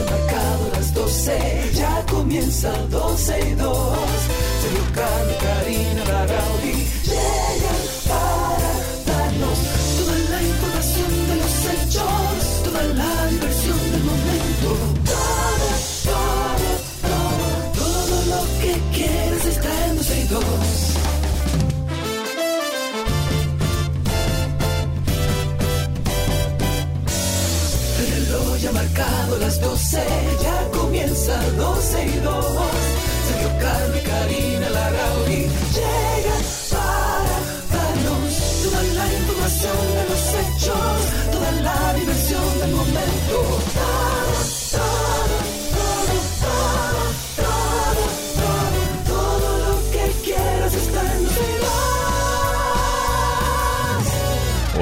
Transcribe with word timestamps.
ha 0.00 0.04
marcado 0.04 0.68
las 0.72 0.94
12, 0.94 1.70
ya 1.74 2.04
comienza 2.10 2.70
12 2.90 3.40
y 3.40 3.54
2. 3.54 3.98
Sergio 4.62 4.84
Carlos, 4.94 5.36
Karina, 5.42 6.04
Larrauri 6.04 6.47
12, 29.98 30.42
ya 30.42 30.78
comienza 30.78 31.40
12 31.56 32.06
y 32.06 32.20
2. 32.20 32.37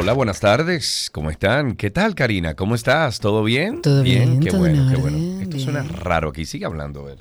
Hola, 0.06 0.12
buenas 0.14 0.38
tardes. 0.38 1.10
¿Cómo 1.12 1.32
están? 1.32 1.74
¿Qué 1.74 1.90
tal, 1.90 2.14
Karina? 2.14 2.54
¿Cómo 2.54 2.76
estás? 2.76 3.18
¿Todo 3.18 3.42
bien? 3.42 3.82
Todo 3.82 4.04
bien, 4.04 4.38
Qué 4.38 4.50
todo 4.50 4.60
bueno, 4.60 4.84
en 4.84 4.94
qué 4.94 5.00
bueno. 5.00 5.18
Esto 5.42 5.56
bien. 5.56 5.64
suena 5.64 5.82
raro 5.82 6.28
aquí. 6.28 6.44
Sigue 6.46 6.64
hablando, 6.64 7.00
a 7.00 7.06
ver. 7.06 7.18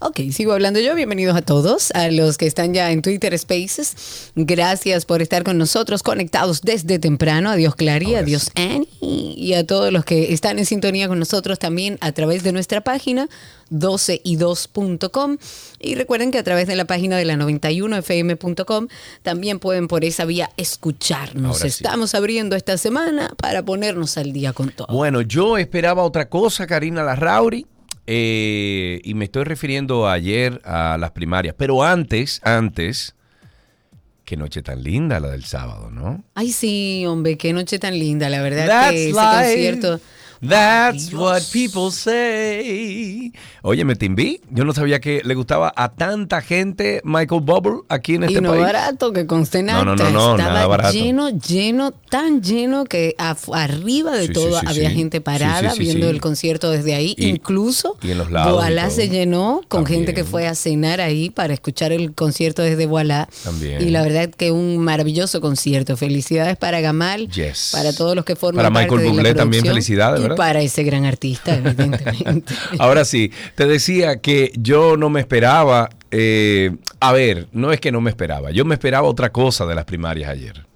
Ok, 0.00 0.20
sigo 0.32 0.52
hablando 0.52 0.80
yo. 0.80 0.94
Bienvenidos 0.94 1.36
a 1.36 1.42
todos, 1.42 1.90
a 1.92 2.10
los 2.10 2.38
que 2.38 2.46
están 2.46 2.74
ya 2.74 2.90
en 2.90 3.02
Twitter 3.02 3.36
Spaces. 3.38 4.30
Gracias 4.34 5.04
por 5.04 5.22
estar 5.22 5.44
con 5.44 5.58
nosotros, 5.58 6.02
conectados 6.02 6.62
desde 6.62 6.98
temprano. 6.98 7.50
Adiós 7.50 7.74
Clary, 7.74 8.14
adiós 8.14 8.50
Annie. 8.54 8.88
Y 9.00 9.54
a 9.54 9.66
todos 9.66 9.92
los 9.92 10.04
que 10.04 10.32
están 10.32 10.58
en 10.58 10.66
sintonía 10.66 11.08
con 11.08 11.18
nosotros 11.18 11.58
también 11.58 11.98
a 12.00 12.12
través 12.12 12.42
de 12.42 12.52
nuestra 12.52 12.80
página 12.82 13.28
12y2.com. 13.70 15.38
Y 15.78 15.94
recuerden 15.94 16.30
que 16.30 16.38
a 16.38 16.42
través 16.42 16.66
de 16.66 16.76
la 16.76 16.86
página 16.86 17.16
de 17.16 17.24
la 17.24 17.36
91fm.com 17.36 18.88
también 19.22 19.58
pueden 19.58 19.88
por 19.88 20.04
esa 20.04 20.24
vía 20.24 20.50
escucharnos. 20.56 21.58
Sí. 21.58 21.68
Estamos 21.68 22.14
abriendo 22.14 22.56
esta 22.56 22.76
semana 22.78 23.32
para 23.36 23.64
ponernos 23.64 24.18
al 24.18 24.32
día 24.32 24.52
con 24.52 24.70
todo. 24.70 24.88
Bueno, 24.88 25.20
yo 25.22 25.58
esperaba 25.58 26.02
otra 26.02 26.28
cosa, 26.28 26.66
Karina 26.66 27.02
Larrauri. 27.02 27.66
Eh, 28.10 29.00
y 29.04 29.12
me 29.12 29.26
estoy 29.26 29.44
refiriendo 29.44 30.08
ayer 30.08 30.62
a 30.64 30.96
las 30.98 31.10
primarias. 31.10 31.54
Pero 31.58 31.84
antes, 31.84 32.40
antes, 32.42 33.14
qué 34.24 34.38
noche 34.38 34.62
tan 34.62 34.82
linda 34.82 35.20
la 35.20 35.28
del 35.28 35.44
sábado, 35.44 35.90
¿no? 35.90 36.24
Ay, 36.34 36.50
sí, 36.52 37.04
hombre, 37.06 37.36
qué 37.36 37.52
noche 37.52 37.78
tan 37.78 37.98
linda, 37.98 38.30
la 38.30 38.40
verdad 38.40 38.66
That's 38.66 38.92
que 38.92 39.10
ese 39.10 39.20
life. 39.20 39.42
concierto. 39.42 40.00
That's 40.40 41.12
what 41.12 41.42
people 41.52 41.90
say. 41.90 43.32
Oye, 43.62 43.84
me 43.84 43.96
timbí. 43.96 44.40
Yo 44.50 44.64
no 44.64 44.72
sabía 44.72 45.00
que 45.00 45.20
le 45.24 45.34
gustaba 45.34 45.72
a 45.76 45.90
tanta 45.90 46.40
gente 46.40 47.00
Michael 47.04 47.40
Bubble 47.42 47.80
aquí 47.88 48.14
en 48.14 48.22
Y 48.22 48.26
este 48.26 48.40
no 48.40 48.50
país. 48.50 48.62
barato, 48.62 49.12
que 49.12 49.26
conste 49.26 49.62
No, 49.62 49.84
no, 49.84 49.96
no, 49.96 50.10
no, 50.10 50.30
Estaba 50.32 50.36
nada 50.36 50.66
barato. 50.66 50.92
lleno, 50.92 51.30
lleno, 51.30 51.90
tan 51.92 52.42
lleno 52.42 52.84
que 52.84 53.14
arriba 53.52 54.12
de 54.16 54.28
Sí, 54.28 54.32
todo 54.32 54.60
sí, 54.60 54.66
había 54.66 54.90
gente 54.90 55.20
parada 55.20 55.74
viendo 55.74 56.08
el 56.08 56.20
concierto 56.20 56.70
desde 56.70 56.94
ahí. 56.94 57.14
Y- 57.16 57.26
Incluso 57.28 57.96
y 58.02 58.10
en 58.12 58.18
los 58.18 58.30
lados 58.30 58.52
y 58.52 58.54
Voilá 58.54 58.82
todo. 58.86 58.90
se 58.96 59.08
llenó 59.08 59.60
con 59.68 59.82
También. 59.84 60.00
gente 60.00 60.14
que 60.14 60.24
fue 60.24 60.46
a 60.46 60.54
cenar 60.54 61.00
ahí 61.00 61.30
para 61.30 61.52
escuchar 61.54 61.92
el 61.92 62.14
concierto 62.14 62.62
desde 62.62 62.86
Voilá. 62.86 63.28
También. 63.44 63.82
Y 63.82 63.90
la 63.90 64.02
verdad 64.02 64.30
que 64.30 64.50
un 64.50 64.78
maravilloso 64.78 65.40
concierto. 65.40 65.96
Felicidades 65.96 66.56
para 66.56 66.80
Gamal, 66.80 67.28
Yes. 67.30 67.70
para 67.72 67.92
todos 67.92 68.14
los 68.14 68.24
que 68.24 68.36
forman 68.36 68.62
Para 68.64 68.72
parte 68.72 68.84
Michael 68.86 69.00
de 69.00 69.06
la 69.06 69.12
Bublé 69.12 69.34
también 69.34 69.62
producción, 69.64 69.74
para 70.36 70.60
ese 70.60 70.82
gran 70.84 71.04
artista, 71.04 71.54
evidentemente. 71.56 72.54
Ahora 72.78 73.04
sí, 73.04 73.32
te 73.54 73.66
decía 73.66 74.20
que 74.20 74.52
yo 74.58 74.96
no 74.96 75.10
me 75.10 75.20
esperaba. 75.20 75.90
eh, 76.10 76.70
a 77.00 77.12
ver, 77.12 77.48
no 77.52 77.72
es 77.72 77.80
que 77.80 77.92
no 77.92 78.00
me 78.00 78.10
esperaba. 78.10 78.50
Yo 78.50 78.64
me 78.64 78.74
esperaba 78.74 79.06
otra 79.06 79.30
cosa 79.30 79.66
de 79.66 79.74
las 79.74 79.84
primarias 79.84 80.30
ayer. 80.30 80.67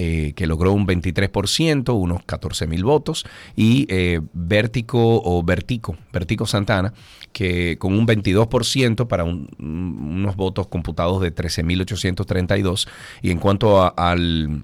eh, 0.00 0.32
que 0.36 0.46
logró 0.46 0.72
un 0.72 0.86
23%, 0.86 1.92
unos 1.92 2.22
14 2.24 2.68
mil 2.68 2.84
votos, 2.84 3.24
y 3.56 3.84
eh, 3.88 4.20
Vértico 4.32 5.00
o 5.24 5.42
Vertico, 5.42 5.96
Vertico 6.12 6.46
Santana, 6.46 6.92
que 7.32 7.78
con 7.78 7.94
un 7.98 8.06
22% 8.06 9.08
para 9.08 9.24
un- 9.24 9.48
unos 9.58 10.36
votos 10.36 10.68
computados 10.68 11.20
de 11.20 11.32
13.832. 11.34 12.86
Y 13.22 13.32
en 13.32 13.38
cuanto 13.38 13.92
al 13.98 14.62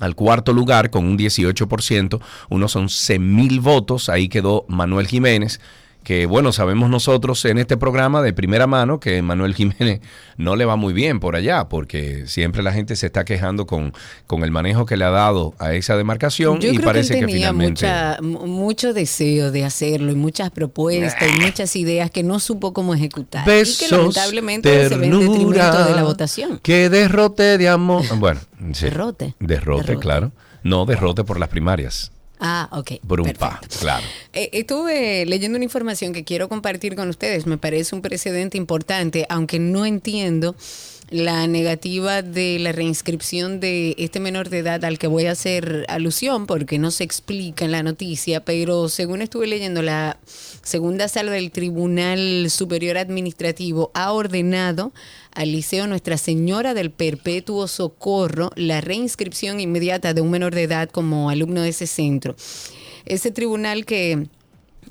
al 0.00 0.14
cuarto 0.14 0.52
lugar 0.52 0.90
con 0.90 1.04
un 1.04 1.18
18%, 1.18 2.20
unos 2.48 2.76
11 2.76 3.18
mil 3.18 3.60
votos, 3.60 4.08
ahí 4.08 4.28
quedó 4.28 4.64
Manuel 4.68 5.06
Jiménez, 5.06 5.60
que 6.02 6.26
bueno, 6.26 6.52
sabemos 6.52 6.90
nosotros 6.90 7.44
en 7.44 7.58
este 7.58 7.76
programa 7.76 8.22
de 8.22 8.32
primera 8.32 8.66
mano 8.66 8.98
que 9.00 9.22
Manuel 9.22 9.54
Jiménez 9.54 10.00
no 10.36 10.56
le 10.56 10.64
va 10.64 10.76
muy 10.76 10.92
bien 10.92 11.20
por 11.20 11.36
allá, 11.36 11.68
porque 11.68 12.26
siempre 12.26 12.62
la 12.62 12.72
gente 12.72 12.96
se 12.96 13.06
está 13.06 13.24
quejando 13.24 13.66
con, 13.66 13.92
con 14.26 14.42
el 14.42 14.50
manejo 14.50 14.84
que 14.86 14.96
le 14.96 15.04
ha 15.04 15.10
dado 15.10 15.54
a 15.58 15.74
esa 15.74 15.96
demarcación 15.96 16.58
Yo 16.60 16.70
y 16.70 16.76
creo 16.76 16.86
parece 16.86 17.14
que 17.14 17.20
que, 17.20 17.24
él 17.24 17.30
tenía 17.30 17.48
finalmente... 17.52 17.86
mucha, 17.86 18.18
mu- 18.20 18.46
mucho 18.46 18.92
deseo 18.92 19.50
de 19.52 19.64
hacerlo 19.64 20.10
y 20.12 20.16
muchas 20.16 20.50
propuestas 20.50 21.16
y 21.36 21.40
muchas 21.40 21.76
ideas 21.76 22.10
que 22.10 22.22
no 22.22 22.40
supo 22.40 22.72
cómo 22.72 22.94
ejecutar. 22.94 23.42
y 23.42 23.44
que 23.46 23.52
Besos, 23.52 23.90
lamentablemente 23.92 24.88
se 24.88 24.96
ternura, 24.96 25.86
de 25.86 25.94
la 25.94 26.02
votación. 26.02 26.58
Que 26.62 26.88
derrote 26.88 27.58
de 27.58 27.68
amor. 27.68 28.02
Bueno, 28.18 28.40
sí. 28.72 28.86
Derrote. 28.86 29.34
Derrote, 29.38 29.82
Derrote. 29.86 29.96
claro. 30.02 30.32
No, 30.64 30.84
derrote 30.86 31.24
por 31.24 31.38
las 31.40 31.48
primarias. 31.48 32.12
Ah, 32.44 32.68
ok. 32.72 32.94
Un 33.08 33.24
perfecto. 33.24 33.78
claro. 33.78 34.04
Eh, 34.32 34.50
estuve 34.52 35.24
leyendo 35.26 35.54
una 35.56 35.64
información 35.64 36.12
que 36.12 36.24
quiero 36.24 36.48
compartir 36.48 36.96
con 36.96 37.08
ustedes. 37.08 37.46
Me 37.46 37.56
parece 37.56 37.94
un 37.94 38.02
precedente 38.02 38.58
importante, 38.58 39.26
aunque 39.28 39.60
no 39.60 39.86
entiendo 39.86 40.56
la 41.12 41.46
negativa 41.46 42.22
de 42.22 42.58
la 42.58 42.72
reinscripción 42.72 43.60
de 43.60 43.94
este 43.98 44.18
menor 44.18 44.48
de 44.48 44.58
edad 44.58 44.84
al 44.84 44.98
que 44.98 45.06
voy 45.06 45.26
a 45.26 45.32
hacer 45.32 45.84
alusión 45.88 46.46
porque 46.46 46.78
no 46.78 46.90
se 46.90 47.04
explica 47.04 47.64
en 47.66 47.72
la 47.72 47.82
noticia, 47.82 48.44
pero 48.44 48.88
según 48.88 49.20
estuve 49.20 49.46
leyendo, 49.46 49.82
la 49.82 50.18
segunda 50.62 51.08
sala 51.08 51.32
del 51.32 51.50
Tribunal 51.50 52.48
Superior 52.48 52.96
Administrativo 52.96 53.90
ha 53.94 54.12
ordenado 54.12 54.92
al 55.34 55.52
Liceo 55.52 55.86
Nuestra 55.86 56.16
Señora 56.16 56.72
del 56.72 56.90
Perpetuo 56.90 57.68
Socorro 57.68 58.50
la 58.56 58.80
reinscripción 58.80 59.60
inmediata 59.60 60.14
de 60.14 60.22
un 60.22 60.30
menor 60.30 60.54
de 60.54 60.62
edad 60.62 60.88
como 60.88 61.28
alumno 61.28 61.60
de 61.60 61.68
ese 61.68 61.86
centro. 61.86 62.34
Ese 63.04 63.30
tribunal 63.30 63.84
que 63.84 64.28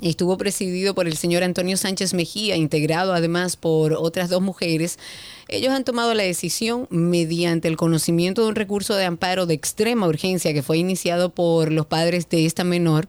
Estuvo 0.02 0.36
presidido 0.36 0.96
por 0.96 1.06
el 1.06 1.16
señor 1.16 1.44
Antonio 1.44 1.76
Sánchez 1.76 2.12
Mejía, 2.12 2.56
integrado 2.56 3.14
además 3.14 3.54
por 3.54 3.92
otras 3.92 4.28
dos 4.28 4.42
mujeres. 4.42 4.98
Ellos 5.46 5.72
han 5.72 5.84
tomado 5.84 6.12
la 6.12 6.24
decisión 6.24 6.88
mediante 6.90 7.68
el 7.68 7.76
conocimiento 7.76 8.42
de 8.42 8.48
un 8.48 8.56
recurso 8.56 8.96
de 8.96 9.04
amparo 9.04 9.46
de 9.46 9.54
extrema 9.54 10.08
urgencia 10.08 10.52
que 10.52 10.64
fue 10.64 10.78
iniciado 10.78 11.28
por 11.28 11.70
los 11.70 11.86
padres 11.86 12.28
de 12.28 12.46
esta 12.46 12.64
menor, 12.64 13.06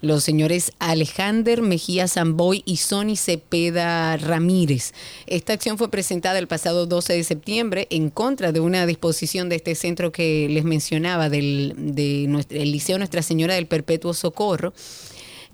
los 0.00 0.24
señores 0.24 0.72
Alejandro 0.78 1.62
Mejía 1.62 2.08
Zamboy 2.08 2.62
y 2.64 2.78
Sony 2.78 3.16
Cepeda 3.16 4.16
Ramírez. 4.16 4.94
Esta 5.26 5.52
acción 5.52 5.76
fue 5.76 5.90
presentada 5.90 6.38
el 6.38 6.48
pasado 6.48 6.86
12 6.86 7.12
de 7.12 7.24
septiembre 7.24 7.86
en 7.90 8.08
contra 8.08 8.50
de 8.50 8.60
una 8.60 8.86
disposición 8.86 9.50
de 9.50 9.56
este 9.56 9.74
centro 9.74 10.10
que 10.10 10.48
les 10.48 10.64
mencionaba, 10.64 11.28
del 11.28 11.74
de 11.76 12.24
el 12.24 12.72
Liceo 12.72 12.96
Nuestra 12.96 13.20
Señora 13.20 13.56
del 13.56 13.66
Perpetuo 13.66 14.14
Socorro 14.14 14.72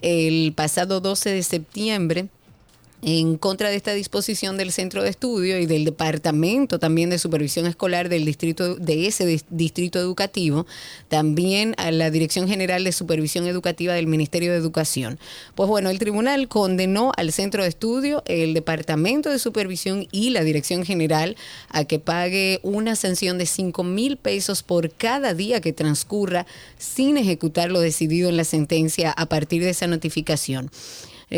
el 0.00 0.52
pasado 0.54 1.00
12 1.00 1.30
de 1.30 1.42
septiembre 1.42 2.28
en 3.08 3.36
contra 3.36 3.70
de 3.70 3.76
esta 3.76 3.92
disposición 3.92 4.56
del 4.56 4.72
centro 4.72 5.00
de 5.04 5.10
estudio 5.10 5.60
y 5.60 5.66
del 5.66 5.84
departamento 5.84 6.80
también 6.80 7.08
de 7.08 7.20
supervisión 7.20 7.66
escolar 7.66 8.08
del 8.08 8.24
distrito 8.24 8.74
de 8.74 9.06
ese 9.06 9.24
dis- 9.24 9.44
distrito 9.48 10.00
educativo, 10.00 10.66
también 11.06 11.76
a 11.78 11.92
la 11.92 12.10
Dirección 12.10 12.48
General 12.48 12.82
de 12.82 12.90
Supervisión 12.90 13.46
Educativa 13.46 13.94
del 13.94 14.08
Ministerio 14.08 14.50
de 14.50 14.58
Educación. 14.58 15.20
Pues 15.54 15.68
bueno, 15.68 15.88
el 15.88 16.00
tribunal 16.00 16.48
condenó 16.48 17.12
al 17.16 17.30
centro 17.30 17.62
de 17.62 17.68
estudio, 17.68 18.24
el 18.26 18.54
departamento 18.54 19.30
de 19.30 19.38
supervisión 19.38 20.08
y 20.10 20.30
la 20.30 20.42
Dirección 20.42 20.84
General 20.84 21.36
a 21.68 21.84
que 21.84 22.00
pague 22.00 22.58
una 22.64 22.96
sanción 22.96 23.38
de 23.38 23.46
5 23.46 23.84
mil 23.84 24.16
pesos 24.16 24.64
por 24.64 24.90
cada 24.90 25.32
día 25.32 25.60
que 25.60 25.72
transcurra 25.72 26.44
sin 26.76 27.18
ejecutar 27.18 27.70
lo 27.70 27.78
decidido 27.78 28.28
en 28.28 28.36
la 28.36 28.42
sentencia 28.42 29.12
a 29.12 29.26
partir 29.26 29.62
de 29.62 29.70
esa 29.70 29.86
notificación. 29.86 30.72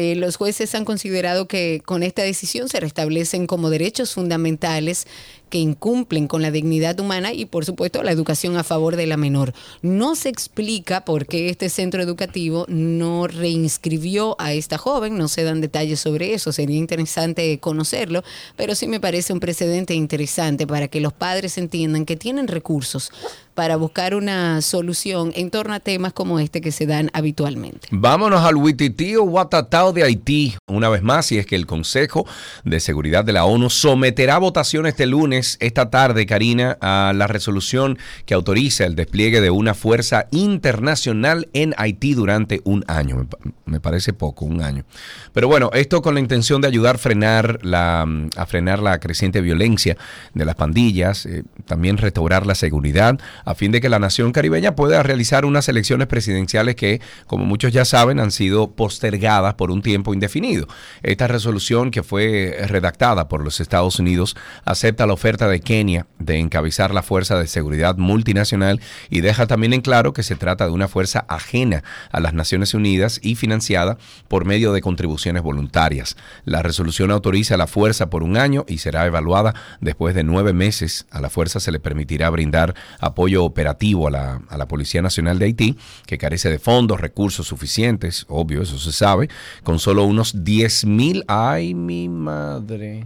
Eh, 0.00 0.14
los 0.14 0.36
jueces 0.36 0.76
han 0.76 0.84
considerado 0.84 1.48
que 1.48 1.82
con 1.84 2.04
esta 2.04 2.22
decisión 2.22 2.68
se 2.68 2.78
restablecen 2.78 3.48
como 3.48 3.68
derechos 3.68 4.14
fundamentales 4.14 5.08
que 5.48 5.58
incumplen 5.58 6.28
con 6.28 6.42
la 6.42 6.50
dignidad 6.50 6.98
humana 7.00 7.32
y 7.32 7.44
por 7.44 7.64
supuesto 7.64 8.02
la 8.02 8.12
educación 8.12 8.56
a 8.56 8.64
favor 8.64 8.96
de 8.96 9.06
la 9.06 9.16
menor. 9.16 9.52
No 9.82 10.14
se 10.14 10.28
explica 10.28 11.04
por 11.04 11.26
qué 11.26 11.48
este 11.48 11.68
centro 11.68 12.02
educativo 12.02 12.64
no 12.68 13.26
reinscribió 13.26 14.36
a 14.38 14.52
esta 14.52 14.78
joven, 14.78 15.18
no 15.18 15.28
se 15.28 15.44
dan 15.44 15.60
detalles 15.60 16.00
sobre 16.00 16.34
eso, 16.34 16.52
sería 16.52 16.76
interesante 16.76 17.58
conocerlo, 17.58 18.22
pero 18.56 18.74
sí 18.74 18.86
me 18.86 19.00
parece 19.00 19.32
un 19.32 19.40
precedente 19.40 19.94
interesante 19.94 20.66
para 20.66 20.88
que 20.88 21.00
los 21.00 21.12
padres 21.12 21.58
entiendan 21.58 22.04
que 22.04 22.16
tienen 22.16 22.48
recursos 22.48 23.10
para 23.58 23.74
buscar 23.74 24.14
una 24.14 24.62
solución 24.62 25.32
en 25.34 25.50
torno 25.50 25.74
a 25.74 25.80
temas 25.80 26.12
como 26.12 26.38
este 26.38 26.60
que 26.60 26.70
se 26.70 26.86
dan 26.86 27.10
habitualmente. 27.12 27.88
Vámonos 27.90 28.44
al 28.44 28.54
Huititío 28.54 29.24
Guatatao 29.24 29.92
de 29.92 30.04
Haití, 30.04 30.54
una 30.68 30.88
vez 30.88 31.02
más, 31.02 31.32
y 31.32 31.38
es 31.38 31.46
que 31.46 31.56
el 31.56 31.66
Consejo 31.66 32.24
de 32.64 32.78
Seguridad 32.78 33.24
de 33.24 33.32
la 33.32 33.44
ONU 33.44 33.68
someterá 33.68 34.36
a 34.36 34.38
votación 34.38 34.86
este 34.86 35.06
lunes, 35.06 35.38
esta 35.38 35.90
tarde, 35.90 36.26
Karina, 36.26 36.76
a 36.81 37.12
la 37.14 37.26
resolución 37.26 37.99
que 38.26 38.35
autoriza 38.35 38.85
el 38.85 38.94
despliegue 38.94 39.40
de 39.40 39.50
una 39.50 39.75
fuerza 39.75 40.26
internacional 40.31 41.49
en 41.52 41.75
Haití 41.76 42.14
durante 42.14 42.61
un 42.64 42.85
año. 42.88 43.17
Me, 43.17 43.25
pa- 43.25 43.38
me 43.67 43.81
parece 43.81 44.12
poco, 44.12 44.44
un 44.44 44.62
año. 44.62 44.85
Pero 45.32 45.49
bueno, 45.49 45.70
esto 45.75 46.02
con 46.02 46.14
la 46.14 46.20
intención 46.20 46.61
de 46.61 46.69
ayudar 46.69 46.96
a 46.96 46.99
frenar 46.99 47.58
la, 47.62 48.06
a 48.37 48.46
frenar 48.46 48.79
la 48.81 48.99
creciente 48.99 49.40
violencia 49.40 49.96
de 50.35 50.44
las 50.44 50.55
pandillas, 50.55 51.26
eh, 51.26 51.44
también 51.67 51.96
restaurar 51.99 52.46
la 52.46 52.55
seguridad, 52.55 53.19
a 53.44 53.55
fin 53.55 53.70
de 53.73 53.81
que 53.81 53.88
la 53.88 53.99
nación 53.99 54.32
caribeña 54.32 54.75
pueda 54.75 55.02
realizar 55.02 55.44
unas 55.44 55.69
elecciones 55.69 56.06
presidenciales 56.06 56.75
que, 56.76 57.00
como 57.26 57.44
muchos 57.44 57.73
ya 57.73 57.84
saben, 57.84 58.20
han 58.20 58.31
sido 58.31 58.70
postergadas 58.73 59.55
por 59.55 59.70
un 59.70 59.82
tiempo 59.82 60.14
indefinido. 60.14 60.67
Esta 61.02 61.26
resolución 61.29 61.91
que 61.91 62.02
fue 62.02 62.56
redactada 62.67 63.29
por 63.29 63.44
los 63.44 63.61
Estados 63.61 63.99
Unidos 63.99 64.34
acepta 64.64 65.06
la 65.06 65.12
oferta 65.12 65.27
de 65.36 65.60
Kenia 65.60 66.06
de 66.19 66.38
encabezar 66.38 66.94
la 66.94 67.02
Fuerza 67.02 67.38
de 67.38 67.46
Seguridad 67.46 67.98
Multinacional 67.98 68.80
y 69.10 69.20
deja 69.20 69.46
también 69.46 69.75
en 69.75 69.82
claro 69.82 70.14
que 70.14 70.22
se 70.22 70.36
trata 70.36 70.64
de 70.64 70.72
una 70.72 70.88
fuerza 70.88 71.26
ajena 71.28 71.84
a 72.10 72.20
las 72.20 72.32
Naciones 72.32 72.72
Unidas 72.72 73.20
y 73.22 73.34
financiada 73.34 73.98
por 74.28 74.46
medio 74.46 74.72
de 74.72 74.80
contribuciones 74.80 75.42
voluntarias. 75.42 76.16
La 76.46 76.62
resolución 76.62 77.10
autoriza 77.10 77.58
la 77.58 77.66
fuerza 77.66 78.08
por 78.08 78.22
un 78.22 78.38
año 78.38 78.64
y 78.69 78.78
será 78.78 79.04
evaluada 79.04 79.54
después 79.82 80.14
de 80.14 80.25
nueve 80.25 80.54
meses. 80.54 81.06
A 81.10 81.20
la 81.20 81.28
fuerza 81.28 81.60
se 81.60 81.72
le 81.72 81.78
permitirá 81.78 82.31
brindar 82.31 82.74
apoyo 82.98 83.44
operativo 83.44 84.08
a 84.08 84.10
la, 84.10 84.40
a 84.48 84.56
la 84.56 84.66
Policía 84.66 85.02
Nacional 85.02 85.38
de 85.38 85.44
Haití, 85.44 85.76
que 86.06 86.17
carece 86.17 86.48
de 86.48 86.58
fondos, 86.58 87.03
recursos 87.03 87.46
suficientes, 87.46 88.24
obvio, 88.29 88.62
eso 88.62 88.79
se 88.79 88.93
sabe, 88.93 89.29
con 89.62 89.79
solo 89.79 90.05
unos 90.05 90.43
10 90.43 90.86
mil. 90.86 91.24
¡Ay, 91.29 91.74
mi 91.74 92.08
madre! 92.08 93.05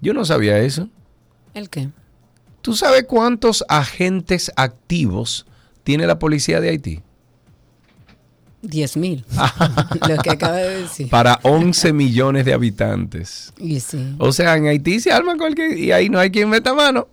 Yo 0.00 0.14
no 0.14 0.24
sabía 0.24 0.58
eso. 0.58 0.88
¿El 1.58 1.70
qué? 1.70 1.88
¿Tú 2.62 2.76
sabes 2.76 3.04
cuántos 3.08 3.64
agentes 3.68 4.52
activos 4.54 5.44
tiene 5.82 6.06
la 6.06 6.20
policía 6.20 6.60
de 6.60 6.68
Haití? 6.68 7.02
10 8.62 8.96
mil. 8.96 9.24
Lo 10.08 10.22
que 10.22 10.30
acaba 10.30 10.58
de 10.58 10.82
decir. 10.82 11.08
Para 11.08 11.40
11 11.42 11.92
millones 11.92 12.44
de 12.44 12.52
habitantes. 12.52 13.52
Y 13.58 13.80
sí. 13.80 14.14
O 14.18 14.30
sea, 14.30 14.56
en 14.56 14.66
Haití 14.66 15.00
se 15.00 15.10
arma 15.10 15.36
cualquier... 15.36 15.76
Y 15.76 15.90
ahí 15.90 16.08
no 16.08 16.20
hay 16.20 16.30
quien 16.30 16.48
meta 16.48 16.74
mano. 16.74 17.08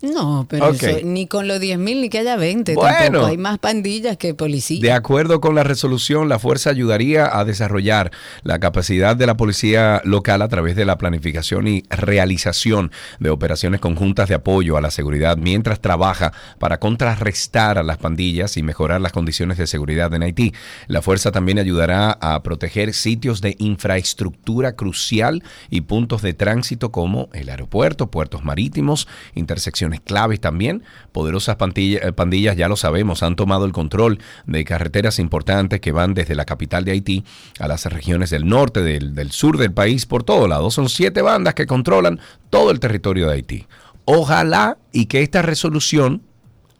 No, 0.00 0.46
pero 0.48 0.70
eso, 0.70 0.86
ni 1.04 1.26
con 1.26 1.48
los 1.48 1.58
10 1.58 1.78
mil 1.78 2.00
ni 2.00 2.08
que 2.08 2.20
haya 2.20 2.36
20 2.36 2.74
Bueno. 2.74 2.96
tampoco. 2.96 3.26
Hay 3.26 3.36
más 3.36 3.58
pandillas 3.58 4.16
que 4.16 4.32
policías. 4.34 4.80
De 4.80 4.92
acuerdo 4.92 5.40
con 5.40 5.54
la 5.56 5.64
resolución, 5.64 6.28
la 6.28 6.38
fuerza 6.38 6.70
ayudaría 6.70 7.36
a 7.36 7.44
desarrollar 7.44 8.12
la 8.42 8.60
capacidad 8.60 9.16
de 9.16 9.26
la 9.26 9.36
policía 9.36 10.00
local 10.04 10.42
a 10.42 10.48
través 10.48 10.76
de 10.76 10.84
la 10.84 10.98
planificación 10.98 11.66
y 11.66 11.82
realización 11.90 12.92
de 13.18 13.30
operaciones 13.30 13.80
conjuntas 13.80 14.28
de 14.28 14.36
apoyo 14.36 14.76
a 14.76 14.80
la 14.80 14.92
seguridad 14.92 15.36
mientras 15.36 15.80
trabaja 15.80 16.32
para 16.58 16.78
contrarrestar 16.78 17.78
a 17.78 17.82
las 17.82 17.98
pandillas 17.98 18.56
y 18.56 18.62
mejorar 18.62 19.00
las 19.00 19.12
condiciones 19.12 19.58
de 19.58 19.66
seguridad 19.66 20.14
en 20.14 20.22
Haití. 20.22 20.52
La 20.86 21.02
fuerza 21.02 21.32
también 21.32 21.58
ayudará 21.58 22.12
a 22.20 22.40
proteger 22.44 22.94
sitios 22.94 23.40
de 23.40 23.56
infraestructura 23.58 24.76
crucial 24.76 25.42
y 25.70 25.80
puntos 25.80 26.22
de 26.22 26.34
tránsito 26.34 26.92
como 26.92 27.28
el 27.32 27.48
aeropuerto, 27.48 28.10
puertos 28.10 28.44
marítimos, 28.44 29.08
intersecciones 29.34 29.87
claves 30.00 30.40
también. 30.40 30.82
Poderosas 31.12 31.56
pandilla- 31.58 32.00
eh, 32.08 32.12
pandillas, 32.12 32.56
ya 32.56 32.68
lo 32.68 32.76
sabemos, 32.76 33.22
han 33.22 33.36
tomado 33.36 33.64
el 33.64 33.72
control 33.72 34.18
de 34.46 34.64
carreteras 34.64 35.18
importantes 35.18 35.80
que 35.80 35.92
van 35.92 36.14
desde 36.14 36.34
la 36.34 36.44
capital 36.44 36.84
de 36.84 36.92
Haití 36.92 37.24
a 37.58 37.68
las 37.68 37.84
regiones 37.86 38.30
del 38.30 38.46
norte, 38.46 38.82
del, 38.82 39.14
del 39.14 39.30
sur 39.32 39.58
del 39.58 39.72
país, 39.72 40.06
por 40.06 40.22
todo 40.22 40.46
lado. 40.48 40.70
Son 40.70 40.88
siete 40.88 41.22
bandas 41.22 41.54
que 41.54 41.66
controlan 41.66 42.20
todo 42.50 42.70
el 42.70 42.80
territorio 42.80 43.26
de 43.28 43.34
Haití. 43.34 43.66
Ojalá 44.04 44.78
y 44.92 45.06
que 45.06 45.22
esta 45.22 45.42
resolución 45.42 46.22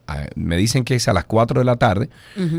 ah, 0.07 0.27
me 0.35 0.57
dicen 0.57 0.85
que 0.85 0.95
es 0.95 1.09
a 1.09 1.12
las 1.12 1.25
4 1.25 1.61
de 1.61 1.65
la 1.65 1.77
tarde 1.77 2.09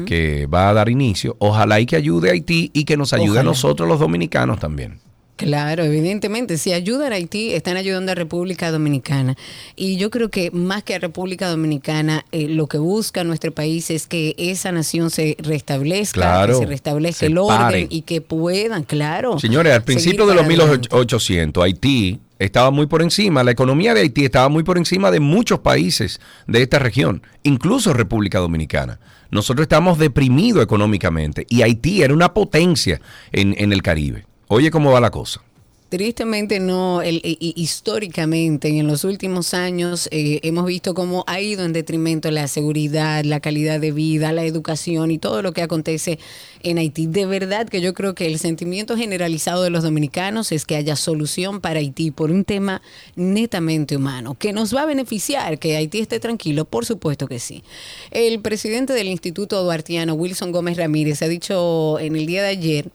que 0.05 0.45
va 0.47 0.69
a 0.69 0.73
dar 0.73 0.89
inicio. 0.89 1.35
Ojalá 1.39 1.79
y 1.79 1.85
que 1.87 1.95
ayude 1.95 2.29
a 2.29 2.33
Haití 2.33 2.69
y 2.73 2.83
que 2.85 2.95
nos 2.97 3.13
ayude 3.13 3.29
Ojalá. 3.29 3.39
a 3.41 3.43
nosotros 3.43 3.87
los 3.89 3.99
dominicanos 3.99 4.59
también. 4.59 4.99
Claro, 5.39 5.85
evidentemente, 5.85 6.57
si 6.57 6.73
ayudan 6.73 7.13
a 7.13 7.15
Haití, 7.15 7.53
están 7.53 7.77
ayudando 7.77 8.11
a 8.11 8.15
República 8.15 8.71
Dominicana. 8.71 9.37
Y 9.77 9.95
yo 9.95 10.09
creo 10.09 10.27
que 10.27 10.51
más 10.51 10.83
que 10.83 10.95
a 10.95 10.99
República 10.99 11.47
Dominicana, 11.47 12.25
eh, 12.33 12.49
lo 12.49 12.67
que 12.67 12.77
busca 12.77 13.23
nuestro 13.23 13.53
país 13.53 13.89
es 13.89 14.05
que 14.05 14.35
esa 14.37 14.73
nación 14.73 15.09
se 15.09 15.37
restablezca, 15.39 16.19
Claro, 16.19 16.59
que 16.59 16.65
se 16.65 16.69
restablezca 16.69 17.19
se 17.19 17.27
el 17.27 17.37
orden 17.37 17.87
y 17.89 18.01
que 18.01 18.19
puedan, 18.19 18.83
claro. 18.83 19.39
Señores, 19.39 19.71
al 19.71 19.83
principio 19.83 20.27
de 20.27 20.35
los 20.35 20.43
para 20.43 20.55
adelante. 20.55 20.89
1800, 20.89 21.63
Haití 21.63 22.19
estaba 22.37 22.69
muy 22.69 22.87
por 22.87 23.01
encima, 23.01 23.41
la 23.41 23.51
economía 23.51 23.93
de 23.93 24.01
Haití 24.01 24.25
estaba 24.25 24.49
muy 24.49 24.63
por 24.63 24.77
encima 24.77 25.09
de 25.09 25.21
muchos 25.21 25.59
países 25.59 26.19
de 26.47 26.61
esta 26.63 26.79
región, 26.79 27.23
incluso 27.43 27.93
República 27.93 28.39
Dominicana. 28.39 28.99
Nosotros 29.31 29.63
estamos 29.63 29.99
deprimidos 29.99 30.61
económicamente 30.61 31.45
y 31.47 31.61
Haití 31.61 32.01
era 32.01 32.13
una 32.13 32.33
potencia 32.33 32.99
en, 33.31 33.55
en 33.57 33.71
el 33.71 33.81
Caribe. 33.81 34.25
Oye 34.51 34.71
cómo 34.71 34.91
va 34.91 34.99
la 34.99 35.11
cosa. 35.11 35.41
Tristemente 35.89 36.59
no, 36.59 37.01
el- 37.01 37.21
y- 37.23 37.53
históricamente 37.55 38.67
en 38.67 38.85
los 38.87 39.03
últimos 39.03 39.53
años 39.55 40.07
eh, 40.11 40.39
hemos 40.43 40.65
visto 40.67 40.93
cómo 40.93 41.23
ha 41.27 41.39
ido 41.39 41.65
en 41.65 41.73
detrimento 41.73 42.29
la 42.29 42.47
seguridad, 42.47 43.23
la 43.25 43.39
calidad 43.39 43.79
de 43.79 43.91
vida, 43.91 44.31
la 44.31 44.43
educación 44.43 45.09
y 45.09 45.17
todo 45.17 45.41
lo 45.41 45.51
que 45.51 45.63
acontece 45.63 46.19
en 46.61 46.77
Haití. 46.79 47.07
De 47.07 47.25
verdad 47.27 47.67
que 47.69 47.81
yo 47.81 47.93
creo 47.95 48.13
que 48.15 48.27
el 48.27 48.37
sentimiento 48.37 48.97
generalizado 48.97 49.63
de 49.63 49.71
los 49.71 49.81
dominicanos 49.83 50.51
es 50.51 50.65
que 50.65 50.75
haya 50.75 50.95
solución 50.95 51.59
para 51.61 51.79
Haití 51.79 52.09
por 52.11 52.29
un 52.31 52.43
tema 52.43 52.81
netamente 53.15 53.97
humano, 53.97 54.35
que 54.37 54.51
nos 54.53 54.75
va 54.75 54.81
a 54.83 54.85
beneficiar 54.85 55.57
que 55.59 55.75
Haití 55.75 55.99
esté 55.99 56.19
tranquilo, 56.19 56.65
por 56.65 56.85
supuesto 56.85 57.27
que 57.27 57.39
sí. 57.39 57.63
El 58.11 58.41
presidente 58.41 58.93
del 58.93 59.07
Instituto 59.07 59.63
Duartiano, 59.63 60.13
Wilson 60.13 60.51
Gómez 60.51 60.77
Ramírez, 60.77 61.21
ha 61.23 61.27
dicho 61.27 61.97
en 61.99 62.15
el 62.15 62.27
día 62.27 62.43
de 62.43 62.49
ayer 62.49 62.89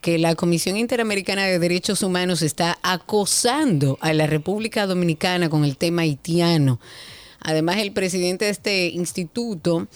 que 0.00 0.18
la 0.18 0.34
Comisión 0.34 0.76
Interamericana 0.76 1.46
de 1.46 1.58
Derechos 1.58 2.02
Humanos 2.02 2.42
está 2.42 2.78
acosando 2.82 3.98
a 4.00 4.12
la 4.12 4.26
República 4.26 4.86
Dominicana 4.86 5.48
con 5.48 5.64
el 5.64 5.76
tema 5.76 6.02
haitiano. 6.02 6.80
Además, 7.40 7.78
el 7.78 7.92
presidente 7.92 8.46
de 8.46 8.50
este 8.50 8.88
instituto 8.88 9.88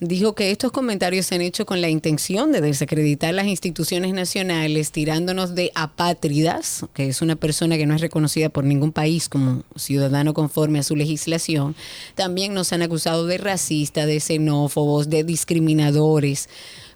dijo 0.00 0.34
que 0.34 0.50
estos 0.50 0.72
comentarios 0.72 1.26
se 1.26 1.36
han 1.36 1.42
hecho 1.42 1.64
con 1.64 1.80
la 1.80 1.88
intención 1.88 2.50
de 2.50 2.60
desacreditar 2.60 3.32
las 3.34 3.46
instituciones 3.46 4.12
nacionales, 4.12 4.90
tirándonos 4.90 5.54
de 5.54 5.70
apátridas, 5.74 6.84
que 6.92 7.08
es 7.08 7.22
una 7.22 7.36
persona 7.36 7.76
que 7.76 7.86
no 7.86 7.94
es 7.94 8.00
reconocida 8.00 8.48
por 8.48 8.64
ningún 8.64 8.92
país 8.92 9.28
como 9.28 9.62
ciudadano 9.76 10.34
conforme 10.34 10.80
a 10.80 10.82
su 10.82 10.96
legislación. 10.96 11.76
También 12.16 12.52
nos 12.52 12.72
han 12.72 12.82
acusado 12.82 13.26
de 13.26 13.38
racistas, 13.38 14.06
de 14.06 14.18
xenófobos, 14.18 15.08
de 15.08 15.22
discriminadores. 15.22 16.48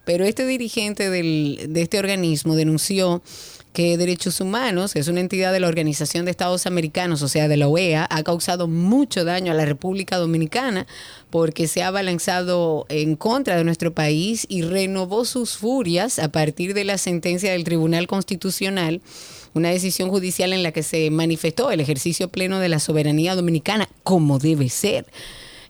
Pero 0.06 0.25
este 0.25 0.46
dirigente 0.46 1.10
del- 1.10 1.66
de 1.68 1.82
este 1.82 1.98
organismo 1.98 2.54
denunció 2.54 3.22
que 3.72 3.98
Derechos 3.98 4.40
Humanos, 4.40 4.94
que 4.94 5.00
es 5.00 5.08
una 5.08 5.20
entidad 5.20 5.52
de 5.52 5.60
la 5.60 5.68
Organización 5.68 6.25
de 6.25 6.30
Estados 6.30 6.64
Americanos, 6.64 7.20
o 7.20 7.28
sea, 7.28 7.46
de 7.48 7.58
la 7.58 7.68
OEA, 7.68 8.06
ha 8.08 8.22
causado 8.22 8.68
mucho 8.68 9.25
daño 9.25 9.52
a 9.52 9.54
la 9.54 9.66
República 9.66 10.16
Dominicana 10.16 10.86
porque 11.28 11.66
se 11.68 11.82
ha 11.82 11.88
abalanzado 11.88 12.86
en 12.88 13.16
contra 13.16 13.56
de 13.56 13.64
nuestro 13.64 13.92
país 13.92 14.46
y 14.48 14.62
renovó 14.62 15.26
sus 15.26 15.58
furias 15.58 16.18
a 16.18 16.28
partir 16.30 16.72
de 16.72 16.84
la 16.84 16.96
sentencia 16.96 17.52
del 17.52 17.64
Tribunal 17.64 18.06
Constitucional, 18.06 19.02
una 19.52 19.70
decisión 19.70 20.08
judicial 20.08 20.52
en 20.54 20.62
la 20.62 20.72
que 20.72 20.82
se 20.82 21.10
manifestó 21.10 21.70
el 21.70 21.80
ejercicio 21.80 22.28
pleno 22.28 22.60
de 22.60 22.68
la 22.70 22.78
soberanía 22.78 23.34
dominicana 23.34 23.88
como 24.04 24.38
debe 24.38 24.70
ser. 24.70 25.04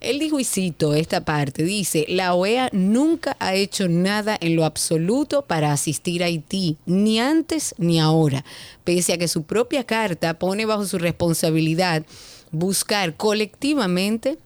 Él 0.00 0.18
dijo, 0.18 0.38
y 0.38 0.44
cito 0.44 0.94
esta 0.94 1.24
parte, 1.24 1.62
dice, 1.62 2.06
la 2.08 2.34
OEA 2.34 2.68
nunca 2.72 3.36
ha 3.40 3.54
hecho 3.54 3.88
nada 3.88 4.36
en 4.40 4.56
lo 4.56 4.64
absoluto 4.64 5.42
para 5.42 5.72
asistir 5.72 6.22
a 6.22 6.26
Haití, 6.26 6.76
ni 6.86 7.18
antes 7.18 7.74
ni 7.78 8.00
ahora, 8.00 8.44
pese 8.84 9.12
a 9.12 9.18
que 9.18 9.28
su 9.28 9.44
propia 9.44 9.84
carta 9.84 10.38
pone 10.38 10.66
bajo 10.66 10.86
su 10.86 10.98
responsabilidad 10.98 12.04
buscar 12.50 13.16
colectivamente 13.16 14.38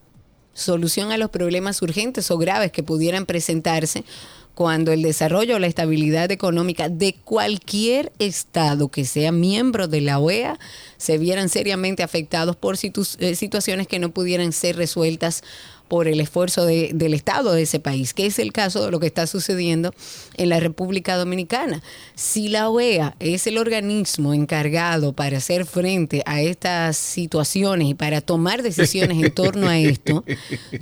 solución 0.53 1.13
a 1.13 1.19
los 1.19 1.31
problemas 1.31 1.81
urgentes 1.83 2.31
o 2.31 2.39
graves 2.39 2.73
que 2.73 2.83
pudieran 2.83 3.27
presentarse 3.27 4.05
cuando 4.55 4.93
el 4.93 5.03
desarrollo 5.03 5.57
o 5.57 5.59
la 5.59 5.67
estabilidad 5.67 6.31
económica 6.31 6.89
de 6.89 7.15
cualquier 7.15 8.13
estado 8.19 8.89
que 8.89 9.05
sea 9.05 9.33
miembro 9.33 9.89
de 9.89 10.01
la 10.01 10.19
OEA 10.19 10.59
se 10.97 11.19
vieran 11.19 11.49
seriamente 11.49 12.03
afectados 12.03 12.57
por 12.57 12.77
eh, 12.83 13.35
situaciones 13.35 13.87
que 13.87 13.99
no 13.99 14.11
pudieran 14.11 14.53
ser 14.53 14.77
resueltas 14.77 15.43
por 15.91 16.07
el 16.07 16.21
esfuerzo 16.21 16.65
de- 16.67 16.93
del 16.95 17.15
Estado 17.15 17.53
de 17.53 17.63
ese 17.63 17.81
país, 17.81 18.15
que 18.15 18.25
es 18.27 18.39
el 18.39 18.53
caso 18.53 18.85
de 18.85 18.93
lo 18.93 19.01
que 19.01 19.09
está 19.09 19.27
sucediendo 19.27 19.93
en 20.37 20.49
la 20.49 20.61
República 20.61 21.17
Dominicana. 21.17 21.83
Si 22.15 22.47
la 22.49 22.69
OEA 22.71 23.17
es 23.19 23.49
el 23.49 23.59
organismo 23.59 24.33
encargado 24.33 25.13
para 25.15 25.39
hacer 25.39 25.67
frente 25.67 26.23
a 26.27 26.43
estas 26.43 26.97
situaciones 26.97 27.89
y 27.89 27.95
para 27.95 28.21
tomar 28.21 28.63
decisiones 28.63 29.21
en 29.21 29.33
torno 29.35 29.69
a 29.69 29.79
esto, 29.79 30.25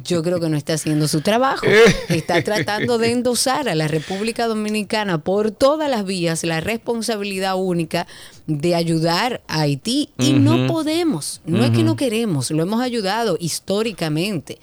yo 0.04 0.22
creo 0.22 0.40
que 0.40 0.50
no 0.50 0.58
está 0.58 0.74
haciendo 0.74 1.08
su 1.08 1.22
trabajo. 1.22 1.64
Está 2.10 2.42
tratando 2.44 2.98
de 2.98 3.12
endosar 3.12 3.66
a 3.70 3.74
la 3.74 3.88
República 3.88 4.46
Dominicana 4.46 5.16
por 5.24 5.52
todas 5.52 5.88
las 5.88 6.04
vías 6.04 6.44
la 6.44 6.60
responsabilidad 6.60 7.56
única 7.56 8.06
de 8.46 8.74
ayudar 8.74 9.40
a 9.48 9.62
Haití 9.62 10.10
y 10.18 10.34
no 10.34 10.66
podemos, 10.66 11.40
no 11.46 11.64
es 11.64 11.70
que 11.70 11.82
no 11.82 11.96
queremos, 11.96 12.50
lo 12.50 12.62
hemos 12.62 12.80
ayudado 12.82 13.36
históricamente, 13.40 14.58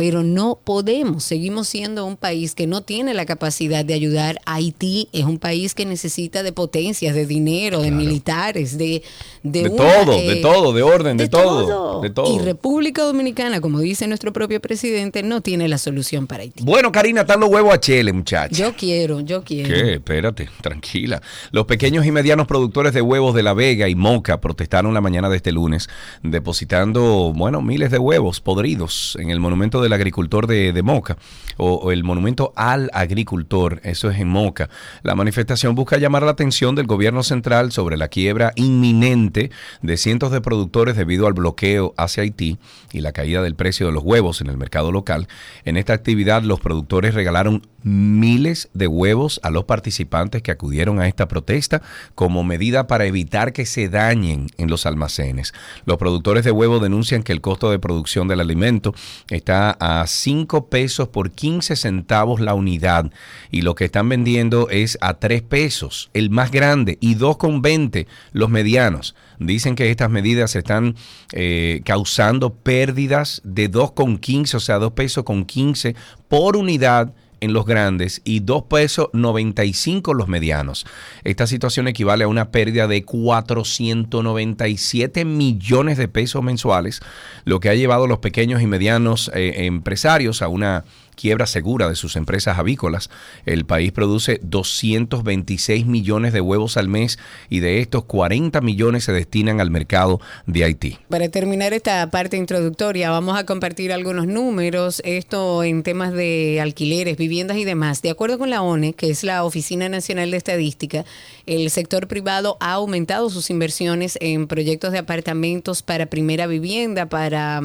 pero 0.00 0.22
no 0.22 0.58
podemos, 0.64 1.24
seguimos 1.24 1.68
siendo 1.68 2.06
un 2.06 2.16
país 2.16 2.54
que 2.54 2.66
no 2.66 2.80
tiene 2.80 3.12
la 3.12 3.26
capacidad 3.26 3.84
de 3.84 3.92
ayudar 3.92 4.40
a 4.46 4.54
Haití, 4.54 5.10
es 5.12 5.26
un 5.26 5.38
país 5.38 5.74
que 5.74 5.84
necesita 5.84 6.42
de 6.42 6.52
potencias, 6.52 7.14
de 7.14 7.26
dinero, 7.26 7.82
de 7.82 7.90
militares, 7.90 8.78
de 8.78 9.02
de, 9.42 9.62
De 9.62 9.68
una, 9.70 9.76
todo, 9.76 10.12
de 10.12 10.36
todo, 10.36 10.72
de 10.72 10.82
orden, 10.82 11.16
de 11.16 11.28
todo, 11.28 12.00
de 12.02 12.10
todo. 12.10 12.34
Y 12.34 12.38
República 12.44 13.02
Dominicana, 13.04 13.60
como 13.60 13.80
dice 13.80 14.06
nuestro 14.06 14.32
propio 14.32 14.60
presidente, 14.60 15.22
no 15.22 15.40
tiene 15.40 15.66
la 15.66 15.78
solución 15.78 16.26
para 16.26 16.42
Haití. 16.42 16.62
Bueno, 16.62 16.92
Karina, 16.92 17.22
están 17.22 17.40
los 17.40 17.48
huevos 17.48 17.72
a 17.72 17.80
chele, 17.80 18.12
muchachos. 18.12 18.58
Yo 18.58 18.74
quiero, 18.74 19.20
yo 19.20 19.42
quiero. 19.42 19.68
¿Qué? 19.68 19.94
Espérate, 19.94 20.48
tranquila. 20.60 21.22
Los 21.52 21.64
pequeños 21.64 22.04
y 22.04 22.12
medianos 22.12 22.46
productores 22.46 22.92
de 22.92 23.00
huevos 23.00 23.34
de 23.34 23.42
La 23.42 23.54
Vega 23.54 23.88
y 23.88 23.94
Moca 23.94 24.40
protestaron 24.40 24.92
la 24.92 25.00
mañana 25.00 25.30
de 25.30 25.36
este 25.36 25.52
lunes, 25.52 25.88
depositando, 26.22 27.32
bueno, 27.34 27.62
miles 27.62 27.90
de 27.90 27.98
huevos 27.98 28.40
podridos 28.42 29.16
en 29.18 29.30
el 29.30 29.40
monumento 29.40 29.80
agricultor 29.92 30.46
de, 30.46 30.72
de 30.72 30.82
Moca, 30.82 31.16
o, 31.56 31.74
o 31.74 31.92
el 31.92 32.04
monumento 32.04 32.52
al 32.56 32.90
agricultor, 32.92 33.80
eso 33.84 34.10
es 34.10 34.18
en 34.18 34.28
Moca. 34.28 34.68
La 35.02 35.14
manifestación 35.14 35.74
busca 35.74 35.98
llamar 35.98 36.22
la 36.22 36.32
atención 36.32 36.74
del 36.74 36.86
gobierno 36.86 37.22
central 37.22 37.72
sobre 37.72 37.96
la 37.96 38.08
quiebra 38.08 38.52
inminente 38.56 39.50
de 39.82 39.96
cientos 39.96 40.32
de 40.32 40.40
productores 40.40 40.96
debido 40.96 41.26
al 41.26 41.32
bloqueo 41.32 41.94
hacia 41.96 42.22
Haití 42.22 42.58
y 42.92 43.00
la 43.00 43.12
caída 43.12 43.42
del 43.42 43.54
precio 43.54 43.86
de 43.86 43.92
los 43.92 44.02
huevos 44.02 44.40
en 44.40 44.48
el 44.48 44.56
mercado 44.56 44.92
local. 44.92 45.28
En 45.64 45.76
esta 45.76 45.92
actividad, 45.92 46.42
los 46.42 46.60
productores 46.60 47.14
regalaron 47.14 47.62
miles 47.82 48.68
de 48.74 48.86
huevos 48.86 49.40
a 49.42 49.50
los 49.50 49.64
participantes 49.64 50.42
que 50.42 50.50
acudieron 50.50 51.00
a 51.00 51.08
esta 51.08 51.28
protesta 51.28 51.82
como 52.14 52.44
medida 52.44 52.86
para 52.86 53.06
evitar 53.06 53.52
que 53.52 53.66
se 53.66 53.88
dañen 53.88 54.48
en 54.58 54.68
los 54.68 54.86
almacenes. 54.86 55.54
Los 55.86 55.96
productores 55.96 56.44
de 56.44 56.50
huevo 56.50 56.78
denuncian 56.78 57.22
que 57.22 57.32
el 57.32 57.40
costo 57.40 57.70
de 57.70 57.78
producción 57.78 58.28
del 58.28 58.40
alimento 58.40 58.94
está 59.30 59.70
a 59.80 60.06
5 60.06 60.68
pesos 60.68 61.08
por 61.08 61.32
15 61.32 61.74
centavos 61.74 62.40
la 62.40 62.54
unidad 62.54 63.10
y 63.50 63.62
lo 63.62 63.74
que 63.74 63.86
están 63.86 64.08
vendiendo 64.08 64.68
es 64.70 64.98
a 65.00 65.14
3 65.14 65.42
pesos, 65.42 66.10
el 66.14 66.30
más 66.30 66.50
grande, 66.50 66.98
y 67.00 67.16
2,20 67.16 68.06
los 68.32 68.50
medianos. 68.50 69.14
Dicen 69.38 69.74
que 69.74 69.90
estas 69.90 70.10
medidas 70.10 70.54
están 70.54 70.96
eh, 71.32 71.80
causando 71.84 72.54
pérdidas 72.54 73.40
de 73.44 73.70
2,15, 73.70 74.54
o 74.54 74.60
sea, 74.60 74.78
2 74.78 74.92
pesos 74.92 75.24
con 75.24 75.44
15 75.44 75.96
por 76.28 76.56
unidad 76.56 77.12
en 77.40 77.52
los 77.52 77.66
grandes 77.66 78.22
y 78.24 78.40
2 78.40 78.64
pesos 78.64 79.08
95 79.12 80.14
los 80.14 80.26
medianos. 80.28 80.86
Esta 81.24 81.46
situación 81.46 81.88
equivale 81.88 82.24
a 82.24 82.28
una 82.28 82.50
pérdida 82.50 82.86
de 82.86 83.04
497 83.04 85.24
millones 85.24 85.98
de 85.98 86.08
pesos 86.08 86.42
mensuales, 86.42 87.00
lo 87.44 87.60
que 87.60 87.68
ha 87.68 87.74
llevado 87.74 88.04
a 88.04 88.08
los 88.08 88.18
pequeños 88.18 88.62
y 88.62 88.66
medianos 88.66 89.30
eh, 89.34 89.66
empresarios 89.66 90.42
a 90.42 90.48
una 90.48 90.84
quiebra 91.20 91.46
segura 91.46 91.88
de 91.88 91.96
sus 91.96 92.16
empresas 92.16 92.58
avícolas. 92.58 93.10
El 93.44 93.66
país 93.66 93.92
produce 93.92 94.40
226 94.42 95.84
millones 95.84 96.32
de 96.32 96.40
huevos 96.40 96.78
al 96.78 96.88
mes 96.88 97.18
y 97.50 97.60
de 97.60 97.80
estos 97.80 98.04
40 98.04 98.60
millones 98.62 99.04
se 99.04 99.12
destinan 99.12 99.60
al 99.60 99.70
mercado 99.70 100.20
de 100.46 100.64
Haití. 100.64 100.98
Para 101.10 101.28
terminar 101.28 101.74
esta 101.74 102.08
parte 102.10 102.38
introductoria, 102.38 103.10
vamos 103.10 103.38
a 103.38 103.44
compartir 103.44 103.92
algunos 103.92 104.26
números, 104.26 105.02
esto 105.04 105.62
en 105.62 105.82
temas 105.82 106.12
de 106.14 106.58
alquileres, 106.60 107.18
viviendas 107.18 107.58
y 107.58 107.64
demás. 107.64 108.00
De 108.00 108.10
acuerdo 108.10 108.38
con 108.38 108.48
la 108.48 108.62
ONE, 108.62 108.94
que 108.94 109.10
es 109.10 109.22
la 109.22 109.44
Oficina 109.44 109.90
Nacional 109.90 110.30
de 110.30 110.38
Estadística, 110.38 111.04
el 111.44 111.68
sector 111.70 112.08
privado 112.08 112.56
ha 112.60 112.72
aumentado 112.72 113.28
sus 113.28 113.50
inversiones 113.50 114.16
en 114.22 114.46
proyectos 114.46 114.92
de 114.92 114.98
apartamentos 114.98 115.82
para 115.82 116.06
primera 116.06 116.46
vivienda, 116.46 117.06
para 117.06 117.60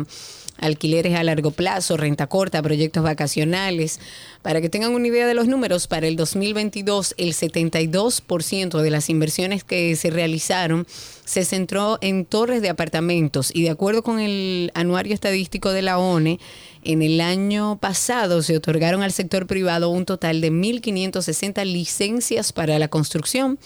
alquileres 0.57 1.15
a 1.15 1.23
largo 1.23 1.51
plazo, 1.51 1.97
renta 1.97 2.27
corta, 2.27 2.61
proyectos 2.61 3.03
vacacionales. 3.03 3.99
Para 4.41 4.61
que 4.61 4.69
tengan 4.69 4.93
una 4.93 5.07
idea 5.07 5.27
de 5.27 5.33
los 5.33 5.47
números, 5.47 5.87
para 5.87 6.07
el 6.07 6.15
2022 6.15 7.15
el 7.17 7.33
72% 7.33 8.81
de 8.81 8.89
las 8.89 9.09
inversiones 9.09 9.63
que 9.63 9.95
se 9.95 10.09
realizaron 10.09 10.85
se 11.25 11.43
centró 11.43 11.97
en 12.01 12.25
torres 12.25 12.61
de 12.61 12.69
apartamentos 12.69 13.49
y 13.53 13.63
de 13.63 13.71
acuerdo 13.71 14.03
con 14.03 14.19
el 14.19 14.71
anuario 14.75 15.13
estadístico 15.13 15.71
de 15.71 15.81
la 15.81 15.97
ONE, 15.97 16.39
en 16.83 17.01
el 17.01 17.19
año 17.19 17.79
pasado 17.79 18.43
se 18.43 18.55
otorgaron 18.55 19.01
al 19.01 19.11
sector 19.11 19.47
privado 19.47 19.89
un 19.89 20.05
total 20.05 20.39
de 20.39 20.51
1.560 20.51 21.65
licencias 21.65 22.53
para 22.53 22.77
la 22.77 22.89
construcción 22.89 23.57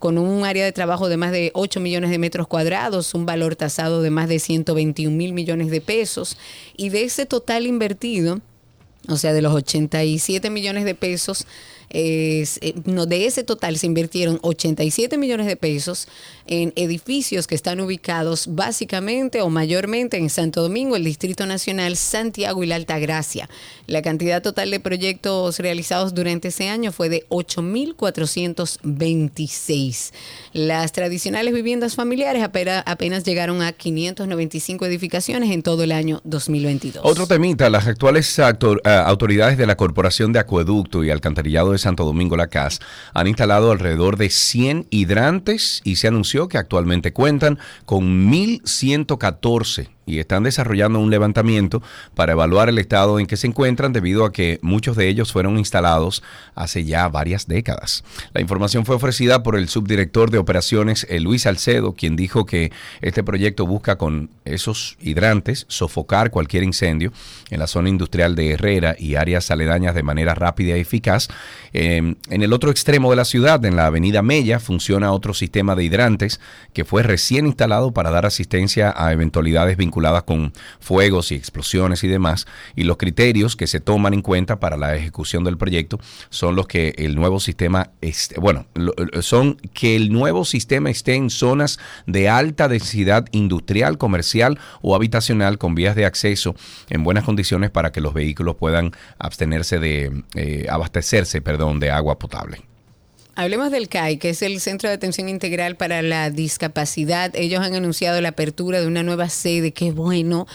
con 0.00 0.18
un 0.18 0.44
área 0.44 0.64
de 0.64 0.72
trabajo 0.72 1.08
de 1.08 1.16
más 1.16 1.30
de 1.30 1.52
8 1.54 1.78
millones 1.78 2.10
de 2.10 2.18
metros 2.18 2.48
cuadrados, 2.48 3.14
un 3.14 3.26
valor 3.26 3.54
tasado 3.54 4.02
de 4.02 4.10
más 4.10 4.28
de 4.28 4.40
121 4.40 5.14
mil 5.14 5.32
millones 5.34 5.70
de 5.70 5.80
pesos. 5.80 6.36
Y 6.76 6.88
de 6.88 7.04
ese 7.04 7.26
total 7.26 7.66
invertido, 7.66 8.40
o 9.08 9.16
sea, 9.16 9.32
de 9.34 9.42
los 9.42 9.54
87 9.54 10.50
millones 10.50 10.84
de 10.84 10.94
pesos, 10.94 11.46
eh, 11.90 12.46
no, 12.84 13.06
de 13.06 13.26
ese 13.26 13.42
total 13.42 13.76
se 13.76 13.86
invirtieron 13.86 14.38
87 14.42 15.18
millones 15.18 15.46
de 15.46 15.56
pesos 15.56 16.06
en 16.46 16.72
edificios 16.76 17.46
que 17.46 17.54
están 17.54 17.80
ubicados 17.80 18.54
básicamente 18.54 19.42
o 19.42 19.50
mayormente 19.50 20.16
en 20.16 20.30
Santo 20.30 20.62
Domingo, 20.62 20.96
el 20.96 21.04
Distrito 21.04 21.44
Nacional, 21.46 21.96
Santiago 21.96 22.62
y 22.62 22.66
la 22.66 22.76
Altagracia. 22.76 23.50
La 23.86 24.02
cantidad 24.02 24.42
total 24.42 24.70
de 24.70 24.78
proyectos 24.80 25.58
realizados 25.58 26.14
durante 26.14 26.48
ese 26.48 26.68
año 26.68 26.92
fue 26.92 27.08
de 27.08 27.26
8.426. 27.28 30.12
Las 30.52 30.92
tradicionales 30.92 31.52
viviendas 31.52 31.96
familiares 31.96 32.44
apenas 32.44 33.24
llegaron 33.24 33.62
a 33.62 33.72
595 33.72 34.86
edificaciones 34.86 35.50
en 35.50 35.62
todo 35.62 35.82
el 35.82 35.92
año 35.92 36.20
2022. 36.24 37.04
Otro 37.04 37.26
temita, 37.26 37.68
las 37.68 37.86
actuales 37.86 38.38
eh, 38.38 38.42
autoridades 38.84 39.58
de 39.58 39.66
la 39.66 39.76
Corporación 39.76 40.32
de 40.32 40.38
Acueducto 40.38 41.04
y 41.04 41.10
Alcantarillado 41.10 41.72
de 41.72 41.78
Santo 41.80 42.04
Domingo 42.04 42.36
La 42.36 42.48
Cas 42.48 42.80
han 43.12 43.26
instalado 43.26 43.72
alrededor 43.72 44.16
de 44.16 44.30
100 44.30 44.86
hidrantes 44.90 45.80
y 45.84 45.96
se 45.96 46.08
anunció 46.08 46.48
que 46.48 46.58
actualmente 46.58 47.12
cuentan 47.12 47.58
con 47.84 48.30
1.114 48.30 49.90
y 50.10 50.18
están 50.18 50.42
desarrollando 50.42 50.98
un 50.98 51.10
levantamiento 51.10 51.82
para 52.14 52.32
evaluar 52.32 52.68
el 52.68 52.78
estado 52.78 53.20
en 53.20 53.26
que 53.26 53.36
se 53.36 53.46
encuentran 53.46 53.92
debido 53.92 54.24
a 54.24 54.32
que 54.32 54.58
muchos 54.60 54.96
de 54.96 55.08
ellos 55.08 55.32
fueron 55.32 55.58
instalados 55.58 56.22
hace 56.54 56.84
ya 56.84 57.08
varias 57.08 57.46
décadas. 57.46 58.02
La 58.34 58.40
información 58.40 58.84
fue 58.84 58.96
ofrecida 58.96 59.42
por 59.42 59.56
el 59.56 59.68
subdirector 59.68 60.30
de 60.30 60.38
operaciones 60.38 61.06
eh, 61.08 61.20
Luis 61.20 61.46
Alcedo, 61.46 61.94
quien 61.94 62.16
dijo 62.16 62.44
que 62.44 62.72
este 63.00 63.22
proyecto 63.22 63.66
busca 63.66 63.96
con 63.96 64.30
esos 64.44 64.96
hidrantes 65.00 65.64
sofocar 65.68 66.30
cualquier 66.30 66.64
incendio 66.64 67.12
en 67.50 67.60
la 67.60 67.68
zona 67.68 67.88
industrial 67.88 68.34
de 68.34 68.50
Herrera 68.50 68.96
y 68.98 69.14
áreas 69.14 69.50
aledañas 69.50 69.94
de 69.94 70.02
manera 70.02 70.34
rápida 70.34 70.76
y 70.76 70.80
eficaz. 70.80 71.28
Em, 71.72 72.16
en 72.30 72.42
el 72.42 72.52
otro 72.52 72.70
extremo 72.70 73.10
de 73.10 73.16
la 73.16 73.24
ciudad, 73.24 73.64
en 73.64 73.76
la 73.76 73.86
avenida 73.86 74.22
Mella, 74.22 74.58
funciona 74.58 75.12
otro 75.12 75.34
sistema 75.34 75.76
de 75.76 75.84
hidrantes 75.84 76.40
que 76.72 76.84
fue 76.84 77.04
recién 77.04 77.46
instalado 77.46 77.92
para 77.92 78.10
dar 78.10 78.26
asistencia 78.26 78.92
a 78.96 79.12
eventualidades 79.12 79.76
vinculadas 79.76 79.99
con 80.24 80.52
fuegos 80.80 81.32
y 81.32 81.34
explosiones 81.34 82.02
y 82.04 82.08
demás, 82.08 82.46
y 82.74 82.84
los 82.84 82.96
criterios 82.96 83.56
que 83.56 83.66
se 83.66 83.80
toman 83.80 84.14
en 84.14 84.22
cuenta 84.22 84.58
para 84.58 84.76
la 84.76 84.96
ejecución 84.96 85.44
del 85.44 85.56
proyecto 85.56 85.98
son 86.30 86.56
los 86.56 86.66
que 86.66 86.94
el 86.98 87.14
nuevo 87.14 87.40
sistema, 87.40 87.90
esté, 88.00 88.40
bueno, 88.40 88.66
son 89.20 89.56
que 89.72 89.96
el 89.96 90.12
nuevo 90.12 90.44
sistema 90.44 90.90
esté 90.90 91.14
en 91.14 91.30
zonas 91.30 91.78
de 92.06 92.28
alta 92.28 92.68
densidad 92.68 93.26
industrial, 93.32 93.98
comercial 93.98 94.58
o 94.82 94.94
habitacional 94.94 95.58
con 95.58 95.74
vías 95.74 95.96
de 95.96 96.06
acceso 96.06 96.54
en 96.88 97.04
buenas 97.04 97.24
condiciones 97.24 97.70
para 97.70 97.92
que 97.92 98.00
los 98.00 98.14
vehículos 98.14 98.56
puedan 98.56 98.92
abstenerse 99.18 99.78
de 99.78 100.24
eh, 100.34 100.66
abastecerse, 100.68 101.40
perdón, 101.40 101.80
de 101.80 101.90
agua 101.90 102.18
potable. 102.18 102.69
Hablemos 103.36 103.70
del 103.70 103.88
CAI, 103.88 104.18
que 104.18 104.30
es 104.30 104.42
el 104.42 104.60
Centro 104.60 104.88
de 104.88 104.96
Atención 104.96 105.28
Integral 105.28 105.76
para 105.76 106.02
la 106.02 106.30
Discapacidad. 106.30 107.34
Ellos 107.34 107.60
han 107.60 107.74
anunciado 107.74 108.20
la 108.20 108.30
apertura 108.30 108.80
de 108.80 108.86
una 108.86 109.02
nueva 109.02 109.28
sede, 109.28 109.72
qué 109.72 109.92
bueno. 109.92 110.46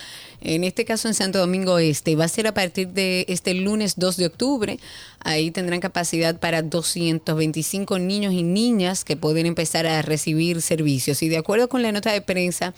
En 0.42 0.64
este 0.64 0.84
caso 0.84 1.08
en 1.08 1.14
Santo 1.14 1.40
Domingo 1.40 1.80
Este, 1.80 2.16
va 2.16 2.26
a 2.26 2.28
ser 2.28 2.48
a 2.48 2.54
partir 2.54 2.90
de 2.90 3.26
este 3.30 3.54
lunes 3.54 3.96
2 3.98 4.18
de 4.18 4.26
octubre. 4.26 4.80
Ahí 5.20 5.52
tendrán 5.52 5.80
capacidad 5.80 6.38
para 6.40 6.62
225 6.62 7.98
niños 7.98 8.34
y 8.34 8.44
niñas 8.44 9.06
que 9.06 9.16
pueden 9.16 9.46
empezar 9.46 9.88
a 9.88 10.02
recibir 10.02 10.62
servicios. 10.62 11.24
Y 11.24 11.30
de 11.30 11.38
acuerdo 11.38 11.70
con 11.70 11.82
la 11.82 11.94
nota 11.94 12.12
de 12.12 12.22
prensa, 12.22 12.74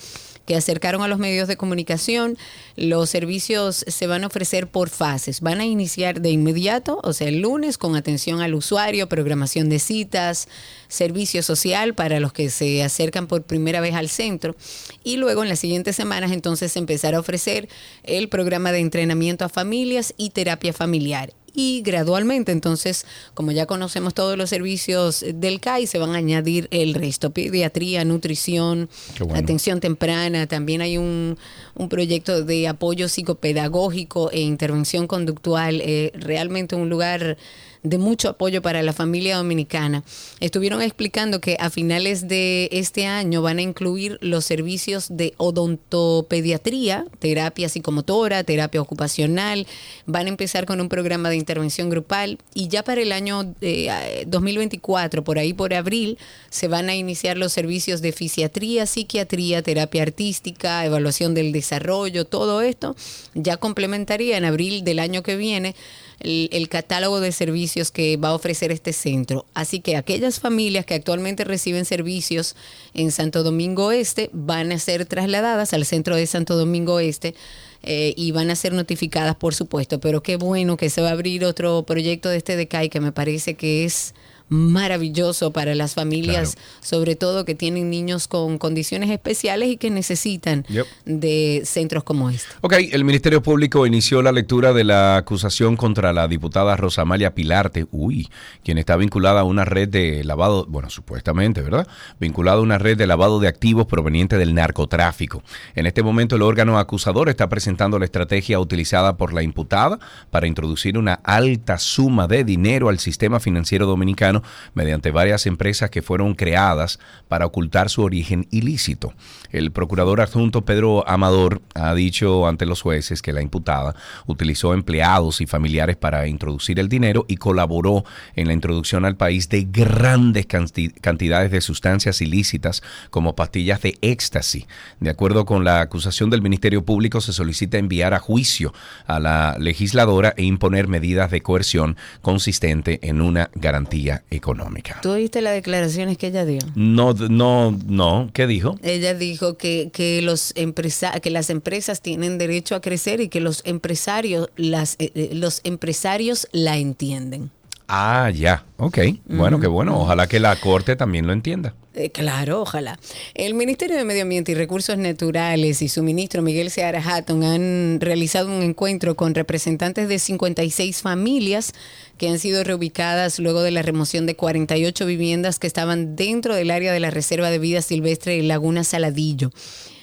que 0.47 0.55
acercaron 0.55 1.03
a 1.03 1.07
los 1.07 1.19
medios 1.19 1.47
de 1.47 1.57
comunicación. 1.57 2.37
Los 2.77 3.09
servicios 3.09 3.83
se 3.85 4.07
van 4.07 4.23
a 4.23 4.27
ofrecer 4.27 4.67
por 4.67 4.89
fases. 4.89 5.41
Van 5.41 5.59
a 5.59 5.65
iniciar 5.65 6.21
de 6.21 6.31
inmediato, 6.31 6.99
o 7.03 7.13
sea, 7.13 7.27
el 7.27 7.41
lunes, 7.41 7.77
con 7.77 7.95
atención 7.95 8.41
al 8.41 8.55
usuario, 8.55 9.09
programación 9.09 9.67
de 9.67 9.77
citas, 9.77 10.47
servicio 10.87 11.43
social 11.43 11.93
para 11.93 12.21
los 12.21 12.31
que 12.31 12.49
se 12.49 12.81
acercan 12.81 13.27
por 13.27 13.43
primera 13.43 13.81
vez 13.81 13.93
al 13.93 14.07
centro. 14.07 14.55
Y 15.03 15.17
luego 15.17 15.43
en 15.43 15.49
las 15.49 15.59
siguientes 15.59 15.97
semanas 15.97 16.31
entonces 16.31 16.75
empezar 16.77 17.13
a 17.13 17.19
ofrecer 17.19 17.67
el 18.03 18.29
programa 18.29 18.71
de 18.71 18.79
entrenamiento 18.79 19.43
a 19.43 19.49
familias 19.49 20.13
y 20.17 20.29
terapia 20.29 20.71
familiar 20.71 21.33
y 21.59 21.81
gradualmente, 21.81 22.51
entonces, 22.51 23.07
como 23.33 23.51
ya 23.51 23.65
conocemos 23.65 24.13
todos 24.13 24.37
los 24.37 24.47
servicios 24.47 25.25
del 25.33 25.59
CAI, 25.59 25.87
se 25.87 25.97
van 25.97 26.11
a 26.11 26.19
añadir 26.19 26.67
el 26.69 26.93
resto, 26.93 27.31
pediatría, 27.31 28.05
nutrición, 28.05 28.89
atención 29.33 29.79
temprana, 29.79 30.45
también 30.45 30.81
hay 30.81 30.99
un, 30.99 31.35
un, 31.73 31.89
proyecto 31.89 32.43
de 32.43 32.67
apoyo 32.67 33.09
psicopedagógico 33.09 34.29
e 34.29 34.41
intervención 34.41 35.07
conductual, 35.07 35.81
eh, 35.81 36.11
realmente 36.13 36.75
un 36.75 36.89
lugar 36.89 37.37
de 37.83 37.97
mucho 37.97 38.29
apoyo 38.29 38.61
para 38.61 38.81
la 38.81 38.93
familia 38.93 39.37
dominicana. 39.37 40.03
Estuvieron 40.39 40.81
explicando 40.81 41.39
que 41.41 41.57
a 41.59 41.69
finales 41.69 42.27
de 42.27 42.69
este 42.71 43.05
año 43.05 43.41
van 43.41 43.59
a 43.59 43.61
incluir 43.61 44.17
los 44.21 44.45
servicios 44.45 45.07
de 45.09 45.33
odontopediatría, 45.37 47.05
terapia 47.19 47.69
psicomotora, 47.69 48.43
terapia 48.43 48.81
ocupacional, 48.81 49.67
van 50.05 50.25
a 50.25 50.29
empezar 50.29 50.65
con 50.65 50.81
un 50.81 50.89
programa 50.89 51.29
de 51.29 51.35
intervención 51.35 51.89
grupal 51.89 52.39
y 52.53 52.67
ya 52.67 52.83
para 52.83 53.01
el 53.01 53.11
año 53.11 53.43
2024, 53.43 55.19
eh, 55.19 55.23
por 55.23 55.39
ahí 55.39 55.53
por 55.53 55.73
abril, 55.73 56.17
se 56.49 56.67
van 56.67 56.89
a 56.89 56.95
iniciar 56.95 57.37
los 57.37 57.53
servicios 57.53 58.01
de 58.01 58.11
fisiatría, 58.11 58.85
psiquiatría, 58.85 59.61
terapia 59.61 60.03
artística, 60.03 60.85
evaluación 60.85 61.33
del 61.33 61.51
desarrollo, 61.51 62.25
todo 62.25 62.61
esto 62.61 62.95
ya 63.33 63.57
complementaría 63.57 64.37
en 64.37 64.45
abril 64.45 64.83
del 64.83 64.99
año 64.99 65.23
que 65.23 65.35
viene 65.35 65.75
el, 66.19 66.69
catálogo 66.69 67.19
de 67.19 67.31
servicios 67.31 67.91
que 67.91 68.17
va 68.17 68.29
a 68.29 68.33
ofrecer 68.33 68.71
este 68.71 68.93
centro. 68.93 69.45
Así 69.53 69.79
que 69.79 69.95
aquellas 69.95 70.39
familias 70.39 70.85
que 70.85 70.95
actualmente 70.95 71.43
reciben 71.43 71.85
servicios 71.85 72.55
en 72.93 73.11
Santo 73.11 73.43
Domingo 73.43 73.91
Este 73.91 74.29
van 74.33 74.71
a 74.71 74.79
ser 74.79 75.05
trasladadas 75.05 75.73
al 75.73 75.85
centro 75.85 76.15
de 76.15 76.27
Santo 76.27 76.55
Domingo 76.55 76.99
Este. 76.99 77.35
Y 77.83 78.31
van 78.31 78.49
a 78.49 78.55
ser 78.55 78.73
notificadas, 78.73 79.35
por 79.35 79.53
supuesto. 79.55 79.99
Pero 79.99 80.21
qué 80.21 80.35
bueno 80.35 80.75
que 80.75 80.89
se 80.89 81.01
va 81.01 81.09
a 81.09 81.11
abrir 81.11 81.45
otro 81.45 81.83
proyecto 81.83 82.27
de 82.27 82.37
este 82.37 82.57
DECAI 82.57 82.89
que 82.89 82.99
me 82.99 83.13
parece 83.13 83.53
que 83.53 83.85
es 83.85 84.13
maravilloso 84.49 85.51
para 85.51 85.75
las 85.75 85.93
familias, 85.93 86.57
sobre 86.81 87.15
todo 87.15 87.45
que 87.45 87.55
tienen 87.55 87.89
niños 87.89 88.27
con 88.27 88.57
condiciones 88.57 89.09
especiales 89.09 89.69
y 89.69 89.77
que 89.77 89.89
necesitan 89.89 90.65
de 91.05 91.61
centros 91.65 92.03
como 92.03 92.29
este. 92.29 92.47
Ok, 92.61 92.73
el 92.91 93.03
Ministerio 93.03 93.41
Público 93.41 93.85
inició 93.85 94.21
la 94.21 94.31
lectura 94.31 94.73
de 94.73 94.83
la 94.83 95.17
acusación 95.17 95.75
contra 95.75 96.13
la 96.13 96.27
diputada 96.27 96.75
Rosamalia 96.75 97.35
Pilarte, 97.35 97.87
uy, 97.91 98.29
quien 98.63 98.77
está 98.77 98.95
vinculada 98.95 99.41
a 99.41 99.43
una 99.43 99.65
red 99.65 99.89
de 99.89 100.23
lavado, 100.23 100.65
bueno, 100.67 100.89
supuestamente, 100.89 101.61
¿verdad? 101.61 101.87
Vinculada 102.19 102.57
a 102.57 102.61
una 102.61 102.77
red 102.77 102.97
de 102.97 103.07
lavado 103.07 103.39
de 103.39 103.47
activos 103.47 103.85
proveniente 103.85 104.37
del 104.37 104.53
narcotráfico. 104.53 105.43
En 105.75 105.85
este 105.85 106.03
momento 106.03 106.35
el 106.35 106.41
órgano 106.41 106.79
acusador 106.79 107.29
está 107.29 107.49
presentando 107.49 107.99
la 107.99 108.05
estrategia 108.05 108.59
utilizada 108.59 109.17
por 109.17 109.33
la 109.33 109.43
imputada 109.43 109.99
para 110.31 110.47
introducir 110.47 110.97
una 110.97 111.13
alta 111.23 111.77
suma 111.77 112.27
de 112.27 112.43
dinero 112.43 112.89
al 112.89 112.99
sistema 112.99 113.39
financiero 113.39 113.85
dominicano 113.85 114.36
mediante 114.73 115.11
varias 115.11 115.45
empresas 115.45 115.89
que 115.89 116.01
fueron 116.01 116.35
creadas 116.35 116.99
para 117.27 117.45
ocultar 117.45 117.89
su 117.89 118.03
origen 118.03 118.47
ilícito. 118.51 119.13
El 119.51 119.71
procurador 119.71 120.21
adjunto 120.21 120.65
Pedro 120.65 121.07
Amador 121.07 121.61
ha 121.73 121.93
dicho 121.93 122.47
ante 122.47 122.65
los 122.65 122.81
jueces 122.81 123.21
que 123.21 123.33
la 123.33 123.41
imputada 123.41 123.95
utilizó 124.25 124.73
empleados 124.73 125.41
y 125.41 125.47
familiares 125.47 125.95
para 125.95 126.27
introducir 126.27 126.79
el 126.79 126.89
dinero 126.89 127.25
y 127.27 127.37
colaboró 127.37 128.03
en 128.35 128.47
la 128.47 128.53
introducción 128.53 129.05
al 129.05 129.15
país 129.15 129.49
de 129.49 129.67
grandes 129.69 130.45
cantidades 130.45 131.51
de 131.51 131.61
sustancias 131.61 132.21
ilícitas 132.21 132.83
como 133.09 133.35
pastillas 133.35 133.81
de 133.81 133.97
éxtasis. 134.01 134.65
De 134.99 135.09
acuerdo 135.09 135.45
con 135.45 135.63
la 135.63 135.81
acusación 135.81 136.29
del 136.29 136.41
Ministerio 136.41 136.83
Público, 136.83 137.21
se 137.21 137.33
solicita 137.33 137.77
enviar 137.77 138.13
a 138.13 138.19
juicio 138.19 138.73
a 139.05 139.19
la 139.19 139.55
legisladora 139.59 140.33
e 140.37 140.43
imponer 140.43 140.87
medidas 140.87 141.31
de 141.31 141.41
coerción 141.41 141.97
consistente 142.21 142.99
en 143.03 143.21
una 143.21 143.49
garantía 143.55 144.23
económica. 144.29 144.99
¿Tú 145.01 145.11
oíste 145.11 145.41
las 145.41 145.53
declaraciones 145.53 146.17
que 146.17 146.27
ella 146.27 146.45
dio? 146.45 146.59
No, 146.75 147.13
no, 147.13 147.71
no. 147.85 148.29
¿Qué 148.33 148.47
dijo? 148.47 148.77
Ella 148.83 149.13
dijo 149.13 149.57
que, 149.57 149.89
que, 149.93 150.21
los 150.21 150.53
empresa 150.55 151.19
que 151.19 151.29
las 151.29 151.49
empresas 151.49 152.01
tienen 152.01 152.37
derecho 152.37 152.75
a 152.75 152.81
crecer 152.81 153.21
y 153.21 153.29
que 153.29 153.39
los 153.39 153.61
empresarios, 153.65 154.49
las, 154.55 154.95
eh, 154.99 155.11
eh, 155.15 155.29
los 155.33 155.61
empresarios 155.63 156.47
la 156.51 156.77
entienden. 156.77 157.51
Ah, 157.87 158.29
ya. 158.33 158.65
Ok. 158.77 158.99
Bueno, 159.27 159.59
qué 159.59 159.67
bueno. 159.67 159.97
Ojalá 159.99 160.27
que 160.27 160.39
la 160.39 160.55
Corte 160.57 160.95
también 160.95 161.25
lo 161.25 161.33
entienda. 161.33 161.73
Eh, 161.97 162.11
claro, 162.11 162.61
ojalá. 162.61 162.99
El 163.33 163.55
Ministerio 163.55 163.97
de 163.97 164.03
Medio 164.03 164.21
Ambiente 164.21 164.51
y 164.51 164.55
Recursos 164.55 164.99
Naturales 164.99 165.81
y 165.81 165.89
su 165.89 166.03
ministro 166.03 166.43
Miguel 166.43 166.69
Seara 166.69 167.01
Hatton 167.03 167.43
han 167.43 167.99
realizado 167.99 168.55
un 168.55 168.61
encuentro 168.61 169.15
con 169.15 169.33
representantes 169.33 170.07
de 170.07 170.19
56 170.19 171.01
familias 171.01 171.73
que 172.19 172.29
han 172.29 172.37
sido 172.37 172.63
reubicadas 172.63 173.39
luego 173.39 173.63
de 173.63 173.71
la 173.71 173.81
remoción 173.81 174.27
de 174.27 174.35
48 174.35 175.07
viviendas 175.07 175.57
que 175.57 175.65
estaban 175.65 176.15
dentro 176.15 176.53
del 176.53 176.69
área 176.69 176.93
de 176.93 176.99
la 176.99 177.09
Reserva 177.09 177.49
de 177.49 177.57
Vida 177.57 177.81
Silvestre 177.81 178.43
Laguna 178.43 178.83
Saladillo. 178.83 179.49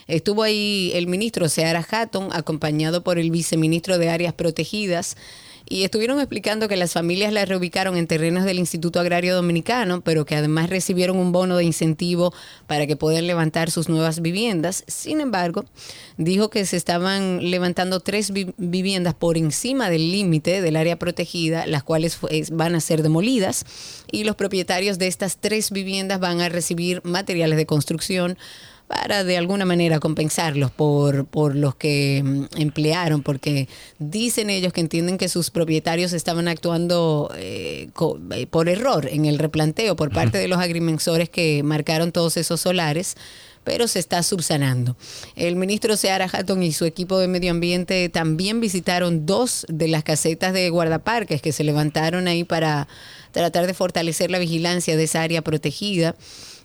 Estuvo 0.09 0.43
ahí 0.43 0.91
el 0.95 1.07
ministro 1.07 1.49
Seara 1.49 1.87
Hatton, 1.89 2.31
acompañado 2.33 3.05
por 3.05 3.21
el 3.21 3.31
viceministro 3.31 3.99
de 3.99 4.11
Áreas 4.11 4.35
Protegidas, 4.35 5.17
y 5.69 5.85
estuvieron 5.85 6.19
explicando 6.19 6.69
que 6.69 6.77
las 6.77 6.93
familias 6.93 7.33
las 7.33 7.49
reubicaron 7.49 7.97
en 7.97 8.07
terrenos 8.07 8.45
del 8.45 8.59
Instituto 8.59 9.01
Agrario 9.01 9.35
Dominicano, 9.35 10.03
pero 10.03 10.25
que 10.25 10.37
además 10.37 10.69
recibieron 10.69 11.17
un 11.17 11.33
bono 11.33 11.57
de 11.57 11.65
incentivo 11.65 12.35
para 12.67 12.87
que 12.87 12.97
puedan 12.97 13.27
levantar 13.27 13.71
sus 13.71 13.89
nuevas 13.89 14.21
viviendas. 14.21 14.85
Sin 14.87 15.21
embargo, 15.21 15.65
dijo 16.19 16.51
que 16.51 16.67
se 16.67 16.77
estaban 16.77 17.51
levantando 17.51 18.01
tres 18.01 18.33
viviendas 18.33 19.15
por 19.15 19.39
encima 19.39 19.89
del 19.89 20.13
límite 20.13 20.61
del 20.61 20.77
área 20.77 20.99
protegida, 20.99 21.67
las 21.67 21.83
cuales 21.83 22.19
van 22.53 22.75
a 22.75 22.81
ser 22.81 23.03
demolidas, 23.03 23.65
y 24.11 24.25
los 24.25 24.37
propietarios 24.37 24.99
de 24.99 25.07
estas 25.07 25.39
tres 25.39 25.71
viviendas 25.71 26.21
van 26.21 26.41
a 26.41 26.49
recibir 26.49 27.01
materiales 27.05 27.57
de 27.57 27.67
construcción 27.67 28.37
para 28.87 29.25
de 29.25 29.37
alguna 29.37 29.65
manera 29.65 29.99
compensarlos 29.99 30.71
por, 30.71 31.27
por 31.27 31.57
los 31.57 31.75
que 31.75 32.23
mm, 32.25 32.61
emplearon, 32.61 33.23
porque 33.23 33.69
dicen 33.99 34.51
ellos 34.51 34.73
que 34.73 34.81
entienden 34.81 35.19
que 35.19 35.29
sus 35.29 35.51
propietarios 35.51 36.13
estaban 36.13 36.49
actuando 36.49 37.33
eh, 37.37 37.89
eh, 38.33 38.47
por 38.47 38.69
error 38.69 39.09
en 39.11 39.25
el 39.25 39.39
replanteo 39.39 39.97
por 39.97 40.13
parte 40.13 40.39
de 40.39 40.49
los 40.49 40.59
agrimensores 40.59 41.29
que 41.29 41.63
marcaron 41.63 42.13
todos 42.13 42.37
esos 42.37 42.61
solares 42.61 43.17
pero 43.65 43.89
se 43.89 43.99
está 43.99 44.23
subsanando. 44.23 44.95
El 45.37 45.57
ministro 45.57 45.97
Seara 45.97 46.29
Hatton 46.31 46.63
y 46.63 46.73
su 46.73 46.85
equipo 46.85 47.19
de 47.19 47.29
medio 47.29 47.51
ambiente 47.51 48.11
también 48.11 48.61
visitaron 48.61 49.25
dos 49.27 49.65
de 49.69 49.89
las 49.89 50.05
casetas 50.05 50.53
de 50.53 50.69
guardaparques 50.69 51.41
que 51.41 51.53
se 51.53 51.65
levantaron 51.65 52.29
ahí 52.29 52.45
para 52.45 52.87
tratar 53.33 53.67
de 53.67 53.73
fortalecer 53.75 54.31
la 54.31 54.39
vigilancia 54.39 54.97
de 54.97 55.05
esa 55.05 55.23
área 55.23 55.43
protegida 55.43 56.15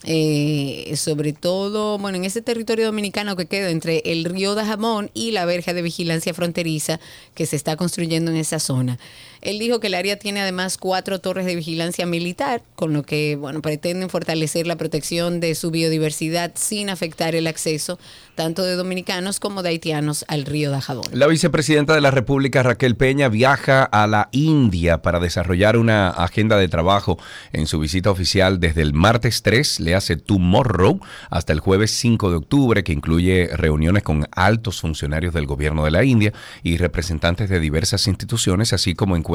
eh, 0.06 0.94
sobre 0.96 1.34
todo, 1.34 1.98
bueno, 1.98 2.18
en 2.18 2.26
ese 2.26 2.42
territorio 2.42 2.86
dominicano 2.86 3.36
que 3.36 3.48
queda 3.48 3.70
entre 3.70 4.02
el 4.06 4.24
río 4.24 4.56
de 4.56 4.64
Jamón 4.64 5.12
y 5.14 5.32
la 5.32 5.46
verja 5.46 5.74
de 5.74 5.82
vigilancia 5.82 6.34
fronteriza 6.34 7.00
que 7.36 7.46
se 7.46 7.56
está 7.56 7.76
construyendo 7.76 8.32
en 8.32 8.38
esa 8.38 8.60
zona. 8.60 8.98
Él 9.42 9.58
dijo 9.58 9.80
que 9.80 9.88
el 9.88 9.94
área 9.94 10.20
tiene 10.20 10.42
además 10.42 10.78
cuatro 10.78 11.20
torres 11.20 11.46
de 11.46 11.56
vigilancia 11.56 12.06
militar, 12.06 12.62
con 12.76 12.94
lo 12.94 13.04
que 13.04 13.38
bueno, 13.38 13.62
pretenden 13.62 14.10
fortalecer 14.10 14.68
la 14.68 14.76
protección 14.76 15.40
de 15.40 15.56
su 15.56 15.72
biodiversidad 15.72 16.52
sin 16.56 16.90
afectar 16.90 17.36
el 17.36 17.48
acceso 17.48 18.00
tanto 18.36 18.64
de 18.64 18.76
dominicanos 18.76 19.40
como 19.40 19.64
de 19.64 19.70
haitianos 19.70 20.26
al 20.28 20.46
río 20.46 20.72
de 20.72 20.82
Jabón. 20.82 21.06
La 21.12 21.28
vicepresidenta 21.28 21.94
de 21.94 22.02
la 22.02 22.12
República, 22.12 22.64
Raquel 22.64 22.96
Peña, 22.96 23.30
viaja 23.30 23.84
a 23.84 24.08
la 24.08 24.30
India 24.32 25.02
para 25.02 25.20
desarrollar 25.20 25.78
una 25.78 26.10
agenda 26.10 26.58
de 26.58 26.68
trabajo 26.68 27.18
en 27.52 27.68
su 27.68 27.80
visita 27.80 28.12
oficial 28.12 28.60
desde 28.60 28.82
el 28.82 28.94
martes 28.94 29.42
3, 29.42 29.82
le 29.82 29.96
hace 29.96 30.16
Tomorrow, 30.16 31.00
hasta 31.30 31.54
el 31.54 31.60
jueves 31.60 31.92
5 31.92 32.30
de 32.30 32.38
octubre, 32.38 32.84
que 32.84 32.94
incluye 32.94 33.50
reuniones 33.54 34.04
con 34.04 34.28
altos 34.32 34.82
funcionarios 34.82 35.34
del 35.34 35.46
gobierno 35.46 35.84
de 35.84 35.92
la 35.92 36.04
India 36.04 36.34
y 36.64 36.78
representantes 36.78 37.50
de 37.50 37.60
diversas 37.60 38.08
instituciones, 38.08 38.74
así 38.74 38.96
como 38.96 39.16
encuentros 39.16 39.29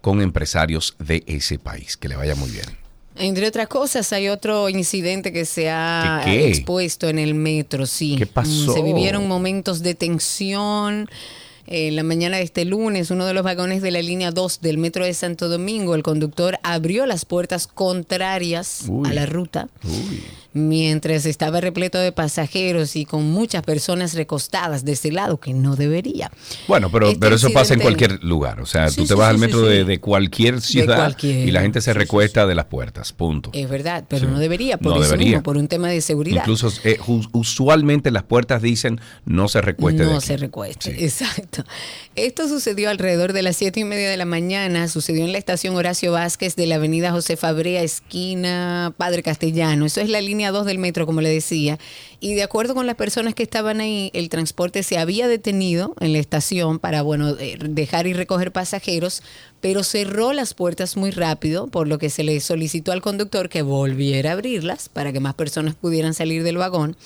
con 0.00 0.22
empresarios 0.22 0.96
de 0.98 1.22
ese 1.26 1.58
país. 1.58 1.96
Que 1.96 2.08
le 2.08 2.16
vaya 2.16 2.34
muy 2.34 2.50
bien. 2.50 2.66
Entre 3.18 3.46
otras 3.46 3.68
cosas, 3.68 4.12
hay 4.12 4.28
otro 4.28 4.68
incidente 4.68 5.32
que 5.32 5.46
se 5.46 5.70
ha 5.70 6.22
expuesto 6.26 7.08
en 7.08 7.18
el 7.18 7.34
metro, 7.34 7.86
sí. 7.86 8.16
¿Qué 8.18 8.26
pasó? 8.26 8.74
Se 8.74 8.82
vivieron 8.82 9.26
momentos 9.26 9.82
de 9.82 9.94
tensión. 9.94 11.08
En 11.68 11.96
la 11.96 12.04
mañana 12.04 12.36
de 12.36 12.44
este 12.44 12.64
lunes, 12.64 13.10
uno 13.10 13.26
de 13.26 13.34
los 13.34 13.42
vagones 13.42 13.82
de 13.82 13.90
la 13.90 14.00
línea 14.00 14.30
2 14.30 14.60
del 14.60 14.78
metro 14.78 15.04
de 15.04 15.14
Santo 15.14 15.48
Domingo, 15.48 15.96
el 15.96 16.04
conductor 16.04 16.60
abrió 16.62 17.06
las 17.06 17.24
puertas 17.24 17.66
contrarias 17.66 18.84
a 19.04 19.12
la 19.12 19.26
ruta. 19.26 19.68
Uy 19.82 20.22
mientras 20.56 21.26
estaba 21.26 21.60
repleto 21.60 21.98
de 21.98 22.12
pasajeros 22.12 22.96
y 22.96 23.04
con 23.04 23.30
muchas 23.30 23.62
personas 23.62 24.14
recostadas 24.14 24.84
de 24.84 24.92
ese 24.92 25.12
lado, 25.12 25.38
que 25.38 25.52
no 25.52 25.76
debería. 25.76 26.30
Bueno, 26.66 26.90
pero, 26.90 27.08
este 27.08 27.20
pero 27.20 27.36
eso 27.36 27.50
pasa 27.50 27.74
en 27.74 27.80
cualquier 27.80 28.22
lugar. 28.24 28.60
O 28.60 28.66
sea, 28.66 28.90
tú 28.90 29.06
te 29.06 29.14
vas 29.14 29.28
al 29.28 29.38
metro 29.38 29.60
de, 29.62 30.00
cualquier 30.00 30.60
ciudad 30.60 31.16
y 31.22 31.50
la 31.50 31.62
gente 31.62 31.80
se 31.80 31.92
recuesta 31.92 32.46
de 32.46 32.54
las 32.54 32.66
puertas, 32.66 33.12
punto. 33.12 33.50
Es 33.52 33.68
verdad, 33.68 34.04
pero 34.08 34.28
no 34.28 34.38
debería, 34.38 34.78
por 34.78 35.02
eso 35.02 35.16
Mismo, 35.16 35.42
por 35.42 35.56
un 35.56 35.68
tema 35.68 35.88
de 35.88 36.00
seguridad. 36.00 36.42
Incluso 36.42 36.70
eh, 36.84 36.98
usualmente 37.32 38.10
las 38.10 38.22
puertas 38.22 38.62
dicen 38.62 39.00
no 39.24 39.48
se 39.48 39.60
recueste. 39.60 40.04
No 40.04 40.20
se 40.20 40.36
recueste, 40.36 41.04
exacto. 41.04 41.64
Esto 42.14 42.48
sucedió 42.48 42.90
alrededor 42.90 43.32
de 43.32 43.42
las 43.42 43.56
siete 43.56 43.80
y 43.80 43.84
media 43.84 44.08
de 44.10 44.16
la 44.16 44.24
mañana, 44.24 44.88
sucedió 44.88 45.24
en 45.24 45.32
la 45.32 45.38
estación 45.38 45.76
Horacio 45.76 46.12
Vázquez 46.12 46.56
de 46.56 46.66
la 46.66 46.76
avenida 46.76 47.12
José 47.12 47.36
Fabrea, 47.36 47.82
esquina 47.82 48.94
Padre 48.96 49.22
Castellano. 49.22 49.86
Eso 49.86 50.00
es 50.00 50.08
la 50.08 50.20
línea 50.20 50.45
2 50.52 50.66
del 50.66 50.78
metro, 50.78 51.06
como 51.06 51.20
le 51.20 51.28
decía, 51.28 51.78
y 52.20 52.34
de 52.34 52.42
acuerdo 52.42 52.74
con 52.74 52.86
las 52.86 52.96
personas 52.96 53.34
que 53.34 53.42
estaban 53.42 53.80
ahí, 53.80 54.10
el 54.14 54.28
transporte 54.28 54.82
se 54.82 54.98
había 54.98 55.28
detenido 55.28 55.94
en 56.00 56.12
la 56.12 56.18
estación 56.18 56.78
para, 56.78 57.02
bueno, 57.02 57.30
eh, 57.38 57.58
dejar 57.60 58.06
y 58.06 58.12
recoger 58.12 58.52
pasajeros, 58.52 59.22
pero 59.60 59.82
cerró 59.82 60.32
las 60.32 60.54
puertas 60.54 60.96
muy 60.96 61.10
rápido, 61.10 61.66
por 61.66 61.88
lo 61.88 61.98
que 61.98 62.10
se 62.10 62.24
le 62.24 62.40
solicitó 62.40 62.92
al 62.92 63.02
conductor 63.02 63.48
que 63.48 63.62
volviera 63.62 64.30
a 64.30 64.32
abrirlas 64.34 64.88
para 64.88 65.12
que 65.12 65.20
más 65.20 65.34
personas 65.34 65.74
pudieran 65.74 66.14
salir 66.14 66.42
del 66.42 66.56
vagón. 66.56 66.96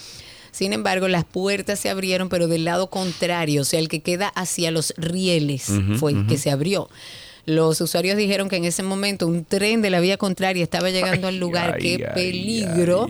Sin 0.53 0.72
embargo, 0.72 1.09
las 1.09 1.24
puertas 1.24 1.79
se 1.79 1.90
abrieron, 1.90 2.29
pero 2.29 2.48
del 2.48 2.64
lado 2.64 2.90
contrario, 2.90 3.62
o 3.62 3.64
sea, 3.64 3.79
el 3.79 3.88
que 3.88 4.00
queda 4.00 4.29
hacia 4.29 4.70
los 4.70 4.94
rieles 4.96 5.70
fue 5.98 6.12
el 6.12 6.26
que 6.26 6.38
se 6.38 6.50
abrió. 6.50 6.88
Los 7.46 7.81
usuarios 7.81 8.16
dijeron 8.16 8.48
que 8.48 8.57
en 8.57 8.64
ese 8.64 8.83
momento 8.83 9.26
un 9.26 9.44
tren 9.44 9.83
de 9.83 9.90
la 9.90 10.00
vía 10.00 10.16
contraria 10.16 10.62
estaba 10.62 10.90
llegando 10.90 11.29
al 11.29 11.38
lugar. 11.38 11.79
¡Qué 11.79 11.98
peligro! 12.14 13.09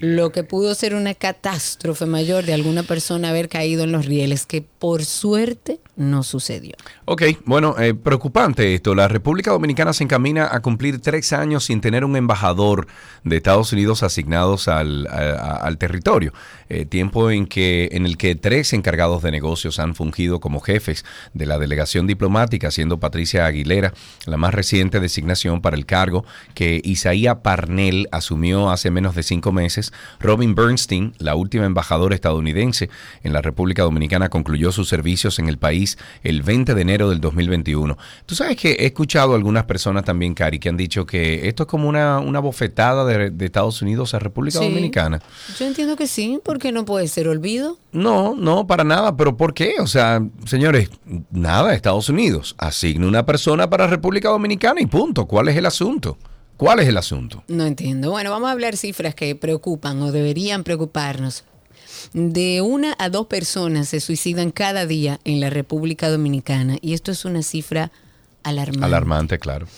Lo 0.00 0.30
que 0.32 0.44
pudo 0.44 0.74
ser 0.74 0.94
una 0.94 1.14
catástrofe 1.14 2.06
mayor 2.06 2.44
de 2.44 2.54
alguna 2.54 2.82
persona 2.82 3.30
haber 3.30 3.48
caído 3.48 3.84
en 3.84 3.92
los 3.92 4.06
rieles, 4.06 4.46
que 4.46 4.62
por 4.62 5.04
suerte 5.04 5.80
no 5.96 6.22
sucedió. 6.22 6.74
Ok, 7.04 7.22
bueno, 7.44 7.76
eh, 7.78 7.92
preocupante 7.94 8.74
esto. 8.74 8.94
La 8.94 9.08
República 9.08 9.50
Dominicana 9.50 9.92
se 9.92 10.04
encamina 10.04 10.48
a 10.50 10.60
cumplir 10.60 11.00
tres 11.00 11.32
años 11.32 11.64
sin 11.64 11.80
tener 11.80 12.04
un 12.04 12.16
embajador 12.16 12.86
de 13.24 13.36
Estados 13.36 13.72
Unidos 13.72 14.02
asignados 14.02 14.68
al, 14.68 15.06
al 15.06 15.76
territorio. 15.76 16.32
Eh, 16.70 16.86
tiempo 16.86 17.30
en, 17.30 17.46
que, 17.46 17.88
en 17.92 18.06
el 18.06 18.16
que 18.16 18.36
tres 18.36 18.72
encargados 18.72 19.22
de 19.22 19.30
negocios 19.30 19.78
han 19.78 19.94
fungido 19.94 20.40
como 20.40 20.60
jefes 20.60 21.04
de 21.34 21.44
la 21.44 21.58
delegación 21.58 22.06
diplomática, 22.06 22.70
siendo 22.70 23.00
Patricia 23.00 23.44
Aguilera 23.44 23.92
la 24.26 24.36
más 24.36 24.54
reciente 24.54 25.00
designación 25.00 25.60
para 25.60 25.76
el 25.76 25.84
cargo 25.84 26.24
que 26.54 26.80
Isaía 26.84 27.42
Parnell 27.42 28.08
asumió 28.12 28.70
hace 28.70 28.90
menos 28.90 29.14
de 29.14 29.22
cinco 29.22 29.52
meses. 29.52 29.89
Robin 30.18 30.54
Bernstein, 30.54 31.14
la 31.18 31.34
última 31.34 31.64
embajadora 31.64 32.14
estadounidense 32.14 32.90
en 33.22 33.32
la 33.32 33.42
República 33.42 33.82
Dominicana, 33.82 34.28
concluyó 34.28 34.72
sus 34.72 34.88
servicios 34.88 35.38
en 35.38 35.48
el 35.48 35.58
país 35.58 35.98
el 36.22 36.42
20 36.42 36.74
de 36.74 36.82
enero 36.82 37.10
del 37.10 37.20
2021. 37.20 37.96
Tú 38.26 38.34
sabes 38.34 38.56
que 38.56 38.72
he 38.72 38.86
escuchado 38.86 39.32
a 39.32 39.36
algunas 39.36 39.64
personas 39.64 40.04
también, 40.04 40.34
Cari, 40.34 40.58
que 40.58 40.68
han 40.68 40.76
dicho 40.76 41.06
que 41.06 41.48
esto 41.48 41.64
es 41.64 41.68
como 41.68 41.88
una, 41.88 42.18
una 42.20 42.40
bofetada 42.40 43.04
de, 43.04 43.44
Estados 43.44 43.82
Unidos 43.82 44.14
a 44.14 44.18
República 44.18 44.60
Dominicana. 44.60 45.20
Yo 45.58 45.66
entiendo 45.66 45.96
que 45.96 46.06
sí, 46.06 46.40
porque 46.44 46.72
no 46.72 46.84
puede 46.84 47.08
ser 47.08 47.26
olvido. 47.28 47.78
No, 47.92 48.36
no, 48.36 48.66
para 48.66 48.84
nada, 48.84 49.16
pero 49.16 49.36
¿por 49.36 49.54
qué? 49.54 49.74
O 49.80 49.86
sea, 49.86 50.22
señores, 50.44 50.90
nada, 51.30 51.74
Estados 51.74 52.08
Unidos 52.08 52.54
asigna 52.58 53.06
una 53.06 53.26
persona 53.26 53.68
para 53.68 53.86
República 53.86 54.28
Dominicana 54.28 54.80
y 54.80 54.86
punto. 54.86 55.26
¿Cuál 55.26 55.48
es 55.48 55.56
el 55.56 55.66
asunto? 55.66 56.16
¿Cuál 56.60 56.80
es 56.80 56.88
el 56.88 56.98
asunto? 56.98 57.42
No 57.48 57.64
entiendo. 57.64 58.10
Bueno, 58.10 58.30
vamos 58.30 58.50
a 58.50 58.52
hablar 58.52 58.76
cifras 58.76 59.14
que 59.14 59.34
preocupan 59.34 60.02
o 60.02 60.12
deberían 60.12 60.62
preocuparnos 60.62 61.44
de 62.12 62.60
una 62.60 62.94
a 62.98 63.08
dos 63.08 63.28
personas 63.28 63.88
se 63.88 63.98
suicidan 63.98 64.50
cada 64.50 64.84
día 64.84 65.20
en 65.24 65.40
la 65.40 65.48
República 65.48 66.10
Dominicana 66.10 66.76
y 66.82 66.92
esto 66.92 67.12
es 67.12 67.24
una 67.24 67.42
cifra 67.42 67.90
alarmante. 68.42 68.84
Alarmante, 68.84 69.38
claro. 69.38 69.68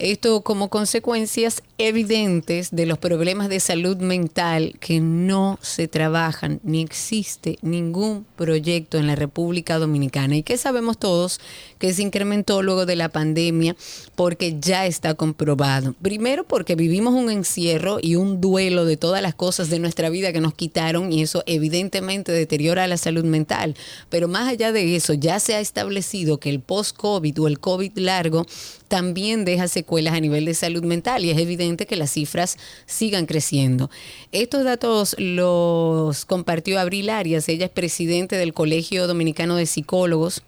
Esto 0.00 0.40
como 0.40 0.70
consecuencias 0.70 1.62
evidentes 1.78 2.70
de 2.72 2.84
los 2.84 2.98
problemas 2.98 3.48
de 3.48 3.60
salud 3.60 3.96
mental 3.98 4.74
que 4.80 4.98
no 4.98 5.56
se 5.62 5.86
trabajan 5.86 6.58
ni 6.64 6.82
existe 6.82 7.58
ningún 7.62 8.26
proyecto 8.34 8.98
en 8.98 9.06
la 9.06 9.14
República 9.14 9.78
Dominicana 9.78 10.34
y 10.34 10.42
que 10.42 10.58
sabemos 10.58 10.98
todos 10.98 11.40
que 11.78 11.94
se 11.94 12.02
incrementó 12.02 12.60
luego 12.62 12.86
de 12.86 12.96
la 12.96 13.08
pandemia 13.08 13.76
porque 14.16 14.56
ya 14.60 14.84
está 14.84 15.14
comprobado. 15.14 15.94
Primero 16.02 16.42
porque 16.42 16.74
vivimos 16.74 17.14
un 17.14 17.30
encierro 17.30 17.98
y 18.02 18.16
un 18.16 18.40
duelo 18.40 18.84
de 18.86 18.96
todas 18.96 19.22
las 19.22 19.36
cosas 19.36 19.70
de 19.70 19.78
nuestra 19.78 20.10
vida 20.10 20.32
que 20.32 20.40
nos 20.40 20.54
quitaron 20.54 21.12
y 21.12 21.22
eso 21.22 21.44
evidentemente 21.46 22.32
deteriora 22.32 22.88
la 22.88 22.96
salud 22.96 23.24
mental. 23.24 23.76
Pero 24.10 24.26
más 24.26 24.48
allá 24.48 24.72
de 24.72 24.96
eso, 24.96 25.14
ya 25.14 25.38
se 25.38 25.54
ha 25.54 25.60
establecido 25.60 26.38
que 26.38 26.50
el 26.50 26.58
post-COVID 26.58 27.40
o 27.42 27.46
el 27.46 27.60
COVID 27.60 27.96
largo 27.98 28.44
también 28.94 29.44
deja 29.44 29.66
secuelas 29.66 30.14
a 30.14 30.20
nivel 30.20 30.44
de 30.44 30.54
salud 30.54 30.84
mental 30.84 31.24
y 31.24 31.30
es 31.30 31.38
evidente 31.38 31.84
que 31.84 31.96
las 31.96 32.12
cifras 32.12 32.56
sigan 32.86 33.26
creciendo. 33.26 33.90
Estos 34.30 34.62
datos 34.62 35.16
los 35.18 36.24
compartió 36.26 36.78
Abril 36.78 37.10
Arias, 37.10 37.48
ella 37.48 37.64
es 37.64 37.72
presidente 37.72 38.36
del 38.36 38.54
Colegio 38.54 39.08
Dominicano 39.08 39.56
de 39.56 39.66
Psicólogos 39.66 40.44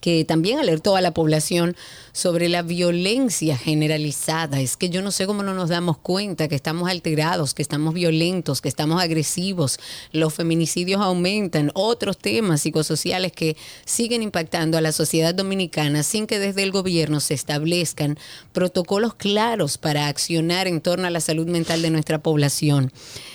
que 0.00 0.24
también 0.24 0.58
alertó 0.58 0.96
a 0.96 1.00
la 1.00 1.14
población 1.14 1.76
sobre 2.12 2.48
la 2.48 2.62
violencia 2.62 3.56
generalizada. 3.56 4.60
Es 4.60 4.76
que 4.76 4.90
yo 4.90 5.02
no 5.02 5.10
sé 5.10 5.26
cómo 5.26 5.42
no 5.42 5.54
nos 5.54 5.70
damos 5.70 5.98
cuenta 5.98 6.48
que 6.48 6.54
estamos 6.54 6.88
alterados, 6.88 7.54
que 7.54 7.62
estamos 7.62 7.94
violentos, 7.94 8.60
que 8.60 8.68
estamos 8.68 9.02
agresivos, 9.02 9.78
los 10.12 10.34
feminicidios 10.34 11.00
aumentan, 11.00 11.70
otros 11.74 12.18
temas 12.18 12.62
psicosociales 12.62 13.32
que 13.32 13.56
siguen 13.84 14.22
impactando 14.22 14.76
a 14.76 14.80
la 14.80 14.92
sociedad 14.92 15.34
dominicana 15.34 16.02
sin 16.02 16.26
que 16.26 16.38
desde 16.38 16.62
el 16.62 16.70
gobierno 16.70 17.20
se 17.20 17.34
establezcan 17.34 18.18
protocolos 18.52 19.14
claros 19.14 19.78
para 19.78 20.08
accionar 20.08 20.66
en 20.66 20.80
torno 20.80 21.06
a 21.06 21.10
la 21.10 21.20
salud 21.20 21.46
mental 21.46 21.82
de 21.82 21.90
nuestra 21.90 22.18
población. 22.18 22.92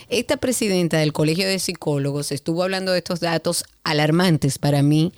Esta 0.08 0.36
presidenta 0.36 0.98
del 0.98 1.12
Colegio 1.12 1.48
de 1.48 1.58
Psicólogos 1.58 2.32
estuvo 2.32 2.62
hablando 2.62 2.92
de 2.92 2.98
estos 2.98 3.20
datos 3.20 3.64
alarmantes 3.84 4.58
para 4.58 4.82
mí 4.82 5.12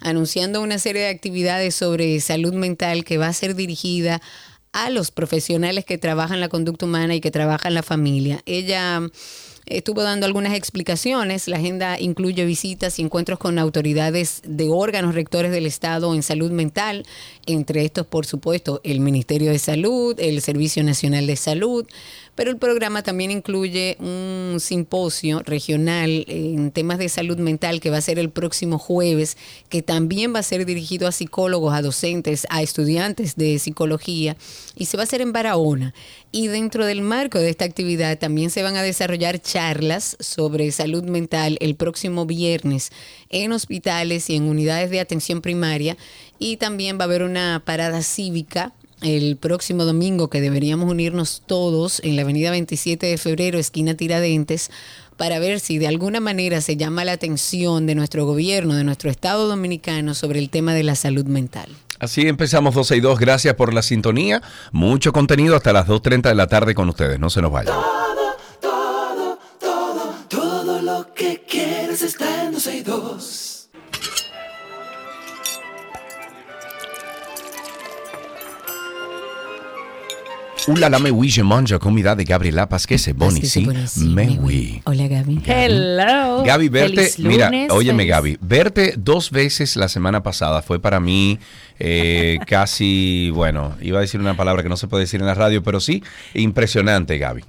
anunciando 0.00 0.60
una 0.60 0.78
serie 0.78 1.02
de 1.02 1.08
actividades 1.08 1.74
sobre 1.74 2.20
salud 2.20 2.54
mental 2.54 3.04
que 3.04 3.18
va 3.18 3.28
a 3.28 3.32
ser 3.32 3.54
dirigida 3.54 4.20
a 4.72 4.90
los 4.90 5.10
profesionales 5.10 5.84
que 5.84 5.98
trabajan 5.98 6.40
la 6.40 6.48
conducta 6.48 6.84
humana 6.84 7.14
y 7.14 7.20
que 7.20 7.30
trabajan 7.30 7.74
la 7.74 7.82
familia. 7.82 8.42
Ella 8.44 9.00
estuvo 9.66 10.02
dando 10.02 10.26
algunas 10.26 10.54
explicaciones. 10.54 11.48
La 11.48 11.56
agenda 11.56 11.98
incluye 11.98 12.44
visitas 12.44 12.98
y 12.98 13.02
encuentros 13.02 13.38
con 13.38 13.58
autoridades 13.58 14.42
de 14.44 14.68
órganos 14.68 15.14
rectores 15.14 15.50
del 15.50 15.66
Estado 15.66 16.14
en 16.14 16.22
salud 16.22 16.50
mental, 16.50 17.04
entre 17.46 17.84
estos, 17.84 18.06
por 18.06 18.26
supuesto, 18.26 18.80
el 18.84 19.00
Ministerio 19.00 19.50
de 19.50 19.58
Salud, 19.58 20.14
el 20.18 20.40
Servicio 20.40 20.82
Nacional 20.84 21.26
de 21.26 21.36
Salud, 21.36 21.86
pero 22.36 22.50
el 22.50 22.58
programa 22.58 23.02
también 23.02 23.30
incluye 23.30 23.96
un 23.98 24.58
simposio 24.60 25.40
regional 25.40 26.24
en 26.28 26.70
temas 26.70 26.98
de 26.98 27.08
salud 27.08 27.38
mental 27.38 27.80
que 27.80 27.90
va 27.90 27.96
a 27.96 28.02
ser 28.02 28.18
el 28.18 28.30
próximo 28.30 28.78
jueves, 28.78 29.38
que 29.70 29.82
también 29.82 30.34
va 30.34 30.40
a 30.40 30.44
ser 30.44 30.66
dirigido 30.66 31.08
a 31.08 31.12
psicólogos, 31.12 31.74
a 31.74 31.82
docentes, 31.82 32.46
a 32.50 32.62
estudiantes 32.62 33.36
de 33.36 33.58
psicología 33.58 34.36
y 34.76 34.84
se 34.84 34.98
va 34.98 35.02
a 35.02 35.04
hacer 35.04 35.22
en 35.22 35.32
Barahona. 35.32 35.94
Y 36.30 36.48
dentro 36.48 36.84
del 36.84 37.00
marco 37.00 37.38
de 37.38 37.48
esta 37.48 37.64
actividad 37.64 38.18
también 38.18 38.50
se 38.50 38.62
van 38.62 38.76
a 38.76 38.82
desarrollar 38.82 39.40
charlas 39.40 40.18
sobre 40.20 40.70
salud 40.72 41.04
mental 41.04 41.56
el 41.60 41.74
próximo 41.74 42.26
viernes 42.26 42.92
en 43.30 43.52
hospitales 43.52 44.28
y 44.28 44.36
en 44.36 44.42
unidades 44.42 44.90
de 44.90 45.00
atención 45.00 45.40
primaria 45.40 45.96
y 46.38 46.58
también 46.58 46.98
va 46.98 47.04
a 47.04 47.06
haber 47.06 47.22
una 47.22 47.62
parada 47.64 48.02
cívica 48.02 48.74
el 49.02 49.36
próximo 49.36 49.84
domingo 49.84 50.30
que 50.30 50.40
deberíamos 50.40 50.90
unirnos 50.90 51.42
todos 51.46 52.00
en 52.02 52.16
la 52.16 52.22
avenida 52.22 52.50
27 52.50 53.06
de 53.06 53.18
febrero, 53.18 53.58
esquina 53.58 53.94
Tiradentes, 53.94 54.70
para 55.16 55.38
ver 55.38 55.60
si 55.60 55.78
de 55.78 55.88
alguna 55.88 56.20
manera 56.20 56.60
se 56.60 56.76
llama 56.76 57.04
la 57.04 57.12
atención 57.12 57.86
de 57.86 57.94
nuestro 57.94 58.26
gobierno, 58.26 58.74
de 58.74 58.84
nuestro 58.84 59.10
Estado 59.10 59.48
dominicano 59.48 60.14
sobre 60.14 60.38
el 60.38 60.50
tema 60.50 60.74
de 60.74 60.82
la 60.82 60.94
salud 60.94 61.26
mental. 61.26 61.68
Así 61.98 62.28
empezamos 62.28 62.74
12 62.74 62.96
y 62.96 63.00
2. 63.00 63.18
Gracias 63.18 63.54
por 63.54 63.72
la 63.72 63.82
sintonía. 63.82 64.42
Mucho 64.72 65.12
contenido 65.12 65.56
hasta 65.56 65.72
las 65.72 65.86
2.30 65.86 66.28
de 66.28 66.34
la 66.34 66.46
tarde 66.46 66.74
con 66.74 66.88
ustedes. 66.88 67.18
No 67.18 67.30
se 67.30 67.40
nos 67.40 67.50
vayan. 67.50 67.74
Todo, 67.74 68.36
todo, 68.60 69.38
todo, 69.58 70.14
todo 70.28 70.82
lo 70.82 71.14
que 71.14 71.42
quieres 71.48 72.02
está 72.02 72.44
en 72.44 72.52
12 72.52 72.76
y 72.76 72.82
2. 72.82 73.45
Ula 80.68 80.88
la 80.90 80.98
me 80.98 81.10
oui, 81.12 81.28
je 81.30 81.42
mange 81.42 81.78
comida 81.78 82.16
de 82.16 82.24
Gabriela 82.24 82.68
Pasquese. 82.68 83.12
Bonisi, 83.12 83.66
me 84.00 84.36
oui. 84.40 84.80
Hola 84.84 85.06
Gaby. 85.06 85.40
Hello. 85.46 86.42
Gaby, 86.44 86.68
verte, 86.68 86.96
Feliz 87.06 87.18
mira, 87.20 87.50
óyeme 87.70 88.02
feliz- 88.02 88.08
Gaby, 88.10 88.38
verte 88.40 88.94
dos 88.96 89.30
veces 89.30 89.76
la 89.76 89.88
semana 89.88 90.22
pasada 90.24 90.62
fue 90.62 90.80
para 90.80 90.98
mí 90.98 91.38
eh, 91.78 92.38
casi, 92.48 93.30
bueno, 93.32 93.76
iba 93.80 93.98
a 93.98 94.00
decir 94.00 94.18
una 94.20 94.36
palabra 94.36 94.64
que 94.64 94.68
no 94.68 94.76
se 94.76 94.88
puede 94.88 95.04
decir 95.04 95.20
en 95.20 95.26
la 95.26 95.34
radio, 95.34 95.62
pero 95.62 95.78
sí, 95.78 96.02
impresionante 96.34 97.16
Gaby. 97.18 97.44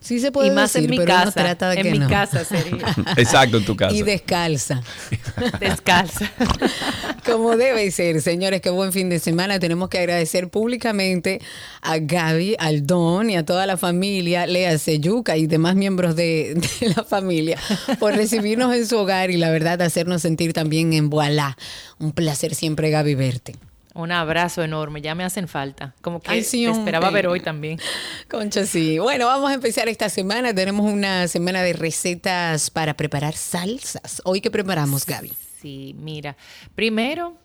Sí 0.00 0.20
se 0.20 0.30
puede 0.30 0.48
Y 0.48 0.50
más 0.52 0.72
decir, 0.72 0.84
en 0.84 0.90
mi 0.92 0.96
pero 0.98 1.12
casa. 1.12 1.32
trata 1.32 1.70
de 1.70 1.76
en 1.78 1.82
que 1.82 1.90
mi 1.90 1.98
no. 1.98 2.08
casa 2.08 2.44
sería. 2.44 2.94
Exacto, 3.16 3.58
en 3.58 3.64
tu 3.64 3.74
casa. 3.76 3.94
Y 3.94 4.02
descalza. 4.02 4.80
Descalza. 5.60 6.30
Como 7.26 7.56
debe 7.56 7.90
ser, 7.90 8.22
señores, 8.22 8.60
qué 8.60 8.70
buen 8.70 8.92
fin 8.92 9.08
de 9.10 9.18
semana. 9.18 9.58
Tenemos 9.58 9.88
que 9.88 9.98
agradecer 9.98 10.48
públicamente 10.48 11.40
a 11.82 11.98
Gaby, 11.98 12.56
al 12.58 12.86
Don 12.86 13.28
y 13.28 13.36
a 13.36 13.44
toda 13.44 13.66
la 13.66 13.76
familia, 13.76 14.46
Lea 14.46 14.78
Seyuca 14.78 15.36
y 15.36 15.46
demás 15.46 15.74
miembros 15.74 16.14
de, 16.16 16.54
de 16.80 16.88
la 16.94 17.02
familia 17.04 17.58
por 17.98 18.14
recibirnos 18.14 18.74
en 18.74 18.86
su 18.86 18.96
hogar 18.98 19.30
y 19.30 19.36
la 19.36 19.50
verdad 19.50 19.82
hacernos 19.82 20.22
sentir 20.22 20.52
también 20.52 20.92
en 20.92 21.10
Voilà. 21.10 21.56
Un 21.98 22.12
placer 22.12 22.54
siempre, 22.54 22.90
Gaby, 22.90 23.14
verte. 23.16 23.56
Un 23.98 24.12
abrazo 24.12 24.62
enorme. 24.62 25.00
Ya 25.02 25.16
me 25.16 25.24
hacen 25.24 25.48
falta. 25.48 25.92
Como 26.02 26.20
que 26.20 26.30
Ay, 26.30 26.44
sí, 26.44 26.64
te 26.64 26.70
esperaba 26.70 27.10
ver 27.10 27.26
hoy 27.26 27.40
también. 27.40 27.80
Concha, 28.30 28.64
sí. 28.64 29.00
Bueno, 29.00 29.26
vamos 29.26 29.50
a 29.50 29.54
empezar 29.54 29.88
esta 29.88 30.08
semana. 30.08 30.54
Tenemos 30.54 30.88
una 30.88 31.26
semana 31.26 31.62
de 31.62 31.72
recetas 31.72 32.70
para 32.70 32.94
preparar 32.94 33.34
salsas. 33.34 34.22
Hoy, 34.24 34.40
¿qué 34.40 34.52
preparamos, 34.52 35.04
Gaby? 35.04 35.32
Sí, 35.60 35.96
mira. 35.98 36.36
Primero, 36.76 37.36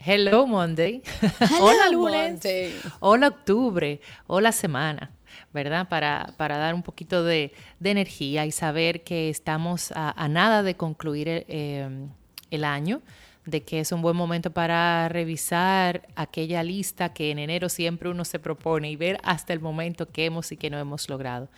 hello 0.00 0.48
Monday. 0.48 1.00
hola 1.60 1.88
lunes. 1.90 2.32
Monday. 2.32 2.74
Hola 2.98 3.28
octubre. 3.28 4.00
Hola 4.26 4.50
semana. 4.50 5.12
¿Verdad? 5.52 5.88
Para, 5.88 6.34
para 6.36 6.58
dar 6.58 6.74
un 6.74 6.82
poquito 6.82 7.22
de, 7.22 7.52
de 7.78 7.90
energía 7.92 8.46
y 8.46 8.50
saber 8.50 9.04
que 9.04 9.30
estamos 9.30 9.92
a, 9.92 10.10
a 10.10 10.26
nada 10.26 10.64
de 10.64 10.74
concluir 10.74 11.28
eh, 11.28 11.88
el 12.50 12.64
año, 12.64 13.00
de 13.46 13.62
que 13.62 13.80
es 13.80 13.92
un 13.92 14.02
buen 14.02 14.16
momento 14.16 14.52
para 14.52 15.08
revisar 15.08 16.06
aquella 16.16 16.62
lista 16.62 17.12
que 17.12 17.30
en 17.30 17.38
enero 17.38 17.68
siempre 17.68 18.08
uno 18.08 18.24
se 18.24 18.38
propone 18.38 18.90
y 18.90 18.96
ver 18.96 19.18
hasta 19.22 19.52
el 19.52 19.60
momento 19.60 20.10
qué 20.10 20.26
hemos 20.26 20.50
y 20.52 20.56
qué 20.56 20.70
no 20.70 20.78
hemos 20.78 21.08
logrado. 21.08 21.48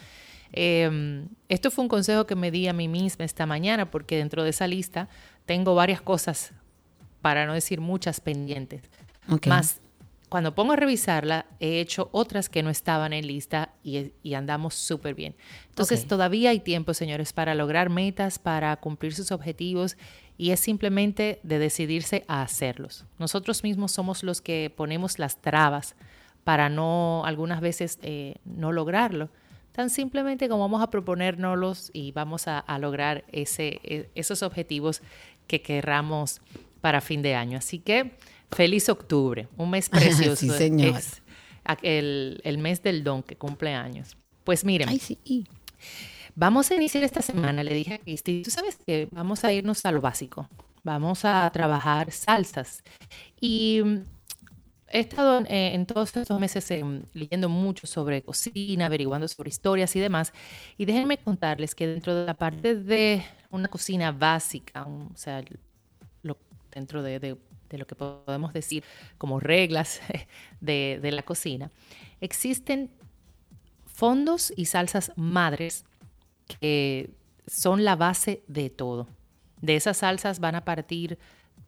Eh, 0.53 1.25
esto 1.49 1.71
fue 1.71 1.83
un 1.83 1.89
consejo 1.89 2.27
que 2.27 2.35
me 2.35 2.51
di 2.51 2.69
a 2.69 2.73
mí 2.73 2.89
misma 2.89 3.25
esta 3.25 3.47
mañana 3.47 3.91
porque 3.91 4.17
dentro 4.17 4.43
de 4.43 4.51
esa 4.51 4.67
lista 4.67 5.09
tengo 5.45 5.75
varias 5.75 6.01
cosas, 6.01 6.53
para 7.23 7.47
no 7.47 7.55
decir 7.55 7.81
muchas 7.81 8.21
pendientes. 8.21 8.83
Ok. 9.29 9.49
Más, 9.49 9.81
cuando 10.37 10.55
pongo 10.55 10.75
a 10.75 10.77
revisarla, 10.77 11.47
he 11.61 11.81
hecho 11.81 12.11
otras 12.13 12.51
que 12.51 12.63
no 12.63 12.69
estaban 12.69 13.15
en 13.15 13.27
lista 13.27 13.71
y, 13.83 14.13
y 14.23 14.35
andamos 14.35 14.75
súper 14.75 15.15
bien. 15.15 15.35
Entonces, 15.71 16.03
Ok. 16.03 16.09
todavía 16.09 16.51
hay 16.51 16.61
tiempo, 16.61 16.93
señores, 16.93 17.33
para 17.33 17.55
lograr 17.55 17.89
metas, 17.89 18.39
para 18.39 18.77
cumplir 18.77 19.15
sus 19.15 19.33
objetivos 19.33 19.97
y 20.37 20.51
es 20.51 20.61
simplemente 20.61 21.41
de 21.43 21.59
decidirse 21.59 22.23
a 22.29 22.43
hacerlos. 22.43 23.07
Nosotros 23.19 23.63
mismos 23.63 23.93
somos 23.93 24.23
los 24.23 24.43
que 24.43 24.71
ponemos 24.77 25.19
las 25.19 25.41
trabas 25.41 25.95
para 26.45 26.69
no, 26.69 27.23
algunas 27.25 27.63
veces, 27.63 27.99
eh, 28.03 28.35
no 28.45 28.73
lograrlo. 28.73 29.31
Tan 29.73 29.89
simplemente 29.89 30.51
como 30.51 30.65
vamos 30.65 30.83
a 30.83 30.91
proponérnoslos 30.91 31.89
y 31.95 32.13
vamos 32.13 32.47
a, 32.47 32.59
a 32.59 32.79
lograr 32.79 33.25
ese, 33.33 33.81
e- 33.85 34.11
esos 34.15 34.43
objetivos 34.43 35.01
que 35.47 35.63
querramos 35.63 36.43
para 36.83 37.01
fin 37.01 37.23
de 37.23 37.35
año. 37.35 37.57
Así 37.57 37.79
que 37.79 38.19
feliz 38.51 38.89
octubre, 38.89 39.49
un 39.57 39.71
mes 39.71 39.89
precioso. 39.91 40.37
Sí, 40.37 40.51
señor. 40.51 40.97
Es 40.99 41.23
el, 41.83 42.41
el 42.45 42.59
mes 42.59 42.83
del 42.83 43.03
don 43.05 43.23
que 43.23 43.37
cumple 43.37 43.75
años. 43.75 44.17
Pues 44.45 44.65
miren, 44.65 44.89
Ay, 44.89 44.99
sí. 44.99 45.19
Vamos 46.35 46.71
a 46.71 46.75
iniciar 46.77 47.03
esta 47.03 47.23
semana, 47.23 47.65
le 47.65 47.75
dije 47.75 47.95
a 47.95 47.99
Cristi, 47.99 48.43
tú 48.43 48.51
sabes 48.51 48.77
que 48.87 49.09
vamos 49.11 49.43
a 49.45 49.53
irnos 49.53 49.85
a 49.87 49.91
lo 49.93 50.01
básico, 50.03 50.49
vamos 50.85 51.25
a 51.25 51.51
trabajar 51.51 52.13
salsas. 52.13 52.83
Y 53.41 53.81
mm, 53.83 53.97
he 54.89 55.01
estado 55.01 55.41
eh, 55.49 55.73
en 55.75 55.87
todos 55.87 56.15
estos 56.15 56.39
meses 56.39 56.71
em, 56.71 57.03
leyendo 57.15 57.49
mucho 57.49 57.87
sobre 57.87 58.23
cocina, 58.23 58.87
averiguando 58.87 59.27
sobre 59.29 59.49
historias 59.49 59.97
y 59.97 60.01
demás. 60.01 60.33
Y 60.77 60.85
déjenme 60.85 61.17
contarles 61.19 61.75
que 61.75 61.87
dentro 61.87 62.15
de 62.15 62.27
la 62.27 62.35
parte 62.35 62.77
de 62.77 63.25
una 63.51 63.69
cocina 63.69 64.13
básica, 64.13 64.85
un- 64.85 65.11
o 65.15 65.17
sea, 65.17 65.43
lo- 66.23 66.39
dentro 66.71 67.03
de, 67.03 67.19
de 67.19 67.37
de 67.69 67.79
lo 67.79 67.87
que 67.87 67.95
podemos 67.95 68.53
decir 68.53 68.85
como 69.19 69.41
reglas 69.41 70.01
de, 70.61 70.99
de 71.03 71.13
la 71.13 71.23
cocina, 71.23 71.71
existen 72.21 72.91
fondos 73.87 74.53
y 74.57 74.67
salsas 74.67 75.13
madres 75.17 75.85
que 76.61 77.11
son 77.47 77.85
la 77.85 77.97
base 77.97 78.43
de 78.47 78.71
todo. 78.71 79.09
De 79.61 79.77
esas 79.77 79.99
salsas 79.99 80.39
van 80.41 80.55
a 80.55 80.65
partir 80.65 81.19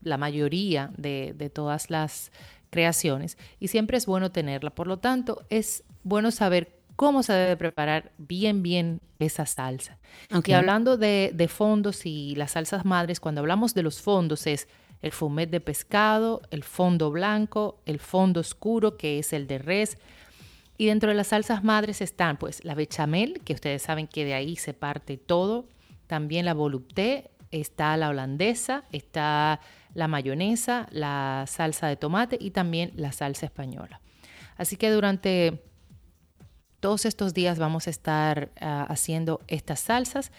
la 0.03 0.19
mayoría 0.19 0.91
de, 0.97 1.35
de, 1.37 1.51
todas 1.51 1.91
las 1.91 2.31
creaciones 2.71 3.39
y 3.59 3.69
siempre 3.69 3.97
es 3.97 4.07
bueno 4.07 4.31
tenerla. 4.31 4.71
Por 4.71 4.87
lo 4.87 4.99
tanto, 4.99 5.45
es 5.49 5.85
bueno 6.05 6.31
saber 6.31 6.79
cómo 6.97 7.23
se 7.23 7.33
debe 7.33 7.57
preparar 7.57 8.13
bien, 8.19 8.63
bien 8.63 9.01
esa 9.19 9.47
salsa. 9.47 9.99
Y 10.45 10.53
hablando 10.53 10.97
de, 10.97 11.31
de, 11.35 11.49
fondos 11.49 12.05
y 12.07 12.35
las 12.35 12.53
salsas 12.53 12.85
madres, 12.85 13.21
cuando 13.21 13.41
hablamos 13.41 13.73
de 13.73 13.83
los 13.83 14.01
fondos 14.03 14.47
es 14.47 14.69
el 15.03 15.13
fumet 15.13 15.51
de 15.51 15.61
pescado, 15.61 16.43
el 16.51 16.65
fondo 16.65 17.11
blanco, 17.11 17.81
el 17.87 17.99
fondo 17.99 18.41
oscuro, 18.41 18.97
que 18.97 19.19
es 19.19 19.33
el 19.33 19.47
de 19.47 19.59
res. 19.59 19.99
Y 20.77 20.87
dentro 20.87 21.09
de 21.09 21.15
las 21.15 21.29
salsas 21.29 21.65
madres 21.65 22.01
están 22.01 22.37
pues 22.37 22.65
la 22.65 22.75
bechamel, 22.75 23.41
que 23.45 23.55
ustedes 23.55 23.83
saben 23.83 24.07
que 24.07 24.25
de 24.25 24.35
ahí 24.35 24.57
se 24.57 24.75
parte 24.75 25.17
todo, 25.17 25.69
también 26.07 26.45
la 26.45 26.55
volupté, 26.55 27.31
está 27.51 27.97
la 27.97 28.09
holandesa, 28.09 28.85
está 28.93 29.61
la 29.95 30.09
mayonesa, 30.09 30.87
la 30.91 31.45
salsa 31.47 31.89
de 31.89 31.97
tomate 31.97 32.39
y 32.41 32.51
también 32.51 32.93
la 32.95 33.13
salsa 33.13 33.47
española. 33.47 34.01
Así 34.57 34.77
que 34.77 34.91
durante 34.91 35.63
todos 36.81 37.05
estos 37.05 37.35
días 37.35 37.59
vamos 37.59 37.87
a 37.87 37.91
estar 37.91 38.51
uh, 38.61 38.91
haciendo 38.93 39.41
estas 39.49 39.81
salsas 39.81 40.33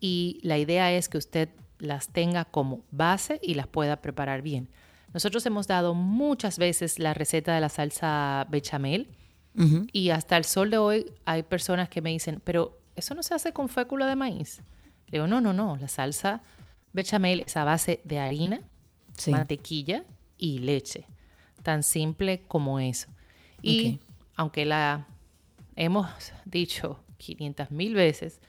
y 0.00 0.40
la 0.42 0.58
idea 0.58 0.92
es 0.92 1.08
que 1.08 1.18
usted 1.18 1.48
las 1.78 2.08
tenga 2.08 2.44
como 2.44 2.84
base 2.90 3.38
y 3.42 3.54
las 3.54 3.66
pueda 3.66 4.00
preparar 4.00 4.42
bien. 4.42 4.68
Nosotros 5.12 5.44
hemos 5.46 5.66
dado 5.66 5.94
muchas 5.94 6.58
veces 6.58 6.98
la 6.98 7.14
receta 7.14 7.54
de 7.54 7.60
la 7.60 7.68
salsa 7.68 8.46
bechamel 8.50 9.08
uh 9.54 9.62
-huh. 9.62 9.88
y 9.92 10.10
hasta 10.10 10.36
el 10.36 10.44
sol 10.44 10.70
de 10.70 10.78
hoy 10.78 11.12
hay 11.24 11.42
personas 11.42 11.88
que 11.88 12.02
me 12.02 12.10
dicen, 12.10 12.40
pero 12.44 12.78
eso 12.96 13.14
no 13.14 13.22
se 13.22 13.34
hace 13.34 13.52
con 13.52 13.68
fécula 13.68 14.06
de 14.06 14.16
maíz. 14.16 14.62
Le 15.06 15.18
digo, 15.18 15.26
no, 15.26 15.40
no, 15.40 15.52
no, 15.52 15.76
la 15.76 15.88
salsa 15.88 16.42
bechamel 16.92 17.44
es 17.46 17.56
a 17.56 17.64
base 17.64 18.00
de 18.04 18.18
harina, 18.18 18.60
sí. 19.16 19.30
mantequilla 19.30 20.04
y 20.36 20.58
leche. 20.58 21.06
Tan 21.62 21.82
simple 21.82 22.42
como 22.48 22.80
eso. 22.80 23.08
Y 23.62 23.78
okay. 23.78 24.00
aunque 24.36 24.64
la 24.64 25.06
hemos 25.76 26.08
dicho 26.44 27.02
500 27.18 27.70
mil 27.70 27.94
veces, 27.94 28.40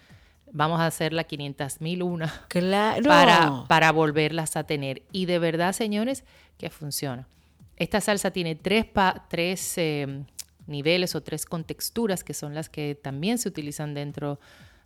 vamos 0.51 0.79
a 0.79 0.88
hacer 0.88 1.13
la 1.13 1.23
500 1.23 1.81
mil 1.81 2.03
una 2.03 2.33
claro. 2.47 3.03
para, 3.03 3.63
para 3.67 3.91
volverlas 3.91 4.55
a 4.55 4.63
tener. 4.63 5.03
Y 5.12 5.25
de 5.25 5.39
verdad, 5.39 5.73
señores, 5.73 6.23
que 6.57 6.69
funciona. 6.69 7.27
Esta 7.75 8.01
salsa 8.01 8.31
tiene 8.31 8.55
tres, 8.55 8.86
pa, 8.86 9.25
tres 9.29 9.77
eh, 9.77 10.23
niveles 10.65 11.15
o 11.15 11.21
tres 11.21 11.45
contexturas 11.45 12.23
que 12.23 12.33
son 12.33 12.55
las 12.55 12.69
que 12.69 12.95
también 12.95 13.38
se 13.38 13.49
utilizan 13.49 13.93
dentro 13.93 14.39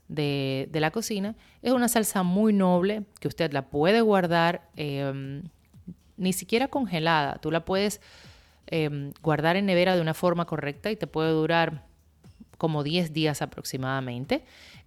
de, 0.07 0.67
de, 0.71 0.79
la 0.81 0.91
cocina. 0.91 1.35
Es 1.61 1.71
una 1.71 1.87
salsa 1.87 2.23
muy 2.23 2.51
noble 2.51 3.03
que 3.19 3.29
usted 3.29 3.53
la 3.53 3.69
puede 3.69 4.01
guardar 4.01 4.67
eh, 4.75 5.41
ni 6.17 6.33
siquiera 6.33 6.67
congelada. 6.67 7.37
Tú 7.37 7.49
la 7.49 7.63
puedes 7.65 8.01
eh, 8.67 9.11
guardar 9.21 9.55
en 9.55 9.65
nevera 9.65 9.95
de 9.95 10.01
una 10.01 10.13
forma 10.13 10.45
correcta 10.45 10.91
y 10.91 10.95
te 10.95 11.07
puede 11.07 11.31
durar 11.31 11.83
como 12.57 12.83
10 12.83 13.11
días 13.11 13.41
aproximadamente. 13.41 14.43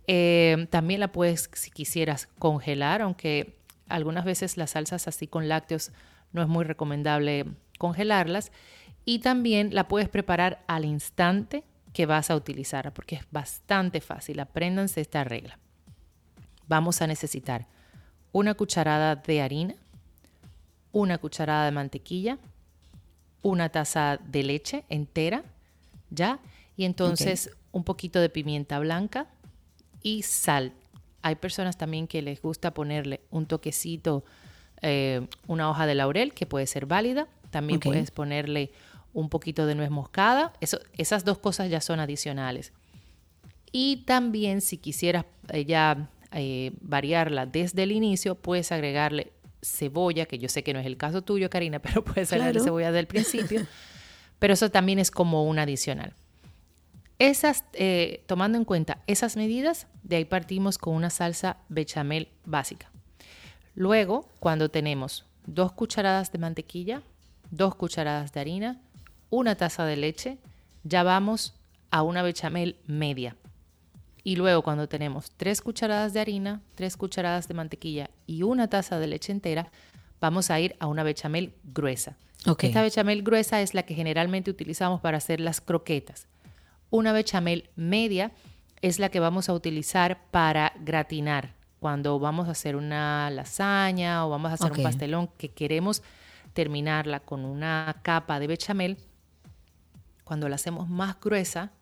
Eh, 0.06 0.66
también 0.70 1.00
la 1.00 1.12
puedes, 1.12 1.50
si 1.54 1.70
quisieras, 1.70 2.28
congelar, 2.38 3.02
aunque 3.02 3.56
algunas 3.88 4.24
veces 4.24 4.56
las 4.56 4.70
salsas 4.70 5.08
así 5.08 5.26
con 5.26 5.48
lácteos 5.48 5.92
no 6.32 6.42
es 6.42 6.48
muy 6.48 6.64
recomendable 6.64 7.46
congelarlas. 7.78 8.52
Y 9.04 9.18
también 9.18 9.74
la 9.74 9.88
puedes 9.88 10.08
preparar 10.08 10.64
al 10.66 10.84
instante 10.84 11.64
que 11.92 12.06
vas 12.06 12.30
a 12.30 12.36
utilizar, 12.36 12.92
porque 12.92 13.16
es 13.16 13.26
bastante 13.30 14.00
fácil. 14.00 14.40
Apréndanse 14.40 15.00
esta 15.00 15.24
regla. 15.24 15.58
Vamos 16.66 17.02
a 17.02 17.06
necesitar 17.06 17.66
una 18.32 18.54
cucharada 18.54 19.16
de 19.16 19.42
harina, 19.42 19.74
una 20.90 21.18
cucharada 21.18 21.66
de 21.66 21.70
mantequilla, 21.70 22.38
una 23.42 23.68
taza 23.68 24.18
de 24.26 24.42
leche 24.42 24.84
entera, 24.88 25.44
¿ya? 26.10 26.40
Y 26.76 26.84
entonces 26.84 27.46
okay. 27.46 27.58
un 27.72 27.84
poquito 27.84 28.20
de 28.20 28.30
pimienta 28.30 28.78
blanca 28.78 29.28
y 30.04 30.22
sal. 30.22 30.72
Hay 31.22 31.34
personas 31.34 31.76
también 31.76 32.06
que 32.06 32.22
les 32.22 32.40
gusta 32.40 32.72
ponerle 32.72 33.22
un 33.30 33.46
toquecito, 33.46 34.24
eh, 34.82 35.26
una 35.48 35.68
hoja 35.68 35.86
de 35.86 35.96
laurel, 35.96 36.34
que 36.34 36.46
puede 36.46 36.68
ser 36.68 36.86
válida. 36.86 37.26
También 37.50 37.78
okay. 37.78 37.90
puedes 37.90 38.10
ponerle 38.12 38.70
un 39.14 39.30
poquito 39.30 39.66
de 39.66 39.74
nuez 39.74 39.90
moscada. 39.90 40.52
Eso, 40.60 40.78
esas 40.92 41.24
dos 41.24 41.38
cosas 41.38 41.70
ya 41.70 41.80
son 41.80 41.98
adicionales. 41.98 42.72
Y 43.72 44.04
también 44.04 44.60
si 44.60 44.76
quisieras 44.76 45.24
eh, 45.48 45.64
ya 45.64 46.10
eh, 46.32 46.72
variarla 46.80 47.46
desde 47.46 47.84
el 47.84 47.92
inicio, 47.92 48.34
puedes 48.34 48.70
agregarle 48.70 49.32
cebolla, 49.62 50.26
que 50.26 50.38
yo 50.38 50.48
sé 50.50 50.62
que 50.62 50.74
no 50.74 50.80
es 50.80 50.86
el 50.86 50.98
caso 50.98 51.22
tuyo, 51.22 51.48
Karina, 51.48 51.78
pero 51.82 52.04
puedes 52.04 52.30
agregarle 52.32 52.60
claro. 52.60 52.64
cebolla 52.64 52.92
del 52.92 53.06
principio. 53.06 53.66
pero 54.38 54.52
eso 54.52 54.70
también 54.70 54.98
es 54.98 55.10
como 55.10 55.44
un 55.44 55.58
adicional. 55.58 56.12
Esas, 57.18 57.64
eh, 57.74 58.24
tomando 58.26 58.58
en 58.58 58.64
cuenta 58.64 58.98
esas 59.06 59.36
medidas, 59.36 59.86
de 60.02 60.16
ahí 60.16 60.24
partimos 60.24 60.78
con 60.78 60.94
una 60.94 61.10
salsa 61.10 61.58
bechamel 61.68 62.28
básica. 62.44 62.90
Luego, 63.74 64.28
cuando 64.40 64.68
tenemos 64.68 65.24
dos 65.46 65.72
cucharadas 65.72 66.32
de 66.32 66.38
mantequilla, 66.38 67.02
dos 67.50 67.74
cucharadas 67.74 68.32
de 68.32 68.40
harina, 68.40 68.80
una 69.30 69.54
taza 69.54 69.84
de 69.84 69.96
leche, 69.96 70.38
ya 70.82 71.02
vamos 71.02 71.54
a 71.90 72.02
una 72.02 72.22
bechamel 72.22 72.76
media. 72.86 73.36
Y 74.22 74.36
luego 74.36 74.62
cuando 74.62 74.88
tenemos 74.88 75.30
tres 75.36 75.60
cucharadas 75.60 76.14
de 76.14 76.20
harina, 76.20 76.62
tres 76.74 76.96
cucharadas 76.96 77.46
de 77.46 77.54
mantequilla 77.54 78.10
y 78.26 78.42
una 78.42 78.68
taza 78.68 78.98
de 78.98 79.06
leche 79.06 79.32
entera, 79.32 79.70
vamos 80.20 80.50
a 80.50 80.58
ir 80.58 80.76
a 80.78 80.86
una 80.86 81.02
bechamel 81.02 81.52
gruesa. 81.62 82.16
Okay. 82.46 82.70
Esta 82.70 82.82
bechamel 82.82 83.22
gruesa 83.22 83.60
es 83.60 83.74
la 83.74 83.84
que 83.84 83.94
generalmente 83.94 84.50
utilizamos 84.50 85.00
para 85.00 85.18
hacer 85.18 85.40
las 85.40 85.60
croquetas. 85.60 86.26
Una 86.94 87.12
bechamel 87.12 87.68
media 87.74 88.30
es 88.80 89.00
la 89.00 89.08
que 89.08 89.18
vamos 89.18 89.48
a 89.48 89.52
utilizar 89.52 90.30
para 90.30 90.72
gratinar 90.78 91.56
cuando 91.80 92.20
vamos 92.20 92.46
a 92.46 92.52
hacer 92.52 92.76
una 92.76 93.28
lasaña 93.30 94.24
o 94.24 94.30
vamos 94.30 94.52
a 94.52 94.54
hacer 94.54 94.70
okay. 94.70 94.84
un 94.84 94.90
pastelón 94.92 95.28
que 95.36 95.48
queremos 95.48 96.04
terminarla 96.52 97.18
con 97.18 97.44
una 97.44 97.96
capa 98.02 98.38
de 98.38 98.46
bechamel. 98.46 98.96
Cuando 100.22 100.48
la 100.48 100.54
hacemos 100.54 100.88
más 100.88 101.18
gruesa, 101.18 101.72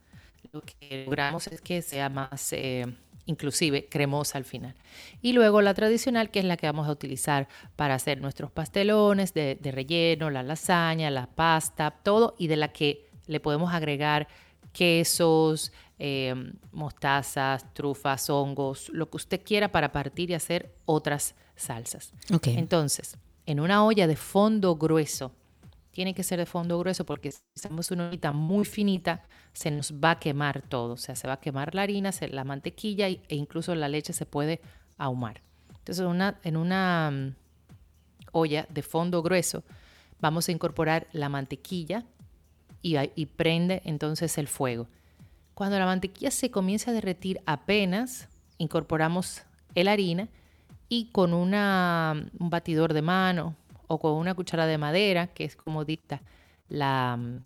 lo 0.51 0.63
que 0.63 1.05
logramos 1.05 1.47
es 1.47 1.61
que 1.61 1.83
sea 1.83 2.09
más 2.09 2.51
eh, 2.55 2.87
inclusive 3.27 3.89
cremosa 3.91 4.39
al 4.39 4.47
final. 4.47 4.75
Y 5.21 5.35
luego 5.35 5.61
la 5.61 5.75
tradicional, 5.75 6.31
que 6.31 6.39
es 6.39 6.47
la 6.47 6.57
que 6.57 6.69
vamos 6.69 6.89
a 6.89 6.91
utilizar 6.91 7.49
para 7.77 7.97
hacer 7.97 8.19
nuestros 8.19 8.51
pastelones 8.51 9.35
de, 9.35 9.59
de 9.61 9.73
relleno, 9.73 10.31
la 10.31 10.43
lasaña, 10.43 11.11
la 11.11 11.27
pasta, 11.27 11.91
todo, 11.91 12.35
y 12.39 12.47
de 12.47 12.57
la 12.57 12.69
que 12.69 13.11
le 13.27 13.41
podemos 13.41 13.75
agregar 13.75 14.27
quesos, 14.73 15.73
eh, 15.99 16.35
mostazas, 16.73 17.73
trufas, 17.75 18.29
hongos, 18.31 18.89
lo 18.91 19.09
que 19.09 19.17
usted 19.17 19.43
quiera 19.45 19.71
para 19.71 19.93
partir 19.93 20.31
y 20.31 20.35
hacer 20.35 20.75
otras 20.85 21.35
salsas. 21.55 22.13
Okay. 22.33 22.57
Entonces, 22.57 23.17
en 23.47 23.61
una 23.61 23.85
olla 23.85 24.07
de 24.07 24.17
fondo 24.17 24.77
grueso, 24.77 25.33
tiene 25.93 26.15
que 26.15 26.23
ser 26.23 26.39
de 26.39 26.47
fondo 26.47 26.79
grueso 26.79 27.05
porque 27.05 27.33
si 27.33 27.41
hacemos 27.57 27.91
una 27.91 28.09
ollita 28.09 28.33
muy 28.33 28.65
finita, 28.65 29.23
se 29.53 29.71
nos 29.71 29.93
va 29.93 30.13
a 30.13 30.19
quemar 30.19 30.63
todo. 30.63 30.95
O 30.95 30.97
sea, 30.97 31.15
se 31.15 31.29
va 31.29 31.35
a 31.35 31.41
quemar 31.41 31.75
la 31.75 31.83
harina, 31.83 32.11
la 32.31 32.45
mantequilla 32.45 33.09
e 33.09 33.21
incluso 33.29 33.75
la 33.75 33.89
leche 33.89 34.13
se 34.13 34.27
puede 34.27 34.61
ahumar. 34.97 35.43
Entonces, 35.79 36.05
una, 36.05 36.39
en 36.45 36.57
una 36.57 37.11
um, 37.13 37.35
olla 38.33 38.67
de 38.71 38.83
fondo 38.83 39.23
grueso, 39.23 39.65
vamos 40.21 40.49
a 40.49 40.53
incorporar 40.53 41.09
la 41.13 41.29
mantequilla 41.29 42.07
y, 42.83 43.27
prende 43.27 43.81
entonces 43.85 44.37
el 44.39 44.49
fuego. 44.49 44.89
Cuando 45.55 45.79
la 45.79 45.87
mantequilla 45.87 46.31
se 46.31 46.51
comienza 46.51 46.91
a 46.91 46.95
derretir 46.95 47.41
apenas, 47.47 48.29
incorporamos 48.59 49.43
la 49.75 49.93
harina 49.93 50.29
y 50.89 51.07
con 51.13 51.33
una, 51.33 52.29
un 52.39 52.51
batidor 52.51 52.93
de 52.93 53.03
mano 53.03 53.57
o 53.87 53.99
con 53.99 54.15
una 54.15 54.35
cuchara 54.35 54.67
de 54.67 54.79
madera, 54.79 55.29
que 55.29 55.45
es 55.45 55.57
como 55.57 55.85
dicta 55.85 56.21
la 56.69 57.17
um, 57.19 57.41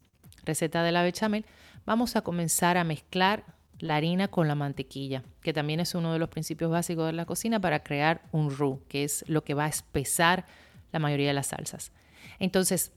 receta 0.44 0.82
de 0.82 0.92
la 0.92 1.02
bechamel, 1.02 1.44
vamos 1.84 2.16
a 2.16 2.22
comenzar 2.22 2.76
a 2.76 2.84
mezclar 2.84 3.44
la 3.78 3.96
harina 3.96 4.28
con 4.28 4.48
la 4.48 4.54
mantequilla, 4.54 5.22
que 5.42 5.52
también 5.52 5.80
es 5.80 5.94
uno 5.94 6.12
de 6.12 6.18
los 6.18 6.28
principios 6.28 6.70
básicos 6.70 7.06
de 7.06 7.12
la 7.12 7.26
cocina 7.26 7.60
para 7.60 7.82
crear 7.82 8.22
un 8.32 8.50
roux, 8.50 8.80
que 8.88 9.04
es 9.04 9.24
lo 9.28 9.44
que 9.44 9.54
va 9.54 9.64
a 9.64 9.68
espesar 9.68 10.46
la 10.92 10.98
mayoría 10.98 11.28
de 11.28 11.34
las 11.34 11.48
salsas. 11.48 11.92
Entonces, 12.38 12.92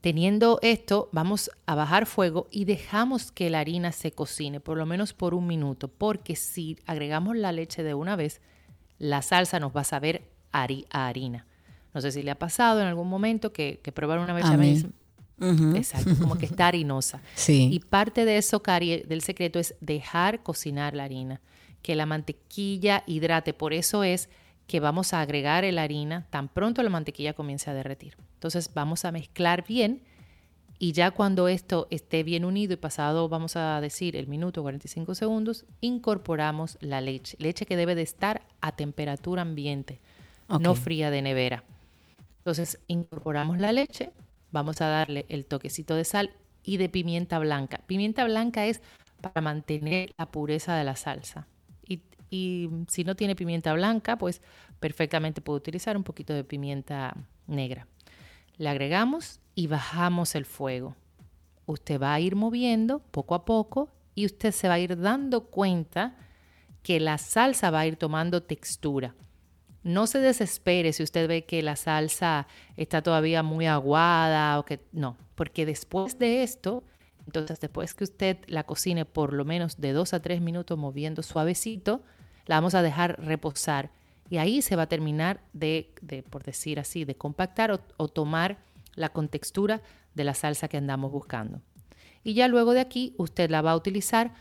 Teniendo 0.00 0.58
esto, 0.62 1.08
vamos 1.12 1.50
a 1.66 1.74
bajar 1.74 2.06
fuego 2.06 2.48
y 2.50 2.64
dejamos 2.64 3.32
que 3.32 3.50
la 3.50 3.60
harina 3.60 3.92
se 3.92 4.12
cocine, 4.12 4.58
por 4.58 4.78
lo 4.78 4.86
menos 4.86 5.12
por 5.12 5.34
un 5.34 5.46
minuto, 5.46 5.88
porque 5.88 6.36
si 6.36 6.78
agregamos 6.86 7.36
la 7.36 7.52
leche 7.52 7.82
de 7.82 7.92
una 7.94 8.16
vez, 8.16 8.40
la 8.98 9.20
salsa 9.20 9.60
nos 9.60 9.76
va 9.76 9.82
a 9.82 9.84
saber 9.84 10.22
a 10.52 10.66
harina. 11.06 11.46
No 11.92 12.00
sé 12.00 12.12
si 12.12 12.22
le 12.22 12.30
ha 12.30 12.38
pasado 12.38 12.80
en 12.80 12.86
algún 12.86 13.08
momento 13.08 13.52
que, 13.52 13.80
que 13.82 13.92
probaron 13.92 14.24
una 14.24 14.32
bechamel 14.32 14.92
Exacto, 15.40 16.16
como 16.18 16.36
que 16.36 16.46
está 16.46 16.68
harinosa. 16.68 17.20
Sí. 17.34 17.68
Y 17.72 17.80
parte 17.80 18.24
de 18.24 18.36
eso, 18.36 18.62
Cari, 18.62 19.02
del 19.06 19.22
secreto 19.22 19.58
es 19.58 19.74
dejar 19.80 20.42
cocinar 20.42 20.94
la 20.94 21.04
harina, 21.04 21.40
que 21.82 21.94
la 21.94 22.06
mantequilla 22.06 23.02
hidrate. 23.06 23.54
Por 23.54 23.72
eso 23.72 24.04
es 24.04 24.28
que 24.70 24.78
vamos 24.78 25.12
a 25.12 25.20
agregar 25.20 25.64
la 25.64 25.82
harina 25.82 26.28
tan 26.30 26.46
pronto 26.46 26.80
la 26.84 26.90
mantequilla 26.90 27.32
comience 27.32 27.68
a 27.68 27.74
derretir. 27.74 28.16
Entonces 28.34 28.72
vamos 28.72 29.04
a 29.04 29.10
mezclar 29.10 29.66
bien 29.66 30.00
y 30.78 30.92
ya 30.92 31.10
cuando 31.10 31.48
esto 31.48 31.88
esté 31.90 32.22
bien 32.22 32.44
unido 32.44 32.74
y 32.74 32.76
pasado, 32.76 33.28
vamos 33.28 33.56
a 33.56 33.80
decir, 33.80 34.14
el 34.14 34.28
minuto 34.28 34.62
45 34.62 35.16
segundos, 35.16 35.64
incorporamos 35.80 36.78
la 36.80 37.00
leche. 37.00 37.36
Leche 37.40 37.66
que 37.66 37.76
debe 37.76 37.96
de 37.96 38.02
estar 38.02 38.42
a 38.60 38.70
temperatura 38.70 39.42
ambiente, 39.42 39.98
no 40.48 40.76
fría 40.76 41.10
de 41.10 41.20
nevera. 41.20 41.64
Entonces 42.38 42.78
incorporamos 42.86 43.58
la 43.58 43.72
leche, 43.72 44.12
vamos 44.52 44.80
a 44.82 44.86
darle 44.86 45.26
el 45.28 45.46
toquecito 45.46 45.96
de 45.96 46.04
sal 46.04 46.30
y 46.62 46.76
de 46.76 46.88
pimienta 46.88 47.40
blanca. 47.40 47.80
Pimienta 47.88 48.24
blanca 48.24 48.66
es 48.66 48.82
para 49.20 49.40
mantener 49.40 50.14
la 50.16 50.26
pureza 50.26 50.76
de 50.76 50.84
la 50.84 50.94
salsa. 50.94 51.48
Y, 52.30 52.70
si 52.88 53.04
no 53.04 53.16
tiene 53.16 53.34
pimienta 53.34 53.72
blanca, 53.72 54.16
pues 54.16 54.40
perfectamente 54.78 55.40
puede 55.40 55.58
utilizar 55.58 55.96
un 55.96 56.04
poquito 56.04 56.32
de 56.32 56.44
pimienta 56.44 57.16
negra. 57.46 57.86
Le 58.56 58.68
agregamos 58.68 59.40
y 59.54 59.66
bajamos 59.66 60.34
el 60.34 60.44
fuego. 60.44 60.96
Usted 61.66 62.00
va 62.00 62.14
a 62.14 62.20
ir 62.20 62.36
moviendo 62.36 63.00
poco 63.10 63.34
a 63.34 63.44
poco 63.44 63.90
y 64.14 64.26
usted 64.26 64.52
se 64.52 64.68
va 64.68 64.74
a 64.74 64.78
ir 64.78 64.98
dando 64.98 65.46
cuenta 65.46 66.16
que 66.82 67.00
la 67.00 67.18
salsa 67.18 67.70
va 67.70 67.80
a 67.80 67.86
ir 67.86 67.96
tomando 67.96 68.42
textura. 68.42 69.14
No 69.82 70.06
se 70.06 70.18
desespere 70.18 70.92
si 70.92 71.02
usted 71.02 71.26
ve 71.28 71.44
que 71.44 71.62
la 71.62 71.76
salsa 71.76 72.46
está 72.76 73.02
todavía 73.02 73.42
muy 73.42 73.66
aguada 73.66 74.58
o 74.58 74.64
que 74.64 74.80
no, 74.92 75.16
porque 75.34 75.64
después 75.64 76.18
de 76.18 76.42
esto, 76.42 76.84
entonces 77.26 77.60
después 77.60 77.94
que 77.94 78.04
usted 78.04 78.38
la 78.46 78.64
cocine 78.64 79.06
por 79.06 79.32
lo 79.32 79.44
menos 79.44 79.80
de 79.80 79.92
dos 79.92 80.12
a 80.12 80.20
tres 80.20 80.42
minutos 80.42 80.76
moviendo 80.76 81.22
suavecito, 81.22 82.02
la 82.50 82.56
vamos 82.56 82.74
a 82.74 82.82
dejar 82.82 83.24
reposar 83.24 83.92
y 84.28 84.38
ahí 84.38 84.60
se 84.60 84.74
va 84.74 84.82
a 84.82 84.88
terminar 84.88 85.40
de, 85.52 85.94
por 86.30 86.42
decir 86.42 86.80
así, 86.80 87.04
de 87.04 87.14
compactar 87.14 87.70
o, 87.70 88.08
tomar 88.08 88.58
la 88.96 89.10
contextura 89.10 89.82
de 90.16 90.24
la 90.24 90.34
salsa 90.34 90.66
que 90.66 90.76
andamos 90.76 91.12
buscando. 91.12 91.62
Y 92.24 92.34
ya 92.34 92.48
luego 92.48 92.74
de 92.74 92.80
aquí 92.80 93.14
usted 93.18 93.50
la 93.50 93.62
va 93.62 93.70
a 93.70 93.76
utilizar 93.76 94.34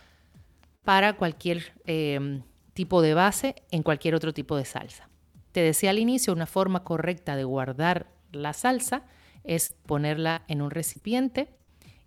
para 0.84 1.18
cualquier 1.18 1.74
eh, 1.86 2.42
tipo 2.74 3.04
de 3.04 3.14
base 3.14 3.54
en 3.70 3.84
cualquier 3.84 4.16
otro 4.16 4.34
tipo 4.34 4.58
de 4.58 4.66
salsa. 4.66 5.08
Te 5.52 5.62
decía 5.62 5.92
al 5.92 6.00
inicio, 6.00 6.34
una 6.34 6.48
forma 6.48 6.84
correcta 6.84 7.36
de 7.36 7.44
guardar 7.44 8.08
la 8.32 8.54
salsa 8.54 9.04
es 9.44 9.76
ponerla 9.86 10.46
en 10.48 10.64
un 10.64 10.72
recipiente 10.72 11.48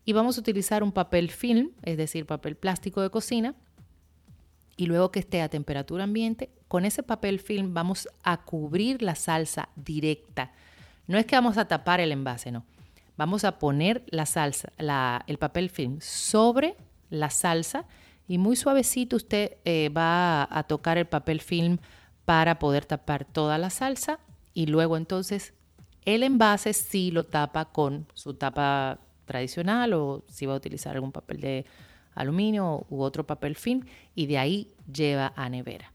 y 0.04 0.14
vamos 0.14 0.36
a 0.36 0.40
utilizar 0.40 0.82
un 0.82 0.90
papel 0.90 1.30
film, 1.30 1.70
es 1.84 1.96
decir, 1.96 2.26
papel 2.26 2.56
plástico 2.56 3.02
de 3.02 3.10
cocina, 3.10 3.54
y 4.76 4.86
luego 4.86 5.10
que 5.10 5.20
esté 5.20 5.42
a 5.42 5.48
temperatura 5.48 6.04
ambiente, 6.04 6.50
con 6.68 6.84
ese 6.84 7.02
papel 7.02 7.40
film 7.40 7.74
vamos 7.74 8.08
a 8.22 8.42
cubrir 8.44 9.02
la 9.02 9.14
salsa 9.14 9.68
directa. 9.76 10.52
No 11.06 11.18
es 11.18 11.26
que 11.26 11.36
vamos 11.36 11.58
a 11.58 11.66
tapar 11.66 12.00
el 12.00 12.12
envase, 12.12 12.50
no. 12.50 12.64
Vamos 13.16 13.44
a 13.44 13.58
poner 13.58 14.02
la 14.08 14.24
salsa, 14.24 14.72
el 15.26 15.38
papel 15.38 15.68
film 15.68 15.98
sobre 16.00 16.76
la 17.10 17.28
salsa 17.28 17.84
y 18.26 18.38
muy 18.38 18.56
suavecito 18.56 19.16
usted 19.16 19.58
eh, 19.64 19.90
va 19.90 20.48
a 20.50 20.62
tocar 20.64 20.96
el 20.96 21.06
papel 21.06 21.40
film 21.40 21.78
para 22.24 22.58
poder 22.58 22.86
tapar 22.86 23.26
toda 23.26 23.58
la 23.58 23.68
salsa 23.68 24.18
y 24.54 24.66
luego 24.66 24.96
entonces 24.96 25.52
el 26.04 26.22
envase 26.22 26.72
sí 26.72 27.10
lo 27.10 27.24
tapa 27.24 27.66
con 27.66 28.06
su 28.14 28.34
tapa 28.34 28.98
tradicional 29.24 29.92
o 29.92 30.24
si 30.28 30.46
va 30.46 30.54
a 30.54 30.56
utilizar 30.56 30.94
algún 30.94 31.12
papel 31.12 31.40
de 31.40 31.66
aluminio 32.14 32.86
u 32.90 33.02
otro 33.02 33.26
papel 33.26 33.56
film 33.56 33.84
y 34.14 34.26
de 34.26 34.38
ahí 34.38 34.74
lleva 34.92 35.32
a 35.36 35.48
nevera. 35.48 35.92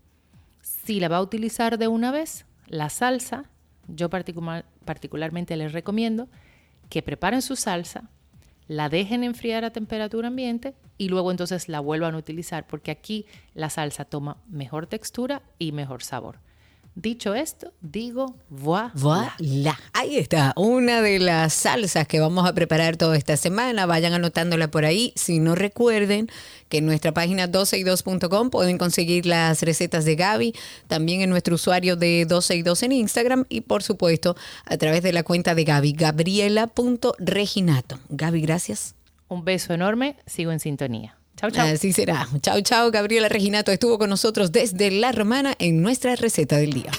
Si 0.61 0.99
la 0.99 1.07
va 1.07 1.17
a 1.17 1.21
utilizar 1.21 1.77
de 1.77 1.87
una 1.87 2.11
vez, 2.11 2.45
la 2.67 2.89
salsa, 2.89 3.49
yo 3.87 4.09
particularmente 4.09 5.55
les 5.55 5.73
recomiendo 5.73 6.27
que 6.89 7.01
preparen 7.01 7.41
su 7.41 7.55
salsa, 7.55 8.09
la 8.67 8.89
dejen 8.89 9.23
enfriar 9.23 9.63
a 9.63 9.71
temperatura 9.71 10.27
ambiente 10.27 10.75
y 10.97 11.09
luego 11.09 11.31
entonces 11.31 11.69
la 11.69 11.79
vuelvan 11.79 12.15
a 12.15 12.17
utilizar 12.17 12.67
porque 12.67 12.91
aquí 12.91 13.25
la 13.53 13.69
salsa 13.69 14.05
toma 14.05 14.37
mejor 14.47 14.87
textura 14.87 15.41
y 15.57 15.71
mejor 15.71 16.03
sabor. 16.03 16.39
Dicho 16.99 17.35
esto, 17.35 17.73
digo 17.79 18.33
voilà. 18.49 18.91
Voilà. 18.95 19.79
Ahí 19.93 20.17
está, 20.17 20.53
una 20.55 21.03
de 21.03 21.19
las 21.19 21.53
salsas 21.53 22.07
que 22.07 22.19
vamos 22.19 22.49
a 22.49 22.53
preparar 22.53 22.97
toda 22.97 23.15
esta 23.15 23.37
semana. 23.37 23.85
Vayan 23.85 24.13
anotándola 24.13 24.71
por 24.71 24.83
ahí. 24.83 25.13
Si 25.15 25.37
no 25.37 25.53
recuerden 25.53 26.27
que 26.69 26.79
en 26.79 26.87
nuestra 26.87 27.13
página 27.13 27.47
12y2.com 27.47 28.49
pueden 28.49 28.79
conseguir 28.79 29.27
las 29.27 29.61
recetas 29.61 30.05
de 30.05 30.15
Gaby, 30.15 30.55
también 30.87 31.21
en 31.21 31.29
nuestro 31.29 31.53
usuario 31.53 31.97
de 31.97 32.27
12y2 32.27 32.81
en 32.81 32.93
Instagram 32.93 33.45
y 33.47 33.61
por 33.61 33.83
supuesto 33.83 34.35
a 34.65 34.75
través 34.77 35.03
de 35.03 35.13
la 35.13 35.21
cuenta 35.21 35.53
de 35.53 35.65
Gaby, 35.65 35.93
gabriela.reginato. 35.93 37.99
Gaby, 38.09 38.41
gracias. 38.41 38.95
Un 39.27 39.45
beso 39.45 39.71
enorme, 39.71 40.15
sigo 40.25 40.51
en 40.51 40.59
sintonía. 40.59 41.16
Chau, 41.39 41.51
chau. 41.51 41.67
Así 41.67 41.93
será. 41.93 42.27
Chau, 42.41 42.61
chau. 42.61 42.89
Gabriela 42.91 43.29
Reginato 43.29 43.71
estuvo 43.71 43.99
con 43.99 44.09
nosotros 44.09 44.51
desde 44.51 44.89
La 44.89 45.11
Romana 45.11 45.53
en 45.59 45.83
nuestra 45.83 46.15
receta 46.15 46.57
del 46.57 46.73
día. 46.73 46.91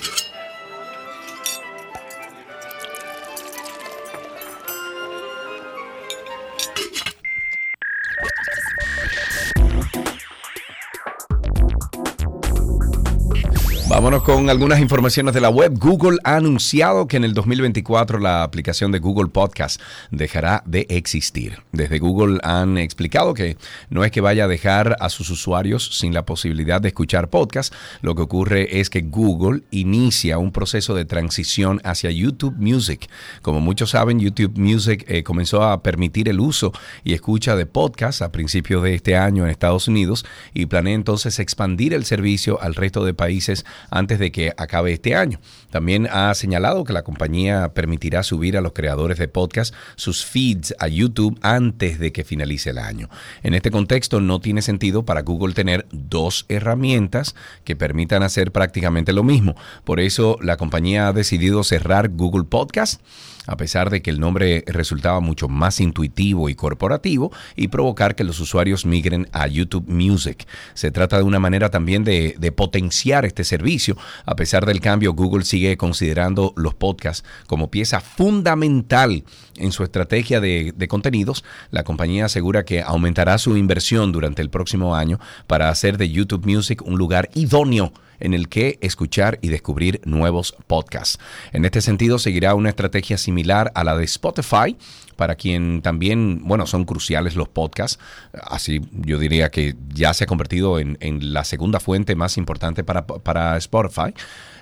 Vámonos 13.99 14.23
con 14.23 14.49
algunas 14.49 14.79
informaciones 14.79 15.35
de 15.35 15.41
la 15.41 15.51
web. 15.51 15.77
Google 15.77 16.19
ha 16.23 16.37
anunciado 16.37 17.09
que 17.09 17.17
en 17.17 17.25
el 17.25 17.35
2024 17.35 18.21
la 18.21 18.45
aplicación 18.45 18.93
de 18.93 19.01
Google 19.01 19.27
Podcast 19.27 19.81
dejará 20.13 20.63
de 20.67 20.87
existir. 20.89 21.65
Desde 21.73 21.99
Google 21.99 22.39
han 22.45 22.79
explicado 22.79 23.35
que 23.35 23.57
no 23.91 24.05
es 24.05 24.13
que 24.13 24.21
vaya 24.21 24.45
a 24.45 24.47
dejar 24.47 24.97
a 25.01 25.09
sus 25.09 25.31
usuarios 25.31 25.99
sin 25.99 26.15
la 26.15 26.25
posibilidad 26.25 26.81
de 26.81 26.91
escuchar 26.91 27.29
podcast. 27.29 27.75
Lo 28.01 28.15
que 28.15 28.23
ocurre 28.23 28.79
es 28.79 28.89
que 28.89 29.01
Google 29.01 29.65
inicia 29.73 30.39
un 30.39 30.53
proceso 30.53 30.95
de 30.95 31.05
transición 31.05 31.81
hacia 31.83 32.13
YouTube 32.13 32.55
Music. 32.57 33.11
Como 33.43 33.59
muchos 33.59 33.91
saben, 33.91 34.21
YouTube 34.21 34.57
Music 34.57 35.07
eh, 35.09 35.25
comenzó 35.25 35.65
a 35.65 35.83
permitir 35.83 36.29
el 36.29 36.39
uso 36.39 36.71
y 37.03 37.15
escucha 37.15 37.57
de 37.57 37.67
podcast 37.67 38.23
a 38.23 38.31
principios 38.31 38.85
de 38.85 38.95
este 38.95 39.17
año 39.17 39.43
en 39.43 39.51
Estados 39.51 39.89
Unidos 39.89 40.25
y 40.55 40.67
planea 40.67 40.95
entonces 40.95 41.41
expandir 41.41 41.95
el 41.95 42.05
servicio 42.05 42.63
al 42.63 42.77
resto 42.77 43.05
de 43.05 43.13
países 43.13 43.65
antes 43.91 44.19
de 44.19 44.31
que 44.33 44.53
acabe 44.57 44.93
este 44.93 45.15
año. 45.15 45.41
También 45.71 46.09
ha 46.11 46.35
señalado 46.35 46.85
que 46.85 46.93
la 46.93 47.03
compañía 47.03 47.73
permitirá 47.75 48.23
subir 48.23 48.57
a 48.57 48.61
los 48.61 48.73
creadores 48.73 49.19
de 49.19 49.29
podcast 49.29 49.75
sus 49.97 50.25
feeds 50.25 50.75
a 50.79 50.89
YouTube 50.89 51.39
antes 51.43 51.99
de 51.99 52.13
que 52.13 52.25
finalice 52.25 52.71
el 52.71 52.79
año. 52.79 53.09
En 53.43 53.55
este 53.55 53.71
contexto 53.71 54.21
no 54.21 54.41
tiene 54.41 54.63
sentido 54.63 55.05
para 55.05 55.23
Google 55.23 55.55
tener 55.55 55.87
dos 55.93 56.47
herramientas 56.49 57.35
que 57.65 57.77
permitan 57.77 58.23
hacer 58.23 58.53
prácticamente 58.53 59.13
lo 59.13 59.23
mismo. 59.23 59.57
Por 59.85 60.01
eso 60.01 60.39
la 60.43 60.57
compañía 60.57 61.09
ha 61.09 61.13
decidido 61.13 61.65
cerrar 61.65 62.09
Google 62.09 62.45
Podcast 62.45 63.01
a 63.49 63.57
pesar 63.57 63.89
de 63.89 64.03
que 64.03 64.11
el 64.11 64.21
nombre 64.21 64.63
resultaba 64.67 65.21
mucho 65.21 65.49
más 65.49 65.81
intuitivo 65.81 66.51
y 66.51 66.55
corporativo, 66.55 67.33
y 67.57 67.69
provocar 67.69 68.15
que 68.15 68.23
los 68.23 68.39
usuarios 68.41 68.85
migren 68.85 69.27
a 69.33 69.47
YouTube 69.47 69.89
Music. 69.89 70.47
Se 70.75 70.91
trata 70.91 71.17
de 71.17 71.23
una 71.23 71.41
manera 71.41 71.71
también 71.71 72.05
de, 72.05 72.37
potenciar 72.55 73.25
este 73.25 73.45
servicio. 73.45 73.97
A 74.27 74.37
pesar 74.37 74.67
del 74.67 74.81
cambio, 74.81 75.15
Google 75.15 75.45
sigue 75.45 75.58
considerando 75.77 76.53
los 76.57 76.75
podcasts 76.75 77.25
como 77.47 77.71
pieza 77.71 78.01
fundamental 78.01 79.25
en 79.57 79.73
su 79.73 79.85
estrategia 79.85 80.41
de, 80.41 80.73
de 80.77 80.89
contenidos. 80.89 81.45
La 81.71 81.85
compañía 81.85 82.27
asegura 82.27 82.65
que 82.65 82.83
aumentará 82.83 83.39
su 83.39 83.57
inversión 83.57 84.13
durante 84.13 84.43
el 84.43 84.51
próximo 84.51 84.95
año 84.95 85.19
para 85.47 85.69
hacer 85.69 85.99
de 85.99 86.11
YouTube 86.11 86.47
Music 86.47 86.83
un 86.85 86.99
lugar 86.99 87.31
idóneo 87.35 87.93
en 88.21 88.35
el 88.35 88.49
que 88.49 88.79
escuchar 88.81 89.39
y 89.43 89.49
descubrir 89.49 90.01
nuevos 90.05 90.55
podcasts. 90.67 91.19
En 91.53 91.65
este 91.65 91.81
sentido, 91.81 92.19
seguirá 92.19 92.55
una 92.55 92.71
estrategia 92.71 93.19
similar 93.19 93.71
a 93.75 93.85
la 93.85 93.97
de 93.97 94.05
Spotify, 94.05 94.77
para 95.17 95.35
quien 95.35 95.83
también, 95.83 96.43
bueno, 96.45 96.67
son 96.67 96.85
cruciales 96.85 97.35
los 97.35 97.49
podcasts. 97.49 97.99
Así 98.33 98.81
yo 98.93 99.19
diría 99.19 99.51
que 99.51 99.75
ya 99.93 100.15
se 100.15 100.25
ha 100.25 100.27
convertido 100.27 100.79
en, 100.79 100.97
la 101.33 101.45
segunda 101.45 101.81
fuente 101.81 102.15
más 102.15 102.37
importante 102.37 102.85
para, 102.85 103.07
para 103.07 103.57
Spotify. 103.57 104.15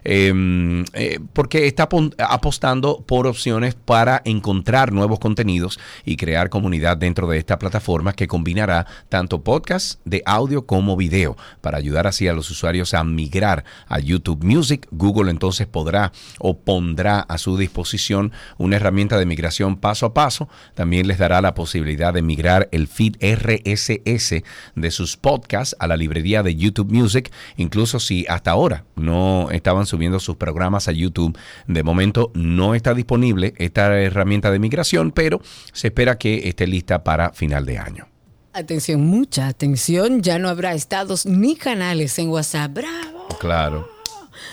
Em, 0.08 0.84
eh, 0.92 1.18
porque 1.32 1.66
está 1.66 1.88
apostando 2.18 3.02
por 3.04 3.26
opciones 3.26 3.74
para 3.74 4.22
encontrar 4.24 4.92
nuevos 4.92 5.18
contenidos 5.18 5.80
y 6.04 6.16
crear 6.16 6.48
comunidad 6.48 6.96
dentro 6.96 7.26
de 7.26 7.38
esta 7.38 7.58
plataforma 7.58 8.12
que 8.12 8.28
combinará 8.28 8.86
tanto 9.08 9.42
podcast 9.42 9.98
de 10.04 10.22
audio 10.24 10.64
como 10.64 10.96
video 10.96 11.36
para 11.60 11.78
ayudar 11.78 12.06
así 12.06 12.28
a 12.28 12.34
los 12.34 12.48
usuarios 12.50 12.94
a 12.94 13.02
migrar 13.02 13.64
a 13.88 13.98
YouTube 13.98 14.44
Music. 14.44 14.86
Google 14.92 15.28
entonces 15.28 15.66
podrá 15.66 16.12
o 16.38 16.56
pondrá 16.56 17.18
a 17.18 17.36
su 17.36 17.56
disposición 17.56 18.30
una 18.58 18.76
herramienta 18.76 19.18
de 19.18 19.26
migración 19.26 19.76
paso 19.76 20.06
a 20.06 20.14
paso. 20.14 20.48
También 20.74 21.08
les 21.08 21.18
dará 21.18 21.40
la 21.40 21.54
posibilidad 21.54 22.14
de 22.14 22.22
migrar 22.22 22.68
el 22.70 22.86
feed 22.86 23.16
RSS 23.20 24.44
de 24.76 24.90
sus 24.92 25.16
podcasts 25.16 25.74
a 25.80 25.88
la 25.88 25.96
librería 25.96 26.44
de 26.44 26.54
YouTube 26.54 26.92
Music, 26.92 27.32
incluso 27.56 27.98
si 27.98 28.24
hasta 28.28 28.52
ahora 28.52 28.84
no 28.94 29.50
estaban 29.50 29.84
subiendo 29.84 29.95
sus 30.20 30.36
programas 30.36 30.88
a 30.88 30.92
YouTube. 30.92 31.36
De 31.66 31.82
momento 31.82 32.30
no 32.34 32.74
está 32.74 32.94
disponible 32.94 33.54
esta 33.58 33.98
herramienta 34.00 34.50
de 34.50 34.58
migración, 34.58 35.10
pero 35.10 35.40
se 35.72 35.88
espera 35.88 36.18
que 36.18 36.48
esté 36.48 36.66
lista 36.66 37.04
para 37.04 37.32
final 37.32 37.66
de 37.66 37.78
año. 37.78 38.08
Atención, 38.52 39.02
mucha 39.02 39.48
atención, 39.48 40.22
ya 40.22 40.38
no 40.38 40.48
habrá 40.48 40.72
estados 40.72 41.26
ni 41.26 41.56
canales 41.56 42.18
en 42.18 42.28
WhatsApp. 42.28 42.72
¡Bravo! 42.72 43.28
Claro. 43.38 43.88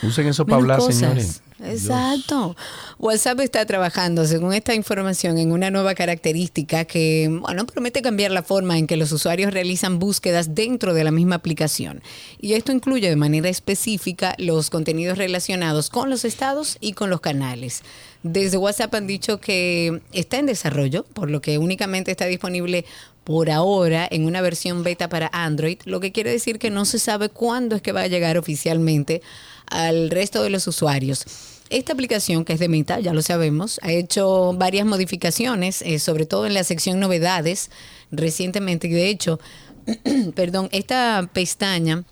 Usen 0.01 0.27
eso 0.27 0.45
para 0.45 0.57
hablar, 0.57 0.81
señores. 0.81 1.41
Exacto. 1.66 2.55
WhatsApp 2.99 3.39
está 3.39 3.66
trabajando, 3.66 4.26
según 4.26 4.53
esta 4.53 4.74
información, 4.76 5.38
en 5.38 5.51
una 5.51 5.72
nueva 5.72 5.95
característica 5.95 6.86
que, 6.86 7.30
bueno, 7.41 7.66
promete 7.66 8.01
cambiar 8.01 8.32
la 8.32 8.43
forma 8.43 8.78
en 8.78 8.88
que 8.88 8.97
los 8.97 9.11
usuarios 9.11 9.53
realizan 9.53 9.99
búsquedas 9.99 10.55
dentro 10.55 10.93
de 10.93 11.03
la 11.03 11.11
misma 11.11 11.36
aplicación. 11.36 12.01
Y 12.39 12.53
esto 12.53 12.72
incluye 12.72 13.09
de 13.09 13.16
manera 13.16 13.49
específica 13.49 14.36
los 14.38 14.70
contenidos 14.70 15.18
relacionados 15.18 15.89
con 15.89 16.09
los 16.09 16.26
estados 16.26 16.78
y 16.82 16.93
con 16.93 17.09
los 17.09 17.22
canales. 17.22 17.82
Desde 18.24 18.57
WhatsApp 18.57 18.95
han 18.95 19.07
dicho 19.07 19.39
que 19.39 20.01
está 20.11 20.38
en 20.38 20.45
desarrollo, 20.45 21.03
por 21.14 21.30
lo 21.30 21.41
que 21.41 21.57
únicamente 21.57 22.11
está 22.11 22.26
disponible 22.26 22.86
por 23.24 23.49
ahora 23.49 24.07
en 24.09 24.26
una 24.26 24.41
versión 24.41 24.84
beta 24.84 25.09
para 25.09 25.30
Android, 25.32 25.80
lo 25.86 25.99
que 25.99 26.11
quiere 26.11 26.32
decir 26.32 26.59
que 26.59 26.70
no 26.70 26.86
se 26.86 26.99
sabe 26.99 27.30
cuándo 27.30 27.76
es 27.76 27.82
que 27.82 27.91
va 27.91 28.01
a 28.01 28.07
llegar 28.07 28.38
oficialmente 28.38 29.22
al 29.68 30.09
resto 30.09 30.43
de 30.43 30.49
los 30.49 30.68
usuarios. 30.68 31.26
Esta 31.74 31.93
aplicación, 31.93 32.45
que 32.45 32.53
es 32.53 32.59
de 32.59 32.69
Meta, 32.69 32.99
ya 32.99 33.13
lo 33.13 33.24
sabemos, 33.24 33.80
ha 33.82 33.91
hecho 33.91 34.53
varias 34.53 34.86
modificaciones, 34.86 35.82
eh, 35.82 35.97
sobre 35.97 36.28
todo 36.28 36.45
en 36.45 36.53
la 36.53 36.63
sección 36.63 36.99
novedades 36.99 37.71
recientemente. 38.11 38.88
Y 38.88 38.91
de 38.91 39.09
hecho, 39.09 39.39
perdón, 40.36 40.69
esta 40.71 41.28
pestaña 41.34 42.03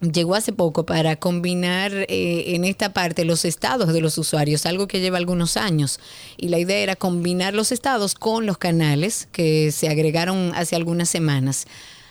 llegó 0.00 0.34
hace 0.34 0.52
poco 0.52 0.84
para 0.84 1.14
combinar 1.14 1.92
eh, 1.94 2.56
en 2.56 2.64
esta 2.64 2.92
parte 2.92 3.24
los 3.24 3.44
estados 3.44 3.92
de 3.92 4.00
los 4.00 4.18
usuarios, 4.18 4.66
algo 4.66 4.88
que 4.88 4.98
lleva 4.98 5.16
algunos 5.16 5.56
años. 5.56 6.00
Y 6.36 6.48
la 6.48 6.58
idea 6.58 6.78
era 6.78 6.96
combinar 6.96 7.54
los 7.54 7.70
estados 7.70 8.16
con 8.16 8.46
los 8.46 8.58
canales 8.58 9.28
que 9.30 9.70
se 9.70 9.88
agregaron 9.88 10.50
hace 10.56 10.74
algunas 10.74 11.08
semanas. 11.08 11.66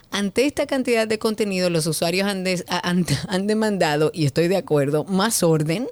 Ante 0.09 0.45
esta 0.45 0.67
cantidad 0.67 1.05
de 1.05 1.19
contenido, 1.19 1.69
los 1.69 1.85
usuarios 1.85 2.29
han, 2.29 2.45
han, 3.27 3.47
demandado, 3.47 4.09
y 4.13 4.25
estoy 4.25 4.47
de 4.47 4.55
acuerdo, 4.55 5.03
más 5.03 5.43
orden 5.43 5.89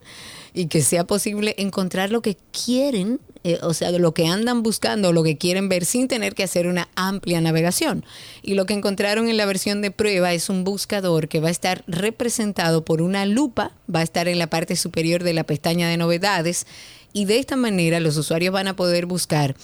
y 0.54 0.68
que 0.68 0.82
sea 0.82 1.06
posible 1.06 1.56
encontrar 1.58 2.12
lo 2.12 2.22
que 2.22 2.38
quieren, 2.52 3.20
eh, 3.44 3.60
o 3.64 3.74
sea, 3.74 3.92
lo 3.92 4.14
que 4.14 4.28
andan 4.28 4.64
buscando, 4.64 5.14
lo 5.14 5.24
que 5.24 5.38
quieren 5.38 5.70
ver 5.70 5.86
sin 5.86 6.08
tener 6.08 6.36
que 6.36 6.44
hacer 6.44 6.68
una 6.68 6.90
amplia 6.96 7.42
navegación. 7.42 8.06
Y 8.42 8.54
lo 8.54 8.66
que 8.66 8.74
encontraron 8.74 9.30
en 9.30 9.38
la 9.38 9.46
versión 9.46 9.82
de 9.82 9.92
prueba 9.92 10.34
es 10.34 10.50
un 10.50 10.64
buscador 10.64 11.28
que 11.28 11.40
va 11.40 11.48
a 11.48 11.52
estar 11.52 11.84
representado 11.88 12.84
por 12.84 13.02
una 13.02 13.26
lupa, 13.26 13.72
va 13.94 14.00
a 14.00 14.04
estar 14.04 14.28
en 14.28 14.40
la 14.40 14.48
parte 14.48 14.76
superior 14.76 15.24
de 15.24 15.34
la 15.34 15.44
pestaña 15.44 15.90
de 15.90 15.98
novedades 15.98 16.68
y 17.14 17.26
de 17.26 17.40
esta 17.40 17.56
manera 17.56 18.00
los 18.00 18.18
usuarios 18.18 18.54
van 18.54 18.68
a 18.68 18.76
poder 18.76 19.06
buscar 19.06 19.56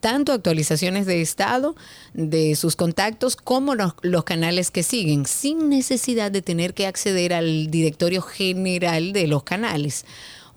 tanto 0.00 0.32
actualizaciones 0.32 1.06
de 1.06 1.20
estado 1.20 1.76
de 2.14 2.56
sus 2.56 2.76
contactos 2.76 3.36
como 3.36 3.74
los, 3.74 3.94
los, 4.02 4.24
canales 4.24 4.70
que 4.70 4.82
siguen, 4.82 5.26
sin 5.26 5.68
necesidad 5.68 6.30
de 6.30 6.42
tener 6.42 6.74
que 6.74 6.86
acceder 6.86 7.32
al 7.32 7.70
directorio 7.70 8.22
general 8.22 9.12
de 9.12 9.26
los 9.26 9.42
canales. 9.42 10.04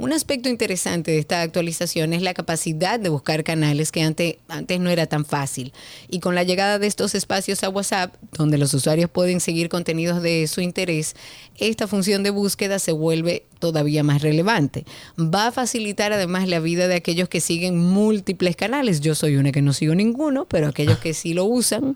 Un 0.03 0.11
aspecto 0.11 0.49
interesante 0.49 1.11
de 1.11 1.19
esta 1.19 1.41
actualización 1.41 2.11
es 2.11 2.21
la 2.21 2.33
capacidad 2.33 2.99
de 2.99 3.07
buscar 3.07 3.45
canales 3.45 3.89
que 3.89 4.01
antes, 4.01 4.35
antes 4.49 4.77
no 4.81 4.89
era 4.89 5.05
tan 5.05 5.23
fácil. 5.23 5.71
Y 6.09 6.19
con 6.19 6.35
la 6.35 6.43
llegada 6.43 6.77
de 6.77 6.87
estos 6.87 7.15
espacios 7.15 7.63
a 7.63 7.69
WhatsApp, 7.69 8.13
donde 8.33 8.57
los 8.57 8.73
usuarios 8.73 9.09
pueden 9.09 9.39
seguir 9.39 9.69
contenidos 9.69 10.21
de 10.21 10.45
su 10.47 10.59
interés, 10.59 11.15
esta 11.57 11.87
función 11.87 12.21
de 12.21 12.31
búsqueda 12.31 12.79
se 12.79 12.91
vuelve 12.91 13.45
todavía 13.59 14.03
más 14.03 14.21
relevante. 14.21 14.83
Va 15.17 15.47
a 15.47 15.51
facilitar 15.53 16.11
además 16.11 16.49
la 16.49 16.59
vida 16.59 16.89
de 16.89 16.95
aquellos 16.95 17.29
que 17.29 17.39
siguen 17.39 17.79
múltiples 17.79 18.57
canales. 18.57 18.99
Yo 18.99 19.15
soy 19.15 19.37
una 19.37 19.53
que 19.53 19.61
no 19.61 19.71
sigo 19.71 19.95
ninguno, 19.95 20.47
pero 20.49 20.67
aquellos 20.67 20.97
que 20.97 21.13
sí 21.13 21.33
lo 21.33 21.45
usan 21.45 21.95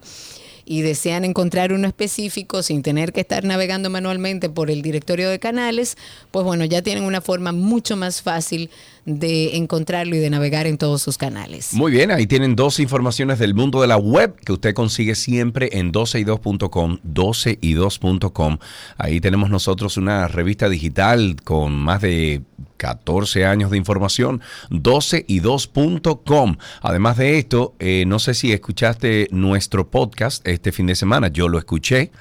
y 0.68 0.82
desean 0.82 1.24
encontrar 1.24 1.72
uno 1.72 1.88
específico 1.88 2.61
sin 2.61 2.84
tener 2.84 3.13
que 3.13 3.22
estar 3.22 3.45
navegando 3.45 3.89
manualmente 3.89 4.49
por 4.49 4.70
el 4.70 4.82
directorio 4.82 5.30
de 5.30 5.39
canales, 5.39 5.97
pues 6.32 6.43
bueno, 6.43 6.65
ya 6.65 6.82
tienen 6.82 7.05
una 7.05 7.22
forma 7.22 7.53
mucho 7.53 7.95
más 7.95 8.22
fácil 8.22 8.70
de 9.05 9.55
encontrarlo 9.55 10.18
y 10.18 10.20
de 10.20 10.30
navegar 10.30 10.68
en 10.68 10.78
todos 10.78 11.01
sus 11.01 11.18
canales. 11.18 11.74
Muy 11.74 11.93
bien, 11.93 12.11
ahí 12.11 12.28
tienen 12.28 12.57
dos 12.57 12.82
informaciones 12.82 13.39
del 13.39 13.53
mundo 13.53 13.80
de 13.82 13.88
la 13.88 13.95
web 13.95 14.36
que 14.43 14.51
usted 14.51 14.74
consigue 14.74 15.15
siempre 15.15 15.70
en 15.72 15.93
12y2.com, 15.93 16.99
12y2.com. 17.13 18.57
Ahí 18.97 19.22
tenemos 19.22 19.49
nosotros 19.49 19.95
una 19.95 20.28
revista 20.28 20.68
digital 20.68 21.38
con 21.45 21.72
más 21.72 22.01
de 22.01 22.41
14 22.78 23.46
años 23.46 23.72
de 23.72 23.78
información, 23.78 24.42
12y2.com. 24.70 26.58
Además 26.82 27.18
de 27.18 27.38
esto, 27.40 27.76
eh, 27.80 28.06
no 28.08 28.20
sé 28.20 28.34
si 28.34 28.54
escuchaste 28.54 29.28
nuestro 29.32 29.90
podcast 29.90 30.48
este 30.48 30.72
fin 30.72 30.88
de 30.88 30.96
semana, 30.96 31.28
yo 31.28 31.50
lo 31.50 31.58
escuché. 31.58 32.12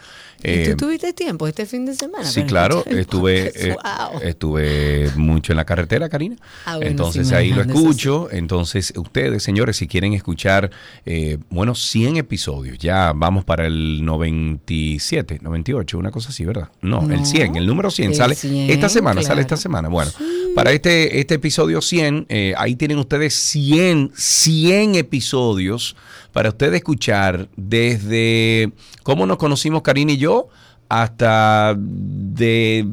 ¿Y 0.42 0.64
tú 0.64 0.70
eh, 0.70 0.76
tuviste 0.76 1.12
tiempo 1.12 1.46
este 1.46 1.66
fin 1.66 1.86
de 1.86 1.94
semana? 1.94 2.24
Sí, 2.24 2.44
claro, 2.44 2.84
estuve, 2.86 3.52
eh, 3.54 3.76
estuve 4.22 5.10
mucho 5.16 5.52
en 5.52 5.56
la 5.56 5.64
carretera, 5.64 6.08
Karina. 6.08 6.36
Ah, 6.64 6.78
entonces 6.80 7.32
ahí 7.32 7.52
lo 7.52 7.62
escucho. 7.62 8.28
Entonces 8.30 8.92
ustedes, 8.96 9.42
señores, 9.42 9.76
si 9.76 9.86
quieren 9.86 10.12
escuchar, 10.12 10.70
eh, 11.04 11.38
bueno, 11.50 11.74
100 11.74 12.18
episodios, 12.18 12.78
ya 12.78 13.12
vamos 13.14 13.44
para 13.44 13.66
el 13.66 14.04
97, 14.04 15.38
98, 15.42 15.98
una 15.98 16.10
cosa 16.10 16.28
así, 16.28 16.44
¿verdad? 16.44 16.68
No, 16.82 17.10
el 17.10 17.24
100, 17.24 17.56
el 17.56 17.66
número 17.66 17.90
100 17.90 18.14
sale 18.14 18.36
esta 18.68 18.88
semana, 18.88 19.22
sale 19.22 19.40
esta 19.40 19.56
semana. 19.56 19.88
Bueno, 19.88 20.10
para 20.54 20.72
este, 20.72 21.20
este 21.20 21.34
episodio 21.34 21.80
100, 21.80 22.26
ahí 22.56 22.76
tienen 22.76 22.98
ustedes 22.98 23.34
100, 23.34 24.12
100 24.14 24.94
episodios 24.96 25.96
para 26.36 26.50
ustedes 26.50 26.74
escuchar 26.74 27.48
desde 27.56 28.70
cómo 29.02 29.24
nos 29.24 29.38
conocimos 29.38 29.80
Karina 29.80 30.12
y 30.12 30.18
yo 30.18 30.48
hasta 30.86 31.74
de 31.78 32.86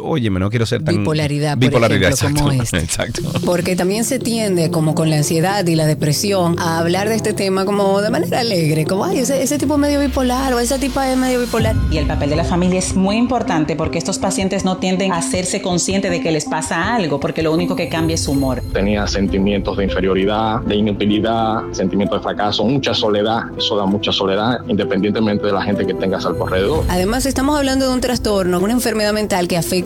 oye, 0.00 0.30
no 0.30 0.50
quiero 0.50 0.66
ser 0.66 0.82
tan... 0.82 0.96
Bipolaridad, 0.96 1.56
bipolaridad, 1.56 2.14
como 2.18 2.52
Exacto. 2.52 3.22
Porque 3.44 3.76
también 3.76 4.04
se 4.04 4.18
tiende, 4.18 4.70
como 4.70 4.94
con 4.94 5.10
la 5.10 5.16
ansiedad 5.16 5.66
y 5.66 5.74
la 5.74 5.86
depresión, 5.86 6.58
a 6.58 6.78
hablar 6.78 7.08
de 7.08 7.14
este 7.14 7.32
tema 7.32 7.64
como 7.64 8.00
de 8.00 8.10
manera 8.10 8.40
alegre, 8.40 8.84
como, 8.84 9.04
ay, 9.04 9.18
ese, 9.18 9.42
ese 9.42 9.58
tipo 9.58 9.78
medio 9.78 10.00
bipolar 10.00 10.52
o 10.54 10.58
esa 10.58 10.78
tipo 10.78 11.00
es 11.00 11.16
medio 11.16 11.40
bipolar. 11.40 11.76
Y 11.90 11.98
el 11.98 12.06
papel 12.06 12.30
de 12.30 12.36
la 12.36 12.44
familia 12.44 12.78
es 12.78 12.94
muy 12.94 13.16
importante 13.16 13.76
porque 13.76 13.98
estos 13.98 14.18
pacientes 14.18 14.64
no 14.64 14.78
tienden 14.78 15.12
a 15.12 15.18
hacerse 15.18 15.62
conscientes 15.62 16.10
de 16.10 16.20
que 16.20 16.30
les 16.30 16.44
pasa 16.44 16.94
algo, 16.94 17.20
porque 17.20 17.42
lo 17.42 17.52
único 17.52 17.76
que 17.76 17.88
cambia 17.88 18.14
es 18.14 18.24
su 18.24 18.32
humor. 18.32 18.62
Tenía 18.72 19.06
sentimientos 19.06 19.76
de 19.76 19.84
inferioridad, 19.84 20.60
de 20.62 20.76
inutilidad, 20.76 21.62
sentimientos 21.72 22.20
de 22.20 22.22
fracaso, 22.22 22.64
mucha 22.64 22.94
soledad, 22.94 23.42
eso 23.56 23.76
da 23.76 23.86
mucha 23.86 24.12
soledad, 24.12 24.58
independientemente 24.68 25.46
de 25.46 25.52
la 25.52 25.62
gente 25.62 25.86
que 25.86 25.94
tengas 25.94 26.26
al 26.26 26.36
alrededor. 26.40 26.84
Además, 26.88 27.26
estamos 27.26 27.56
hablando 27.56 27.88
de 27.88 27.94
un 27.94 28.00
trastorno, 28.00 28.60
una 28.60 28.72
enfermedad 28.72 29.12
mental 29.12 29.48
que 29.48 29.56
afecta 29.56 29.85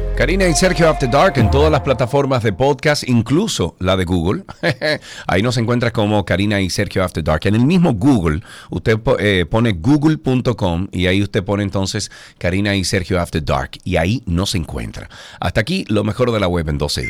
Karina 0.21 0.47
y 0.47 0.53
Sergio 0.53 0.87
After 0.87 1.09
Dark 1.09 1.39
en 1.39 1.49
todas 1.49 1.71
las 1.71 1.81
plataformas 1.81 2.43
de 2.43 2.53
podcast, 2.53 3.09
incluso 3.09 3.75
la 3.79 3.97
de 3.97 4.05
Google. 4.05 4.43
ahí 5.25 5.41
nos 5.41 5.57
encuentra 5.57 5.89
como 5.89 6.23
Karina 6.25 6.61
y 6.61 6.69
Sergio 6.69 7.03
After 7.03 7.23
Dark. 7.23 7.47
En 7.47 7.55
el 7.55 7.65
mismo 7.65 7.95
Google, 7.95 8.43
usted 8.69 8.99
eh, 9.17 9.47
pone 9.49 9.71
google.com 9.71 10.89
y 10.91 11.07
ahí 11.07 11.23
usted 11.23 11.43
pone 11.43 11.63
entonces 11.63 12.11
Karina 12.37 12.75
y 12.75 12.83
Sergio 12.83 13.19
After 13.19 13.43
Dark 13.43 13.71
y 13.83 13.95
ahí 13.95 14.21
nos 14.27 14.53
encuentra. 14.53 15.09
Hasta 15.39 15.61
aquí 15.61 15.85
lo 15.87 16.03
mejor 16.03 16.31
de 16.31 16.39
la 16.39 16.47
web 16.47 16.69
en 16.69 16.77
12 16.77 17.01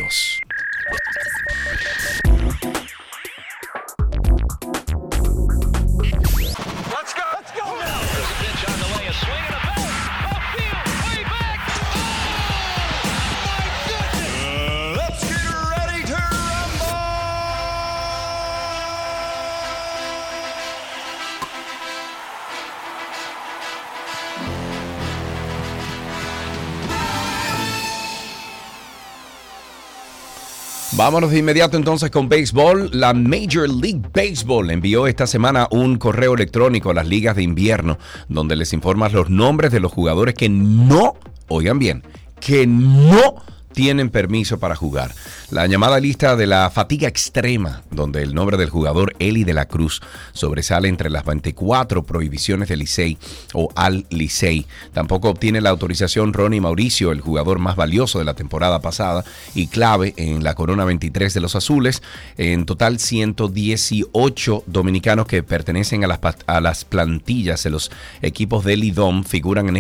Vámonos 31.04 31.32
de 31.32 31.40
inmediato 31.40 31.78
entonces 31.78 32.12
con 32.12 32.30
béisbol. 32.30 32.92
La 32.94 33.16
Major 33.16 33.68
League 33.68 34.04
Baseball 34.14 34.70
envió 34.70 35.08
esta 35.08 35.26
semana 35.26 35.68
un 35.72 35.98
correo 35.98 36.36
electrónico 36.36 36.92
a 36.92 36.94
las 36.94 37.08
ligas 37.08 37.36
de 37.36 37.42
invierno 37.42 37.98
donde 38.30 38.56
les 38.56 38.72
informa 38.72 39.10
los 39.10 39.28
nombres 39.28 39.72
de 39.72 39.80
los 39.80 39.92
jugadores 39.92 40.36
que 40.36 40.48
no, 40.48 41.16
oigan 41.48 41.80
bien, 41.80 42.04
que 42.40 42.68
no 42.68 43.42
tienen 43.74 44.10
permiso 44.10 44.60
para 44.60 44.76
jugar. 44.76 45.14
La 45.50 45.68
llamada 45.68 46.00
lista 46.00 46.36
de 46.36 46.48
la 46.48 46.70
fatiga 46.70 47.08
extrema, 47.08 47.84
donde 47.92 48.22
el 48.24 48.34
nombre 48.34 48.58
del 48.58 48.70
jugador 48.70 49.14
Eli 49.20 49.44
de 49.44 49.54
la 49.54 49.68
Cruz 49.68 50.02
sobresale 50.34 50.88
entre 50.88 51.10
las 51.10 51.26
24 51.26 52.04
prohibiciones 52.04 52.70
del 52.70 52.80
Licey 52.80 53.18
o 53.54 53.70
al 53.76 54.06
Licey. 54.10 54.66
Tampoco 54.94 55.30
obtiene 55.30 55.62
la 55.62 55.70
autorización 55.70 56.34
Ronnie 56.34 56.62
Mauricio, 56.62 57.12
el 57.12 57.22
jugador 57.22 57.60
más 57.60 57.76
valioso 57.76 58.20
de 58.20 58.26
la 58.26 58.34
temporada 58.34 58.82
pasada 58.82 59.24
y 59.56 59.68
clave 59.68 60.14
en 60.18 60.44
la 60.44 60.56
corona 60.56 60.86
23 60.86 61.34
de 61.34 61.42
los 61.42 61.56
Azules. 61.56 62.02
En 62.38 62.66
total, 62.66 63.00
118 63.00 64.64
dominicanos 64.68 65.28
que 65.28 65.44
pertenecen 65.44 66.04
a 66.04 66.62
las, 66.62 66.86
plantillas 66.86 67.64
de 67.64 67.70
los 67.70 67.92
equipos 68.22 68.66
del 68.66 68.84
IDOM 68.84 69.24
figuran 69.24 69.70
en 69.70 69.78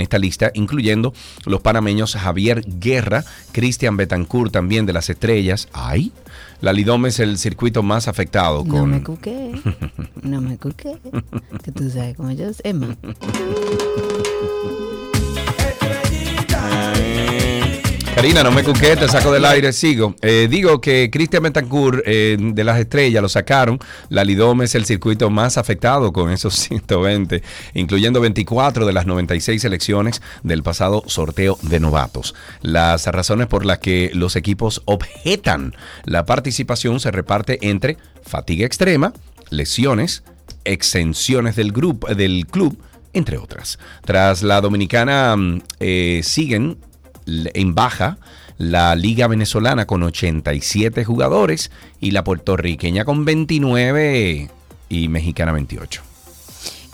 esta 0.00 0.18
lista, 0.18 0.50
incluyendo 0.54 1.12
los 1.44 1.60
panameños 1.60 2.14
Javier 2.14 2.64
Guerra, 2.66 3.05
Cristian 3.52 3.96
Betancourt 3.96 4.52
también 4.52 4.86
de 4.86 4.92
las 4.92 5.10
estrellas. 5.10 5.68
¡Ay! 5.72 6.12
La 6.60 6.72
Lidom 6.72 7.06
es 7.06 7.20
el 7.20 7.38
circuito 7.38 7.82
más 7.82 8.08
afectado 8.08 8.64
con... 8.64 8.78
No 8.78 8.86
me 8.86 9.02
cuqué. 9.02 9.52
No 10.22 10.40
me 10.40 10.56
cuqué. 10.56 10.98
Que 11.62 11.72
tú 11.72 11.90
sabes 11.90 12.16
cómo 12.16 12.32
yo... 12.32 12.46
Es 12.48 12.62
Karina, 18.16 18.42
no 18.42 18.50
me 18.50 18.64
cuqué, 18.64 18.96
te 18.96 19.06
saco 19.08 19.30
del 19.30 19.44
aire, 19.44 19.74
sigo. 19.74 20.14
Eh, 20.22 20.48
digo 20.50 20.80
que 20.80 21.10
Cristian 21.12 21.42
Betancourt 21.42 22.00
eh, 22.06 22.38
de 22.40 22.64
las 22.64 22.80
estrellas 22.80 23.20
lo 23.20 23.28
sacaron. 23.28 23.78
La 24.08 24.24
Lidom 24.24 24.62
es 24.62 24.74
el 24.74 24.86
circuito 24.86 25.28
más 25.28 25.58
afectado 25.58 26.14
con 26.14 26.30
esos 26.30 26.54
120, 26.56 27.42
incluyendo 27.74 28.22
24 28.22 28.86
de 28.86 28.92
las 28.94 29.04
96 29.04 29.60
selecciones 29.60 30.22
del 30.42 30.62
pasado 30.62 31.02
sorteo 31.06 31.58
de 31.60 31.78
novatos. 31.78 32.34
Las 32.62 33.06
razones 33.06 33.48
por 33.48 33.66
las 33.66 33.80
que 33.80 34.10
los 34.14 34.34
equipos 34.34 34.80
objetan 34.86 35.74
la 36.04 36.24
participación 36.24 37.00
se 37.00 37.10
reparte 37.10 37.58
entre 37.68 37.98
fatiga 38.22 38.64
extrema, 38.64 39.12
lesiones, 39.50 40.22
exenciones 40.64 41.54
del, 41.54 41.70
grupo, 41.70 42.14
del 42.14 42.46
club, 42.46 42.82
entre 43.12 43.36
otras. 43.36 43.78
Tras 44.06 44.42
la 44.42 44.62
dominicana 44.62 45.36
mm, 45.36 45.62
eh, 45.80 46.20
siguen 46.24 46.78
en 47.26 47.74
baja 47.74 48.18
la 48.58 48.94
Liga 48.94 49.26
Venezolana 49.26 49.86
con 49.86 50.02
87 50.02 51.04
jugadores 51.04 51.70
y 52.00 52.12
la 52.12 52.24
puertorriqueña 52.24 53.04
con 53.04 53.24
29 53.24 54.48
y 54.88 55.08
mexicana 55.08 55.52
28. 55.52 56.02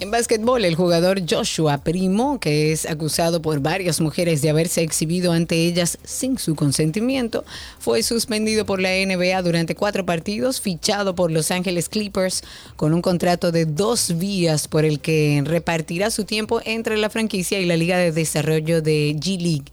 En 0.03 0.11
básquetbol, 0.11 0.65
el 0.65 0.75
jugador 0.75 1.21
Joshua 1.31 1.79
Primo, 1.79 2.41
que 2.41 2.73
es 2.73 2.87
acusado 2.87 3.41
por 3.41 3.61
varias 3.61 4.01
mujeres 4.01 4.43
de 4.43 4.51
haberse 4.51 4.83
exhibido 4.83 5.31
ante 5.31 5.55
ellas 5.55 5.97
sin 6.03 6.39
su 6.39 6.57
consentimiento, 6.57 7.45
fue 7.79 8.03
suspendido 8.03 8.67
por 8.67 8.81
la 8.81 8.89
NBA 8.89 9.41
durante 9.43 9.77
cuatro 9.77 10.05
partidos, 10.05 10.61
fichado 10.61 11.15
por 11.15 11.31
Los 11.31 11.53
Ángeles 11.53 11.89
Clippers 11.89 12.43
con 12.75 12.95
un 12.95 13.01
contrato 13.01 13.53
de 13.53 13.65
dos 13.65 14.19
vías 14.19 14.67
por 14.67 14.85
el 14.85 14.99
que 14.99 15.41
repartirá 15.47 16.11
su 16.11 16.25
tiempo 16.25 16.61
entre 16.65 16.97
la 16.97 17.09
franquicia 17.09 17.61
y 17.61 17.67
la 17.67 17.77
Liga 17.77 17.97
de 17.97 18.11
Desarrollo 18.11 18.83
de 18.83 19.15
G 19.15 19.41
League. 19.41 19.67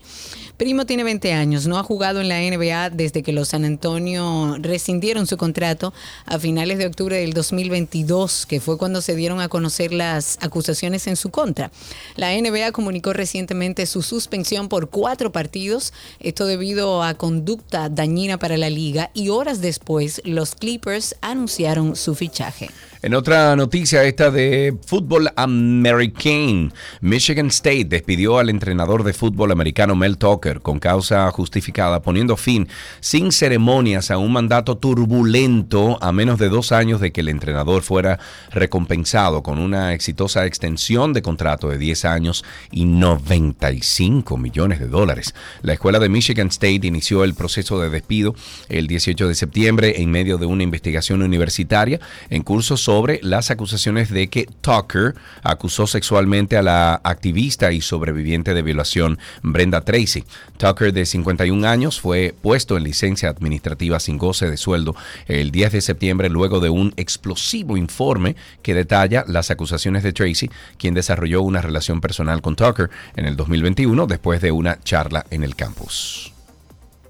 Primo 0.60 0.86
tiene 0.86 1.06
20 1.06 1.32
años, 1.32 1.68
no 1.68 1.78
ha 1.80 1.84
jugado 1.84 2.20
en 2.20 2.28
la 2.28 2.42
NBA 2.42 2.90
desde 2.90 3.24
que 3.24 3.32
los 3.32 3.48
San 3.48 3.64
Antonio 3.64 4.58
rescindieron 4.60 5.26
su 5.26 5.38
contrato 5.38 5.94
a 6.26 6.38
finales 6.38 6.78
de 6.80 6.86
octubre 6.86 7.16
del 7.16 7.32
2022, 7.32 8.46
que 8.46 8.60
fue 8.60 8.78
cuando 8.78 9.02
se 9.02 9.16
dieron 9.16 9.40
a 9.40 9.48
conocer 9.48 9.94
las 9.94 10.38
acusaciones 10.42 11.08
en 11.08 11.16
su 11.16 11.30
contra. 11.30 11.72
La 12.18 12.38
NBA 12.38 12.74
comunicó 12.74 13.14
recientemente 13.14 13.86
su 13.86 14.02
suspensión 14.02 14.68
por 14.68 14.90
cuatro 14.90 15.32
partidos, 15.32 15.94
esto 16.20 16.46
debido 16.46 17.04
a 17.04 17.14
conducta 17.14 17.88
dañina 17.88 18.38
para 18.38 18.58
la 18.58 18.70
liga, 18.70 19.12
y 19.14 19.30
horas 19.30 19.62
después 19.62 20.22
los 20.26 20.56
Clippers 20.56 21.16
anunciaron 21.22 21.96
su 21.96 22.16
fichaje. 22.16 22.70
En 23.02 23.14
otra 23.14 23.56
noticia, 23.56 24.04
esta 24.04 24.30
de 24.30 24.76
fútbol 24.86 25.30
americano, 25.38 26.70
Michigan 27.00 27.48
State 27.48 27.86
despidió 27.86 28.40
al 28.40 28.50
entrenador 28.50 29.06
de 29.06 29.14
fútbol 29.14 29.54
americano 29.54 29.96
Mel 29.96 30.18
Tucker 30.18 30.60
con 30.60 30.80
causa 30.80 31.32
justificada, 31.32 32.02
poniendo 32.02 32.36
fin 32.36 32.68
sin 33.00 33.32
ceremonias 33.32 34.12
a 34.12 34.18
un 34.18 34.34
mandato 34.34 34.78
turbulento 34.78 35.98
a 36.02 36.12
menos 36.12 36.40
de 36.40 36.50
dos 36.50 36.74
años 36.74 37.00
de 37.00 37.14
que 37.14 37.22
el 37.22 37.30
entrenador 37.30 37.84
fuera 37.84 38.20
recompensado 38.52 39.44
con 39.44 39.60
una 39.60 39.94
exitosa 39.94 40.46
extensión 40.46 41.14
de 41.14 41.22
contrato 41.22 41.70
de 41.70 41.78
10 41.78 42.04
años 42.04 42.44
y 42.70 42.84
95 42.84 44.36
millones 44.36 44.82
de 44.82 44.90
dólares. 44.90 45.34
La 45.62 45.72
escuela 45.72 46.00
de 46.00 46.10
Michigan 46.10 46.48
State 46.48 46.86
inició 46.86 47.24
el 47.24 47.34
proceso 47.34 47.80
de 47.80 47.90
despido 47.90 48.36
el 48.68 48.88
18 48.88 49.30
de 49.30 49.36
septiembre 49.36 50.02
en 50.02 50.12
medio 50.12 50.38
de 50.38 50.48
una 50.48 50.64
investigación 50.64 51.22
universitaria 51.22 52.02
en 52.30 52.44
curso 52.44 52.76
sobre 52.76 52.89
las 53.22 53.52
acusaciones 53.52 54.10
de 54.10 54.30
que 54.30 54.48
Tucker 54.62 55.14
acusó 55.44 55.86
sexualmente 55.86 56.58
a 56.58 56.64
la 56.64 56.96
activista 57.04 57.72
y 57.72 57.82
sobreviviente 57.82 58.56
de 58.56 58.64
violación 58.64 59.20
Brenda 59.44 59.82
Tracy. 59.82 60.24
Tucker, 60.58 60.92
de 60.92 61.06
51 61.06 61.68
años, 61.68 62.02
fue 62.02 62.34
puesto 62.42 62.78
en 62.78 62.84
licencia 62.84 63.30
administrativa 63.30 64.00
sin 64.00 64.18
goce 64.18 64.50
de 64.50 64.58
sueldo 64.58 64.96
el 65.28 65.52
10 65.52 65.74
de 65.74 65.82
septiembre 65.82 66.30
luego 66.30 66.60
de 66.60 66.70
un 66.70 66.94
explosivo 66.98 67.78
informe 67.78 68.36
que 68.64 68.74
detalla 68.74 69.24
las 69.28 69.52
acusaciones 69.52 70.02
de 70.02 70.12
Tracy, 70.12 70.50
quien 70.80 70.96
desarrolló 70.96 71.44
una 71.44 71.62
relación 71.62 72.02
personal 72.02 72.42
con 72.42 72.56
Tucker 72.56 72.90
en 73.16 73.28
el 73.28 73.36
2021 73.36 74.08
después 74.08 74.42
de 74.42 74.52
una 74.52 74.82
charla 74.82 75.28
en 75.30 75.44
el 75.44 75.56
campus. 75.56 76.34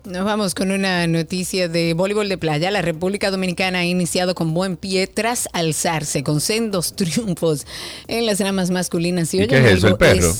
Nos 0.09 0.25
vamos 0.25 0.55
con 0.55 0.71
una 0.71 1.05
noticia 1.05 1.69
de 1.69 1.93
voleibol 1.93 2.27
de 2.29 2.39
playa. 2.39 2.71
La 2.71 2.81
República 2.81 3.29
Dominicana 3.29 3.79
ha 3.79 3.85
iniciado 3.85 4.33
con 4.33 4.55
buen 4.55 4.75
pie 4.75 5.05
tras 5.05 5.47
alzarse 5.53 6.23
con 6.23 6.41
sendos 6.41 6.95
triunfos 6.95 7.67
en 8.07 8.25
las 8.25 8.39
ramas 8.39 8.71
masculinas. 8.71 9.31
¿Y, 9.35 9.45
qué 9.45 9.59
es 9.59 9.77
eso, 9.77 9.89
el 9.89 9.97
perro? 9.97 10.33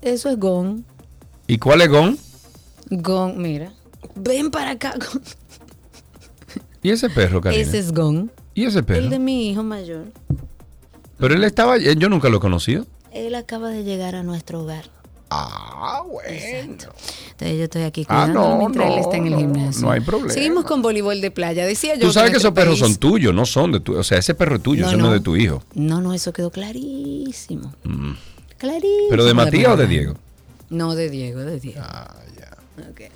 eso 0.00 0.30
es 0.30 0.38
Gon. 0.38 0.84
¿Y 1.48 1.58
cuál 1.58 1.80
es 1.80 1.88
Gon? 1.88 2.16
Gon, 2.88 3.42
mira. 3.42 3.72
Ven 4.14 4.52
para 4.52 4.70
acá. 4.70 4.94
¿Y 6.80 6.90
ese 6.90 7.10
perro, 7.10 7.40
Karina? 7.40 7.60
Ese 7.60 7.80
es 7.80 7.92
Gon. 7.92 8.30
¿Y 8.54 8.66
ese 8.66 8.84
perro? 8.84 9.00
El 9.00 9.10
de 9.10 9.18
mi 9.18 9.50
hijo 9.50 9.64
mayor. 9.64 10.04
Pero 11.18 11.34
él 11.34 11.42
estaba, 11.42 11.78
yo 11.78 12.08
nunca 12.08 12.28
lo 12.28 12.36
he 12.36 12.40
conocido. 12.40 12.86
Él 13.10 13.34
acaba 13.34 13.70
de 13.70 13.82
llegar 13.82 14.14
a 14.14 14.22
nuestro 14.22 14.60
hogar. 14.62 14.84
Ah, 15.28 16.02
bueno. 16.06 16.30
Entonces 16.30 17.58
yo 17.58 17.64
estoy 17.64 17.82
aquí 17.82 18.06
ah, 18.08 18.26
cuidando 18.26 18.44
ah, 18.44 18.56
mientras 18.58 18.90
él 18.90 18.98
está 18.98 19.16
en 19.16 19.26
el 19.26 19.36
gimnasio. 19.36 19.82
No 19.82 19.90
hay 19.90 20.00
problema. 20.00 20.32
Seguimos 20.32 20.64
con 20.64 20.82
voleibol 20.82 21.20
de 21.20 21.30
playa. 21.30 21.66
Decía 21.66 21.94
yo. 21.96 22.06
Tú 22.06 22.12
sabes 22.12 22.30
que, 22.30 22.36
esos 22.36 22.52
perros 22.52 22.78
son 22.78 22.96
tuyos, 22.96 23.34
no 23.34 23.44
son 23.44 23.72
de 23.72 23.80
tu. 23.80 23.96
O 23.96 24.04
sea, 24.04 24.18
ese 24.18 24.34
perro 24.34 24.56
es 24.56 24.62
tuyo, 24.62 24.86
no, 24.92 24.96
no. 24.96 25.06
es 25.08 25.12
de 25.14 25.20
tu 25.20 25.36
hijo. 25.36 25.62
No, 25.74 26.00
no, 26.00 26.14
eso 26.14 26.32
quedó 26.32 26.50
clarísimo. 26.50 27.74
Mm. 27.84 28.12
Clarísimo. 28.58 29.08
¿Pero 29.10 29.24
de 29.24 29.34
Matías 29.34 29.72
o 29.72 29.76
de 29.76 29.86
Diego? 29.86 30.14
No, 30.70 30.94
de 30.94 31.10
Diego, 31.10 31.40
de 31.40 31.60
Diego. 31.60 31.80
Ah, 31.82 32.14
ya. 32.38 32.90
Okay. 32.90 33.08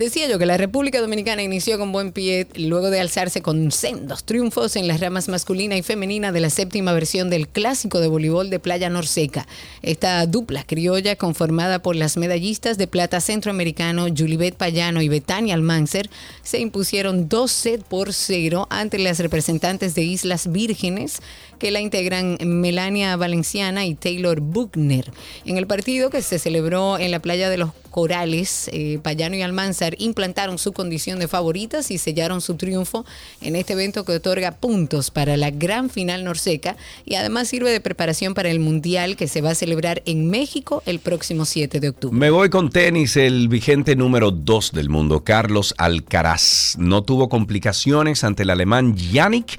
Decía 0.00 0.28
yo 0.28 0.38
que 0.38 0.46
la 0.46 0.56
República 0.56 0.98
Dominicana 1.02 1.42
inició 1.42 1.78
con 1.78 1.92
buen 1.92 2.12
pie 2.12 2.46
luego 2.56 2.88
de 2.88 3.00
alzarse 3.00 3.42
con 3.42 3.70
sendos 3.70 4.24
triunfos 4.24 4.76
en 4.76 4.88
las 4.88 4.98
ramas 4.98 5.28
masculina 5.28 5.76
y 5.76 5.82
femenina 5.82 6.32
de 6.32 6.40
la 6.40 6.48
séptima 6.48 6.94
versión 6.94 7.28
del 7.28 7.48
clásico 7.48 8.00
de 8.00 8.08
voleibol 8.08 8.48
de 8.48 8.60
Playa 8.60 8.88
Norseca. 8.88 9.46
Esta 9.82 10.24
dupla 10.24 10.64
criolla 10.64 11.16
conformada 11.16 11.82
por 11.82 11.96
las 11.96 12.16
medallistas 12.16 12.78
de 12.78 12.86
plata 12.86 13.20
centroamericano 13.20 14.06
Julibet 14.06 14.56
Payano 14.56 15.02
y 15.02 15.10
Betania 15.10 15.52
Almancer 15.52 16.08
se 16.42 16.60
impusieron 16.60 17.28
dos 17.28 17.52
sets 17.52 17.84
por 17.84 18.14
cero 18.14 18.68
ante 18.70 18.98
las 18.98 19.18
representantes 19.18 19.94
de 19.94 20.04
Islas 20.04 20.50
Vírgenes 20.50 21.20
que 21.60 21.70
la 21.70 21.80
integran 21.80 22.38
Melania 22.44 23.14
Valenciana 23.14 23.86
y 23.86 23.94
Taylor 23.94 24.40
Buchner. 24.40 25.12
En 25.44 25.58
el 25.58 25.68
partido 25.68 26.10
que 26.10 26.22
se 26.22 26.40
celebró 26.40 26.98
en 26.98 27.12
la 27.12 27.20
playa 27.20 27.48
de 27.48 27.58
los 27.58 27.70
Corales, 27.90 28.70
eh, 28.72 28.98
Payano 29.02 29.36
y 29.36 29.42
Almanzar 29.42 29.94
implantaron 29.98 30.58
su 30.58 30.72
condición 30.72 31.18
de 31.18 31.28
favoritas 31.28 31.90
y 31.90 31.98
sellaron 31.98 32.40
su 32.40 32.54
triunfo 32.54 33.04
en 33.40 33.56
este 33.56 33.72
evento 33.72 34.04
que 34.04 34.12
otorga 34.12 34.52
puntos 34.52 35.10
para 35.10 35.36
la 35.36 35.50
gran 35.50 35.90
final 35.90 36.24
norseca 36.24 36.76
y 37.04 37.16
además 37.16 37.48
sirve 37.48 37.70
de 37.70 37.80
preparación 37.80 38.34
para 38.34 38.50
el 38.50 38.60
Mundial 38.60 39.16
que 39.16 39.28
se 39.28 39.40
va 39.40 39.50
a 39.50 39.54
celebrar 39.54 40.02
en 40.06 40.30
México 40.30 40.82
el 40.86 41.00
próximo 41.00 41.44
7 41.44 41.80
de 41.80 41.88
octubre. 41.88 42.16
Me 42.16 42.30
voy 42.30 42.48
con 42.48 42.70
tenis, 42.70 43.16
el 43.16 43.48
vigente 43.48 43.96
número 43.96 44.30
2 44.30 44.72
del 44.72 44.88
mundo, 44.88 45.24
Carlos 45.24 45.74
Alcaraz. 45.76 46.76
No 46.78 47.02
tuvo 47.02 47.28
complicaciones 47.28 48.24
ante 48.24 48.44
el 48.44 48.50
alemán 48.50 48.96
Yannick 48.96 49.58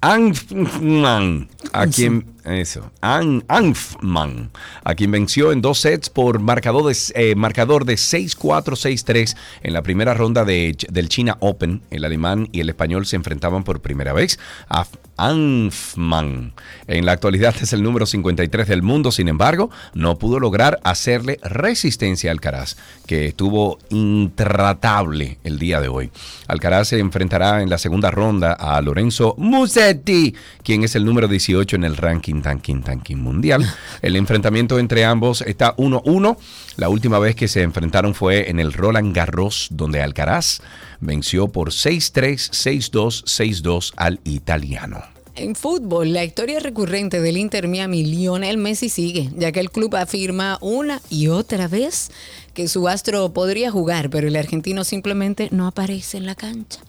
Angman, 0.00 1.48
a 1.72 1.86
quien 1.86 2.24
Eso. 2.46 2.92
An 3.00 3.44
Anfman, 3.48 4.50
a 4.84 4.94
quien 4.94 5.10
venció 5.10 5.50
en 5.50 5.60
dos 5.60 5.80
sets 5.80 6.08
por 6.08 6.38
marcador 6.38 6.84
de, 6.84 6.96
eh, 7.14 7.34
marcador 7.34 7.84
de 7.84 7.94
6-4, 7.94 8.76
6-3 8.76 9.36
en 9.62 9.72
la 9.72 9.82
primera 9.82 10.14
ronda 10.14 10.44
de, 10.44 10.76
del 10.88 11.08
China 11.08 11.38
Open. 11.40 11.82
El 11.90 12.04
alemán 12.04 12.48
y 12.52 12.60
el 12.60 12.68
español 12.68 13.04
se 13.04 13.16
enfrentaban 13.16 13.64
por 13.64 13.80
primera 13.80 14.12
vez. 14.12 14.38
A 14.68 14.86
Anfman. 15.16 16.52
En 16.86 17.06
la 17.06 17.12
actualidad 17.12 17.54
es 17.60 17.72
el 17.72 17.82
número 17.82 18.06
53 18.06 18.68
del 18.68 18.82
mundo, 18.82 19.10
sin 19.10 19.28
embargo, 19.28 19.70
no 19.94 20.18
pudo 20.18 20.38
lograr 20.38 20.78
hacerle 20.84 21.40
resistencia 21.42 22.30
a 22.30 22.32
Alcaraz, 22.32 22.76
que 23.06 23.26
estuvo 23.26 23.78
intratable 23.88 25.38
el 25.42 25.58
día 25.58 25.80
de 25.80 25.88
hoy. 25.88 26.10
Alcaraz 26.48 26.88
se 26.88 26.98
enfrentará 26.98 27.62
en 27.62 27.70
la 27.70 27.78
segunda 27.78 28.10
ronda 28.10 28.52
a 28.52 28.80
Lorenzo 28.82 29.34
Musetti, 29.38 30.34
quien 30.62 30.84
es 30.84 30.94
el 30.94 31.04
número 31.04 31.28
18 31.28 31.76
en 31.76 31.84
el 31.84 31.96
ranking 31.96 32.35
tanking 32.42 32.82
tanking 32.82 33.18
mundial. 33.18 33.64
El 34.02 34.16
enfrentamiento 34.16 34.78
entre 34.78 35.04
ambos 35.04 35.42
está 35.42 35.76
1-1. 35.76 36.36
La 36.76 36.88
última 36.88 37.18
vez 37.18 37.34
que 37.34 37.48
se 37.48 37.62
enfrentaron 37.62 38.14
fue 38.14 38.50
en 38.50 38.60
el 38.60 38.72
Roland 38.72 39.14
Garros, 39.14 39.68
donde 39.70 40.02
Alcaraz 40.02 40.60
venció 41.00 41.48
por 41.48 41.70
6-3, 41.70 42.50
6-2, 42.90 43.24
6-2 43.24 43.92
al 43.96 44.20
italiano. 44.24 45.02
En 45.36 45.54
fútbol, 45.54 46.14
la 46.14 46.24
historia 46.24 46.60
recurrente 46.60 47.20
del 47.20 47.36
Inter 47.36 47.68
Miami, 47.68 48.04
Lionel 48.04 48.56
Messi 48.56 48.88
sigue, 48.88 49.28
ya 49.36 49.52
que 49.52 49.60
el 49.60 49.70
club 49.70 49.94
afirma 49.94 50.56
una 50.62 51.02
y 51.10 51.28
otra 51.28 51.68
vez 51.68 52.10
que 52.56 52.68
su 52.68 52.88
astro 52.88 53.34
podría 53.34 53.70
jugar, 53.70 54.08
pero 54.08 54.28
el 54.28 54.34
argentino 54.34 54.82
simplemente 54.82 55.48
no 55.52 55.66
aparece 55.66 56.16
en 56.16 56.24
la 56.24 56.34
cancha. 56.34 56.80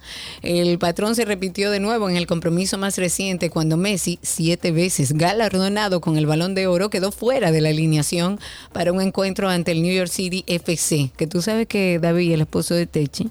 El 0.42 0.80
patrón 0.80 1.14
se 1.14 1.26
repitió 1.26 1.72
de 1.72 1.82
nuevo 1.82 2.10
en 2.10 2.16
el 2.16 2.26
compromiso 2.26 2.78
más 2.78 2.98
reciente 2.98 3.50
cuando 3.50 3.76
Messi, 3.76 4.18
siete 4.22 4.72
veces 4.72 5.12
galardonado 5.12 6.00
con 6.00 6.18
el 6.18 6.26
balón 6.26 6.56
de 6.56 6.68
oro, 6.68 6.90
quedó 6.90 7.12
fuera 7.12 7.52
de 7.52 7.60
la 7.60 7.68
alineación 7.68 8.40
para 8.72 8.94
un 8.94 9.02
encuentro 9.02 9.50
ante 9.50 9.74
el 9.74 9.82
New 9.82 9.94
York 9.94 10.10
City 10.10 10.46
FC, 10.48 11.12
que 11.18 11.28
tú 11.28 11.42
sabes 11.42 11.68
que 11.68 12.00
David, 12.00 12.32
el 12.32 12.42
esposo 12.42 12.74
de 12.74 12.88
Techi, 12.88 13.30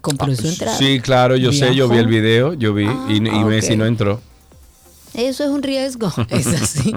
compró 0.00 0.34
su 0.34 0.48
entrada. 0.48 0.76
Sí, 0.76 0.98
claro, 0.98 1.36
yo 1.36 1.52
sé, 1.52 1.72
yo 1.76 1.88
vi 1.88 1.98
el 1.98 2.08
video, 2.08 2.54
yo 2.54 2.74
vi, 2.74 2.86
y, 3.08 3.24
y 3.24 3.28
Ah, 3.30 3.44
Messi 3.44 3.76
no 3.76 3.86
entró. 3.86 4.20
Eso 5.14 5.44
es 5.44 5.50
un 5.50 5.62
riesgo, 5.62 6.12
es 6.30 6.46
así. 6.46 6.94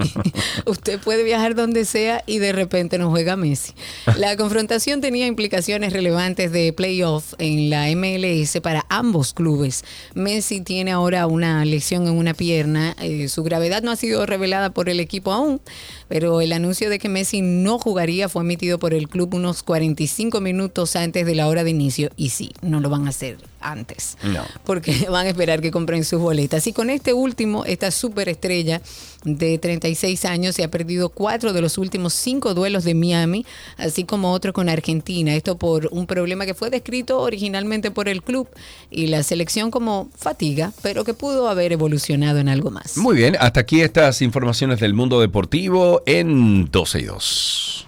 Usted 0.66 1.00
puede 1.00 1.24
viajar 1.24 1.54
donde 1.54 1.84
sea 1.84 2.22
y 2.26 2.38
de 2.38 2.52
repente 2.52 2.98
no 2.98 3.10
juega 3.10 3.36
Messi. 3.36 3.72
La 4.16 4.36
confrontación 4.36 5.00
tenía 5.00 5.26
implicaciones 5.26 5.92
relevantes 5.92 6.52
de 6.52 6.72
playoff 6.72 7.34
en 7.38 7.70
la 7.70 7.86
MLS 7.94 8.60
para 8.62 8.86
ambos 8.88 9.32
clubes. 9.32 9.84
Messi 10.14 10.60
tiene 10.60 10.92
ahora 10.92 11.26
una 11.26 11.64
lesión 11.64 12.06
en 12.06 12.14
una 12.14 12.34
pierna. 12.34 12.94
eh, 13.00 13.28
su 13.28 13.42
gravedad 13.42 13.82
no 13.82 13.90
ha 13.90 13.96
sido 13.96 14.26
revelada 14.26 14.70
por 14.70 14.88
el 14.88 15.00
equipo 15.00 15.32
aún, 15.32 15.60
pero 16.08 16.40
el 16.40 16.52
anuncio 16.52 16.90
de 16.90 16.98
que 16.98 17.08
Messi 17.08 17.40
no 17.40 17.78
jugaría 17.78 18.28
fue 18.28 18.42
emitido 18.42 18.78
por 18.78 18.94
el 18.94 19.08
club 19.08 19.34
unos 19.34 19.62
45 19.62 20.40
minutos 20.40 20.96
antes 20.96 21.26
de 21.26 21.34
la 21.34 21.48
hora 21.48 21.64
de 21.64 21.70
inicio. 21.70 22.10
Y 22.16 22.30
sí, 22.30 22.52
no 22.62 22.80
lo 22.80 22.90
van 22.90 23.06
a 23.06 23.10
hacer 23.10 23.38
antes 23.64 24.16
No. 24.22 24.44
porque 24.64 25.06
van 25.10 25.26
a 25.26 25.30
esperar 25.30 25.60
que 25.60 25.70
compren 25.70 26.04
sus 26.04 26.20
boletas. 26.20 26.66
Y 26.66 26.72
con 26.72 26.90
este 26.90 27.12
último, 27.12 27.64
esta 27.64 27.90
superestrella 27.90 28.80
de 29.24 29.58
36 29.58 30.24
años 30.26 30.54
se 30.54 30.64
ha 30.64 30.70
perdido 30.70 31.08
cuatro 31.08 31.52
de 31.52 31.60
los 31.62 31.78
últimos 31.78 32.12
cinco 32.12 32.52
duelos 32.54 32.84
de 32.84 32.94
Miami, 32.94 33.46
así 33.78 34.04
como 34.04 34.32
otro 34.32 34.52
con 34.52 34.68
Argentina. 34.68 35.34
Esto 35.34 35.56
por 35.56 35.88
un 35.92 36.06
problema 36.06 36.44
que 36.46 36.54
fue 36.54 36.68
descrito 36.70 37.20
originalmente 37.20 37.90
por 37.90 38.08
el 38.08 38.22
club 38.22 38.48
y 38.90 39.06
la 39.06 39.22
selección 39.22 39.70
como 39.70 40.08
fatiga, 40.16 40.72
pero 40.82 41.04
que 41.04 41.14
pudo 41.14 41.48
haber 41.48 41.72
evolucionado 41.72 42.38
en 42.38 42.48
algo 42.48 42.70
más. 42.70 42.96
Muy 42.98 43.16
bien, 43.16 43.36
hasta 43.40 43.60
aquí 43.60 43.80
estas 43.80 44.20
informaciones 44.22 44.78
del 44.80 44.92
mundo 44.94 45.20
deportivo 45.20 46.02
en 46.06 46.70
12 46.70 47.00
y 47.00 47.04
2. 47.04 47.86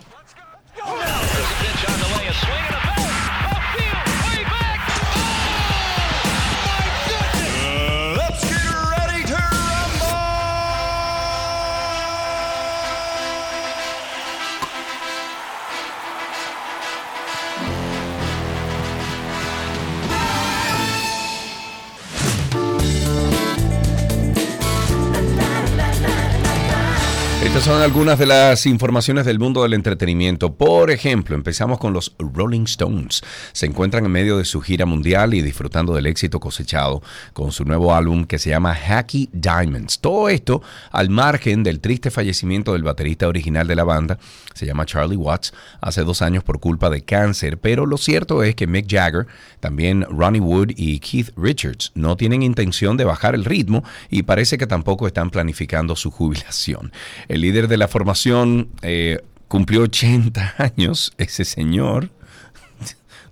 Estas 27.56 27.72
son 27.72 27.82
algunas 27.82 28.18
de 28.18 28.26
las 28.26 28.66
informaciones 28.66 29.24
del 29.24 29.38
mundo 29.38 29.62
del 29.62 29.72
entretenimiento. 29.72 30.52
Por 30.52 30.90
ejemplo, 30.90 31.34
empezamos 31.34 31.78
con 31.78 31.94
los 31.94 32.14
Rolling 32.18 32.64
Stones. 32.64 33.22
Se 33.52 33.64
encuentran 33.64 34.04
en 34.04 34.10
medio 34.10 34.36
de 34.36 34.44
su 34.44 34.60
gira 34.60 34.84
mundial 34.84 35.32
y 35.32 35.40
disfrutando 35.40 35.94
del 35.94 36.04
éxito 36.04 36.38
cosechado 36.38 37.02
con 37.32 37.52
su 37.52 37.64
nuevo 37.64 37.94
álbum 37.94 38.26
que 38.26 38.38
se 38.38 38.50
llama 38.50 38.74
Hacky 38.74 39.30
Diamonds. 39.32 40.00
Todo 40.00 40.28
esto 40.28 40.60
al 40.90 41.08
margen 41.08 41.62
del 41.62 41.80
triste 41.80 42.10
fallecimiento 42.10 42.74
del 42.74 42.82
baterista 42.82 43.26
original 43.26 43.66
de 43.66 43.74
la 43.74 43.84
banda, 43.84 44.18
se 44.52 44.66
llama 44.66 44.84
Charlie 44.84 45.16
Watts, 45.16 45.54
hace 45.80 46.04
dos 46.04 46.20
años 46.20 46.44
por 46.44 46.60
culpa 46.60 46.90
de 46.90 47.04
cáncer. 47.04 47.56
Pero 47.56 47.86
lo 47.86 47.96
cierto 47.96 48.42
es 48.42 48.54
que 48.54 48.66
Mick 48.66 48.86
Jagger, 48.86 49.28
también 49.60 50.02
Ronnie 50.10 50.42
Wood 50.42 50.72
y 50.76 50.98
Keith 50.98 51.30
Richards 51.38 51.92
no 51.94 52.18
tienen 52.18 52.42
intención 52.42 52.98
de 52.98 53.04
bajar 53.04 53.34
el 53.34 53.46
ritmo 53.46 53.82
y 54.10 54.24
parece 54.24 54.58
que 54.58 54.66
tampoco 54.66 55.06
están 55.06 55.30
planificando 55.30 55.96
su 55.96 56.10
jubilación. 56.10 56.92
El 57.28 57.45
líder 57.46 57.68
de 57.68 57.76
la 57.76 57.86
formación 57.88 58.68
eh, 58.82 59.18
cumplió 59.48 59.82
80 59.82 60.54
años, 60.58 61.12
ese 61.18 61.44
señor. 61.44 62.10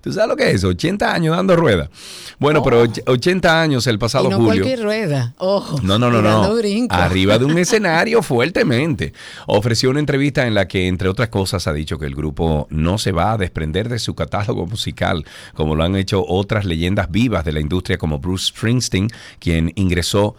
¿Tú 0.01 0.13
sabes 0.13 0.29
lo 0.29 0.37
que 0.37 0.51
es? 0.51 0.63
80 0.63 1.15
años 1.15 1.35
dando 1.35 1.57
rueda. 1.57 1.89
Bueno, 2.39 2.63
pero 2.63 2.85
och- 2.85 3.03
80 3.07 3.63
años 3.63 3.87
el 3.87 3.99
pasado 3.99 4.27
y 4.27 4.29
no 4.33 4.37
julio. 4.37 4.63
cualquier 4.63 4.83
rueda, 4.83 5.35
ojo. 5.39 5.81
No, 5.83 5.99
no, 5.99 6.11
no, 6.11 6.21
no. 6.21 6.55
brinco. 6.57 6.95
Arriba 6.95 7.39
de 7.39 7.47
un 7.47 7.57
escenario 7.67 8.21
fuertemente. 8.23 9.15
Ofreció 9.47 9.89
una 9.89 10.01
entrevista 10.01 10.47
en 10.47 10.53
la 10.53 10.69
que, 10.69 10.89
entre 10.89 11.09
otras 11.09 11.31
cosas, 11.31 11.67
ha 11.69 11.73
dicho 11.73 11.99
que 11.99 12.05
el 12.05 12.15
grupo 12.15 12.67
no 12.69 12.99
se 12.99 13.13
va 13.13 13.33
a 13.33 13.39
desprender 13.39 13.89
de 13.89 13.99
su 13.99 14.15
catálogo 14.15 14.67
musical, 14.67 15.25
como 15.55 15.75
lo 15.75 15.85
han 15.85 15.97
hecho 15.97 16.23
otras 16.29 16.67
leyendas 16.67 17.11
vivas 17.11 17.43
de 17.47 17.53
la 17.53 17.61
industria 17.61 17.97
como 17.97 18.19
Bruce 18.19 18.49
Springsteen, 18.49 19.09
quien 19.39 19.73
ingresó 19.75 20.37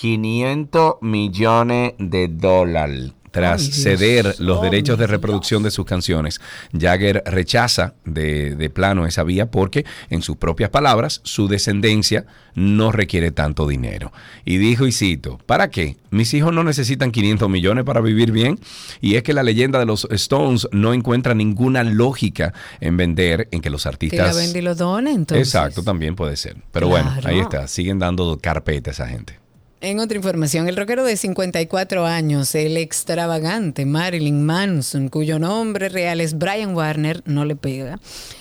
500 0.00 0.96
millones 1.00 1.94
de 1.98 2.28
dólares 2.28 3.12
tras 3.30 3.60
Ay, 3.60 3.66
Dios. 3.66 3.82
ceder 3.82 4.34
los 4.38 4.58
Oh, 4.58 4.62
derechos 4.62 4.98
de 4.98 5.06
reproducción 5.06 5.62
de 5.62 5.70
sus 5.70 5.84
canciones. 5.84 6.40
Jagger 6.72 7.22
rechaza 7.26 7.92
de, 8.06 8.54
de 8.54 8.70
plano 8.70 9.06
esa 9.06 9.24
vía 9.24 9.50
porque, 9.50 9.84
en 10.08 10.22
sus 10.22 10.36
propias 10.38 10.70
palabras, 10.70 11.20
su 11.24 11.46
descendencia 11.46 12.24
no 12.54 12.92
requiere 12.92 13.32
tanto 13.32 13.66
dinero. 13.68 14.10
Y 14.46 14.56
dijo, 14.56 14.86
y 14.86 14.92
cito, 14.92 15.38
¿para 15.44 15.68
qué? 15.68 15.96
Mis 16.10 16.32
hijos 16.32 16.54
no 16.54 16.64
necesitan 16.64 17.10
500 17.10 17.50
millones 17.50 17.84
para 17.84 18.00
vivir 18.00 18.32
bien. 18.32 18.58
Y 19.02 19.16
es 19.16 19.22
que 19.22 19.34
la 19.34 19.42
leyenda 19.42 19.78
de 19.78 19.84
los 19.86 20.06
Stones 20.12 20.66
no 20.72 20.94
encuentra 20.94 21.34
ninguna 21.34 21.84
lógica 21.84 22.54
en 22.80 22.96
vender, 22.96 23.48
en 23.50 23.60
que 23.60 23.68
los 23.68 23.82
Que 23.82 23.86
la 23.88 23.92
artistas... 23.92 24.36
vende 24.36 24.58
y 24.60 24.62
lo 24.62 24.74
done, 24.74 25.10
entonces. 25.12 25.46
Exacto, 25.48 25.82
también 25.82 26.16
puede 26.16 26.36
ser. 26.36 26.56
Pero 26.72 26.88
bueno, 26.88 27.12
ahí 27.24 27.38
está, 27.40 27.68
siguen 27.68 27.98
dando 27.98 28.38
carpeta 28.38 28.90
a 28.90 28.92
esa 28.92 29.08
gente. 29.08 29.45
En 29.82 30.00
otra 30.00 30.16
información, 30.16 30.68
el 30.68 30.76
rockero 30.76 31.04
de 31.04 31.18
54 31.18 32.06
años, 32.06 32.54
el 32.54 32.78
extravagante 32.78 33.84
Marilyn 33.84 34.42
Manson, 34.42 35.08
cuyo 35.10 35.38
nombre 35.38 35.90
real 35.90 36.22
es 36.22 36.38
Brian 36.38 36.74
Warner, 36.74 37.22
no 37.26 37.44
le 37.44 37.56
pega, 37.56 38.00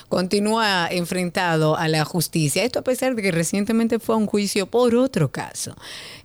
continúa 0.09 0.87
enfrentado 0.89 1.77
a 1.77 1.87
la 1.87 2.05
justicia. 2.05 2.63
Esto 2.63 2.79
a 2.79 2.83
pesar 2.83 3.15
de 3.15 3.21
que 3.21 3.31
recientemente 3.31 3.99
fue 3.99 4.15
a 4.15 4.17
un 4.17 4.27
juicio 4.27 4.67
por 4.67 4.95
otro 4.95 5.31
caso. 5.31 5.75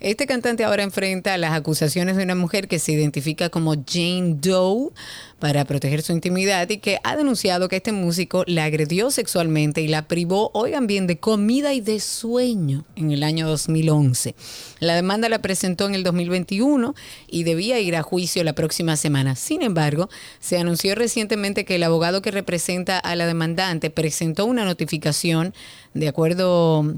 Este 0.00 0.26
cantante 0.26 0.64
ahora 0.64 0.82
enfrenta 0.82 1.36
las 1.38 1.52
acusaciones 1.52 2.16
de 2.16 2.24
una 2.24 2.34
mujer 2.34 2.68
que 2.68 2.78
se 2.78 2.92
identifica 2.92 3.48
como 3.48 3.74
Jane 3.74 4.36
Doe 4.40 4.90
para 5.38 5.64
proteger 5.64 6.02
su 6.02 6.12
intimidad 6.12 6.68
y 6.68 6.78
que 6.78 6.98
ha 7.02 7.16
denunciado 7.16 7.68
que 7.68 7.76
este 7.76 7.92
músico 7.92 8.44
la 8.46 8.64
agredió 8.64 9.10
sexualmente 9.10 9.80
y 9.80 9.88
la 9.88 10.06
privó, 10.06 10.50
oigan 10.52 10.86
bien, 10.86 11.06
de 11.06 11.18
comida 11.18 11.72
y 11.72 11.80
de 11.80 11.98
sueño 12.00 12.84
en 12.94 13.10
el 13.10 13.22
año 13.22 13.48
2011. 13.48 14.34
La 14.80 14.94
demanda 14.94 15.28
la 15.30 15.40
presentó 15.40 15.86
en 15.86 15.94
el 15.94 16.04
2021 16.04 16.94
y 17.26 17.44
debía 17.44 17.80
ir 17.80 17.96
a 17.96 18.02
juicio 18.02 18.44
la 18.44 18.52
próxima 18.52 18.96
semana. 18.96 19.34
Sin 19.34 19.62
embargo, 19.62 20.10
se 20.40 20.58
anunció 20.58 20.94
recientemente 20.94 21.64
que 21.64 21.76
el 21.76 21.82
abogado 21.82 22.20
que 22.20 22.30
representa 22.30 22.98
a 22.98 23.16
la 23.16 23.26
demandante 23.26 23.69
presentó 23.78 24.46
una 24.46 24.64
notificación 24.64 25.54
de 25.94 26.08
acuerdo 26.08 26.94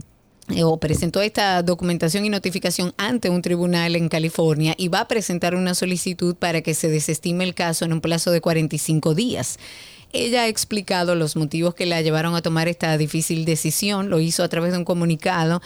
eh, 0.49 0.65
o 0.65 0.79
presentó 0.79 1.23
esta 1.23 1.63
documentación 1.63 2.25
y 2.25 2.29
notificación 2.29 2.93
ante 2.97 3.31
un 3.31 3.43
tribunal 3.43 3.95
en 3.95 4.09
California 4.09 4.75
y 4.77 4.89
va 4.89 5.01
a 5.01 5.09
presentar 5.09 5.55
una 5.55 5.75
solicitud 5.75 6.35
para 6.35 6.63
que 6.63 6.75
se 6.75 6.89
desestime 6.89 7.45
el 7.45 7.55
caso 7.55 7.85
en 7.85 7.93
un 7.93 8.01
plazo 8.01 8.31
de 8.31 8.41
45 8.41 9.15
días. 9.15 9.59
Ella 10.13 10.43
ha 10.43 10.49
explicado 10.49 11.15
los 11.15 11.37
motivos 11.37 11.75
que 11.75 11.87
la 11.87 12.03
llevaron 12.03 12.35
a 12.35 12.43
tomar 12.43 12.69
esta 12.69 12.99
difícil 12.99 13.47
decisión. 13.47 14.11
Lo 14.11 14.21
hizo 14.21 14.43
a 14.43 14.49
través 14.49 14.73
de 14.73 14.79
un 14.79 14.85
comunicado 14.85 15.63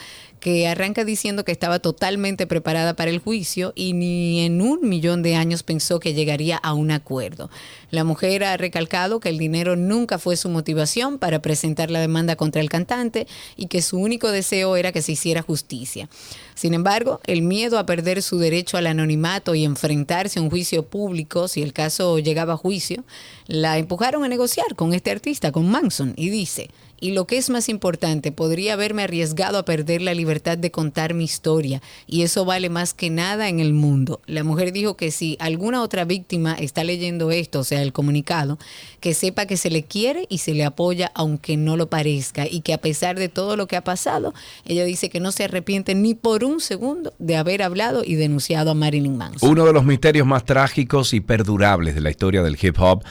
que 0.47 0.68
arranca 0.68 1.05
diciendo 1.05 1.44
que 1.44 1.51
estaba 1.51 1.80
totalmente 1.80 2.47
preparada 2.47 2.94
para 2.94 3.11
el 3.11 3.18
juicio 3.18 3.72
y 3.74 3.94
ni 3.94 4.47
en 4.47 4.62
un 4.62 4.88
millón 4.88 5.24
de 5.24 5.34
años 5.34 5.64
pensó 5.64 5.99
que 5.99 6.14
llegaría 6.14 6.57
a 6.57 6.72
un 6.72 6.92
acuerdo. 6.92 7.51
La 7.90 8.05
mujer 8.05 8.44
ha 8.44 8.57
recalcado 8.57 9.18
que 9.18 9.28
el 9.28 9.38
dinero 9.38 9.74
nunca 9.74 10.20
fue 10.20 10.36
su 10.36 10.49
motivación 10.49 11.18
para 11.18 11.42
presentar 11.42 11.90
la 11.90 11.99
demanda 11.99 12.36
contra 12.36 12.61
el 12.61 12.68
cantante 12.68 13.26
y 13.57 13.66
que 13.66 13.82
su 13.82 13.99
único 13.99 14.30
deseo 14.30 14.76
era 14.76 14.92
que 14.92 15.03
se 15.03 15.11
hiciera 15.11 15.42
justicia. 15.42 16.09
Sin 16.55 16.74
embargo, 16.74 17.20
el 17.26 17.42
miedo 17.42 17.76
a 17.76 17.84
perder 17.84 18.22
su 18.22 18.38
derecho 18.38 18.76
al 18.76 18.86
anonimato 18.86 19.57
y 19.57 19.64
enfrentarse 19.64 20.38
a 20.38 20.42
un 20.42 20.51
juicio 20.51 20.84
público, 20.84 21.49
si 21.49 21.61
el 21.61 21.72
caso 21.72 22.20
llegaba 22.20 22.53
a 22.53 22.57
juicio, 22.57 23.03
la 23.49 23.78
empujaron 23.78 24.22
a 24.22 24.28
negociar 24.28 24.76
con 24.76 24.94
este 24.94 25.11
artista, 25.11 25.51
con 25.51 25.68
Manson, 25.68 26.14
y 26.16 26.30
dice, 26.30 26.70
y 27.01 27.12
lo 27.12 27.26
que 27.26 27.36
es 27.36 27.51
más 27.51 27.68
importante, 27.68 28.32
podría 28.32 28.74
haberme 28.74 29.03
arriesgado 29.03 29.59
a 29.59 29.64
perder 29.64 30.03
la 30.03 30.14
libertad 30.14 30.59
de 30.59 30.70
contar 30.70 31.14
mi 31.14 31.24
historia 31.24 31.82
y 32.07 32.22
eso 32.22 32.44
vale 32.44 32.70
más 32.70 32.94
que 32.94 33.11
nada 33.11 33.49
en 33.49 33.61
el 33.61 33.72
mundo. 33.72 34.20
La 34.26 34.44
mujer 34.44 34.72
dijo 34.72 34.97
que 34.97 35.11
si 35.11 35.36
alguna 35.40 35.82
otra 35.82 36.05
víctima 36.05 36.55
está 36.55 36.84
leyendo 36.84 37.30
esto, 37.30 37.61
o 37.61 37.64
sea, 37.64 37.82
el 37.82 37.92
comunicado, 37.92 38.59
que 39.01 39.14
sepa 39.14 39.47
que 39.47 39.57
se 39.57 39.70
le 39.70 39.84
quiere 39.84 40.26
y 40.28 40.38
se 40.38 40.55
le 40.55 40.64
apoya 40.64 41.11
aunque 41.14 41.57
no 41.57 41.76
lo 41.76 41.88
parezca 41.88 42.47
y 42.47 42.61
que 42.61 42.74
a 42.74 42.78
pesar 42.78 43.18
de 43.18 43.28
todo 43.28 43.57
lo 43.57 43.66
que 43.66 43.76
ha 43.76 43.84
pasado, 43.84 44.34
ella 44.64 44.84
dice 44.84 45.11
que 45.11 45.20
no 45.20 45.32
se 45.32 45.44
arrepiente 45.44 45.94
ni 45.94 46.14
por 46.14 46.44
un 46.44 46.61
segundo 46.61 47.12
de 47.18 47.36
haber 47.36 47.62
hablado 47.62 48.03
y 48.05 48.14
denunciado 48.14 48.70
a 48.70 48.74
Marilyn 48.74 49.16
Manson. 49.16 49.49
Uno 49.49 49.66
de 49.66 49.72
los 49.72 49.84
misterios 49.84 50.26
más 50.26 50.44
trágicos 50.44 51.12
y 51.12 51.20
perdurables 51.20 51.94
de 51.94 52.01
la 52.01 52.11
historia 52.11 52.42
del 52.42 52.59
hip 52.61 52.76
hop 52.78 53.05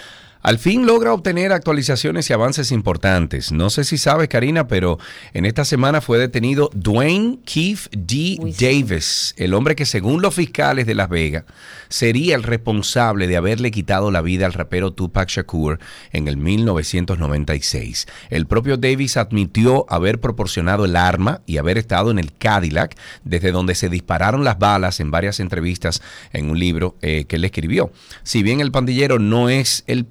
al 0.46 0.60
fin 0.60 0.86
logra 0.86 1.12
obtener 1.12 1.52
actualizaciones 1.52 2.30
y 2.30 2.34
avances 2.34 2.72
importantes. 2.72 3.52
No 3.52 3.72
sé 3.72 3.84
si 3.84 3.98
sabes, 3.98 4.28
Karina, 4.28 4.68
pero 4.68 5.00
en 5.34 5.44
esta 5.44 5.66
semana 5.66 6.02
fue 6.02 6.20
detenido 6.20 6.70
Dwayne 6.72 7.40
Keith 7.44 7.90
D. 7.90 8.38
Davis, 8.60 9.34
el 9.38 9.56
hombre 9.56 9.76
que 9.76 9.88
según 9.88 10.22
los 10.22 10.36
fiscales 10.36 10.86
de 10.86 10.94
Las 10.94 11.10
Vegas 11.10 11.46
sería 11.90 12.36
el 12.36 12.44
responsable 12.44 13.26
de 13.26 13.38
haberle 13.38 13.72
quitado 13.72 14.12
la 14.12 14.22
vida 14.22 14.46
al 14.46 14.54
rapero 14.54 14.94
Tupac 14.94 15.30
Shakur 15.30 15.80
en 16.12 16.28
el 16.28 16.38
1996. 16.38 18.06
El 18.30 18.46
propio 18.46 18.78
Davis 18.78 19.18
admitió 19.18 19.88
haber 19.90 20.20
proporcionado 20.20 20.86
el 20.86 20.96
arma 20.96 21.42
y 21.48 21.58
haber 21.58 21.80
estado 21.80 22.12
en 22.12 22.20
el 22.20 22.38
Cadillac 22.38 22.96
desde 23.24 23.52
donde 23.52 23.74
se 23.74 23.90
dispararon 23.90 24.44
las 24.44 24.60
balas 24.60 25.00
en 25.00 25.10
varias 25.10 25.40
entrevistas 25.40 26.04
en 26.34 26.52
un 26.52 26.60
libro 26.60 26.98
eh, 27.02 27.26
que 27.28 27.38
él 27.38 27.46
escribió. 27.46 27.92
Si 28.22 28.44
bien 28.44 28.60
el 28.60 28.72
pandillero 28.72 29.18
no 29.18 29.50
es 29.50 29.84
el 29.88 30.06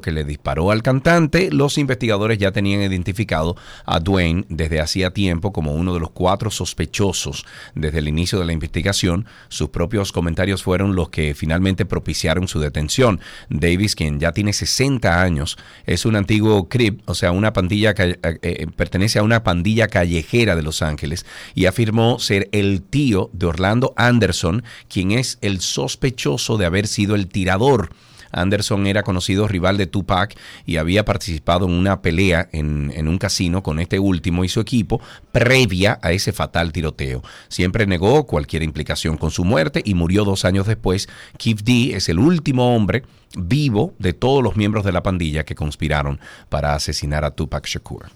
que 0.00 0.12
le 0.12 0.24
disparó 0.24 0.70
al 0.70 0.82
cantante, 0.82 1.50
los 1.50 1.76
investigadores 1.76 2.38
ya 2.38 2.52
tenían 2.52 2.82
identificado 2.82 3.56
a 3.84 3.98
Dwayne 3.98 4.44
desde 4.48 4.80
hacía 4.80 5.10
tiempo 5.12 5.52
como 5.52 5.74
uno 5.74 5.92
de 5.92 6.00
los 6.00 6.10
cuatro 6.10 6.50
sospechosos 6.50 7.44
desde 7.74 7.98
el 7.98 8.08
inicio 8.08 8.38
de 8.38 8.44
la 8.44 8.52
investigación. 8.52 9.26
Sus 9.48 9.70
propios 9.70 10.12
comentarios 10.12 10.62
fueron 10.62 10.94
los 10.94 11.08
que 11.08 11.34
finalmente 11.34 11.84
propiciaron 11.84 12.46
su 12.46 12.60
detención. 12.60 13.20
Davis, 13.48 13.96
quien 13.96 14.20
ya 14.20 14.32
tiene 14.32 14.52
60 14.52 15.20
años, 15.20 15.58
es 15.84 16.06
un 16.06 16.14
antiguo 16.14 16.68
crip, 16.68 17.00
o 17.06 17.14
sea, 17.14 17.32
una 17.32 17.52
pandilla 17.52 17.92
eh, 17.98 18.18
eh, 18.22 18.66
pertenece 18.76 19.18
a 19.18 19.24
una 19.24 19.42
pandilla 19.42 19.88
callejera 19.88 20.54
de 20.54 20.62
Los 20.62 20.80
Ángeles 20.80 21.26
y 21.54 21.66
afirmó 21.66 22.18
ser 22.20 22.48
el 22.52 22.82
tío 22.82 23.30
de 23.32 23.46
Orlando 23.46 23.94
Anderson, 23.96 24.62
quien 24.88 25.10
es 25.10 25.38
el 25.40 25.60
sospechoso 25.60 26.56
de 26.56 26.66
haber 26.66 26.86
sido 26.86 27.16
el 27.16 27.26
tirador 27.26 27.90
Anderson 28.36 28.86
era 28.86 29.02
conocido 29.02 29.48
rival 29.48 29.76
de 29.76 29.86
Tupac 29.86 30.38
y 30.64 30.76
había 30.76 31.04
participado 31.04 31.66
en 31.66 31.72
una 31.72 32.02
pelea 32.02 32.48
en, 32.52 33.08
un 33.08 33.18
casino 33.18 33.62
con 33.62 33.80
este 33.80 33.98
último 33.98 34.44
y 34.44 34.48
su 34.48 34.60
equipo 34.60 35.00
previa 35.32 35.98
a 36.02 36.12
ese 36.12 36.32
fatal 36.32 36.72
tiroteo. 36.72 37.22
Siempre 37.48 37.86
negó 37.86 38.26
cualquier 38.26 38.62
implicación 38.62 39.16
con 39.16 39.30
su 39.30 39.44
muerte 39.44 39.82
y 39.84 39.94
murió 39.94 40.24
dos 40.24 40.44
años 40.44 40.66
después. 40.66 41.08
Keith 41.38 41.62
D 41.62 41.96
es 41.96 42.08
el 42.08 42.18
último 42.18 42.74
hombre 42.74 43.04
vivo 43.36 43.94
de 43.98 44.12
todos 44.12 44.42
los 44.42 44.56
miembros 44.56 44.84
de 44.84 44.92
la 44.92 45.02
pandilla 45.02 45.44
que 45.44 45.54
conspiraron 45.54 46.20
para 46.48 46.74
asesinar 46.74 47.24
a 47.24 47.30
Tupac 47.32 47.66
Shakur. 47.66 48.06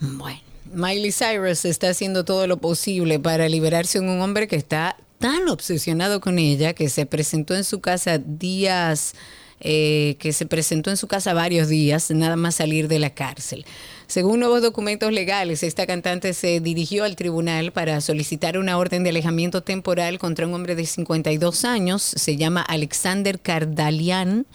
Bueno. 0.00 0.40
Miley 0.72 1.12
Cyrus 1.12 1.64
está 1.64 1.90
haciendo 1.90 2.24
todo 2.24 2.46
lo 2.46 2.56
posible 2.58 3.18
para 3.18 3.48
liberarse 3.48 4.00
de 4.00 4.08
un 4.08 4.20
hombre 4.20 4.48
que 4.48 4.56
está 4.56 4.96
tan 5.18 5.48
obsesionado 5.48 6.20
con 6.20 6.38
ella 6.38 6.74
que 6.74 6.88
se 6.88 7.06
presentó 7.06 7.54
en 7.54 7.64
su 7.64 7.80
casa 7.80 8.18
días, 8.18 9.14
eh, 9.60 10.16
que 10.18 10.32
se 10.32 10.44
presentó 10.46 10.90
en 10.90 10.96
su 10.96 11.06
casa 11.06 11.32
varios 11.32 11.68
días, 11.68 12.10
nada 12.10 12.36
más 12.36 12.56
salir 12.56 12.88
de 12.88 12.98
la 12.98 13.10
cárcel. 13.10 13.64
Según 14.06 14.40
nuevos 14.40 14.62
documentos 14.62 15.10
legales, 15.10 15.62
esta 15.62 15.86
cantante 15.86 16.32
se 16.32 16.60
dirigió 16.60 17.04
al 17.04 17.16
tribunal 17.16 17.72
para 17.72 18.00
solicitar 18.00 18.58
una 18.58 18.78
orden 18.78 19.02
de 19.02 19.10
alejamiento 19.10 19.62
temporal 19.62 20.18
contra 20.18 20.46
un 20.46 20.54
hombre 20.54 20.76
de 20.76 20.86
52 20.86 21.64
años, 21.64 22.02
se 22.02 22.36
llama 22.36 22.60
Alexander 22.60 23.40
Cardalian, 23.40 24.46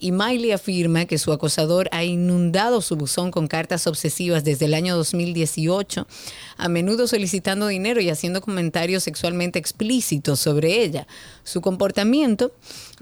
y 0.00 0.12
Miley 0.12 0.52
afirma 0.52 1.04
que 1.04 1.18
su 1.18 1.30
acosador 1.32 1.88
ha 1.92 2.04
inundado 2.04 2.80
su 2.80 2.96
buzón 2.96 3.30
con 3.30 3.46
cartas 3.46 3.86
obsesivas 3.86 4.44
desde 4.44 4.64
el 4.64 4.74
año 4.74 4.96
2018, 4.96 6.06
a 6.56 6.68
menudo 6.68 7.06
solicitando 7.06 7.66
dinero 7.66 8.00
y 8.00 8.08
haciendo 8.08 8.40
comentarios 8.40 9.02
sexualmente 9.02 9.58
explícitos 9.58 10.40
sobre 10.40 10.82
ella. 10.82 11.06
Su 11.44 11.60
comportamiento, 11.60 12.52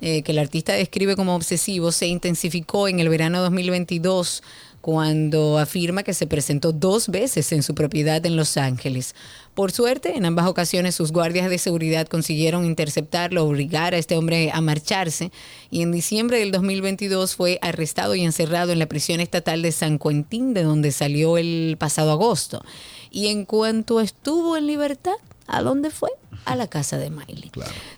eh, 0.00 0.22
que 0.22 0.32
el 0.32 0.38
artista 0.38 0.72
describe 0.72 1.14
como 1.14 1.36
obsesivo, 1.36 1.92
se 1.92 2.08
intensificó 2.08 2.88
en 2.88 2.98
el 2.98 3.08
verano 3.08 3.40
2022 3.42 4.42
cuando 4.88 5.58
afirma 5.58 6.02
que 6.02 6.14
se 6.14 6.26
presentó 6.26 6.72
dos 6.72 7.08
veces 7.08 7.52
en 7.52 7.62
su 7.62 7.74
propiedad 7.74 8.24
en 8.24 8.36
Los 8.36 8.56
Ángeles. 8.56 9.14
Por 9.52 9.70
suerte, 9.70 10.16
en 10.16 10.24
ambas 10.24 10.46
ocasiones 10.46 10.94
sus 10.94 11.12
guardias 11.12 11.50
de 11.50 11.58
seguridad 11.58 12.06
consiguieron 12.06 12.64
interceptarlo, 12.64 13.44
obligar 13.44 13.92
a 13.92 13.98
este 13.98 14.16
hombre 14.16 14.50
a 14.50 14.62
marcharse 14.62 15.30
y 15.70 15.82
en 15.82 15.92
diciembre 15.92 16.38
del 16.38 16.52
2022 16.52 17.36
fue 17.36 17.58
arrestado 17.60 18.14
y 18.14 18.22
encerrado 18.22 18.72
en 18.72 18.78
la 18.78 18.86
prisión 18.86 19.20
estatal 19.20 19.60
de 19.60 19.72
San 19.72 19.98
Quentin, 19.98 20.54
de 20.54 20.62
donde 20.62 20.90
salió 20.90 21.36
el 21.36 21.76
pasado 21.78 22.10
agosto. 22.10 22.64
Y 23.10 23.26
en 23.26 23.44
cuanto 23.44 24.00
estuvo 24.00 24.56
en 24.56 24.66
libertad, 24.66 25.16
¿A 25.48 25.62
dónde 25.62 25.90
fue? 25.90 26.10
A 26.44 26.54
la 26.56 26.68
casa 26.68 26.98
de 26.98 27.10
Miley. 27.10 27.50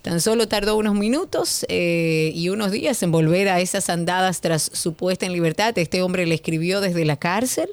Tan 0.03 0.21
solo 0.21 0.49
tardó 0.49 0.77
unos 0.77 0.95
minutos 0.95 1.67
eh, 1.69 2.33
y 2.35 2.49
unos 2.49 2.71
días 2.71 3.03
en 3.03 3.11
volver 3.11 3.49
a 3.49 3.61
esas 3.61 3.91
andadas 3.91 4.41
tras 4.41 4.71
su 4.73 4.95
puesta 4.95 5.27
en 5.27 5.33
libertad. 5.33 5.77
Este 5.77 6.01
hombre 6.03 6.27
le 6.27 6.37
escribió 6.37 6.81
desde 6.81 7.05
la 7.05 7.17
cárcel 7.17 7.69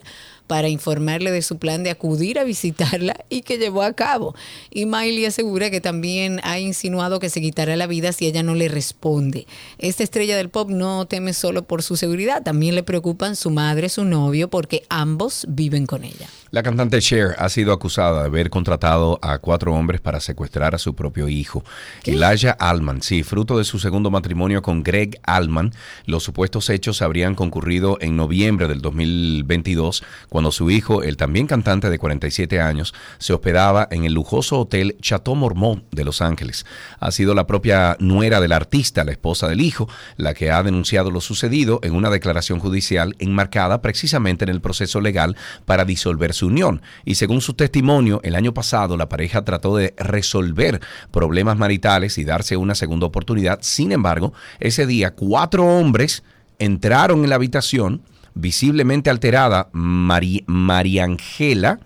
para 0.48 0.70
informarle 0.70 1.32
de 1.32 1.42
su 1.42 1.58
plan 1.58 1.84
de 1.84 1.92
acudir 1.92 2.40
a 2.40 2.44
visitarla 2.44 3.26
y 3.30 3.42
que 3.42 3.58
llevó 3.58 3.84
a 3.84 3.94
cabo. 3.94 4.34
Y 4.72 4.86
Miley 4.86 5.26
asegura 5.26 5.70
que 5.70 5.82
también 5.82 6.40
ha 6.44 6.58
insinuado 6.58 7.20
que 7.20 7.30
se 7.30 7.42
quitará 7.42 7.76
la 7.76 7.86
vida 7.86 8.14
si 8.14 8.26
ella 8.26 8.44
no 8.44 8.56
le 8.56 8.70
responde. 8.70 9.46
Esta 9.78 10.04
estrella 10.04 10.38
del 10.38 10.50
pop 10.50 10.70
no 10.70 11.06
teme 11.06 11.34
solo 11.34 11.64
por 11.64 11.84
su 11.84 11.98
seguridad, 11.98 12.44
también 12.44 12.76
le 12.76 12.84
preocupan 12.84 13.36
su 13.36 13.52
madre, 13.52 13.90
su 13.90 14.06
novio, 14.06 14.50
porque 14.50 14.84
ambos 14.90 15.46
viven 15.50 15.86
con 15.86 16.04
ella. 16.04 16.30
La 16.50 16.64
cantante 16.64 17.02
Cher 17.02 17.36
ha 17.40 17.50
sido 17.50 17.74
acusada 17.74 18.22
de 18.22 18.28
haber 18.28 18.50
contratado 18.50 19.20
a 19.22 19.38
cuatro 19.40 19.74
hombres 19.74 20.00
para 20.00 20.22
secuestrar 20.22 20.74
a 20.74 20.78
su 20.78 20.96
propio 20.96 21.28
hijo. 21.28 21.62
Elijah 22.06 22.56
Allman, 22.58 23.02
sí, 23.02 23.24
fruto 23.24 23.58
de 23.58 23.66
su 23.66 23.80
segundo 23.80 24.10
matrimonio 24.10 24.62
con 24.62 24.82
Greg 24.82 25.20
Allman, 25.24 25.74
los 26.06 26.24
supuestos 26.24 26.70
hechos 26.70 27.02
habrían 27.02 27.36
concurrido 27.36 27.98
en 28.00 28.16
noviembre 28.16 28.70
del 28.70 28.82
2022, 28.82 30.06
cuando 30.30 30.54
su 30.54 30.72
hijo, 30.72 31.04
el 31.04 31.18
también 31.18 31.48
cantante 31.48 31.90
de 31.90 32.00
47 32.00 32.62
años, 32.62 32.94
se 33.18 33.34
hospedaba 33.34 33.90
en 33.92 34.06
el 34.06 34.14
lujoso 34.14 34.62
hotel 34.62 34.96
Chateau 35.02 35.36
Mormont 35.36 35.84
de 35.92 36.06
Los 36.06 36.22
Ángeles. 36.22 36.66
Ha 37.02 37.12
sido 37.12 37.36
la 37.36 37.46
propia 37.46 37.98
nuera 38.00 38.40
del 38.40 38.54
artista, 38.54 39.04
la 39.04 39.12
esposa 39.12 39.50
del 39.50 39.60
hijo, 39.60 39.90
la 40.16 40.34
que 40.34 40.50
ha 40.50 40.64
denunciado 40.64 41.12
lo 41.12 41.20
sucedido 41.20 41.82
en 41.84 41.94
una 41.94 42.10
declaración 42.10 42.60
judicial 42.60 43.18
enmarcada 43.20 43.82
precisamente 43.82 44.46
en 44.46 44.50
el 44.50 44.62
proceso 44.62 45.02
legal 45.02 45.36
para 45.66 45.84
disolver 45.84 46.37
su 46.38 46.48
unión. 46.48 46.82
Y 47.04 47.16
según 47.16 47.42
su 47.42 47.54
testimonio, 47.54 48.22
el 48.24 48.36
año 48.36 48.54
pasado 48.54 48.96
la 48.96 49.10
pareja 49.10 49.44
trató 49.44 49.76
de 49.76 49.94
resolver 49.98 50.80
problemas 51.12 51.58
maritales 51.58 52.18
y 52.18 52.24
darse 52.24 52.56
una 52.56 52.76
segunda 52.76 53.06
oportunidad. 53.06 53.60
Sin 53.62 53.92
embargo, 53.92 54.34
ese 54.60 54.86
día 54.88 55.12
cuatro 55.12 55.66
hombres 55.66 56.24
entraron 56.60 57.24
en 57.24 57.30
la 57.30 57.36
habitación, 57.36 58.02
visiblemente 58.34 59.10
alterada, 59.10 59.70
María 59.74 61.04
Angela, 61.04 61.80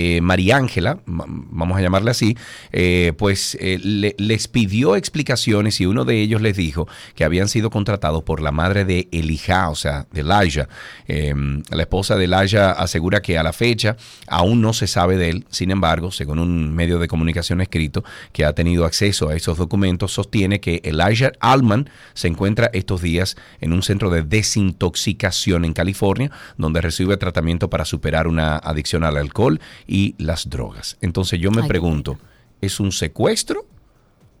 eh, 0.00 0.20
María 0.20 0.56
Ángela, 0.56 1.00
vamos 1.06 1.76
a 1.76 1.80
llamarle 1.80 2.12
así, 2.12 2.36
eh, 2.70 3.14
pues 3.18 3.58
eh, 3.60 3.80
les 4.16 4.46
pidió 4.46 4.94
explicaciones 4.94 5.80
y 5.80 5.86
uno 5.86 6.04
de 6.04 6.20
ellos 6.20 6.40
les 6.40 6.56
dijo 6.56 6.86
que 7.16 7.24
habían 7.24 7.48
sido 7.48 7.68
contratados 7.70 8.22
por 8.22 8.40
la 8.40 8.52
madre 8.52 8.84
de 8.84 9.08
Elijah, 9.10 9.70
o 9.70 9.74
sea, 9.74 10.06
de 10.12 10.20
Elijah. 10.20 10.68
Em, 11.08 11.64
la 11.70 11.82
esposa 11.82 12.14
de 12.14 12.26
Elijah 12.26 12.70
asegura 12.70 13.22
que 13.22 13.38
a 13.38 13.42
la 13.42 13.52
fecha 13.52 13.96
aún 14.28 14.60
no 14.60 14.72
se 14.72 14.86
sabe 14.86 15.16
de 15.16 15.30
él, 15.30 15.46
sin 15.50 15.72
embargo, 15.72 16.12
según 16.12 16.38
un 16.38 16.72
medio 16.76 17.00
de 17.00 17.08
comunicación 17.08 17.60
escrito 17.60 18.04
que 18.32 18.44
ha 18.44 18.52
tenido 18.52 18.84
acceso 18.84 19.28
a 19.30 19.34
esos 19.34 19.58
documentos, 19.58 20.12
sostiene 20.12 20.60
que 20.60 20.80
Elijah 20.84 21.32
Allman 21.40 21.90
se 22.14 22.28
encuentra 22.28 22.70
estos 22.72 23.02
días 23.02 23.36
en 23.60 23.72
un 23.72 23.82
centro 23.82 24.10
de 24.10 24.22
desintoxicación 24.22 25.64
en 25.64 25.72
California, 25.72 26.30
donde 26.56 26.82
recibe 26.82 27.16
tratamiento 27.16 27.68
para 27.68 27.84
superar 27.84 28.28
una 28.28 28.58
adicción 28.58 29.02
al 29.02 29.16
alcohol 29.16 29.58
y 29.88 30.14
las 30.18 30.48
drogas. 30.48 30.96
Entonces 31.00 31.40
yo 31.40 31.50
me 31.50 31.62
Ay, 31.62 31.68
pregunto, 31.68 32.18
¿es 32.60 32.78
un 32.78 32.92
secuestro 32.92 33.66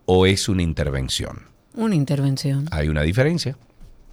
o 0.04 0.26
es 0.26 0.48
una 0.48 0.62
intervención? 0.62 1.46
Una 1.74 1.96
intervención. 1.96 2.68
Hay 2.70 2.88
una 2.88 3.02
diferencia. 3.02 3.56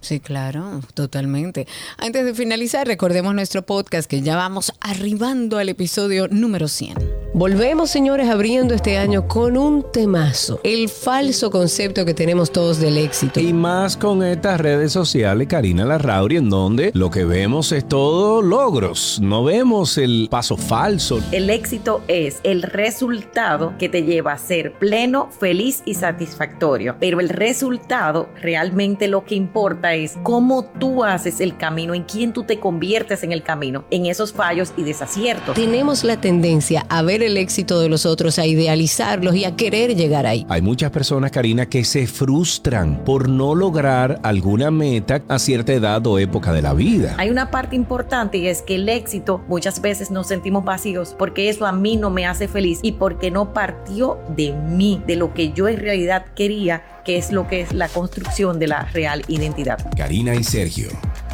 Sí, 0.06 0.20
claro, 0.20 0.82
totalmente. 0.94 1.66
Antes 1.98 2.24
de 2.24 2.32
finalizar, 2.32 2.86
recordemos 2.86 3.34
nuestro 3.34 3.62
podcast 3.62 4.08
que 4.08 4.22
ya 4.22 4.36
vamos 4.36 4.72
arribando 4.80 5.58
al 5.58 5.68
episodio 5.68 6.28
número 6.28 6.68
100. 6.68 7.26
Volvemos, 7.34 7.90
señores, 7.90 8.30
abriendo 8.30 8.72
este 8.72 8.98
año 8.98 9.26
con 9.26 9.56
un 9.56 9.84
temazo. 9.92 10.60
El 10.62 10.88
falso 10.88 11.50
concepto 11.50 12.04
que 12.04 12.14
tenemos 12.14 12.52
todos 12.52 12.78
del 12.78 12.96
éxito. 12.96 13.40
Y 13.40 13.52
más 13.52 13.96
con 13.96 14.22
estas 14.22 14.60
redes 14.60 14.92
sociales, 14.92 15.48
Karina 15.48 15.84
Larrauri, 15.84 16.36
en 16.36 16.50
donde 16.50 16.92
lo 16.94 17.10
que 17.10 17.24
vemos 17.24 17.72
es 17.72 17.86
todo 17.86 18.42
logros. 18.42 19.18
No 19.20 19.42
vemos 19.42 19.98
el 19.98 20.28
paso 20.30 20.56
falso. 20.56 21.20
El 21.32 21.50
éxito 21.50 22.00
es 22.06 22.38
el 22.44 22.62
resultado 22.62 23.74
que 23.76 23.88
te 23.88 24.04
lleva 24.04 24.32
a 24.32 24.38
ser 24.38 24.72
pleno, 24.74 25.28
feliz 25.30 25.82
y 25.84 25.94
satisfactorio. 25.94 26.94
Pero 27.00 27.18
el 27.18 27.28
resultado, 27.28 28.28
realmente 28.40 29.08
lo 29.08 29.24
que 29.24 29.34
importa 29.34 29.95
es 29.96 30.16
cómo 30.22 30.64
tú 30.64 31.04
haces 31.04 31.40
el 31.40 31.56
camino, 31.56 31.94
en 31.94 32.04
quién 32.04 32.32
tú 32.32 32.44
te 32.44 32.60
conviertes 32.60 33.22
en 33.22 33.32
el 33.32 33.42
camino, 33.42 33.84
en 33.90 34.06
esos 34.06 34.32
fallos 34.32 34.72
y 34.76 34.82
desaciertos. 34.82 35.54
Tenemos 35.54 36.04
la 36.04 36.20
tendencia 36.20 36.86
a 36.88 37.02
ver 37.02 37.22
el 37.22 37.36
éxito 37.36 37.80
de 37.80 37.88
los 37.88 38.06
otros, 38.06 38.38
a 38.38 38.46
idealizarlos 38.46 39.34
y 39.34 39.44
a 39.44 39.56
querer 39.56 39.96
llegar 39.96 40.26
ahí. 40.26 40.46
Hay 40.48 40.62
muchas 40.62 40.90
personas, 40.90 41.30
Karina, 41.30 41.66
que 41.66 41.84
se 41.84 42.06
frustran 42.06 43.04
por 43.04 43.28
no 43.28 43.54
lograr 43.54 44.20
alguna 44.22 44.70
meta 44.70 45.22
a 45.28 45.38
cierta 45.38 45.72
edad 45.72 46.06
o 46.06 46.18
época 46.18 46.52
de 46.52 46.62
la 46.62 46.74
vida. 46.74 47.14
Hay 47.18 47.30
una 47.30 47.50
parte 47.50 47.76
importante 47.76 48.38
y 48.38 48.48
es 48.48 48.62
que 48.62 48.76
el 48.76 48.88
éxito 48.88 49.42
muchas 49.48 49.80
veces 49.80 50.10
nos 50.10 50.26
sentimos 50.26 50.64
vacíos 50.64 51.14
porque 51.18 51.48
eso 51.48 51.66
a 51.66 51.72
mí 51.72 51.96
no 51.96 52.10
me 52.10 52.26
hace 52.26 52.48
feliz 52.48 52.80
y 52.82 52.92
porque 52.92 53.30
no 53.30 53.52
partió 53.52 54.18
de 54.36 54.52
mí, 54.52 55.02
de 55.06 55.16
lo 55.16 55.34
que 55.34 55.52
yo 55.52 55.68
en 55.68 55.78
realidad 55.78 56.26
quería, 56.34 56.82
que 57.06 57.16
es 57.16 57.30
lo 57.30 57.46
que 57.46 57.60
es 57.60 57.72
la 57.72 57.88
construcción 57.88 58.58
de 58.58 58.66
la 58.66 58.82
real 58.92 59.24
identidad. 59.28 59.78
Karina 59.96 60.34
y 60.34 60.42
Sergio, 60.42 60.88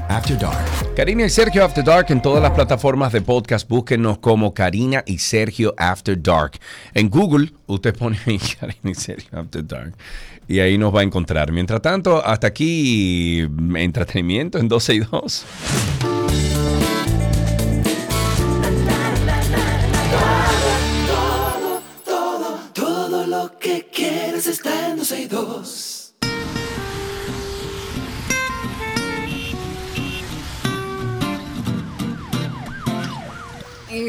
After 0.08 0.38
Dark. 0.38 0.94
Karina 0.94 1.24
y 1.24 1.30
Sergio 1.30 1.64
After 1.64 1.82
Dark 1.82 2.06
en 2.10 2.20
todas 2.20 2.42
las 2.42 2.52
plataformas 2.52 3.10
de 3.10 3.22
podcast. 3.22 3.66
Búsquenos 3.66 4.18
como 4.18 4.52
Karina 4.52 5.02
y 5.06 5.16
Sergio 5.18 5.74
After 5.78 6.22
Dark. 6.22 6.58
En 6.92 7.08
Google, 7.08 7.52
usted 7.66 7.96
pone 7.96 8.18
ahí 8.26 8.38
Karina 8.60 8.90
y 8.90 8.94
Sergio 8.94 9.40
After 9.40 9.66
Dark 9.66 9.94
y 10.46 10.60
ahí 10.60 10.76
nos 10.76 10.94
va 10.94 11.00
a 11.00 11.04
encontrar. 11.04 11.50
Mientras 11.52 11.80
tanto, 11.80 12.22
hasta 12.22 12.48
aquí 12.48 13.48
entretenimiento 13.74 14.58
en 14.58 14.68
12 14.68 14.94
y 14.94 14.98
2. 15.00 15.46
En 25.42 25.81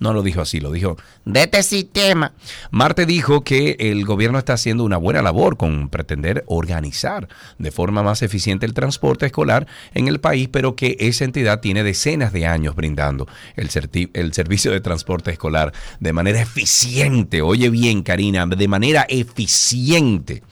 No 0.00 0.14
lo 0.14 0.22
dijo 0.22 0.40
así, 0.40 0.60
lo 0.60 0.72
dijo 0.72 0.96
de 1.26 1.42
este 1.42 1.62
sistema. 1.62 2.32
Marte 2.70 3.04
dijo 3.04 3.42
que 3.42 3.76
el 3.78 4.04
gobierno 4.06 4.38
está 4.38 4.54
haciendo 4.54 4.82
una 4.82 4.96
buena 4.96 5.20
labor 5.20 5.58
con 5.58 5.90
pretender 5.90 6.42
organizar 6.46 7.28
de 7.58 7.70
forma 7.70 8.02
más 8.02 8.22
eficiente 8.22 8.64
el 8.64 8.72
transporte 8.72 9.26
escolar 9.26 9.66
en 9.92 10.08
el 10.08 10.18
país, 10.18 10.48
pero 10.50 10.74
que 10.74 10.96
esa 11.00 11.24
entidad 11.24 11.60
tiene 11.60 11.82
decenas 11.82 12.32
de 12.32 12.46
años 12.46 12.74
brindando 12.74 13.28
el, 13.56 13.68
el 14.14 14.32
servicio 14.32 14.72
de 14.72 14.80
transporte 14.80 15.30
escolar 15.30 15.72
de 16.00 16.12
manera 16.14 16.40
eficiente. 16.40 17.42
Oye 17.42 17.68
bien, 17.68 18.02
Karina, 18.02 18.46
de 18.46 18.68
manera 18.68 19.04
eficiente. 19.08 20.42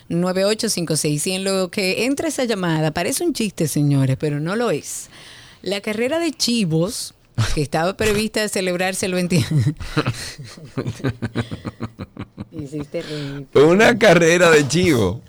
829-236-9856. 0.10 1.28
Y 1.28 1.32
en 1.34 1.44
lo 1.44 1.70
que 1.72 2.06
entra 2.06 2.28
esa 2.28 2.46
llamada, 2.46 2.92
parece 2.92 3.24
un 3.24 3.34
chiste, 3.34 3.68
señores, 3.68 4.18
pero 4.20 4.40
no 4.40 4.56
lo 4.56 4.72
es. 4.72 5.10
La 5.62 5.82
carrera 5.82 6.20
de 6.20 6.32
chivos 6.32 7.14
que 7.56 7.62
estaba 7.62 7.96
prevista 7.96 8.48
celebrarse 8.48 9.06
el 9.06 9.14
20... 9.14 9.46
Hiciste. 12.52 13.04
Una 13.54 13.98
carrera 13.98 14.52
de 14.52 14.68
chivo. 14.68 15.22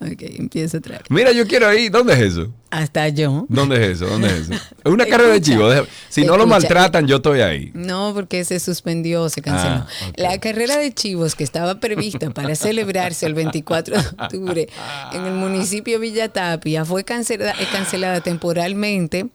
Ok, 0.00 0.22
empieza 0.22 0.78
otra 0.78 0.98
vez. 0.98 1.06
Mira, 1.08 1.32
yo 1.32 1.46
quiero 1.46 1.72
ir. 1.72 1.90
¿Dónde 1.90 2.14
es 2.14 2.20
eso? 2.20 2.52
Hasta 2.72 3.06
yo. 3.10 3.44
¿Dónde 3.50 3.76
es 3.76 3.96
eso? 3.96 4.06
¿Dónde 4.06 4.28
es 4.28 4.48
eso? 4.48 4.54
Es 4.82 4.90
una 4.90 5.06
carrera 5.06 5.34
de 5.34 5.40
chivo. 5.40 5.68
Si 6.08 6.24
no 6.24 6.36
lo 6.36 6.46
maltratan, 6.46 7.06
yo 7.06 7.16
estoy 7.16 7.40
ahí. 7.40 7.70
No, 7.72 8.12
porque 8.14 8.44
se 8.44 8.58
suspendió, 8.58 9.28
se 9.28 9.40
canceló. 9.40 9.74
Ah. 9.74 9.88
La 10.16 10.40
carrera 10.40 10.76
de 10.76 10.92
chivos 10.92 11.36
que 11.36 11.44
estaba 11.44 11.78
prevista 11.78 12.30
para 12.30 12.56
celebrarse 12.56 13.26
el 13.26 13.34
24 13.34 13.94
de 13.96 14.08
octubre 14.08 14.68
en 15.12 15.24
el 15.24 15.34
municipio 15.34 15.94
de 15.94 16.00
Villa 16.00 16.28
Tapia 16.30 16.84
fue 16.84 17.04
cancelada, 17.04 17.52
eh, 17.60 17.68
cancelada 17.70 18.22
temporalmente 18.22 19.28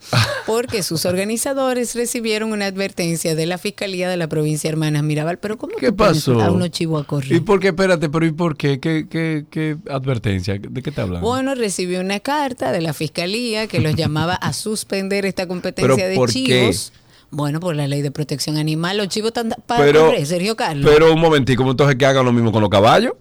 porque 0.46 0.84
sus 0.84 1.06
organizadores 1.06 1.96
recibieron 1.96 2.52
una 2.52 2.66
advertencia 2.66 3.36
de 3.36 3.46
la 3.46 3.58
Fiscalía 3.58 4.10
de 4.10 4.18
la 4.18 4.28
provincia 4.28 4.68
de 4.68 4.74
Hermanas 4.74 5.04
Mirabal. 5.04 5.38
Pero 5.38 5.58
¿cómo 5.58 5.78
¿Qué 5.78 5.94
pasó? 5.94 6.42
a 6.42 6.52
unos 6.52 6.72
chivos 6.72 7.04
a 7.04 7.08
correr? 7.08 7.32
¿Y 7.32 7.40
por 7.40 7.62
qué? 7.62 7.68
Espérate, 7.70 8.10
pero 8.10 8.26
¿y 8.26 8.32
por 8.32 8.58
qué? 8.58 8.80
¿Qué, 8.82 9.08
qué, 9.10 9.46
qué 9.50 9.78
advertencia? 9.90 10.58
¿De 10.60 10.82
qué 10.82 10.92
te 10.92 11.00
hablan? 11.00 11.22
Bueno, 11.22 11.56
recibió 11.56 12.02
una 12.02 12.20
carta 12.20 12.74
de 12.74 12.82
la 12.82 12.94
fiscalía 12.94 13.27
que 13.68 13.80
los 13.80 13.96
llamaba 13.96 14.36
a 14.36 14.54
suspender 14.54 15.26
esta 15.26 15.48
competencia 15.48 15.96
¿Pero 15.96 16.10
de 16.10 16.16
por 16.16 16.28
qué? 16.30 16.34
chivos. 16.34 16.94
Bueno, 17.30 17.60
por 17.60 17.76
la 17.76 17.88
ley 17.88 18.02
de 18.02 18.10
protección 18.12 18.56
animal, 18.58 18.98
los 18.98 19.10
chivos 19.10 19.30
están 19.30 19.54
para 19.66 19.84
pero, 19.84 20.06
correr, 20.06 20.26
Sergio 20.26 20.56
Carlos. 20.56 20.90
pero 20.92 21.14
un 21.14 21.20
momentico, 21.20 21.70
entonces 21.70 21.98
que 21.98 22.06
hagan 22.06 22.24
lo 22.26 22.32
mismo 22.32 22.52
con 22.52 22.62
los 22.62 22.70
caballos. 22.70 23.14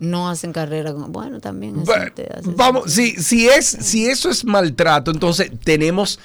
no 0.00 0.28
hacen 0.30 0.52
carrera 0.52 0.92
con. 0.92 1.10
Bueno, 1.12 1.40
también. 1.40 1.76
Hacen- 1.80 2.14
te 2.14 2.22
hacen- 2.32 2.54
Vamos, 2.56 2.92
si, 2.92 3.16
si, 3.16 3.48
es, 3.48 3.66
si 3.66 4.06
eso 4.06 4.30
es 4.30 4.44
maltrato, 4.44 5.10
entonces 5.10 5.50
tenemos, 5.64 6.20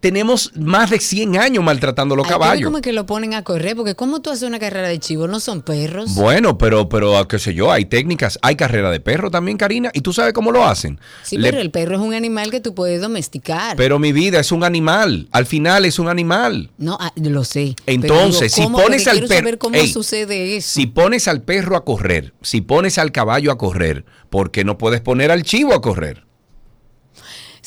tenemos 0.00 0.52
más 0.54 0.90
de 0.90 1.00
100 1.00 1.36
años 1.38 1.64
maltratando 1.64 2.14
los 2.14 2.24
ver 2.26 2.32
caballos. 2.32 2.64
como 2.66 2.80
que 2.80 2.92
lo 2.92 3.04
ponen 3.06 3.34
a 3.34 3.42
correr, 3.42 3.74
porque 3.74 3.94
¿cómo 3.94 4.20
tú 4.20 4.30
haces 4.30 4.44
una 4.48 4.58
carrera 4.58 4.88
de 4.88 4.98
chivo? 4.98 5.26
No 5.26 5.40
son 5.40 5.62
perros. 5.62 6.14
Bueno, 6.14 6.56
pero, 6.56 6.88
pero, 6.88 7.26
qué 7.26 7.38
sé 7.38 7.52
yo, 7.54 7.72
hay 7.72 7.84
técnicas, 7.84 8.38
hay 8.42 8.54
carrera 8.56 8.90
de 8.90 9.00
perro 9.00 9.30
también, 9.30 9.56
Karina, 9.58 9.90
y 9.92 10.00
tú 10.00 10.12
sabes 10.12 10.32
cómo 10.32 10.52
lo 10.52 10.64
hacen. 10.64 11.00
sí, 11.22 11.36
Le- 11.36 11.50
pero 11.50 11.60
el 11.60 11.70
perro 11.70 11.96
es 11.96 12.00
un 12.00 12.14
animal 12.14 12.50
que 12.50 12.60
tú 12.60 12.74
puedes 12.74 13.00
domesticar. 13.00 13.76
pero 13.76 13.98
mi 13.98 14.12
vida 14.12 14.38
es 14.40 14.52
un 14.52 14.62
animal, 14.64 15.28
al 15.32 15.46
final 15.46 15.84
es 15.84 15.98
un 15.98 16.08
animal. 16.08 16.70
no, 16.78 16.96
ah, 17.00 17.12
lo 17.16 17.44
sé. 17.44 17.74
Entonces, 17.86 18.54
digo, 18.54 18.68
si 18.68 18.72
pones 18.82 19.06
al 19.08 19.16
perro, 19.20 19.28
saber 19.34 19.58
cómo 19.58 19.74
Ey, 19.76 19.92
sucede 19.92 20.56
eso. 20.56 20.68
si 20.74 20.86
pones 20.86 21.26
al 21.28 21.42
perro 21.42 21.76
a 21.76 21.84
correr, 21.84 22.34
si 22.42 22.60
pones 22.60 22.98
al 22.98 23.10
caballo 23.12 23.50
a 23.50 23.58
correr, 23.58 24.04
¿por 24.30 24.50
qué 24.52 24.64
no 24.64 24.78
puedes 24.78 25.00
poner 25.00 25.30
al 25.32 25.42
chivo 25.42 25.74
a 25.74 25.80
correr? 25.80 26.27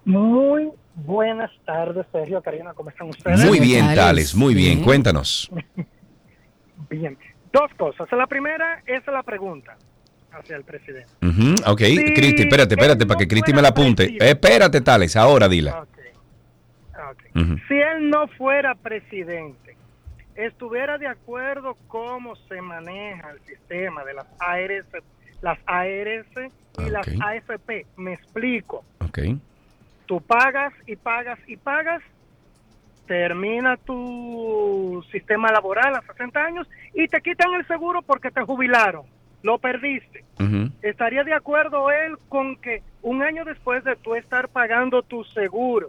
Muy 0.04 0.72
buenas 0.94 1.52
tardes, 1.66 2.06
Sergio, 2.12 2.41
Karina, 2.41 2.74
¿cómo 2.74 2.90
están 2.90 3.08
ustedes? 3.08 3.45
Muy 3.45 3.62
bien, 3.62 3.95
Tales, 3.95 4.36
muy 4.36 4.54
bien. 4.54 4.84
Cuéntanos. 4.84 5.49
Bien. 6.90 7.18
Dos 7.52 7.70
cosas. 7.78 8.08
La 8.12 8.28
primera 8.28 8.82
es 8.86 9.06
la 9.08 9.24
pregunta 9.24 9.76
hacia 10.39 10.55
el 10.57 10.64
presidente. 10.64 11.09
Ujú, 11.22 11.55
ok, 11.72 11.80
Sí, 11.81 12.14
Cristi, 12.14 12.41
espérate, 12.43 12.76
espérate, 12.76 13.05
para 13.05 13.18
que 13.19 13.27
Cristi 13.27 13.53
me 13.53 13.61
la 13.61 13.69
apunte. 13.69 14.03
presidente. 14.05 14.30
Espérate, 14.30 14.81
Tales, 14.81 15.15
ahora 15.15 15.47
dila. 15.47 15.81
Ok. 15.81 15.88
Ok. 17.11 17.23
Ujú. 17.35 17.57
Si 17.68 17.73
él 17.76 18.09
no 18.09 18.27
fuera 18.30 18.76
presidente, 18.76 19.76
estuviera 20.35 20.97
de 20.97 21.07
acuerdo 21.07 21.77
cómo 21.88 22.35
se 22.35 22.61
maneja 22.61 23.31
el 23.31 23.39
sistema 23.45 24.03
de 24.03 24.14
las 24.14 24.27
ARS, 24.39 24.85
las 25.41 25.57
ARS 25.65 26.51
y 26.80 26.89
las 26.89 27.07
Ok. 27.07 27.14
AFP. 27.22 27.85
Me 27.97 28.14
explico. 28.14 28.84
Ok. 28.99 29.19
Tú 30.05 30.22
pagas 30.22 30.73
y 30.85 30.95
pagas 30.95 31.38
y 31.47 31.57
pagas, 31.57 32.01
termina 33.07 33.77
tu 33.77 35.03
sistema 35.11 35.51
laboral 35.51 35.95
a 35.95 36.01
60 36.01 36.39
años 36.43 36.68
y 36.93 37.07
te 37.07 37.22
quitan 37.22 37.53
el 37.53 37.65
seguro 37.68 38.01
porque 38.01 38.31
te 38.31 38.41
jubilaron. 38.41 39.03
Lo 39.48 39.60
perdiste. 39.60 40.26
¿Estaría 40.82 41.24
de 41.24 41.34
acuerdo 41.34 41.90
él 41.90 42.18
con 42.28 42.57
que 42.57 42.82
un 43.02 43.24
año 43.24 43.45
después 43.45 43.82
de 43.86 43.95
tú 43.95 44.14
estar 44.14 44.49
pagando 44.49 45.03
tu 45.03 45.24
seguro, 45.24 45.88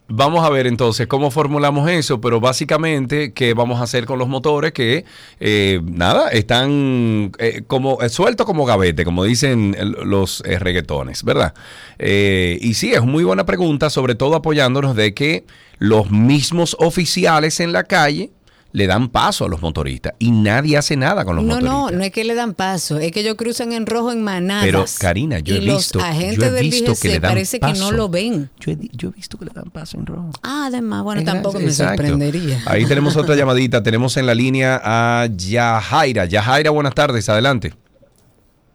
vamos 0.07 0.45
a 0.45 0.49
ver 0.49 0.67
entonces 0.67 1.07
cómo 1.07 1.31
formulamos 1.31 1.89
eso, 1.89 2.19
pero 2.21 2.39
básicamente, 2.39 3.34
¿qué 3.34 3.53
vamos 3.53 3.80
a 3.80 3.84
hacer 3.84 4.05
con 4.05 4.19
los 4.19 4.27
motores 4.27 4.71
que, 4.73 5.05
eh, 5.39 5.80
nada, 5.84 6.30
están 6.30 7.31
eh, 7.39 7.63
como 7.67 8.01
eh, 8.01 8.09
sueltos 8.09 8.45
como 8.45 8.65
gavete, 8.65 9.05
como 9.05 9.23
dicen 9.23 9.75
el- 9.77 9.91
los 10.03 10.43
eh, 10.45 10.59
reggaetones, 10.59 11.23
¿verdad? 11.23 11.53
Eh, 11.99 12.57
y 12.61 12.73
sí, 12.75 12.93
es 12.93 13.01
muy 13.03 13.23
buena 13.23 13.45
pregunta, 13.45 13.89
sobre 13.89 14.15
todo 14.15 14.35
apoyándonos 14.35 14.95
de 14.95 15.13
que 15.13 15.45
los 15.80 16.11
mismos 16.11 16.75
oficiales 16.80 17.59
en 17.59 17.71
la 17.73 17.84
calle 17.84 18.31
le 18.73 18.87
dan 18.87 19.09
paso 19.09 19.45
a 19.45 19.47
los 19.49 19.61
motoristas 19.61 20.13
y 20.19 20.31
nadie 20.31 20.77
hace 20.77 20.97
nada 20.97 21.23
con 21.25 21.35
los 21.35 21.45
No, 21.45 21.53
motoristas. 21.55 21.91
no, 21.91 21.97
no 21.97 22.03
es 22.03 22.11
que 22.11 22.23
le 22.23 22.33
dan 22.33 22.55
paso, 22.55 22.97
es 22.97 23.11
que 23.11 23.19
ellos 23.19 23.35
cruzan 23.35 23.71
en 23.71 23.85
rojo 23.85 24.11
en 24.11 24.23
manadas. 24.23 24.65
Pero, 24.65 24.83
Karina, 24.99 25.39
yo 25.39 25.53
y 25.53 25.57
he 25.59 25.61
los 25.61 25.77
visto- 25.77 25.99
yo 25.99 26.05
agentes 26.05 26.43
he 26.43 26.51
del 26.51 26.61
visto 26.63 26.85
que 26.85 26.91
DGC 26.91 27.05
le 27.07 27.19
dan 27.19 27.31
parece 27.31 27.59
que 27.59 27.67
no 27.67 27.71
paso. 27.73 27.91
lo 27.91 28.09
ven. 28.09 28.49
Yo 28.59 28.71
he, 28.71 28.77
yo 28.91 29.09
he 29.09 29.11
visto 29.11 29.37
que 29.37 29.45
le 29.45 29.51
dan 29.53 29.69
paso 29.69 29.97
en 29.97 30.05
rojo. 30.07 30.31
Ah, 30.41 30.65
además, 30.67 31.03
bueno, 31.03 31.23
tampoco 31.23 31.59
me 31.59 31.65
exacto. 31.65 32.01
sorprendería. 32.01 32.61
Ahí 32.65 32.85
tenemos 32.85 33.15
otra 33.15 33.35
llamadita. 33.37 33.83
Tenemos 33.83 34.17
en 34.17 34.25
la 34.25 34.33
línea 34.33 34.81
a 34.83 35.27
Yajaira. 35.27 36.25
Yajaira, 36.25 36.71
buenas 36.71 36.95
tardes. 36.95 37.29
Adelante. 37.29 37.73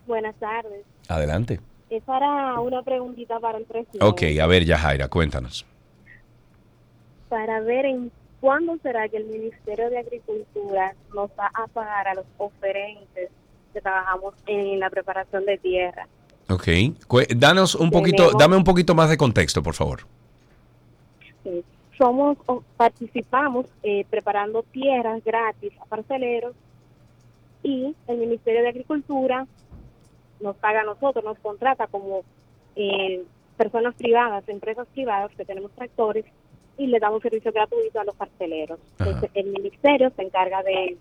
Buenas 0.06 0.36
tardes. 0.38 0.84
Adelante. 1.08 1.60
Es 1.90 2.02
para 2.04 2.60
una 2.60 2.82
preguntita 2.82 3.40
para 3.40 3.58
el 3.58 3.64
presidente. 3.64 3.98
Ok, 4.04 4.22
a 4.40 4.46
ver, 4.46 4.64
Yajaira, 4.64 5.08
cuéntanos. 5.08 5.66
Para 7.28 7.60
ver 7.60 7.84
en 7.86 8.12
cuándo 8.40 8.76
será 8.82 9.08
que 9.08 9.16
el 9.18 9.26
Ministerio 9.26 9.90
de 9.90 9.98
Agricultura 9.98 10.94
nos 11.14 11.30
va 11.30 11.50
a 11.54 11.66
pagar 11.66 12.08
a 12.08 12.14
los 12.14 12.26
oferentes 12.38 13.30
que 13.72 13.80
trabajamos 13.80 14.34
en 14.46 14.80
la 14.80 14.90
preparación 14.90 15.44
de 15.44 15.58
tierra. 15.58 16.06
Ok. 16.50 16.66
Danos 17.36 17.74
un 17.74 17.90
poquito, 17.90 18.24
Tenemos- 18.24 18.38
dame 18.38 18.56
un 18.56 18.64
poquito 18.64 18.94
más 18.94 19.10
de 19.10 19.16
contexto, 19.18 19.62
por 19.62 19.74
favor. 19.74 20.00
Sí. 21.44 21.64
Somos, 21.98 22.38
participamos 22.76 23.66
eh, 23.82 24.06
preparando 24.08 24.62
tierras 24.62 25.22
gratis 25.24 25.72
a 25.80 25.84
parceleros 25.86 26.54
y 27.62 27.94
el 28.06 28.16
Ministerio 28.18 28.62
de 28.62 28.68
Agricultura 28.68 29.46
nos 30.40 30.56
paga 30.56 30.82
a 30.82 30.84
nosotros, 30.84 31.24
nos 31.24 31.38
contrata 31.40 31.88
como 31.88 32.22
eh, 32.76 33.24
personas 33.56 33.94
privadas, 33.96 34.48
empresas 34.48 34.86
privadas 34.94 35.32
que 35.36 35.44
tenemos 35.44 35.72
tractores 35.72 36.24
y 36.78 36.86
le 36.86 36.98
damos 37.00 37.20
servicio 37.22 37.52
gratuito 37.52 38.00
a 38.00 38.04
los 38.04 38.14
parceleros. 38.14 38.78
Entonces, 38.98 39.30
el 39.34 39.46
Ministerio 39.46 40.10
se 40.16 40.22
encarga 40.22 40.62
de, 40.62 40.96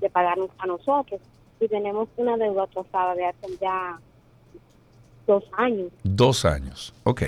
de 0.00 0.10
pagarnos 0.10 0.50
a 0.58 0.66
nosotros 0.66 1.20
y 1.60 1.66
tenemos 1.68 2.08
una 2.16 2.36
deuda 2.36 2.64
atrasada 2.64 3.14
de 3.14 3.24
hace 3.26 3.46
ya 3.60 3.98
dos 5.26 5.44
años. 5.56 5.88
Dos 6.02 6.44
años. 6.44 6.92
Ok. 7.04 7.22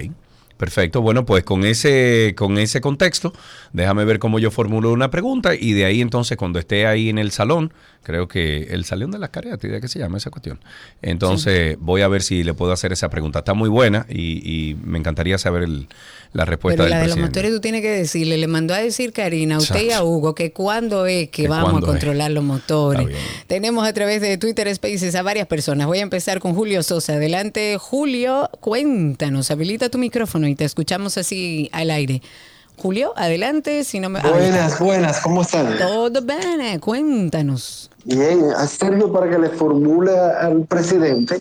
Perfecto. 0.57 1.03
Bueno, 1.03 1.27
pues 1.27 1.45
con 1.45 1.65
ese, 1.67 2.33
con 2.35 2.57
ese 2.57 2.81
contexto, 2.81 3.35
déjame 3.75 4.07
ver 4.07 4.19
cómo 4.19 4.39
yo 4.39 4.51
formulo 4.51 4.91
una 4.91 5.11
pregunta 5.11 5.55
y 5.55 5.75
de 5.75 5.85
ahí 5.85 6.01
entonces 6.01 6.39
cuando 6.39 6.59
esté 6.59 6.87
ahí 6.87 7.11
en 7.11 7.19
el 7.19 7.31
salón, 7.31 7.75
creo 8.03 8.27
que 8.27 8.63
el 8.71 8.87
salón 8.87 9.11
de 9.11 9.19
las 9.19 9.29
cariátides, 9.29 9.83
¿qué 9.83 9.89
se 9.89 9.99
llama 9.99 10.17
esa 10.17 10.31
cuestión? 10.31 10.59
Entonces 11.03 11.77
voy 11.79 12.01
a 12.01 12.09
ver 12.09 12.23
si 12.23 12.43
le 12.43 12.55
puedo 12.55 12.73
hacer 12.73 12.91
esa 12.91 13.11
pregunta. 13.11 13.41
Está 13.41 13.53
muy 13.53 13.69
buena 13.69 14.07
y, 14.09 14.71
y 14.71 14.75
me 14.77 14.99
encantaría 14.99 15.37
saber 15.37 15.63
el- 15.65 15.89
la 16.37 16.45
respuesta 16.45 16.83
Pero 16.83 16.89
la 16.89 16.99
del 16.99 17.11
de 17.11 17.17
los 17.17 17.27
motores 17.27 17.51
tú 17.53 17.61
tienes 17.61 17.83
que 17.83 17.91
decirle, 17.91 18.37
le 18.37 18.47
mandó 18.47 18.75
a 18.75 18.79
decir 18.79 19.13
Karina, 19.13 19.57
a 19.57 19.59
usted 19.59 19.83
y 19.83 19.91
a. 19.91 20.05
Hugo, 20.05 20.35
que 20.35 20.53
cuándo 20.53 21.07
es 21.07 21.29
que 21.31 21.43
Que 21.43 21.49
vamos 21.49 21.75
a 21.75 21.79
es. 21.79 21.85
controlar 21.85 22.31
los 22.31 22.45
motores. 22.45 23.09
Tenemos 23.47 23.87
a 23.87 23.93
través 23.93 24.21
de 24.21 24.39
Twitter 24.39 24.73
Spaces 24.75 25.15
a 25.15 25.23
varias 25.23 25.47
personas. 25.47 25.87
Voy 25.87 25.99
a 25.99 26.03
empezar 26.03 26.41
con 26.41 26.55
Julio 26.55 26.83
Sosa. 26.83 27.15
Adelante, 27.15 27.77
Julio, 27.79 28.51
cuéntanos, 28.61 29.51
habilita 29.51 29.89
tu 29.89 29.99
micrófono 29.99 30.47
y 30.49 30.55
te 30.55 30.65
escuchamos 30.65 31.17
así 31.19 31.69
al 31.73 31.91
aire. 31.91 32.23
Julio, 32.77 33.15
adelante, 33.17 33.85
si 33.85 34.01
no 34.01 34.11
me... 34.11 34.21
Buenas, 34.21 34.79
buenas, 34.79 35.21
¿cómo 35.21 35.43
están? 35.43 35.79
Todo 35.79 36.21
bien, 36.21 36.79
cuéntanos. 36.79 37.91
Bien, 38.05 38.45
a 38.57 38.67
Sergio 38.67 39.11
para 39.13 39.31
que 39.31 39.39
le 39.39 39.49
formule 39.49 40.13
al 40.13 40.65
presidente. 40.67 41.41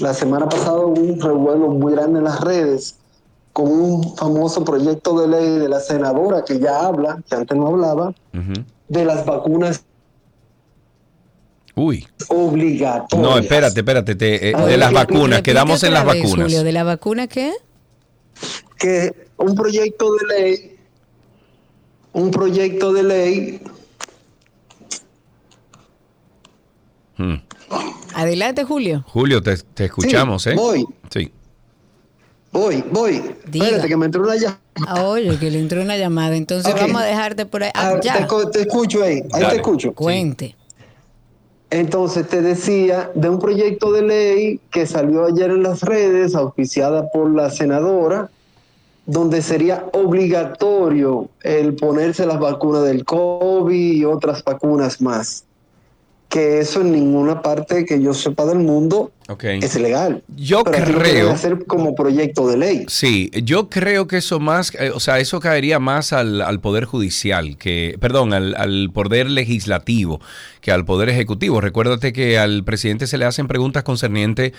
La 0.00 0.12
semana 0.12 0.48
pasada 0.48 0.78
hubo 0.78 1.00
un 1.00 1.20
revuelo 1.20 1.68
muy 1.68 1.94
grande 1.94 2.18
en 2.18 2.24
las 2.24 2.40
redes 2.40 2.94
con 3.56 3.68
un 3.68 4.14
famoso 4.18 4.62
proyecto 4.62 5.18
de 5.18 5.28
ley 5.28 5.58
de 5.60 5.66
la 5.66 5.80
senadora 5.80 6.44
que 6.44 6.58
ya 6.60 6.78
habla, 6.84 7.22
que 7.26 7.36
antes 7.36 7.56
no 7.56 7.68
hablaba, 7.68 8.12
de 8.86 9.04
las 9.06 9.24
vacunas 9.24 9.82
Uy. 11.74 12.06
obligatorias. 12.28 13.26
No, 13.30 13.38
espérate, 13.38 13.80
espérate. 13.80 14.14
te- 14.14 14.50
eh, 14.50 14.54
A 14.54 14.66
de 14.66 14.76
las 14.76 14.92
vacunas, 14.92 15.40
quedamos 15.40 15.82
en 15.84 15.94
las 15.94 16.04
vez, 16.04 16.22
vacunas. 16.22 16.44
Julio, 16.48 16.64
¿de 16.64 16.72
la 16.72 16.84
vacuna 16.84 17.28
qué? 17.28 17.54
Que 18.78 19.30
un 19.38 19.54
proyecto 19.54 20.04
de 20.12 20.26
ley, 20.38 20.76
un 22.12 22.30
proyecto 22.30 22.92
de 22.92 23.02
ley 23.04 23.60
Mm. 27.16 27.36
Adelante, 28.14 28.64
Julio. 28.64 29.02
Julio, 29.08 29.42
te, 29.42 29.56
te 29.56 29.86
escuchamos, 29.86 30.42
Sí, 30.42 30.50
¿eh? 30.50 30.54
voy. 30.54 30.86
Sí. 31.08 31.32
Voy, 32.56 32.82
voy. 32.90 33.22
Diga. 33.50 33.66
Espérate, 33.66 33.88
que 33.88 33.96
me 33.98 34.06
entró 34.06 34.22
una 34.22 34.36
llamada. 34.36 34.60
Ah, 34.86 35.04
oye, 35.04 35.38
que 35.38 35.50
le 35.50 35.58
entró 35.58 35.82
una 35.82 35.98
llamada. 35.98 36.34
Entonces 36.36 36.74
vamos 36.74 37.02
a 37.02 37.04
dejarte 37.04 37.44
por 37.44 37.62
ahí. 37.62 37.70
Ah, 37.74 38.00
ya. 38.02 38.26
te, 38.50 38.62
escucho 38.62 39.02
ahí, 39.02 39.16
ahí 39.16 39.42
Dale. 39.42 39.48
te 39.48 39.56
escucho. 39.56 39.92
Cuente. 39.92 40.56
Entonces 41.68 42.26
te 42.26 42.40
decía 42.40 43.10
de 43.14 43.28
un 43.28 43.38
proyecto 43.38 43.92
de 43.92 44.02
ley 44.02 44.60
que 44.70 44.86
salió 44.86 45.26
ayer 45.26 45.50
en 45.50 45.64
las 45.64 45.82
redes, 45.82 46.34
auspiciada 46.34 47.10
por 47.10 47.30
la 47.30 47.50
senadora, 47.50 48.30
donde 49.04 49.42
sería 49.42 49.84
obligatorio 49.92 51.28
el 51.42 51.74
ponerse 51.74 52.24
las 52.24 52.38
vacunas 52.38 52.84
del 52.84 53.04
COVID 53.04 53.92
y 53.92 54.04
otras 54.06 54.42
vacunas 54.42 55.02
más. 55.02 55.44
Que 56.30 56.60
eso 56.60 56.80
en 56.80 56.92
ninguna 56.92 57.42
parte 57.42 57.84
que 57.84 58.00
yo 58.00 58.14
sepa 58.14 58.46
del 58.46 58.60
mundo 58.60 59.10
Es 59.28 59.74
legal. 59.74 60.22
Yo 60.36 60.62
Pero 60.62 61.00
creo- 61.00 61.32
hacer 61.32 61.64
como 61.66 61.96
proyecto 61.96 62.46
de 62.48 62.56
ley. 62.56 62.84
Sí, 62.88 63.30
yo 63.42 63.68
creo 63.68 64.06
que 64.06 64.18
eso 64.18 64.38
más, 64.38 64.72
eh, 64.78 64.92
o 64.94 65.00
sea, 65.00 65.18
eso 65.18 65.40
caería 65.40 65.80
más 65.80 66.12
al, 66.12 66.40
al 66.42 66.60
poder 66.60 66.84
judicial, 66.84 67.58
que, 67.58 67.96
perdón, 68.00 68.32
al, 68.32 68.54
al 68.54 68.90
poder 68.92 69.28
legislativo 69.28 70.20
que 70.60 70.70
al 70.72 70.84
poder 70.84 71.08
ejecutivo. 71.08 71.60
Recuérdate 71.60 72.12
que 72.12 72.38
al 72.38 72.64
presidente 72.64 73.06
se 73.06 73.18
le 73.18 73.24
hacen 73.24 73.46
preguntas 73.46 73.84
concernientes 73.84 74.52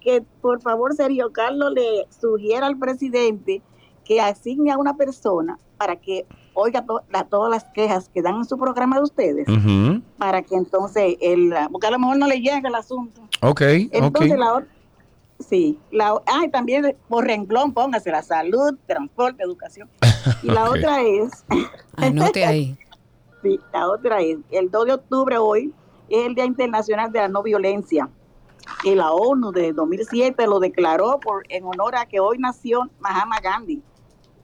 Que 0.00 0.22
por 0.40 0.60
favor, 0.62 0.94
Sergio 0.94 1.30
Carlos 1.32 1.72
le 1.74 2.06
sugiera 2.20 2.66
al 2.66 2.78
presidente 2.78 3.60
que 4.04 4.20
asigne 4.20 4.70
a 4.72 4.78
una 4.78 4.94
persona 4.96 5.58
para 5.76 5.96
que 5.96 6.24
oiga 6.54 6.84
to- 6.84 7.02
la- 7.10 7.24
todas 7.24 7.50
las 7.50 7.64
quejas 7.74 8.08
que 8.08 8.22
dan 8.22 8.36
en 8.36 8.44
su 8.44 8.58
programa 8.58 8.96
de 8.96 9.02
ustedes, 9.02 9.46
para 10.18 10.42
que 10.42 10.54
entonces, 10.56 11.16
el, 11.20 11.52
porque 11.70 11.86
a 11.86 11.90
lo 11.90 11.98
mejor 11.98 12.16
no 12.18 12.26
le 12.26 12.40
llega 12.40 12.66
el 12.68 12.74
asunto. 12.74 13.20
Ok, 13.42 13.60
Entonces, 13.92 14.32
ok. 14.32 14.38
la 14.38 14.52
otra. 14.54 14.68
Sí, 15.40 15.78
la, 15.90 16.20
ah, 16.26 16.44
y 16.44 16.50
también 16.50 16.96
por 17.08 17.24
renglón 17.26 17.72
póngase 17.72 18.10
la 18.10 18.22
salud, 18.22 18.76
transporte, 18.86 19.42
educación. 19.42 19.88
Y 20.42 20.48
la 20.48 20.70
otra 20.70 21.02
es, 21.02 21.44
Anote 21.96 22.44
ahí. 22.44 22.78
Sí, 23.42 23.58
la 23.72 23.88
otra 23.88 24.20
es, 24.20 24.38
el 24.50 24.70
2 24.70 24.86
de 24.86 24.92
octubre 24.92 25.38
hoy 25.38 25.72
es 26.10 26.26
el 26.26 26.34
Día 26.34 26.44
Internacional 26.44 27.10
de 27.10 27.20
la 27.20 27.28
No 27.28 27.42
Violencia. 27.42 28.08
Y 28.84 28.94
la 28.94 29.10
ONU 29.10 29.50
de 29.50 29.72
2007 29.72 30.46
lo 30.46 30.60
declaró 30.60 31.18
por, 31.20 31.44
en 31.48 31.64
honor 31.64 31.96
a 31.96 32.06
que 32.06 32.20
hoy 32.20 32.38
nació 32.38 32.90
Mahatma 33.00 33.40
Gandhi, 33.40 33.82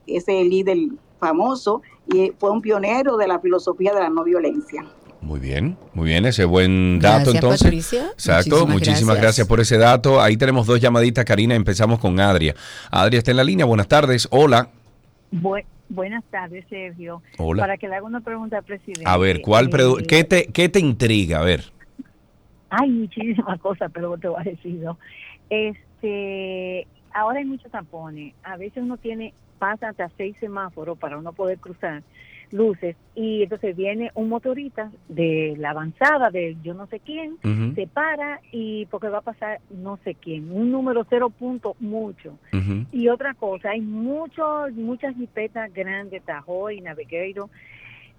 ese 0.07 0.43
líder 0.45 0.79
famoso 1.21 1.83
y 2.07 2.33
fue 2.39 2.51
un 2.51 2.63
pionero 2.63 3.17
de 3.17 3.29
la 3.29 3.39
filosofía 3.39 3.93
de 3.93 4.01
la 4.01 4.09
no 4.09 4.25
violencia. 4.25 4.85
Muy 5.23 5.41
bien, 5.41 5.77
muy 5.95 6.09
bien, 6.09 6.25
ese 6.27 6.45
buen 6.45 6.99
dato 7.01 7.17
Gracias, 7.33 7.35
entonces. 7.35 7.63
Patricia. 7.65 8.07
Exacto, 8.13 8.51
Muchísimas 8.67 8.73
muchísimas 8.75 9.01
gracias. 9.17 9.23
gracias. 9.23 9.49
por 9.49 9.61
ese 9.61 9.79
dato. 9.79 10.21
Ahí 10.21 10.37
tenemos 10.37 10.67
dos 10.67 10.81
llamaditas, 10.81 11.25
Karina. 11.25 11.55
Empezamos 11.55 11.99
con 11.99 12.21
Adria. 12.21 12.55
Adria 12.91 13.19
está 13.19 13.33
en 13.33 13.39
la 13.39 13.45
línea. 13.45 13.65
Buenas 13.67 13.89
tardes. 13.89 14.29
Hola. 14.31 14.69
Bu- 15.33 15.65
buenas 15.89 16.23
tardes, 16.31 16.65
Sergio. 16.69 17.23
Hola. 17.39 17.63
Para 17.65 17.77
que 17.77 17.89
le 17.89 17.97
haga 17.97 18.07
una 18.07 18.21
pregunta 18.21 18.59
al 18.59 18.65
presidente. 18.65 19.03
A 19.05 19.17
ver, 19.17 19.41
¿cuál 19.41 19.69
Eh, 19.73 20.05
qué, 20.07 20.23
te, 20.25 20.47
¿qué 20.47 20.69
te 20.69 20.79
intriga? 20.79 21.41
A 21.41 21.43
ver. 21.45 21.65
Hay 22.71 22.91
muchísimas 22.91 23.59
cosas, 23.61 23.91
pero 23.93 24.17
te 24.19 24.29
voy 24.29 24.41
a 24.41 24.45
decir. 24.45 24.75
¿no? 24.75 24.99
Este, 25.51 26.87
ahora 27.13 27.39
hay 27.41 27.45
muchos 27.47 27.71
tampones. 27.73 28.35
A 28.45 28.57
veces 28.57 28.83
uno 28.83 28.97
tiene, 28.97 29.33
pasa 29.59 29.89
hasta 29.89 30.11
seis 30.17 30.37
semáforos 30.41 30.99
para 30.99 31.19
uno 31.19 31.33
poder 31.33 31.59
cruzar 31.59 32.03
luces 32.51 32.97
y 33.15 33.43
entonces 33.43 33.77
viene 33.77 34.11
un 34.15 34.29
motorista 34.29 34.91
de 35.09 35.55
la 35.59 35.71
avanzada 35.71 36.31
de 36.31 36.57
yo 36.63 36.75
no 36.75 36.87
sé 36.87 37.01
quién, 37.01 37.37
se 37.75 37.87
para 37.87 38.41
y 38.53 38.87
porque 38.87 39.09
va 39.09 39.19
a 39.19 39.23
pasar 39.23 39.61
no 39.71 39.99
sé 40.05 40.15
quién, 40.15 40.51
un 40.51 40.71
número 40.71 41.07
cero 41.09 41.31
punto 41.31 41.77
mucho. 41.81 42.39
Y 42.93 43.09
otra 43.09 43.35
cosa, 43.35 43.71
hay 43.71 43.81
muchos, 43.81 44.73
muchas 44.73 45.15
jipetas 45.17 45.73
grandes, 45.73 46.23
Tahoe 46.25 46.75
y 46.75 46.81
Navigator, 46.81 47.49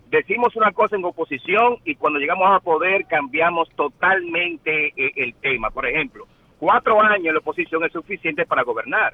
decimos 0.09 0.55
una 0.55 0.71
cosa 0.71 0.97
en 0.97 1.05
oposición 1.05 1.77
y 1.85 1.95
cuando 1.95 2.19
llegamos 2.19 2.49
a 2.51 2.59
poder 2.59 3.05
cambiamos 3.05 3.69
totalmente 3.75 4.87
eh, 4.95 5.11
el 5.15 5.33
tema. 5.35 5.69
Por 5.69 5.85
ejemplo, 5.85 6.27
cuatro 6.59 7.01
años 7.01 7.27
en 7.27 7.33
la 7.33 7.39
oposición 7.39 7.83
es 7.85 7.93
suficiente 7.93 8.45
para 8.45 8.63
gobernar. 8.63 9.13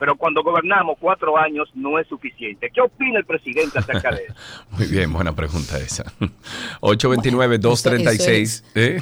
Pero 0.00 0.16
cuando 0.16 0.42
gobernamos 0.42 0.96
cuatro 0.98 1.36
años 1.38 1.68
no 1.74 1.98
es 2.00 2.08
suficiente. 2.08 2.70
¿Qué 2.74 2.80
opina 2.80 3.18
el 3.20 3.24
presidente 3.26 3.78
acerca 3.78 4.10
de 4.10 4.24
eso? 4.24 4.34
Muy 4.70 4.86
bien, 4.86 5.12
buena 5.12 5.36
pregunta 5.36 5.78
esa. 5.78 6.12
829-236. 6.80 8.62
¿eh? 8.74 9.00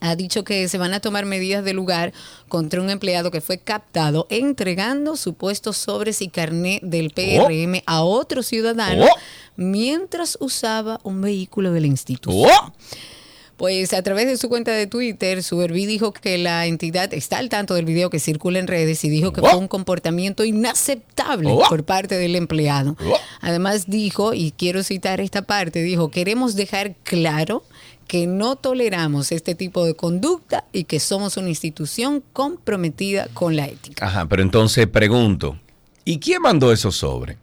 ha 0.00 0.16
dicho 0.16 0.42
que 0.44 0.68
se 0.68 0.76
van 0.76 0.92
a 0.92 1.00
tomar 1.00 1.24
medidas 1.24 1.64
de 1.64 1.72
lugar 1.72 2.12
contra 2.48 2.82
un 2.82 2.90
empleado 2.90 3.30
que 3.30 3.40
fue 3.40 3.56
captado 3.58 4.26
entregando 4.28 5.16
supuestos 5.16 5.78
sobres 5.78 6.20
y 6.20 6.28
carné 6.28 6.80
del 6.82 7.10
PRM 7.10 7.80
a 7.86 8.02
otro 8.02 8.42
ciudadano 8.42 9.06
Oh. 9.06 9.16
mientras 9.56 10.36
usaba 10.40 11.00
un 11.04 11.22
vehículo 11.22 11.72
de 11.72 11.80
la 11.80 11.86
institución. 11.86 12.50
Oh. 12.52 12.72
Pues 13.56 13.92
a 13.92 14.02
través 14.02 14.26
de 14.26 14.36
su 14.36 14.48
cuenta 14.48 14.72
de 14.72 14.86
Twitter, 14.88 15.42
Suberví 15.42 15.86
dijo 15.86 16.12
que 16.12 16.38
la 16.38 16.66
entidad 16.66 17.14
está 17.14 17.38
al 17.38 17.48
tanto 17.48 17.74
del 17.74 17.84
video 17.84 18.10
que 18.10 18.18
circula 18.18 18.58
en 18.58 18.66
redes 18.66 19.04
y 19.04 19.08
dijo 19.08 19.32
que 19.32 19.40
fue 19.40 19.54
un 19.54 19.68
comportamiento 19.68 20.44
inaceptable 20.44 21.50
Oh. 21.52 21.62
por 21.68 21.84
parte 21.84 22.16
del 22.16 22.34
empleado. 22.36 22.96
Además 23.40 23.84
dijo, 23.88 24.34
y 24.34 24.52
quiero 24.52 24.82
citar 24.82 25.20
esta 25.20 25.42
parte, 25.42 25.82
dijo, 25.82 26.10
queremos 26.10 26.56
dejar 26.56 26.96
claro 27.04 27.62
que 28.08 28.26
no 28.26 28.56
toleramos 28.56 29.32
este 29.32 29.54
tipo 29.54 29.84
de 29.86 29.94
conducta 29.94 30.64
y 30.72 30.84
que 30.84 31.00
somos 31.00 31.36
una 31.36 31.48
institución 31.48 32.22
comprometida 32.32 33.28
con 33.32 33.56
la 33.56 33.66
ética. 33.66 34.06
Ajá, 34.06 34.26
pero 34.28 34.42
entonces 34.42 34.86
pregunto, 34.88 35.58
¿y 36.04 36.18
quién 36.18 36.42
mandó 36.42 36.72
esos 36.72 36.96
sobres? 36.96 37.38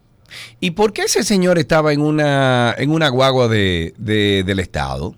¿Y 0.60 0.70
por 0.72 0.92
qué 0.92 1.02
ese 1.02 1.24
señor 1.24 1.58
estaba 1.58 1.92
en 1.92 2.00
una, 2.00 2.74
en 2.78 2.90
una 2.90 3.08
guagua 3.08 3.48
de, 3.48 3.92
de- 3.98 4.44
del 4.44 4.60
Estado? 4.60 5.14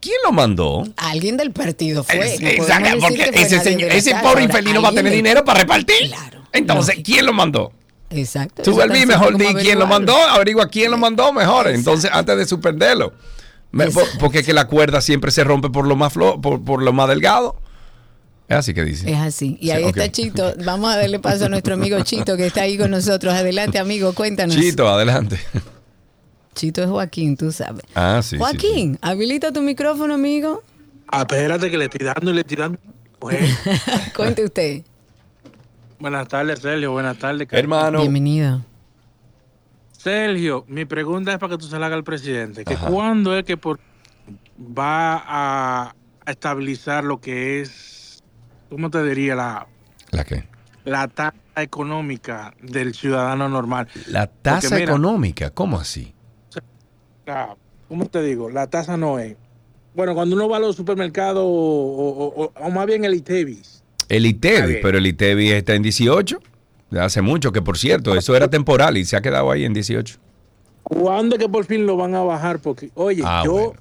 ¿Quién 0.00 0.16
lo 0.24 0.32
mandó? 0.32 0.86
Alguien 0.96 1.36
del 1.36 1.52
partido 1.52 2.04
fue. 2.04 2.34
Es- 2.34 2.40
exacto, 2.40 2.98
porque 3.00 3.30
ese, 3.34 3.60
señor- 3.60 3.90
ese 3.92 4.10
pobre 4.12 4.26
Ahora, 4.28 4.42
infeliz 4.42 4.74
no 4.74 4.82
va 4.82 4.88
a 4.90 4.92
tener 4.92 5.12
dinero 5.12 5.44
para 5.44 5.60
repartir. 5.60 6.12
Entonces, 6.52 6.96
¿quién 7.04 7.26
lo 7.26 7.32
mandó? 7.32 7.72
Exacto. 8.10 8.62
Tú, 8.62 8.72
simple 8.80 9.04
mejor 9.06 9.36
di 9.36 9.46
quién 9.54 9.78
lo 9.78 9.86
mandó, 9.86 10.16
averigua 10.16 10.68
quién 10.68 10.90
lo 10.90 10.96
mandó 10.96 11.32
mejor. 11.32 11.68
Entonces, 11.68 12.10
antes 12.12 12.36
de 12.36 12.46
suspenderlo. 12.46 13.12
Porque 14.20 14.38
es 14.40 14.46
que 14.46 14.52
la 14.52 14.66
cuerda 14.68 15.00
siempre 15.00 15.30
se 15.30 15.44
rompe 15.44 15.70
por 15.70 15.86
lo 15.86 15.96
más 15.96 16.14
flo- 16.14 16.40
por, 16.40 16.64
por 16.64 16.82
lo 16.82 16.92
más 16.92 17.08
delgado. 17.08 17.56
Es 18.48 18.56
así 18.58 18.74
que 18.74 18.84
dice. 18.84 19.10
Es 19.10 19.18
así. 19.18 19.58
Y 19.60 19.66
Sí, 19.66 19.70
ahí 19.72 19.84
está 19.84 20.10
Chito. 20.12 20.54
Vamos 20.64 20.94
a 20.94 20.96
darle 20.96 21.18
paso 21.18 21.46
a 21.46 21.48
nuestro 21.48 21.74
amigo 21.74 22.00
Chito 22.04 22.36
que 22.36 22.46
está 22.46 22.62
ahí 22.62 22.78
con 22.78 22.92
nosotros. 22.92 23.34
Adelante, 23.34 23.78
amigo, 23.80 24.12
cuéntanos. 24.14 24.54
Chito, 24.56 24.88
adelante. 24.88 25.38
Chito 26.56 26.82
es 26.82 26.88
Joaquín, 26.88 27.36
tú 27.36 27.52
sabes. 27.52 27.82
Ah, 27.94 28.20
sí. 28.22 28.30
sí, 28.30 28.38
Joaquín, 28.38 28.98
habilita 29.02 29.52
tu 29.52 29.60
micrófono, 29.62 30.14
amigo. 30.14 30.62
Ah, 31.06 31.20
espérate 31.20 31.70
que 31.70 31.76
le 31.78 31.84
estoy 31.84 32.04
dando 32.06 32.30
y 32.30 32.34
le 32.34 32.40
estoy 32.40 32.56
dando. 32.56 32.78
Pues, 33.18 33.56
Cuente 34.16 34.42
usted. 34.44 34.82
buenas 36.00 36.26
tardes, 36.28 36.58
Sergio. 36.60 36.92
Buenas 36.92 37.18
tardes. 37.18 37.46
Hermano. 37.50 38.00
Bienvenido. 38.00 38.64
Sergio, 39.92 40.64
mi 40.68 40.84
pregunta 40.86 41.32
es 41.32 41.38
para 41.38 41.52
que 41.52 41.58
tú 41.58 41.66
se 41.66 41.78
la 41.78 41.86
hagas 41.86 41.96
al 41.98 42.04
presidente. 42.04 42.64
Que 42.64 42.76
¿Cuándo 42.76 43.36
es 43.36 43.44
que 43.44 43.56
por 43.56 43.78
va 44.58 45.16
a, 45.16 45.94
a 46.24 46.30
estabilizar 46.30 47.04
lo 47.04 47.20
que 47.20 47.60
es, 47.60 48.22
¿cómo 48.70 48.88
te 48.90 49.02
diría? 49.04 49.34
La, 49.34 49.66
¿La 50.10 50.24
qué? 50.24 50.44
la 50.84 51.08
tasa 51.08 51.34
económica 51.56 52.54
del 52.62 52.94
ciudadano 52.94 53.48
normal. 53.48 53.88
La 54.06 54.26
tasa 54.26 54.76
mira- 54.76 54.90
económica, 54.92 55.50
¿cómo 55.50 55.78
así? 55.78 56.14
¿Cómo 57.88 58.06
te 58.06 58.22
digo? 58.22 58.50
La 58.50 58.66
tasa 58.68 58.96
no 58.96 59.18
es. 59.18 59.36
Bueno, 59.94 60.14
cuando 60.14 60.36
uno 60.36 60.48
va 60.48 60.58
a 60.58 60.60
los 60.60 60.76
supermercados 60.76 61.42
o, 61.44 61.48
o- 61.48 62.44
o- 62.44 62.52
o 62.54 62.70
más 62.70 62.86
bien 62.86 63.04
el 63.04 63.14
ITEVIS, 63.14 63.82
El 64.08 64.26
Está 64.26 64.28
ITEVI, 64.48 64.66
bien. 64.68 64.80
pero 64.82 64.98
el 64.98 65.06
ITEVI 65.06 65.52
está 65.52 65.74
en 65.74 65.82
18. 65.82 66.38
De 66.90 67.00
hace 67.00 67.20
mucho, 67.22 67.50
que 67.50 67.62
por 67.62 67.78
cierto, 67.78 68.14
eso 68.14 68.36
era 68.36 68.48
temporal 68.48 68.96
y 68.96 69.04
se 69.04 69.16
ha 69.16 69.20
quedado 69.20 69.50
ahí 69.50 69.64
en 69.64 69.74
18. 69.74 70.18
¿cuándo 70.84 71.34
es 71.34 71.42
que 71.42 71.48
por 71.48 71.64
fin 71.64 71.84
lo 71.84 71.96
van 71.96 72.14
a 72.14 72.22
bajar? 72.22 72.60
Porque, 72.60 72.90
oye, 72.94 73.22
Ah, 73.24 73.42
yo... 73.44 73.52
bueno. 73.52 73.72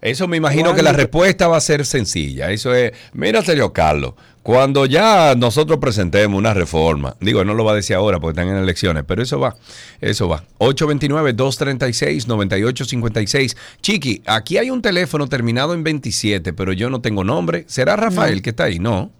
Eso 0.00 0.26
me 0.26 0.36
imagino 0.36 0.64
¿Cuándo 0.70 0.76
que 0.78 0.82
la 0.82 0.92
respuesta 0.92 1.46
va 1.46 1.56
a 1.58 1.60
ser 1.60 1.86
sencilla. 1.86 2.50
Eso 2.50 2.74
es, 2.74 2.90
mira, 3.12 3.40
señor 3.42 3.72
Carlos, 3.72 4.14
cuando 4.42 4.86
ya 4.86 5.34
nosotros 5.36 5.78
presentemos 5.78 6.36
una 6.36 6.52
reforma, 6.54 7.14
digo, 7.20 7.44
no 7.44 7.54
lo 7.54 7.64
va 7.64 7.72
a 7.72 7.76
decir 7.76 7.94
ahora 7.96 8.18
porque 8.18 8.40
están 8.40 8.54
en 8.54 8.60
elecciones, 8.62 9.04
pero 9.06 9.22
eso 9.22 9.38
va, 9.38 9.56
eso 10.00 10.28
va. 10.28 10.44
829-236-9856. 10.58 13.56
Chiqui, 13.80 14.22
aquí 14.26 14.58
hay 14.58 14.70
un 14.70 14.82
teléfono 14.82 15.28
terminado 15.28 15.74
en 15.74 15.84
27, 15.84 16.52
pero 16.52 16.72
yo 16.72 16.90
no 16.90 17.00
tengo 17.00 17.24
nombre. 17.24 17.64
¿Será 17.68 17.96
Rafael 17.96 18.42
que 18.42 18.50
está 18.50 18.64
ahí? 18.64 18.78
No. 18.78 19.10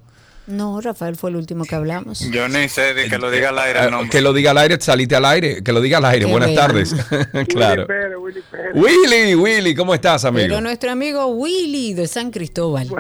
No, 0.48 0.80
Rafael 0.80 1.14
fue 1.14 1.30
el 1.30 1.36
último 1.36 1.64
que 1.64 1.76
hablamos. 1.76 2.28
Yo 2.32 2.48
ni 2.48 2.68
sé 2.68 2.94
de 2.94 3.08
que 3.08 3.16
lo 3.16 3.30
diga 3.30 3.50
al 3.50 3.58
aire 3.60 3.84
Eh, 3.84 3.90
nombre. 3.92 4.10
que 4.10 4.20
lo 4.20 4.32
diga 4.32 4.50
al 4.50 4.58
aire, 4.58 4.76
salite 4.80 5.14
al 5.14 5.24
aire, 5.24 5.62
que 5.62 5.72
lo 5.72 5.80
diga 5.80 5.98
al 5.98 6.04
aire. 6.04 6.26
Qué 6.26 6.30
Buenas 6.32 6.52
tardes. 6.54 6.96
claro. 7.48 7.86
Pérez, 7.86 8.16
Willy 8.20 8.40
Pérez. 8.50 8.72
Willy, 8.74 9.34
Willy, 9.36 9.74
¿cómo 9.76 9.94
estás, 9.94 10.24
amigo? 10.24 10.48
Pero 10.48 10.60
nuestro 10.60 10.90
amigo 10.90 11.26
Willy 11.28 11.94
de 11.94 12.08
San 12.08 12.32
Cristóbal. 12.32 12.88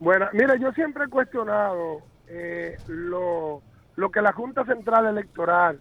Bueno, 0.00 0.26
mira, 0.32 0.56
yo 0.56 0.72
siempre 0.72 1.04
he 1.04 1.08
cuestionado 1.08 2.02
eh, 2.28 2.76
lo, 2.86 3.62
lo 3.96 4.10
que 4.10 4.22
la 4.22 4.32
Junta 4.32 4.64
Central 4.64 5.06
Electoral, 5.06 5.80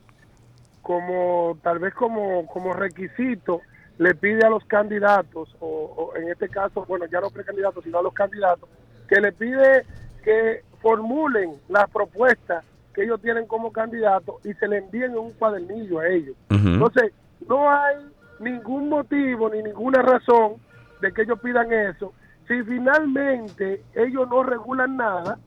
como 0.81 1.57
tal 1.61 1.79
vez 1.79 1.93
como, 1.93 2.47
como 2.47 2.73
requisito, 2.73 3.61
le 3.97 4.15
pide 4.15 4.45
a 4.45 4.49
los 4.49 4.63
candidatos, 4.65 5.55
o, 5.59 5.67
o 5.67 6.15
en 6.15 6.29
este 6.29 6.49
caso, 6.49 6.85
bueno, 6.87 7.05
ya 7.05 7.19
no 7.19 7.29
precandidatos, 7.29 7.83
sino 7.83 7.99
a 7.99 8.03
los 8.03 8.13
candidatos, 8.13 8.69
que 9.07 9.19
le 9.19 9.31
pide 9.31 9.83
que 10.23 10.63
formulen 10.81 11.55
las 11.69 11.89
propuestas 11.89 12.63
que 12.93 13.03
ellos 13.03 13.21
tienen 13.21 13.45
como 13.45 13.71
candidatos 13.71 14.43
y 14.43 14.53
se 14.55 14.67
le 14.67 14.79
envíen 14.79 15.11
en 15.11 15.17
un 15.17 15.31
cuadernillo 15.33 15.99
a 15.99 16.07
ellos. 16.07 16.35
Entonces, 16.49 17.13
no 17.47 17.69
hay 17.71 17.95
ningún 18.39 18.89
motivo 18.89 19.49
ni 19.49 19.61
ninguna 19.61 20.01
razón 20.01 20.55
de 21.01 21.11
que 21.11 21.21
ellos 21.21 21.39
pidan 21.39 21.71
eso. 21.71 22.13
Si 22.47 22.63
finalmente 22.63 23.83
ellos 23.93 24.27
no 24.29 24.43
regulan 24.43 24.95
nada, 24.95 25.37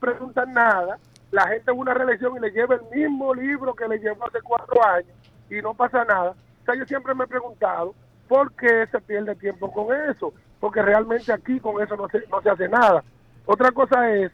preguntan 0.00 0.52
nada, 0.52 0.98
la 1.30 1.46
gente 1.48 1.70
en 1.70 1.78
una 1.78 1.92
reelección 1.92 2.36
y 2.36 2.40
le 2.40 2.50
lleva 2.50 2.76
el 2.76 2.82
mismo 2.94 3.34
libro 3.34 3.74
que 3.74 3.86
le 3.88 3.98
llevó 3.98 4.26
hace 4.26 4.40
cuatro 4.40 4.82
años 4.84 5.12
y 5.50 5.60
no 5.60 5.74
pasa 5.74 6.04
nada. 6.04 6.30
O 6.30 6.64
sea, 6.64 6.74
yo 6.74 6.86
siempre 6.86 7.14
me 7.14 7.24
he 7.24 7.28
preguntado 7.28 7.94
por 8.26 8.52
qué 8.52 8.86
se 8.90 9.00
pierde 9.00 9.34
tiempo 9.34 9.70
con 9.72 9.94
eso, 10.10 10.32
porque 10.60 10.82
realmente 10.82 11.32
aquí 11.32 11.60
con 11.60 11.82
eso 11.82 11.96
no 11.96 12.08
se, 12.08 12.22
no 12.30 12.40
se 12.42 12.50
hace 12.50 12.68
nada. 12.68 13.02
Otra 13.44 13.70
cosa 13.72 14.10
es, 14.10 14.32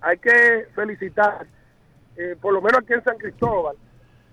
hay 0.00 0.18
que 0.18 0.66
felicitar, 0.74 1.46
eh, 2.16 2.36
por 2.40 2.52
lo 2.52 2.60
menos 2.60 2.80
aquí 2.80 2.92
en 2.92 3.04
San 3.04 3.18
Cristóbal, 3.18 3.76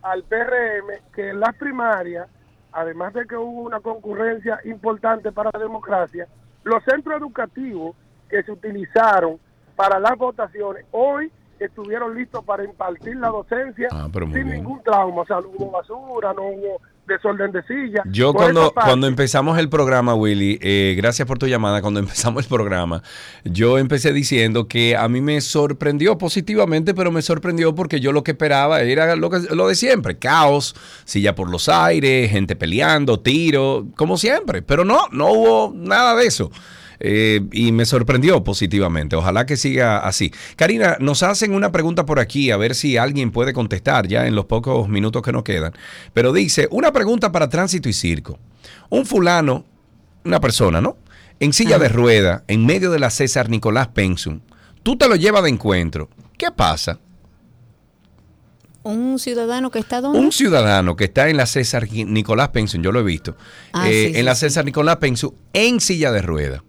al 0.02 0.24
PRM 0.24 1.12
que 1.14 1.30
en 1.30 1.40
las 1.40 1.56
primarias, 1.56 2.28
además 2.72 3.14
de 3.14 3.26
que 3.26 3.36
hubo 3.36 3.62
una 3.62 3.80
concurrencia 3.80 4.60
importante 4.66 5.32
para 5.32 5.50
la 5.54 5.60
democracia, 5.60 6.28
los 6.64 6.84
centros 6.84 7.18
educativos 7.20 7.96
que 8.30 8.44
se 8.44 8.52
utilizaron 8.52 9.40
para 9.76 10.00
las 10.00 10.18
votaciones 10.18 10.86
hoy 10.92 11.32
estuvieron 11.60 12.16
listos 12.16 12.44
para 12.46 12.64
impartir 12.64 13.16
la 13.18 13.30
docencia 13.30 13.88
Ah, 13.92 14.08
sin 14.14 14.32
bien. 14.34 14.50
ningún 14.50 14.82
trauma, 14.84 15.22
o 15.22 15.26
sea, 15.26 15.40
no 15.42 15.50
hubo 15.50 15.72
basura, 15.72 16.34
no 16.34 16.44
hubo 16.44 16.82
desorden 17.08 17.52
de 17.52 17.64
silla. 17.64 18.04
Yo 18.06 18.34
cuando, 18.34 18.74
cuando 18.74 19.08
empezamos 19.08 19.58
el 19.58 19.70
programa, 19.70 20.14
Willy, 20.14 20.60
eh, 20.62 20.94
gracias 20.98 21.28
por 21.28 21.40
tu 21.40 21.48
llamada, 21.48 21.82
cuando 21.82 22.00
empezamos 22.02 22.44
el 22.44 22.50
programa, 22.50 23.02
yo 23.44 23.78
empecé 23.78 24.14
diciendo 24.14 24.68
que 24.68 24.96
a 24.96 25.08
mí 25.08 25.22
me 25.22 25.42
sorprendió 25.42 26.18
positivamente, 26.18 26.94
pero 26.94 27.12
me 27.12 27.22
sorprendió 27.22 27.74
porque 27.74 28.00
yo 28.00 28.12
lo 28.12 28.24
que 28.24 28.32
esperaba 28.32 28.82
era 28.82 29.16
lo, 29.16 29.30
que, 29.30 29.40
lo 29.56 29.68
de 29.68 29.76
siempre, 29.76 30.18
caos, 30.18 30.76
silla 31.06 31.34
por 31.34 31.50
los 31.50 31.70
aires, 31.70 32.30
gente 32.30 32.56
peleando, 32.56 33.20
tiro, 33.20 33.88
como 33.96 34.18
siempre, 34.18 34.62
pero 34.62 34.86
no, 34.86 35.08
no 35.12 35.32
hubo 35.32 35.74
nada 35.74 36.16
de 36.16 36.28
eso. 36.28 36.52
Eh, 37.00 37.42
y 37.52 37.72
me 37.72 37.86
sorprendió 37.86 38.44
positivamente. 38.44 39.16
Ojalá 39.16 39.46
que 39.46 39.58
siga 39.58 40.00
así. 40.00 40.32
Karina, 40.56 40.98
nos 41.00 41.24
hacen 41.24 41.54
una 41.54 41.72
pregunta 41.72 42.06
por 42.06 42.20
aquí, 42.20 42.52
a 42.52 42.58
ver 42.58 42.76
si 42.76 42.98
alguien 42.98 43.32
puede 43.32 43.54
contestar 43.54 44.08
ya 44.08 44.28
en 44.28 44.36
los 44.36 44.46
pocos 44.46 44.90
minutos 44.90 45.22
que 45.22 45.32
nos 45.32 45.44
quedan. 45.44 45.74
Pero 46.14 46.34
dice, 46.34 46.68
una 46.72 46.92
pregunta 46.92 47.32
para 47.32 47.50
tránsito 47.50 47.88
y 47.90 47.94
circo. 47.94 48.40
Un 48.90 49.06
fulano, 49.06 49.66
una 50.26 50.40
persona, 50.40 50.82
¿no? 50.82 50.98
En 51.40 51.54
silla 51.54 51.78
de 51.78 51.90
rueda, 51.90 52.44
en 52.48 52.66
medio 52.66 52.90
de 52.90 53.00
la 53.00 53.12
César 53.12 53.50
Nicolás 53.50 53.90
Pensum, 53.90 54.40
tú 54.82 54.98
te 54.98 55.08
lo 55.08 55.16
llevas 55.16 55.44
de 55.44 55.50
encuentro. 55.50 56.10
¿Qué 56.38 56.50
pasa? 56.52 57.00
Un 58.84 59.20
ciudadano 59.20 59.70
que 59.70 59.80
está 59.80 60.00
donde? 60.02 60.18
Un 60.18 60.32
ciudadano 60.32 60.96
que 60.96 61.04
está 61.06 61.30
en 61.30 61.38
la 61.38 61.46
César 61.46 61.88
Nicolás 61.92 62.50
Pensum, 62.50 62.82
yo 62.82 62.92
lo 62.92 63.02
he 63.02 63.04
visto, 63.04 63.36
Ah, 63.74 63.90
eh, 63.90 64.12
sí, 64.14 64.20
en 64.20 64.26
la. 64.26 64.34
César 64.34 64.64
Nicolás 64.64 64.96
Pensum, 64.98 65.32
en 65.54 65.82
silla 65.82 66.12
de 66.12 66.22
rueda, 66.22 66.64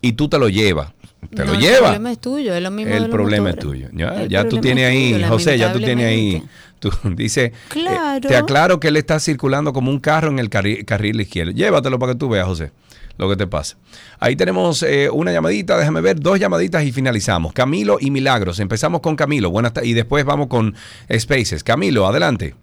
y 0.00 0.12
tú 0.12 0.28
te 0.28 0.38
lo 0.38 0.48
llevas. 0.48 0.92
Te 1.34 1.44
No, 1.44 1.52
lo 1.52 1.54
El 1.54 1.60
llevas. 1.60 1.80
problema 1.80 2.12
es 2.12 2.18
tuyo, 2.18 2.54
es 2.54 2.62
lo 2.62 2.70
mismo 2.70 2.94
El 2.94 3.10
problema 3.10 3.50
es 3.50 3.56
tuyo. 3.56 3.88
Ya, 3.92 4.22
El 4.22 4.28
ya 4.30 4.48
tú 4.48 4.58
tienes 4.58 4.84
es 4.84 4.90
ahí, 4.90 5.12
tuyo, 5.12 5.28
José, 5.28 5.58
ya 5.58 5.72
tú 5.72 5.78
tienes 5.78 6.06
ahí, 6.06 6.42
Tú, 6.78 6.90
dice, 7.14 7.44
eh, 7.46 7.52
Claro. 7.68 8.26
te 8.26 8.36
aclaro 8.36 8.80
que 8.80 8.88
él 8.88 8.96
está 8.96 9.20
circulando 9.20 9.74
como 9.74 9.90
un 9.90 10.00
carro 10.00 10.30
en 10.30 10.38
el 10.38 10.48
carri- 10.48 10.82
carril 10.86 11.20
izquierdo. 11.20 11.52
Llévatelo 11.52 11.98
para 11.98 12.14
que 12.14 12.18
tú 12.18 12.30
veas, 12.30 12.46
José, 12.46 12.72
lo 13.18 13.28
que 13.28 13.36
te 13.36 13.46
pasa. 13.46 13.76
Ahí 14.18 14.34
tenemos 14.34 14.82
eh, 14.82 15.10
una 15.12 15.30
llamadita, 15.30 15.76
déjame 15.76 16.00
ver, 16.00 16.18
dos 16.18 16.38
llamaditas 16.40 16.82
y 16.84 16.90
finalizamos. 16.90 17.52
Camilo 17.52 17.98
y 18.00 18.10
Milagros. 18.10 18.58
Empezamos 18.60 19.02
con 19.02 19.14
Camilo, 19.14 19.50
buenas 19.50 19.72
y 19.82 19.92
después 19.92 20.24
vamos 20.24 20.46
con 20.46 20.74
Spaces. 21.14 21.62
Camilo, 21.62 22.06
adelante. 22.06 22.54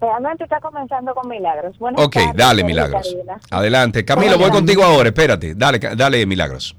Realmente 0.00 0.44
está 0.44 0.60
comenzando 0.60 1.14
con 1.14 1.28
milagros. 1.28 1.78
Buenas 1.78 2.04
Ok, 2.04 2.14
tardes, 2.14 2.36
dale, 2.36 2.64
Milagros. 2.64 3.16
Adelante. 3.50 4.04
Camilo, 4.04 4.36
voy 4.38 4.50
contigo 4.50 4.82
ahora, 4.84 5.08
espérate. 5.08 5.54
Dale, 5.54 5.78
dale, 5.96 6.26
Milagros. 6.26 6.76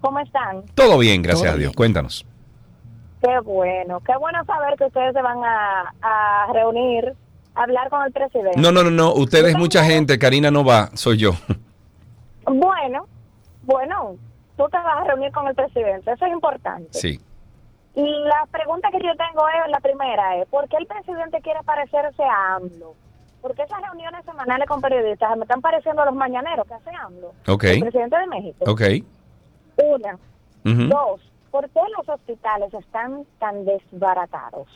¿Cómo 0.00 0.18
están? 0.18 0.62
Todo 0.74 0.98
bien, 0.98 1.22
gracias 1.22 1.46
Todo 1.46 1.54
a 1.54 1.58
Dios. 1.58 1.72
Cuéntanos. 1.74 2.26
Qué 3.22 3.38
bueno, 3.44 4.00
qué 4.00 4.16
bueno 4.18 4.42
saber 4.46 4.74
que 4.78 4.86
ustedes 4.86 5.12
se 5.12 5.20
van 5.22 5.38
a, 5.44 5.92
a 6.02 6.52
reunir, 6.52 7.14
a 7.54 7.62
hablar 7.62 7.90
con 7.90 8.02
el 8.04 8.12
presidente. 8.12 8.58
No, 8.58 8.72
no, 8.72 8.82
no, 8.82 8.90
no. 8.90 9.12
Ustedes, 9.12 9.56
mucha 9.56 9.84
gente. 9.84 10.18
Karina 10.18 10.50
no 10.50 10.64
va, 10.64 10.90
soy 10.94 11.18
yo. 11.18 11.32
Bueno, 12.46 13.06
bueno, 13.64 14.16
tú 14.56 14.64
te 14.70 14.78
vas 14.78 15.02
a 15.02 15.04
reunir 15.04 15.30
con 15.32 15.46
el 15.46 15.54
presidente, 15.54 16.10
eso 16.10 16.26
es 16.26 16.32
importante. 16.32 16.88
Sí. 16.98 17.20
Y 17.94 18.02
la 18.24 18.46
pregunta 18.50 18.90
que 18.90 18.98
yo 19.00 19.12
tengo 19.16 19.48
es, 19.48 19.70
la 19.70 19.80
primera 19.80 20.36
es, 20.36 20.46
¿por 20.48 20.68
qué 20.68 20.76
el 20.76 20.86
presidente 20.86 21.40
quiere 21.40 21.60
parecerse 21.64 22.22
a 22.22 22.54
AMLO? 22.56 22.94
Porque 23.42 23.62
esas 23.62 23.80
reuniones 23.82 24.24
semanales 24.24 24.68
con 24.68 24.80
periodistas 24.80 25.36
me 25.36 25.42
están 25.44 25.60
pareciendo 25.60 26.02
a 26.02 26.06
los 26.06 26.14
mañaneros 26.14 26.66
que 26.66 26.74
hace 26.74 26.90
AMLO, 26.90 27.32
Ok. 27.48 27.64
el 27.64 27.80
presidente 27.80 28.16
de 28.18 28.26
México. 28.26 28.64
Ok. 28.70 28.82
Una. 29.82 30.18
Dos, 30.62 31.20
¿por 31.50 31.68
qué 31.70 31.80
los 31.96 32.08
hospitales 32.08 32.72
están 32.74 33.24
tan 33.38 33.64
desbaratados? 33.64 34.68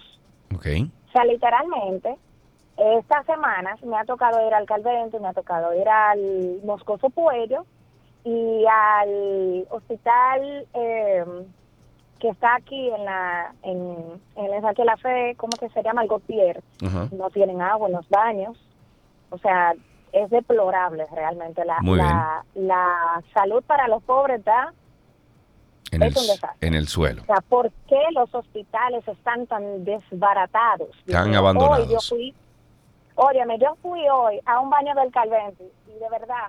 Ok. 0.55 0.67
O 1.09 1.13
sea, 1.13 1.25
literalmente, 1.25 2.17
estas 2.77 3.25
semanas 3.27 3.81
me 3.85 3.97
ha 3.97 4.05
tocado 4.05 4.45
ir 4.47 4.55
al 4.55 4.67
Calvente, 4.67 5.21
me 5.21 5.29
ha 5.29 5.33
tocado 5.35 5.73
ir 5.75 5.89
al 5.89 6.59
Moscoso 6.65 7.11
Puello 7.11 7.65
y 8.25 8.65
al 8.67 9.67
hospital 9.71 10.67
eh, 10.73 11.25
que 12.25 12.31
está 12.31 12.55
aquí 12.55 12.89
en 12.89 13.05
la 13.05 13.53
en, 13.65 13.79
en 14.37 14.45
el 14.55 14.75
de 14.75 14.85
la 14.87 14.97
Fe, 14.97 15.35
¿cómo 15.37 15.51
que 15.61 15.69
se 15.69 15.83
llama? 15.83 16.01
El 16.01 16.09
Gautier. 16.09 16.63
No 17.13 17.29
tienen 17.29 17.61
agua 17.61 17.87
en 17.89 17.93
los 17.97 18.09
baños. 18.09 18.57
O 19.29 19.37
sea, 19.37 19.75
es 20.11 20.31
deplorable 20.31 21.05
realmente. 21.13 21.63
La, 21.67 21.77
la, 21.83 22.43
la 22.55 23.23
salud 23.35 23.63
para 23.65 23.89
los 23.89 24.03
pobres 24.05 24.39
está... 24.39 24.73
En 25.91 26.03
el, 26.03 26.09
Es 26.09 26.17
un 26.17 26.27
desastre. 26.29 26.67
en 26.67 26.73
el 26.75 26.89
suelo. 26.89 27.21
O 27.21 27.27
sea, 27.27 27.43
¿por 27.47 27.71
qué 27.89 28.01
los 28.13 28.35
hospitales 28.35 29.07
están 29.07 29.47
tan 29.47 29.85
desbaratados? 29.85 30.89
Están 31.07 31.29
Hoy 31.29 31.37
abandonados. 31.37 31.91
yo 31.91 31.99
fui, 32.01 32.35
óyeme, 33.17 33.59
yo 33.59 33.77
fui 33.83 34.01
hoy 34.09 34.41
a 34.47 34.61
un 34.61 34.71
baño 34.71 34.95
del 34.95 35.13
Calvente 35.13 35.63
y 35.89 35.93
de 35.99 36.09
verdad 36.11 36.49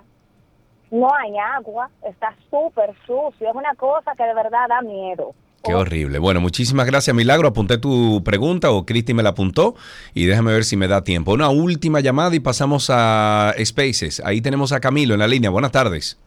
no 0.90 1.14
hay 1.14 1.36
agua, 1.36 1.90
está 2.02 2.34
súper 2.48 2.94
sucio, 3.06 3.50
es 3.50 3.54
una 3.54 3.74
cosa 3.74 4.14
que 4.16 4.24
de 4.24 4.32
verdad 4.34 4.68
da 4.70 4.80
miedo. 4.80 5.34
Qué 5.64 5.74
horrible. 5.74 6.18
Bueno, 6.18 6.40
muchísimas 6.40 6.86
gracias, 6.86 7.14
Milagro. 7.14 7.48
Apunté 7.48 7.78
tu 7.78 8.22
pregunta 8.24 8.70
o 8.70 8.86
Cristi 8.86 9.14
me 9.14 9.22
la 9.22 9.30
apuntó 9.30 9.74
y 10.14 10.26
déjame 10.26 10.52
ver 10.52 10.64
si 10.64 10.76
me 10.76 10.86
da 10.86 11.02
tiempo. 11.02 11.32
Una 11.32 11.48
última 11.48 12.00
llamada 12.00 12.34
y 12.36 12.40
pasamos 12.40 12.88
a 12.88 13.52
Spaces. 13.64 14.22
Ahí 14.24 14.40
tenemos 14.40 14.70
a 14.72 14.78
Camilo 14.78 15.14
en 15.14 15.20
la 15.20 15.26
línea. 15.26 15.50
Buenas 15.50 15.72
tardes. 15.72 16.20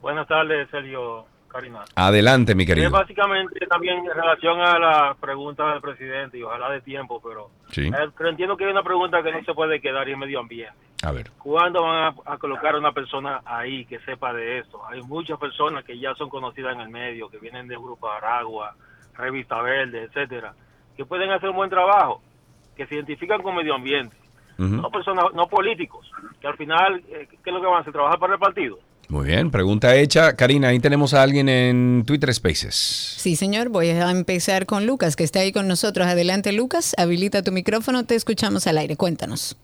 Buenas 0.00 0.26
tardes, 0.26 0.68
Sergio 0.70 1.26
Karina. 1.48 1.80
Adelante, 1.94 2.54
mi 2.54 2.62
Es 2.64 2.68
querido. 2.68 2.90
básicamente 2.90 3.66
también 3.66 3.98
en 3.98 4.14
relación 4.14 4.60
a 4.60 4.78
la 4.78 5.14
pregunta 5.20 5.70
del 5.72 5.80
presidente 5.80 6.38
y 6.38 6.42
ojalá 6.42 6.70
de 6.70 6.80
tiempo, 6.82 7.20
pero, 7.26 7.50
Sí. 7.70 7.88
eh, 7.88 8.08
pero 8.16 8.30
entiendo 8.30 8.56
que 8.56 8.64
hay 8.64 8.70
una 8.70 8.82
pregunta 8.82 9.22
que 9.22 9.32
no 9.32 9.42
se 9.44 9.54
puede 9.54 9.80
quedar 9.80 10.08
y 10.08 10.12
es 10.12 10.18
medio 10.18 10.40
ambiente. 10.40 10.74
A 11.04 11.12
ver. 11.12 11.30
¿Cuándo 11.38 11.82
van 11.82 12.14
a, 12.26 12.32
a 12.32 12.38
colocar 12.38 12.74
a 12.74 12.78
una 12.78 12.92
persona 12.92 13.40
ahí 13.44 13.84
que 13.86 13.98
sepa 14.00 14.32
de 14.32 14.58
esto? 14.58 14.84
Hay 14.86 15.00
muchas 15.02 15.38
personas 15.38 15.84
que 15.84 15.98
ya 15.98 16.14
son 16.16 16.28
conocidas 16.28 16.74
en 16.74 16.80
el 16.80 16.88
medio, 16.88 17.28
que 17.28 17.38
vienen 17.38 17.68
de 17.68 17.76
Grupo 17.76 18.10
Aragua, 18.10 18.74
Revista 19.16 19.60
Verde, 19.62 20.02
etcétera, 20.04 20.54
que 20.96 21.04
pueden 21.04 21.30
hacer 21.30 21.50
un 21.50 21.56
buen 21.56 21.70
trabajo, 21.70 22.20
que 22.76 22.86
se 22.86 22.96
identifican 22.96 23.42
con 23.42 23.54
medio 23.54 23.74
ambiente, 23.74 24.16
no 24.58 24.90
personas, 24.90 25.26
no 25.34 25.46
políticos, 25.46 26.10
que 26.40 26.48
al 26.48 26.56
final, 26.56 27.00
eh, 27.08 27.28
¿qué 27.30 27.50
es 27.50 27.54
lo 27.54 27.60
que 27.60 27.66
van 27.68 27.76
a 27.76 27.80
hacer? 27.80 27.92
¿Trabajar 27.92 28.18
para 28.18 28.32
el 28.34 28.40
partido? 28.40 28.78
Muy 29.08 29.26
bien, 29.26 29.50
pregunta 29.50 29.96
hecha. 29.96 30.36
Karina, 30.36 30.68
ahí 30.68 30.80
tenemos 30.80 31.14
a 31.14 31.22
alguien 31.22 31.48
en 31.48 32.04
Twitter 32.06 32.32
Spaces. 32.34 32.74
Sí, 33.16 33.36
señor. 33.36 33.70
Voy 33.70 33.88
a 33.88 34.10
empezar 34.10 34.66
con 34.66 34.86
Lucas, 34.86 35.16
que 35.16 35.24
está 35.24 35.40
ahí 35.40 35.50
con 35.50 35.66
nosotros. 35.66 36.06
Adelante, 36.06 36.52
Lucas. 36.52 36.94
Habilita 36.98 37.42
tu 37.42 37.50
micrófono. 37.50 38.04
Te 38.04 38.14
escuchamos 38.14 38.66
al 38.66 38.76
aire. 38.76 38.96
Cuéntanos. 38.96 39.56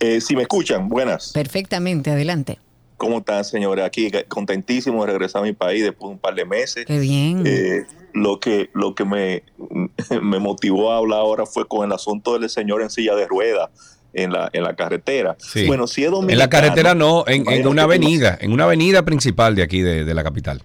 Eh, 0.00 0.20
si 0.20 0.34
me 0.34 0.42
escuchan, 0.42 0.88
buenas. 0.88 1.30
Perfectamente. 1.32 2.10
Adelante. 2.10 2.58
¿Cómo 2.96 3.18
están, 3.18 3.44
señores? 3.44 3.84
Aquí 3.84 4.10
contentísimo 4.26 5.06
de 5.06 5.12
regresar 5.12 5.42
a 5.42 5.44
mi 5.44 5.52
país 5.52 5.84
después 5.84 6.08
de 6.08 6.14
un 6.14 6.18
par 6.18 6.34
de 6.34 6.44
meses. 6.44 6.84
Qué 6.84 6.98
bien. 6.98 7.44
Eh, 7.46 7.86
lo 8.12 8.40
que, 8.40 8.70
lo 8.74 8.96
que 8.96 9.04
me, 9.04 9.44
me 10.20 10.40
motivó 10.40 10.90
a 10.90 10.96
hablar 10.96 11.20
ahora 11.20 11.46
fue 11.46 11.68
con 11.68 11.86
el 11.86 11.92
asunto 11.92 12.36
del 12.36 12.50
señor 12.50 12.82
en 12.82 12.90
silla 12.90 13.14
de 13.14 13.28
ruedas 13.28 13.70
en 14.22 14.32
la, 14.32 14.50
en 14.52 14.62
la 14.62 14.74
carretera. 14.74 15.36
Sí. 15.38 15.66
Bueno, 15.66 15.86
si 15.86 16.04
es 16.04 16.10
dominicano... 16.10 16.32
En 16.32 16.38
la 16.38 16.48
carretera 16.48 16.94
no, 16.94 17.24
en, 17.26 17.48
en 17.50 17.66
una 17.66 17.82
avenida, 17.84 18.36
en 18.40 18.52
una 18.52 18.64
avenida 18.64 19.04
principal 19.04 19.54
de 19.54 19.62
aquí 19.62 19.80
de, 19.80 20.04
de 20.04 20.14
la 20.14 20.22
capital. 20.24 20.62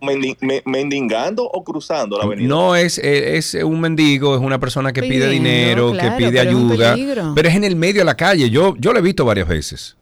mendi- 0.00 0.36
me- 0.40 0.62
¿Mendigando 0.64 1.44
o 1.44 1.62
cruzando 1.64 2.18
la 2.18 2.24
avenida? 2.24 2.48
No 2.48 2.74
es, 2.76 2.98
eh, 2.98 3.36
es 3.36 3.54
un 3.54 3.80
mendigo, 3.80 4.34
es 4.34 4.40
una 4.40 4.58
persona 4.58 4.92
que 4.92 5.02
pide 5.02 5.28
dinero, 5.28 5.92
claro, 5.92 6.10
que 6.10 6.16
pide 6.24 6.30
pero 6.38 6.50
ayuda, 6.50 6.96
pero 7.34 7.48
es 7.48 7.54
en 7.54 7.64
el 7.64 7.76
medio 7.76 8.00
de 8.00 8.04
la 8.04 8.16
calle. 8.16 8.50
Yo, 8.50 8.74
yo 8.78 8.92
lo 8.92 8.98
he 8.98 9.02
visto 9.02 9.24
varias 9.24 9.48
veces. 9.48 9.96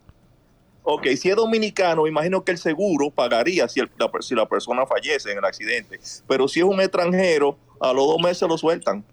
Ok, 0.82 1.06
si 1.18 1.28
es 1.28 1.36
dominicano, 1.36 2.06
imagino 2.06 2.42
que 2.42 2.52
el 2.52 2.58
seguro 2.58 3.10
pagaría 3.10 3.68
si, 3.68 3.80
el- 3.80 3.90
la, 3.98 4.10
si 4.20 4.34
la 4.34 4.46
persona 4.46 4.86
fallece 4.86 5.30
en 5.30 5.38
el 5.38 5.44
accidente. 5.44 6.00
Pero 6.26 6.48
si 6.48 6.60
es 6.60 6.64
un 6.64 6.80
extranjero, 6.80 7.56
a 7.80 7.92
los 7.92 8.06
dos 8.06 8.18
meses 8.20 8.48
lo 8.48 8.56
sueltan. 8.58 9.04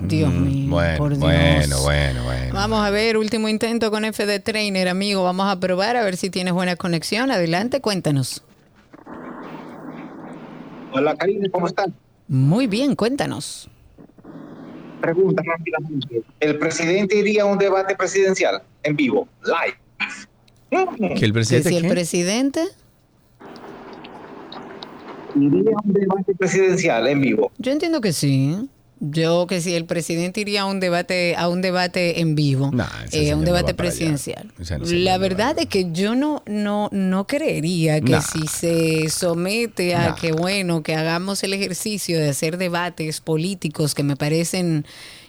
Dios 0.00 0.32
mío. 0.32 0.70
Bueno, 0.70 0.98
por 0.98 1.10
Dios. 1.10 1.20
bueno, 1.20 1.82
bueno, 1.82 2.24
bueno. 2.24 2.54
Vamos 2.54 2.84
a 2.86 2.90
ver, 2.90 3.16
último 3.16 3.48
intento 3.48 3.90
con 3.90 4.04
FD 4.04 4.40
Trainer, 4.40 4.88
amigo. 4.88 5.22
Vamos 5.24 5.46
a 5.50 5.58
probar 5.58 5.96
a 5.96 6.04
ver 6.04 6.16
si 6.16 6.30
tienes 6.30 6.54
buena 6.54 6.76
conexión. 6.76 7.30
Adelante, 7.30 7.80
cuéntanos. 7.80 8.42
Hola, 10.92 11.14
Karina, 11.16 11.48
¿cómo 11.50 11.66
están? 11.66 11.94
Muy 12.28 12.66
bien, 12.66 12.94
cuéntanos. 12.94 13.68
Pregunta 15.00 15.42
rápidamente. 15.46 16.22
¿El 16.40 16.58
presidente 16.58 17.16
iría 17.16 17.42
a 17.42 17.46
un 17.46 17.58
debate 17.58 17.94
presidencial 17.94 18.62
en 18.82 18.96
vivo, 18.96 19.28
live? 19.44 19.76
¿Que 21.16 21.24
el 21.24 21.32
presidente 21.32 21.68
Que 21.70 21.74
si 21.74 21.76
el 21.76 21.82
qué? 21.84 21.88
presidente, 21.88 22.64
¿Iría 25.36 25.70
a 25.76 25.86
un 25.86 25.92
debate 25.92 26.34
presidencial 26.34 27.06
en 27.06 27.20
vivo? 27.20 27.52
yo 27.58 27.72
entiendo 27.72 28.00
que 28.00 28.12
sí. 28.12 28.68
Yo 29.00 29.46
que 29.46 29.60
si 29.60 29.74
el 29.74 29.84
presidente 29.84 30.40
iría 30.40 30.62
a 30.62 30.64
un 30.66 30.80
debate, 30.80 31.36
a 31.36 31.48
un 31.48 31.62
debate 31.62 32.20
en 32.20 32.34
vivo, 32.34 32.72
eh, 32.74 32.82
a 32.82 33.08
señor 33.08 33.38
un 33.38 33.44
debate 33.44 33.72
presidencial. 33.74 34.52
La 34.86 35.18
verdad 35.18 35.56
es 35.58 35.66
que 35.66 35.92
yo 35.92 36.16
no, 36.16 36.42
no, 36.46 36.88
no 36.90 37.26
creería 37.26 38.00
que 38.00 38.12
Nah. 38.12 38.20
si 38.20 38.46
se 38.48 39.08
somete 39.08 39.94
a 39.94 40.08
Nah. 40.08 40.14
que 40.16 40.32
bueno, 40.32 40.82
que 40.82 40.96
hagamos 40.96 41.44
el 41.44 41.54
ejercicio 41.54 42.18
de 42.18 42.30
hacer 42.30 42.58
debates 42.58 43.20
políticos 43.20 43.94
que 43.94 44.02
me 44.02 44.16
parecen 44.16 44.84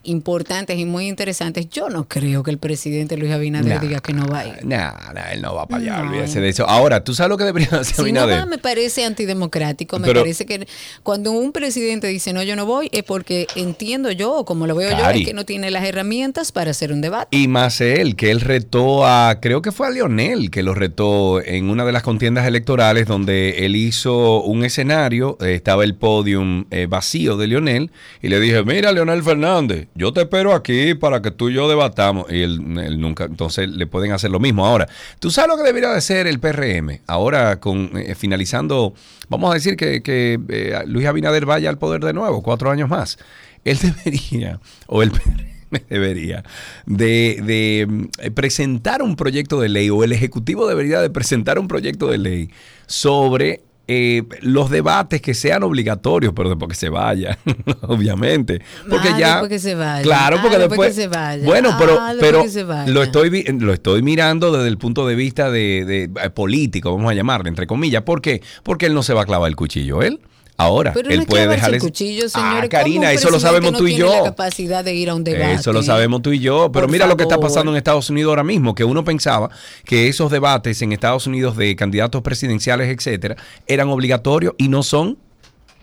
importantes 0.10 0.78
y 0.78 0.86
muy 0.86 1.08
interesantes, 1.08 1.70
yo 1.70 1.90
no 1.90 2.08
creo 2.08 2.44
que 2.44 2.52
el 2.52 2.58
presidente 2.58 3.18
Luis 3.18 3.32
Abinader 3.32 3.76
Nah. 3.76 3.80
diga 3.82 4.00
que 4.00 4.14
no 4.14 4.28
va 4.28 4.40
a 4.40 4.48
ir. 4.48 4.66
Nah, 4.66 4.92
nah, 5.14 5.32
él 5.32 5.42
no 5.42 5.56
va 5.56 5.68
para 5.68 5.82
allá, 5.84 6.04
No. 6.04 6.10
olvídese 6.10 6.40
de 6.42 6.50
eso. 6.50 6.68
Ahora, 6.68 7.04
¿tú 7.04 7.14
sabes 7.14 7.30
lo 7.30 7.38
que 7.38 7.44
debería 7.44 7.70
hacer 7.80 7.96
Si 7.96 8.02
no 8.12 8.22
Abinader? 8.22 8.40
va, 8.40 8.46
me 8.46 8.58
parece 8.58 9.06
antidemocrático. 9.06 10.00
Me 10.00 10.08
Pero- 10.08 10.22
parece 10.22 10.46
que 10.46 10.68
cuando 11.04 11.32
un 11.32 11.52
presidente 11.52 12.08
dice 12.08 12.34
no, 12.34 12.44
yo 12.44 12.56
no 12.56 12.66
voy, 12.66 12.90
es 12.92 13.04
porque 13.04 13.48
entiendo 13.56 14.12
yo, 14.12 14.46
como 14.46 14.68
lo 14.68 14.76
veo 14.76 14.92
yo, 14.92 14.98
Cari. 14.98 15.22
es 15.22 15.28
que 15.28 15.34
no 15.34 15.46
tiene 15.46 15.72
las 15.72 15.84
herramientas 15.86 16.52
para 16.52 16.72
hacer 16.72 16.92
un 16.92 17.02
debate. 17.02 17.36
Y 17.36 17.48
más 17.48 17.82
él, 17.82 18.16
que 18.16 18.32
él 18.32 18.42
retó 18.42 19.06
a, 19.06 19.40
creo 19.42 19.62
que 19.62 19.72
fue 19.72 19.88
a 19.88 19.90
Lionel 19.92 20.50
que 20.52 20.64
lo 20.64 20.74
retó 20.74 21.42
en 21.44 21.70
una 21.70 21.86
de 21.86 21.92
las 21.92 22.04
contiendas 22.04 22.48
electorales 22.48 23.06
donde 23.08 23.66
él 23.66 23.76
hizo 23.76 24.42
un 24.44 24.64
escenario, 24.64 25.38
eh, 25.42 25.54
estaba 25.54 25.84
el 25.84 25.96
podium 25.96 26.66
eh, 26.72 26.88
vacío 26.88 27.38
de 27.38 27.48
Lionel, 27.48 27.92
y 28.22 28.28
le 28.30 28.40
dije, 28.40 28.64
mira 28.64 28.92
Leonel 28.92 29.24
Fernández, 29.24 29.88
yo 30.00 30.14
te 30.14 30.22
espero 30.22 30.54
aquí 30.54 30.96
para 30.96 31.22
que 31.22 31.30
tú 31.30 31.50
y 31.50 31.56
yo 31.56 31.68
debatamos. 31.68 32.32
Y 32.32 32.42
él, 32.42 32.62
nunca, 33.00 33.26
entonces 33.26 33.68
le 33.70 33.86
pueden 33.86 34.14
hacer 34.14 34.32
lo 34.32 34.40
mismo. 34.40 34.66
Ahora, 34.66 34.88
¿tú 35.20 35.30
sabes 35.30 35.50
lo 35.50 35.58
que 35.58 35.64
debería 35.64 35.90
de 35.90 35.98
hacer 35.98 36.26
el 36.26 36.40
PRM? 36.40 37.02
Ahora, 37.06 37.60
con 37.60 37.92
eh, 37.98 38.16
finalizando, 38.16 38.94
vamos 39.28 39.52
a 39.52 39.56
decir 39.56 39.76
que, 39.76 40.02
eh, 40.08 40.84
Luis 40.88 41.06
Abinader 41.06 41.46
vaya 41.46 41.70
al 41.70 41.78
poder 41.78 42.02
de 42.02 42.14
nuevo, 42.14 42.42
cuatro 42.42 42.72
años 42.72 42.88
más. 42.88 43.20
Él 43.66 43.78
debería, 44.04 44.62
o 44.88 45.04
el 45.04 45.12
PRM 45.12 45.82
debería, 45.90 46.46
de, 46.86 47.42
de, 47.44 47.86
mm, 47.86 48.34
presentar 48.34 49.04
un 49.04 49.18
proyecto 49.18 49.60
de 49.60 49.68
ley, 49.68 49.90
o 49.90 50.06
el 50.06 50.14
Ejecutivo 50.14 50.66
debería 50.66 51.02
de 51.02 51.10
presentar 51.10 51.60
un 51.60 51.68
proyecto 51.68 52.08
de 52.08 52.20
ley 52.20 52.50
sobre 52.88 53.64
eh, 53.92 54.22
los 54.42 54.70
debates 54.70 55.20
que 55.20 55.34
sean 55.34 55.64
obligatorios, 55.64 56.32
pero 56.36 56.50
después 56.50 56.70
que 56.70 56.76
se 56.76 56.90
vaya, 56.90 57.40
obviamente. 57.82 58.62
Porque 58.88 59.10
Ah, 59.10 59.18
ya. 59.20 59.28
después 59.32 59.50
que 59.50 59.60
se 59.60 59.74
vaya. 59.74 60.04
Claro, 60.04 60.38
Ah, 60.38 60.42
porque 60.44 60.58
después 60.60 60.80
después. 60.80 60.96
que 60.96 61.02
se 61.02 61.08
vaya. 61.08 61.44
Bueno, 61.44 61.76
pero, 61.80 62.00
Ah, 62.00 62.14
después 62.14 62.54
pero 62.56 62.86
lo 62.94 63.02
estoy 63.04 63.44
lo 63.60 63.74
estoy 63.74 64.02
mirando 64.04 64.52
desde 64.52 64.68
el 64.68 64.78
punto 64.78 65.08
de 65.08 65.16
vista 65.16 65.50
de, 65.50 65.86
de, 65.86 66.04
eh, 66.24 66.30
político, 66.30 66.96
vamos 66.96 67.12
a 67.12 67.16
llamarle, 67.16 67.50
entre 67.50 67.66
comillas. 67.66 68.04
¿Por 68.04 68.22
qué? 68.22 68.42
Porque 68.64 68.86
él 68.86 68.94
no 68.94 69.02
se 69.02 69.14
va 69.16 69.24
a 69.24 69.26
clavar 69.26 69.50
el 69.50 69.56
cuchillo, 69.56 70.04
él. 70.04 70.20
Ahora, 70.62 70.92
Pero 70.92 71.10
él 71.10 71.20
no 71.22 71.26
puede 71.26 71.48
dejar 71.48 71.74
el 71.74 71.80
cuchillo, 71.80 72.26
Ah, 72.26 72.30
señores. 72.30 72.70
Karina, 72.70 72.96
¿Cómo 73.08 73.12
un 73.12 73.16
eso 73.18 73.30
lo 73.30 73.40
sabemos 73.40 73.72
no 73.72 73.78
tú 73.78 73.88
y 73.88 73.96
yo. 73.96 74.12
la 74.12 74.24
capacidad 74.24 74.84
de 74.84 74.94
ir 74.94 75.10
a 75.10 75.16
un 75.16 75.24
debate. 75.24 75.54
Eso 75.54 75.72
lo 75.72 75.82
sabemos 75.84 76.22
tú 76.22 76.34
y 76.34 76.40
yo, 76.40 76.70
pero 76.70 76.86
Por 76.86 76.92
mira 76.92 77.08
lo 77.08 77.16
que 77.16 77.24
está 77.24 77.38
pasando 77.40 77.72
en 77.72 77.78
Estados 77.78 78.10
Unidos 78.10 78.30
ahora 78.32 78.44
mismo, 78.44 78.76
que 78.76 78.84
uno 78.84 79.06
pensaba 79.06 79.50
que 79.86 80.10
esos 80.10 80.30
debates 80.30 80.82
en 80.82 80.92
Estados 80.92 81.28
Unidos 81.28 81.56
de 81.56 81.76
candidatos 81.78 82.22
presidenciales, 82.22 82.90
etcétera, 82.90 83.38
eran 83.68 83.88
obligatorios 83.90 84.54
y 84.58 84.68
no 84.68 84.84
son. 84.84 85.18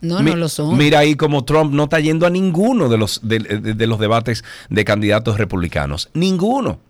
No, 0.03 0.21
Mi- 0.21 0.33
no 0.33 0.37
lo 0.37 0.49
son. 0.51 0.77
Mira 0.77 0.99
ahí 0.99 1.15
como 1.17 1.43
Trump 1.47 1.73
no 1.73 1.85
está 1.85 1.99
yendo 2.01 2.27
a 2.27 2.31
ninguno 2.31 2.91
de 2.91 2.99
los 2.99 3.21
de, 3.27 3.39
de- 3.39 3.73
de 3.73 3.87
los 3.87 3.99
debates 3.99 4.45
de 4.69 4.85
candidatos 4.85 5.39
republicanos, 5.39 6.11
ninguno. 6.13 6.81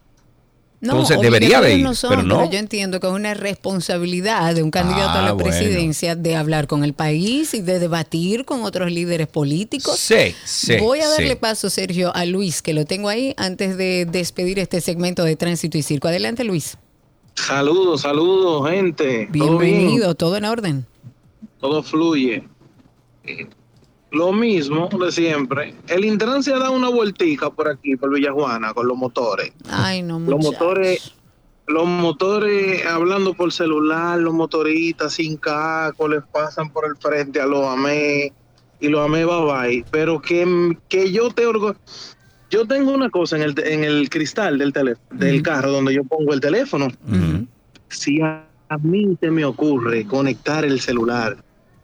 No, 0.81 0.93
Entonces 0.93 1.21
debería 1.21 1.61
de 1.63 1.77
ir, 1.77 1.85
no 1.85 1.95
son, 1.95 2.11
pero 2.11 2.23
no. 2.23 2.51
yo 2.51 2.59
entiendo 2.59 3.01
que 3.01 3.07
es 3.07 3.13
una 3.13 3.33
responsabilidad 3.33 4.55
de 4.55 4.63
un 4.63 4.71
candidato 4.71 5.09
a 5.09 5.21
Ah, 5.21 5.25
la 5.25 5.33
bueno. 5.33 5.49
presidencia 5.49 6.15
de 6.17 6.37
hablar 6.37 6.67
con 6.67 6.85
el 6.85 6.93
país 6.93 7.55
y 7.55 7.63
de 7.63 7.79
debatir 7.79 8.45
con 8.45 8.63
otros 8.63 8.93
líderes 8.93 9.27
políticos. 9.27 9.99
Sí, 9.99 10.35
sí, 10.45 10.77
Voy 10.79 11.01
a 11.01 11.09
darle 11.09 11.31
sí. 11.31 11.37
paso, 11.37 11.71
Sergio, 11.71 12.15
a 12.15 12.27
Luis, 12.27 12.61
que 12.61 12.75
lo 12.75 12.85
tengo 12.85 13.09
ahí, 13.09 13.33
antes 13.39 13.79
de 13.79 14.05
despedir 14.05 14.59
este 14.59 14.83
segmento 14.83 15.25
de 15.25 15.35
Tránsito 15.37 15.79
y 15.79 15.83
Circo. 15.83 16.09
Adelante, 16.09 16.45
Luis. 16.45 16.77
Saludos, 17.35 18.03
saludos, 18.03 18.71
gente. 18.71 19.29
¿Todo 19.33 19.59
bien? 19.59 19.79
Bienvenido, 19.79 20.15
todo 20.15 20.37
en 20.37 20.45
orden. 20.45 20.87
Todo 21.59 21.83
fluye. 21.83 22.45
Lo 24.17 24.33
mismo 24.33 24.89
de 24.89 25.13
siempre. 25.13 25.75
El 25.89 26.05
Intran 26.05 26.43
se 26.43 26.53
ha 26.53 26.59
dado 26.59 26.73
una 26.73 26.89
vueltica 26.89 27.51
por 27.51 27.69
aquí, 27.69 27.97
por 27.97 28.13
Villajuana, 28.15 28.73
con 28.75 28.87
los 28.87 28.97
motores. 28.97 29.53
Ay, 29.71 30.03
no, 30.03 30.19
Los 30.21 30.39
muchacho. 30.39 30.53
motores, 30.53 31.15
los 31.67 31.87
motores 31.87 32.87
hablando 32.87 33.35
por 33.35 33.53
celular, 33.53 34.19
los 34.19 34.33
motoristas 34.35 35.15
sin 35.15 35.37
casco, 35.37 36.09
les 36.09 36.23
pasan 36.33 36.71
por 36.71 36.87
el 36.87 36.97
frente 36.97 37.41
a 37.41 37.47
los 37.47 37.67
AME 37.67 38.33
y 38.81 38.89
los 38.89 39.05
AME 39.05 39.25
bye 39.25 39.45
bye. 39.45 39.85
Pero 39.91 40.21
que, 40.21 40.77
que 40.89 41.13
yo 41.13 41.31
te 41.31 41.47
orgo 41.47 41.75
yo 42.49 42.65
tengo 42.65 42.93
una 42.93 43.11
cosa 43.11 43.37
en 43.37 43.43
el, 43.43 43.55
en 43.59 43.83
el 43.85 44.09
cristal 44.09 44.57
del 44.59 44.73
teléfono, 44.73 45.07
del 45.19 45.43
carro 45.43 45.73
donde 45.73 45.93
yo 45.93 46.05
pongo 46.05 46.33
el 46.33 46.41
teléfono. 46.41 46.87
Si 47.89 48.21
a, 48.23 48.47
a 48.69 48.79
mí 48.79 49.17
se 49.21 49.31
me 49.33 49.45
ocurre 49.45 50.07
conectar 50.07 50.65
el 50.65 50.81
celular 50.81 51.37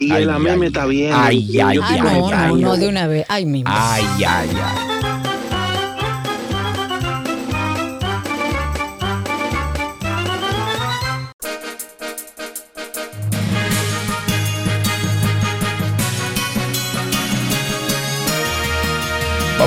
y 0.02 0.12
Ay, 0.12 0.22
el 0.24 0.30
ay, 0.30 0.58
me 0.58 0.66
está 0.66 0.86
viendo. 0.86 1.16
ay, 1.18 1.60
ay, 1.60 1.78
tengo 1.88 2.30
Ah, 2.32 2.46
no, 2.48 2.56
no, 2.56 2.56
no, 2.56 2.76
de 2.76 2.88
una 2.88 3.06
vez. 3.06 3.24
Ay, 3.28 3.46
mismo. 3.46 3.70
Ay, 3.72 4.04
ay, 4.26 4.48
ay. 4.54 4.91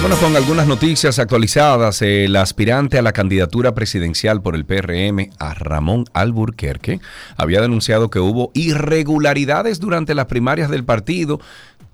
Vámonos 0.06 0.24
con 0.24 0.36
algunas 0.36 0.68
noticias 0.68 1.18
actualizadas. 1.18 2.04
El 2.04 2.36
aspirante 2.36 3.00
a 3.00 3.02
la 3.02 3.12
candidatura 3.12 3.74
presidencial 3.74 4.40
por 4.40 4.54
el 4.54 4.64
PRM, 4.64 5.32
a 5.40 5.56
Ramón 5.56 6.06
Alburquerque, 6.14 7.00
había 7.38 7.60
denunciado 7.60 8.12
que 8.12 8.20
hubo 8.20 8.52
irregularidades 8.54 9.80
durante 9.80 10.14
las 10.14 10.28
primarias 10.28 10.70
del 10.70 10.84
partido. 10.84 11.40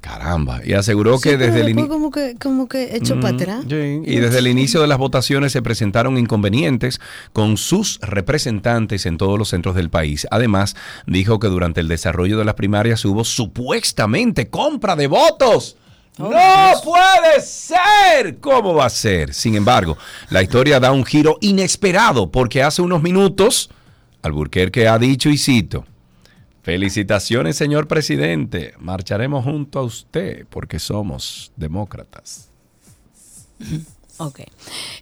Caramba, 0.01 0.59
y 0.65 0.73
aseguró 0.73 1.19
Sí, 1.19 1.29
que 1.29 1.37
desde 1.37 1.61
el 1.61 1.69
inicio... 1.69 1.87
como 1.87 2.11
que, 2.11 2.35
como 2.35 2.67
que 2.67 2.97
echó 2.97 3.17
para 3.21 3.33
atrás. 3.33 3.63
Y 3.69 4.17
desde 4.17 4.39
el 4.39 4.47
inicio 4.47 4.81
de 4.81 4.87
las 4.87 4.97
votaciones 4.97 5.53
se 5.53 5.61
presentaron 5.61 6.17
inconvenientes 6.17 6.99
con 7.31 7.55
sus 7.55 7.97
representantes 8.01 9.05
en 9.05 9.15
todos 9.15 9.39
los 9.39 9.47
centros 9.47 9.73
del 9.73 9.89
país. 9.89 10.27
Además, 10.31 10.75
dijo 11.07 11.39
que 11.39 11.47
durante 11.47 11.79
el 11.79 11.87
desarrollo 11.87 12.37
de 12.37 12.43
las 12.43 12.55
primarias 12.55 13.05
hubo 13.05 13.23
supuestamente 13.23 14.49
compra 14.49 14.97
de 14.97 15.07
votos. 15.07 15.77
¡No 16.17 16.29
puede 16.83 17.41
ser! 17.41 18.39
¿Cómo 18.39 18.75
va 18.75 18.85
a 18.85 18.89
ser? 18.89 19.33
Sin 19.33 19.55
embargo, 19.55 19.97
la 20.29 20.41
historia 20.43 20.79
da 20.79 20.91
un 20.91 21.05
giro 21.05 21.37
inesperado 21.41 22.29
porque 22.29 22.61
hace 22.61 22.81
unos 22.81 23.01
minutos 23.01 23.69
Alburquerque 24.21 24.87
ha 24.87 24.99
dicho 24.99 25.29
y 25.29 25.37
cito, 25.37 25.85
Felicitaciones, 26.63 27.55
señor 27.55 27.87
presidente. 27.87 28.75
Marcharemos 28.79 29.43
junto 29.43 29.79
a 29.79 29.83
usted 29.83 30.45
porque 30.47 30.77
somos 30.77 31.51
demócratas. 31.55 32.49
Ok. 34.17 34.41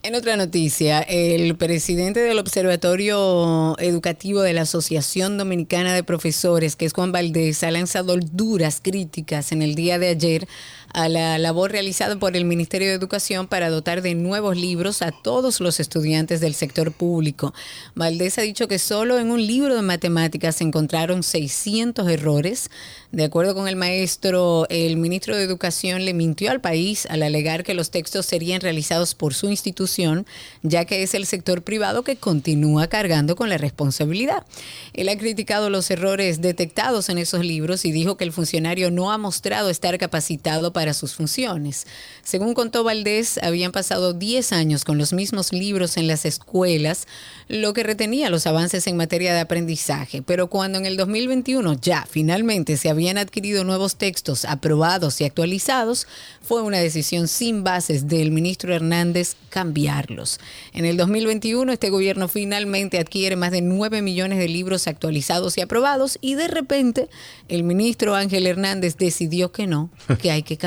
En 0.02 0.15
otra 0.15 0.38
noticia, 0.38 1.02
el 1.02 1.57
presidente 1.57 2.22
del 2.22 2.40
Observatorio 2.40 3.77
Educativo 3.77 4.41
de 4.41 4.53
la 4.53 4.61
Asociación 4.61 5.38
Dominicana 5.38 5.94
de 5.94 6.06
Profesores, 6.06 6.77
que 6.77 6.86
es 6.86 6.94
Juan 6.94 7.11
Valdés, 7.11 7.61
ha 7.64 7.72
lanzado 7.72 8.15
duras 8.15 8.80
críticas 8.81 9.52
en 9.52 9.61
el 9.61 9.76
día 9.76 9.99
de 9.99 10.07
ayer 10.07 10.48
a 10.94 11.10
la 11.10 11.38
labor 11.38 11.72
realizada 11.72 12.18
por 12.18 12.36
el 12.36 12.45
Ministerio 12.45 12.88
de 12.88 12.94
Educación 12.94 13.48
para 13.48 13.70
dotar 13.70 14.02
de 14.02 14.16
nuevos 14.16 14.57
libros 14.57 15.02
a 15.02 15.11
todos 15.11 15.60
los 15.60 15.80
estudiantes 15.80 16.41
del 16.41 16.53
sector 16.53 16.91
público. 16.91 17.53
Valdés 17.95 18.38
ha 18.38 18.41
dicho 18.41 18.68
que 18.68 18.80
solo 18.80 19.20
en 19.20 19.32
un 19.32 19.45
libro 19.45 19.76
de 19.76 19.82
matemáticas 19.82 20.57
se 20.57 20.64
encontraron 20.64 21.24
600 21.24 22.07
errores. 22.10 22.70
De 23.11 23.24
acuerdo 23.24 23.56
con 23.56 23.68
el 23.68 23.76
maestro, 23.76 24.68
el 24.70 24.98
ministro 24.98 25.36
de 25.36 25.44
Educación 25.44 26.06
le 26.06 26.14
mintió 26.14 26.52
al 26.52 26.61
país 26.61 27.06
al 27.07 27.24
alegar 27.24 27.64
que 27.64 27.74
los 27.74 27.91
textos 27.91 28.26
serían 28.26 28.61
realizados 28.61 29.16
por 29.16 29.34
su 29.34 29.49
institución, 29.49 30.26
ya 30.64 30.86
que 30.86 31.03
es 31.03 31.14
el 31.14 31.26
sector 31.26 31.61
privado 31.61 32.03
que 32.03 32.16
continúa 32.16 32.88
cargando 32.88 33.36
con 33.36 33.49
la 33.49 33.57
responsabilidad. 33.57 34.45
Él 34.94 35.10
ha 35.10 35.18
criticado 35.18 35.70
los 35.70 35.90
errores 35.91 36.41
detectados 36.41 37.10
en 37.10 37.18
esos 37.18 37.45
libros 37.45 37.86
y 37.86 37.91
dijo 37.91 38.18
que 38.18 38.24
el 38.24 38.32
funcionario 38.32 38.91
no 38.91 39.11
ha 39.11 39.18
mostrado 39.18 39.70
estar 39.70 39.98
capacitado 39.98 40.72
para 40.74 40.79
sus 40.94 41.16
funciones. 41.16 41.86
Según 42.24 42.54
contó 42.54 42.84
Valdés, 42.84 43.40
habían 43.44 43.72
pasado 43.72 44.14
10 44.14 44.54
años 44.54 44.86
con 44.86 44.98
los 44.98 45.14
mismos 45.14 45.52
libros 45.52 45.98
en 45.98 46.08
las 46.08 46.26
escuelas, 46.26 47.08
lo 47.48 47.74
que 47.74 47.84
retenía 47.84 48.30
los 48.30 48.48
avances 48.48 48.88
en 48.88 48.98
materia 48.98 49.34
de 49.34 49.40
aprendizaje. 49.40 50.22
Pero 50.22 50.48
cuando 50.48 50.78
en 50.78 50.86
el 50.86 50.96
2021 50.98 51.74
ya 51.82 52.08
finalmente 52.10 52.78
se 52.78 52.90
habían 52.90 53.18
adquirido 53.18 53.64
nuevos 53.64 53.98
textos 53.98 54.46
aprobados 54.46 55.20
y 55.22 55.26
actualizados, 55.26 56.08
fue 56.42 56.62
una 56.62 56.78
decisión 56.78 57.28
sin 57.28 57.64
bases 57.64 58.08
del 58.08 58.32
ministro 58.32 58.74
Hernández 58.74 59.36
cambiarlos. 59.50 60.40
En 60.74 60.86
el 60.86 60.98
2021 60.98 61.72
este 61.72 61.90
gobierno 61.90 62.28
finalmente 62.28 63.00
adquiere 63.00 63.36
más 63.36 63.52
de 63.52 63.62
9 63.62 64.02
millones 64.02 64.38
de 64.38 64.48
libros 64.48 64.88
actualizados 64.88 65.58
y 65.58 65.62
aprobados 65.62 66.18
y 66.22 66.36
de 66.36 66.48
repente 66.48 67.10
el 67.48 67.64
ministro 67.64 68.16
Ángel 68.16 68.48
Hernández 68.48 68.98
decidió 68.98 69.52
que 69.52 69.68
no, 69.68 69.90
que 70.22 70.32
hay 70.32 70.44
que 70.44 70.58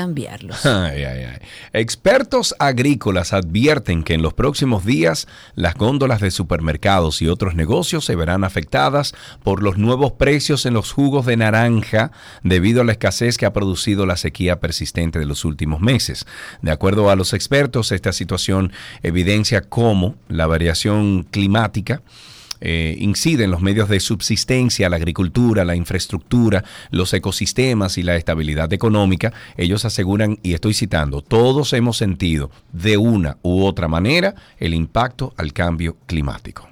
Expertos 1.73 2.55
agrícolas 2.59 3.33
advierten 3.33 4.03
que 4.03 4.13
en 4.13 4.21
los 4.21 4.33
próximos 4.33 4.85
días 4.85 5.27
las 5.55 5.75
góndolas 5.75 6.21
de 6.21 6.31
supermercados 6.31 7.21
y 7.21 7.27
otros 7.27 7.55
negocios 7.55 8.05
se 8.05 8.15
verán 8.15 8.43
afectadas 8.43 9.13
por 9.43 9.63
los 9.63 9.77
nuevos 9.77 10.13
precios 10.13 10.65
en 10.65 10.73
los 10.73 10.91
jugos 10.91 11.25
de 11.25 11.37
naranja 11.37 12.11
debido 12.43 12.81
a 12.81 12.83
la 12.83 12.93
escasez 12.93 13.37
que 13.37 13.45
ha 13.45 13.53
producido 13.53 14.05
la 14.05 14.17
sequía 14.17 14.59
persistente 14.59 15.19
de 15.19 15.25
los 15.25 15.45
últimos 15.45 15.79
meses. 15.79 16.25
De 16.61 16.71
acuerdo 16.71 17.09
a 17.09 17.15
los 17.15 17.33
expertos, 17.33 17.91
esta 17.91 18.13
situación 18.13 18.71
evidencia 19.01 19.61
cómo 19.61 20.15
la 20.27 20.47
variación 20.47 21.23
climática 21.29 22.01
eh, 22.65 23.47
los 23.47 23.61
medios 23.61 23.89
de 23.89 23.99
subsistencia, 23.99 24.89
la 24.89 24.95
agricultura, 24.95 25.65
la 25.65 25.75
infraestructura, 25.75 26.63
los 26.91 27.13
ecosistemas 27.13 27.97
y 27.97 28.03
la 28.03 28.15
estabilidad 28.15 28.71
económica. 28.71 29.33
Ellos 29.57 29.85
aseguran, 29.85 30.39
y 30.41 30.53
estoy 30.53 30.73
citando, 30.73 31.21
todos 31.21 31.73
hemos 31.73 31.97
sentido 31.97 32.49
de 32.71 32.97
una 32.97 33.37
u 33.43 33.63
otra 33.63 33.87
manera 33.87 34.33
el 34.57 34.73
impacto 34.73 35.33
al 35.37 35.51
cambio 35.51 35.97
climático. 36.07 36.69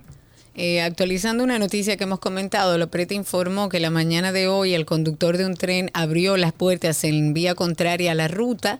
Eh, 0.53 0.81
actualizando 0.81 1.45
una 1.45 1.59
noticia 1.59 1.95
que 1.95 2.03
hemos 2.03 2.19
comentado, 2.19 2.77
Loprete 2.77 3.15
informó 3.15 3.69
que 3.69 3.79
la 3.79 3.89
mañana 3.89 4.33
de 4.33 4.47
hoy 4.47 4.73
el 4.73 4.85
conductor 4.85 5.37
de 5.37 5.45
un 5.45 5.55
tren 5.55 5.89
abrió 5.93 6.35
las 6.35 6.51
puertas 6.51 7.05
en 7.05 7.33
vía 7.33 7.55
contraria 7.55 8.11
a 8.11 8.15
la 8.15 8.27
ruta. 8.27 8.79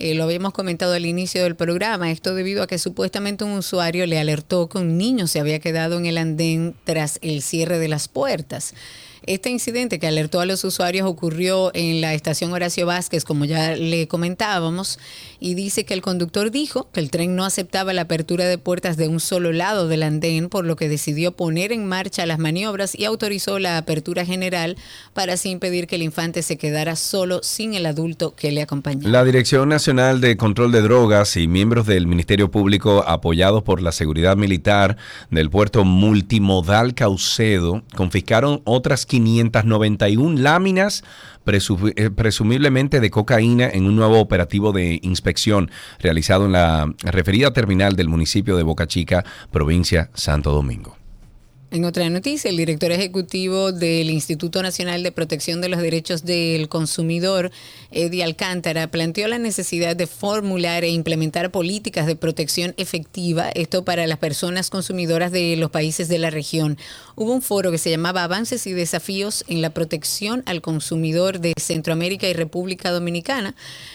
Eh, 0.00 0.14
lo 0.14 0.24
habíamos 0.24 0.52
comentado 0.52 0.92
al 0.92 1.06
inicio 1.06 1.42
del 1.42 1.56
programa, 1.56 2.10
esto 2.10 2.34
debido 2.34 2.62
a 2.62 2.66
que 2.68 2.78
supuestamente 2.78 3.44
un 3.44 3.52
usuario 3.52 4.06
le 4.06 4.18
alertó 4.18 4.68
que 4.68 4.78
un 4.78 4.96
niño 4.96 5.26
se 5.26 5.40
había 5.40 5.58
quedado 5.58 5.98
en 5.98 6.06
el 6.06 6.18
andén 6.18 6.74
tras 6.84 7.18
el 7.20 7.42
cierre 7.42 7.78
de 7.78 7.88
las 7.88 8.06
puertas. 8.06 8.74
Este 9.26 9.50
incidente 9.50 9.98
que 9.98 10.06
alertó 10.06 10.40
a 10.40 10.46
los 10.46 10.64
usuarios 10.64 11.06
ocurrió 11.06 11.70
en 11.74 12.00
la 12.00 12.14
estación 12.14 12.52
Horacio 12.52 12.86
Vázquez, 12.86 13.24
como 13.24 13.44
ya 13.44 13.74
le 13.74 14.08
comentábamos, 14.08 14.98
y 15.40 15.54
dice 15.54 15.84
que 15.84 15.94
el 15.94 16.02
conductor 16.02 16.50
dijo 16.50 16.88
que 16.92 17.00
el 17.00 17.10
tren 17.10 17.36
no 17.36 17.44
aceptaba 17.44 17.92
la 17.92 18.02
apertura 18.02 18.46
de 18.46 18.58
puertas 18.58 18.96
de 18.96 19.08
un 19.08 19.20
solo 19.20 19.52
lado 19.52 19.88
del 19.88 20.02
andén, 20.02 20.48
por 20.48 20.64
lo 20.64 20.76
que 20.76 20.88
decidió 20.88 21.32
poner 21.32 21.72
en 21.72 21.86
marcha 21.86 22.26
las 22.26 22.38
maniobras 22.38 22.98
y 22.98 23.04
autorizó 23.04 23.58
la 23.58 23.78
apertura 23.78 24.24
general 24.24 24.76
para 25.14 25.34
así 25.34 25.50
impedir 25.50 25.86
que 25.86 25.96
el 25.96 26.02
infante 26.02 26.42
se 26.42 26.56
quedara 26.56 26.96
solo 26.96 27.40
sin 27.42 27.74
el 27.74 27.86
adulto 27.86 28.34
que 28.34 28.52
le 28.52 28.62
acompañaba. 28.62 29.10
La 29.10 29.24
Dirección 29.24 29.68
Nacional 29.68 30.20
de 30.20 30.36
Control 30.36 30.72
de 30.72 30.82
Drogas 30.82 31.36
y 31.36 31.46
miembros 31.46 31.86
del 31.86 32.06
Ministerio 32.06 32.50
Público 32.50 33.04
apoyados 33.06 33.62
por 33.62 33.80
la 33.80 33.92
seguridad 33.92 34.36
militar 34.36 34.96
del 35.30 35.50
puerto 35.50 35.84
multimodal 35.84 36.94
Caucedo 36.94 37.82
confiscaron 37.94 38.62
otras 38.64 39.06
591 39.06 40.40
láminas 40.40 41.04
presumiblemente 42.16 43.00
de 43.00 43.10
cocaína 43.10 43.68
en 43.68 43.86
un 43.86 43.96
nuevo 43.96 44.20
operativo 44.20 44.72
de 44.72 45.00
inspección 45.02 45.70
realizado 45.98 46.46
en 46.46 46.52
la 46.52 46.92
referida 47.02 47.52
terminal 47.52 47.96
del 47.96 48.08
municipio 48.08 48.56
de 48.56 48.62
Boca 48.62 48.86
Chica, 48.86 49.24
provincia 49.50 50.10
Santo 50.14 50.52
Domingo. 50.52 50.97
En 51.70 51.84
otra 51.84 52.08
noticia, 52.08 52.48
el 52.48 52.56
director 52.56 52.90
ejecutivo 52.92 53.72
del 53.72 54.08
Instituto 54.08 54.62
Nacional 54.62 55.02
de 55.02 55.12
Protección 55.12 55.60
de 55.60 55.68
los 55.68 55.82
Derechos 55.82 56.24
del 56.24 56.66
Consumidor, 56.70 57.50
Eddie 57.90 58.24
Alcántara, 58.24 58.90
planteó 58.90 59.28
la 59.28 59.38
necesidad 59.38 59.94
de 59.94 60.06
formular 60.06 60.82
e 60.84 60.88
implementar 60.88 61.50
políticas 61.50 62.06
de 62.06 62.16
protección 62.16 62.72
efectiva, 62.78 63.50
esto 63.50 63.84
para 63.84 64.06
las 64.06 64.16
personas 64.16 64.70
consumidoras 64.70 65.30
de 65.30 65.56
los 65.56 65.70
países 65.70 66.08
de 66.08 66.18
la 66.18 66.30
región. 66.30 66.78
Hubo 67.16 67.34
un 67.34 67.42
foro 67.42 67.70
que 67.70 67.76
se 67.76 67.90
llamaba 67.90 68.24
Avances 68.24 68.66
y 68.66 68.72
Desafíos 68.72 69.44
en 69.46 69.60
la 69.60 69.68
Protección 69.68 70.42
al 70.46 70.62
Consumidor 70.62 71.38
de 71.38 71.52
Centroamérica 71.60 72.26
y 72.28 72.32
República 72.32 72.90
Dominicana. 72.90 73.54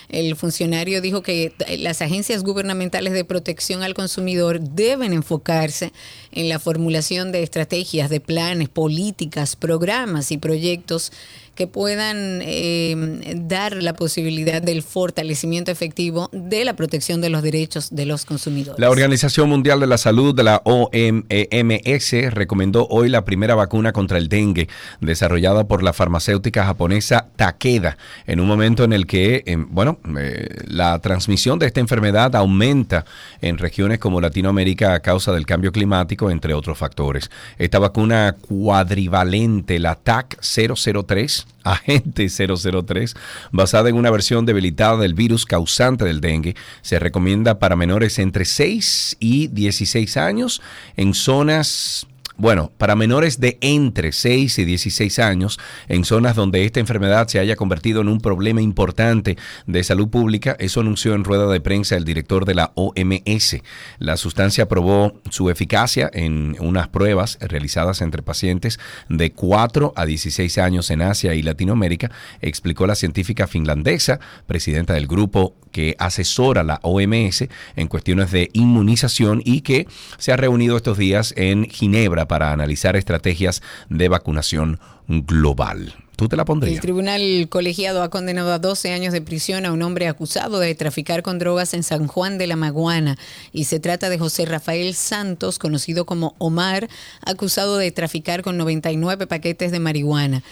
El 0.09 0.35
funcionario 0.35 1.01
dijo 1.01 1.23
que 1.23 1.53
las 1.79 2.03
agencias 2.03 2.43
gubernamentales 2.43 3.13
de 3.13 3.25
protección 3.25 3.81
al 3.81 3.95
consumidor 3.95 4.59
deben 4.59 5.11
enfocarse 5.11 5.91
en 6.31 6.49
la 6.49 6.59
formulación 6.59 7.31
de 7.31 7.41
estrategias, 7.41 7.62
de 8.09 8.19
planes, 8.19 8.69
políticas, 8.69 9.55
programas 9.55 10.31
y 10.31 10.37
proyectos 10.37 11.11
que 11.55 11.67
puedan 11.67 12.41
eh, 12.41 12.95
dar 13.35 13.81
la 13.81 13.93
posibilidad 13.93 14.61
del 14.61 14.83
fortalecimiento 14.83 15.71
efectivo 15.71 16.29
de 16.31 16.65
la 16.65 16.75
protección 16.75 17.21
de 17.21 17.29
los 17.29 17.41
derechos 17.41 17.89
de 17.95 18.05
los 18.05 18.25
consumidores. 18.25 18.79
La 18.79 18.89
Organización 18.89 19.49
Mundial 19.49 19.79
de 19.79 19.87
la 19.87 19.97
Salud 19.97 20.39
la 20.43 20.61
OMS 20.65 22.11
recomendó 22.31 22.87
hoy 22.89 23.09
la 23.09 23.25
primera 23.25 23.55
vacuna 23.55 23.93
contra 23.93 24.17
el 24.17 24.29
dengue 24.29 24.67
desarrollada 24.99 25.67
por 25.67 25.83
la 25.83 25.93
farmacéutica 25.93 26.65
japonesa 26.65 27.27
Takeda 27.35 27.97
en 28.25 28.39
un 28.39 28.47
momento 28.47 28.83
en 28.83 28.93
el 28.93 29.07
que, 29.07 29.43
eh, 29.45 29.57
bueno, 29.57 29.99
eh, 30.17 30.47
la 30.67 30.99
transmisión 30.99 31.59
de 31.59 31.67
esta 31.67 31.79
enfermedad 31.79 32.35
aumenta 32.35 33.05
en 33.41 33.57
regiones 33.57 33.99
como 33.99 34.21
Latinoamérica 34.21 34.93
a 34.93 34.99
causa 34.99 35.31
del 35.31 35.45
cambio 35.45 35.71
climático, 35.71 36.29
entre 36.29 36.53
otros 36.53 36.77
factores. 36.77 37.29
Esta 37.57 37.79
vacuna 37.79 38.35
cuadrivalente, 38.39 39.79
la 39.79 39.95
TAC 39.95 40.39
003, 40.41 41.42
agente 41.63 42.27
003, 42.29 43.15
basada 43.51 43.89
en 43.89 43.95
una 43.95 44.11
versión 44.11 44.45
debilitada 44.45 44.97
del 44.97 45.13
virus 45.13 45.45
causante 45.45 46.05
del 46.05 46.21
dengue, 46.21 46.55
se 46.81 46.99
recomienda 46.99 47.59
para 47.59 47.75
menores 47.75 48.19
entre 48.19 48.45
6 48.45 49.17
y 49.19 49.47
16 49.47 50.17
años 50.17 50.61
en 50.97 51.13
zonas 51.13 52.07
bueno, 52.35 52.71
para 52.77 52.95
menores 52.95 53.39
de 53.39 53.57
entre 53.61 54.11
6 54.11 54.57
y 54.59 54.65
16 54.65 55.19
años, 55.19 55.59
en 55.87 56.03
zonas 56.03 56.35
donde 56.35 56.65
esta 56.65 56.79
enfermedad 56.79 57.27
se 57.27 57.39
haya 57.39 57.55
convertido 57.55 58.01
en 58.01 58.07
un 58.07 58.19
problema 58.19 58.61
importante 58.61 59.37
de 59.67 59.83
salud 59.83 60.09
pública, 60.09 60.55
eso 60.59 60.81
anunció 60.81 61.13
en 61.13 61.23
rueda 61.23 61.47
de 61.47 61.61
prensa 61.61 61.95
el 61.95 62.05
director 62.05 62.45
de 62.45 62.55
la 62.55 62.71
OMS. 62.75 63.57
La 63.99 64.17
sustancia 64.17 64.67
probó 64.67 65.13
su 65.29 65.49
eficacia 65.49 66.09
en 66.11 66.55
unas 66.59 66.87
pruebas 66.87 67.37
realizadas 67.39 68.01
entre 68.01 68.23
pacientes 68.23 68.79
de 69.09 69.31
4 69.31 69.93
a 69.95 70.05
16 70.05 70.57
años 70.57 70.89
en 70.89 71.03
Asia 71.03 71.35
y 71.35 71.43
Latinoamérica, 71.43 72.11
explicó 72.41 72.87
la 72.87 72.95
científica 72.95 73.45
finlandesa, 73.45 74.19
presidenta 74.47 74.93
del 74.93 75.07
grupo 75.07 75.55
que 75.71 75.95
asesora 75.99 76.63
la 76.63 76.79
OMS 76.83 77.45
en 77.75 77.87
cuestiones 77.87 78.31
de 78.31 78.49
inmunización 78.53 79.41
y 79.43 79.61
que 79.61 79.87
se 80.17 80.31
ha 80.31 80.37
reunido 80.37 80.77
estos 80.77 80.97
días 80.97 81.33
en 81.35 81.65
Ginebra 81.69 82.22
para 82.27 82.51
analizar 82.51 82.95
estrategias 82.95 83.61
de 83.89 84.09
vacunación 84.09 84.79
global. 85.07 85.93
¿Tú 86.15 86.29
te 86.29 86.35
la 86.35 86.43
El 86.43 86.45
pondrías? 86.47 86.81
tribunal 86.81 87.47
colegiado 87.49 88.03
ha 88.03 88.09
condenado 88.09 88.53
a 88.53 88.59
12 88.59 88.93
años 88.93 89.13
de 89.13 89.21
prisión 89.21 89.65
a 89.65 89.71
un 89.71 89.81
hombre 89.81 90.07
acusado 90.07 90.59
de 90.59 90.75
traficar 90.75 91.23
con 91.23 91.39
drogas 91.39 91.73
en 91.73 91.81
San 91.81 92.07
Juan 92.07 92.37
de 92.37 92.45
la 92.45 92.55
Maguana. 92.55 93.17
Y 93.51 93.63
se 93.63 93.79
trata 93.79 94.09
de 94.09 94.19
José 94.19 94.45
Rafael 94.45 94.93
Santos, 94.93 95.57
conocido 95.57 96.05
como 96.05 96.35
Omar, 96.37 96.87
acusado 97.25 97.77
de 97.77 97.91
traficar 97.91 98.43
con 98.43 98.57
99 98.57 99.25
paquetes 99.25 99.71
de 99.71 99.79
marihuana. 99.79 100.43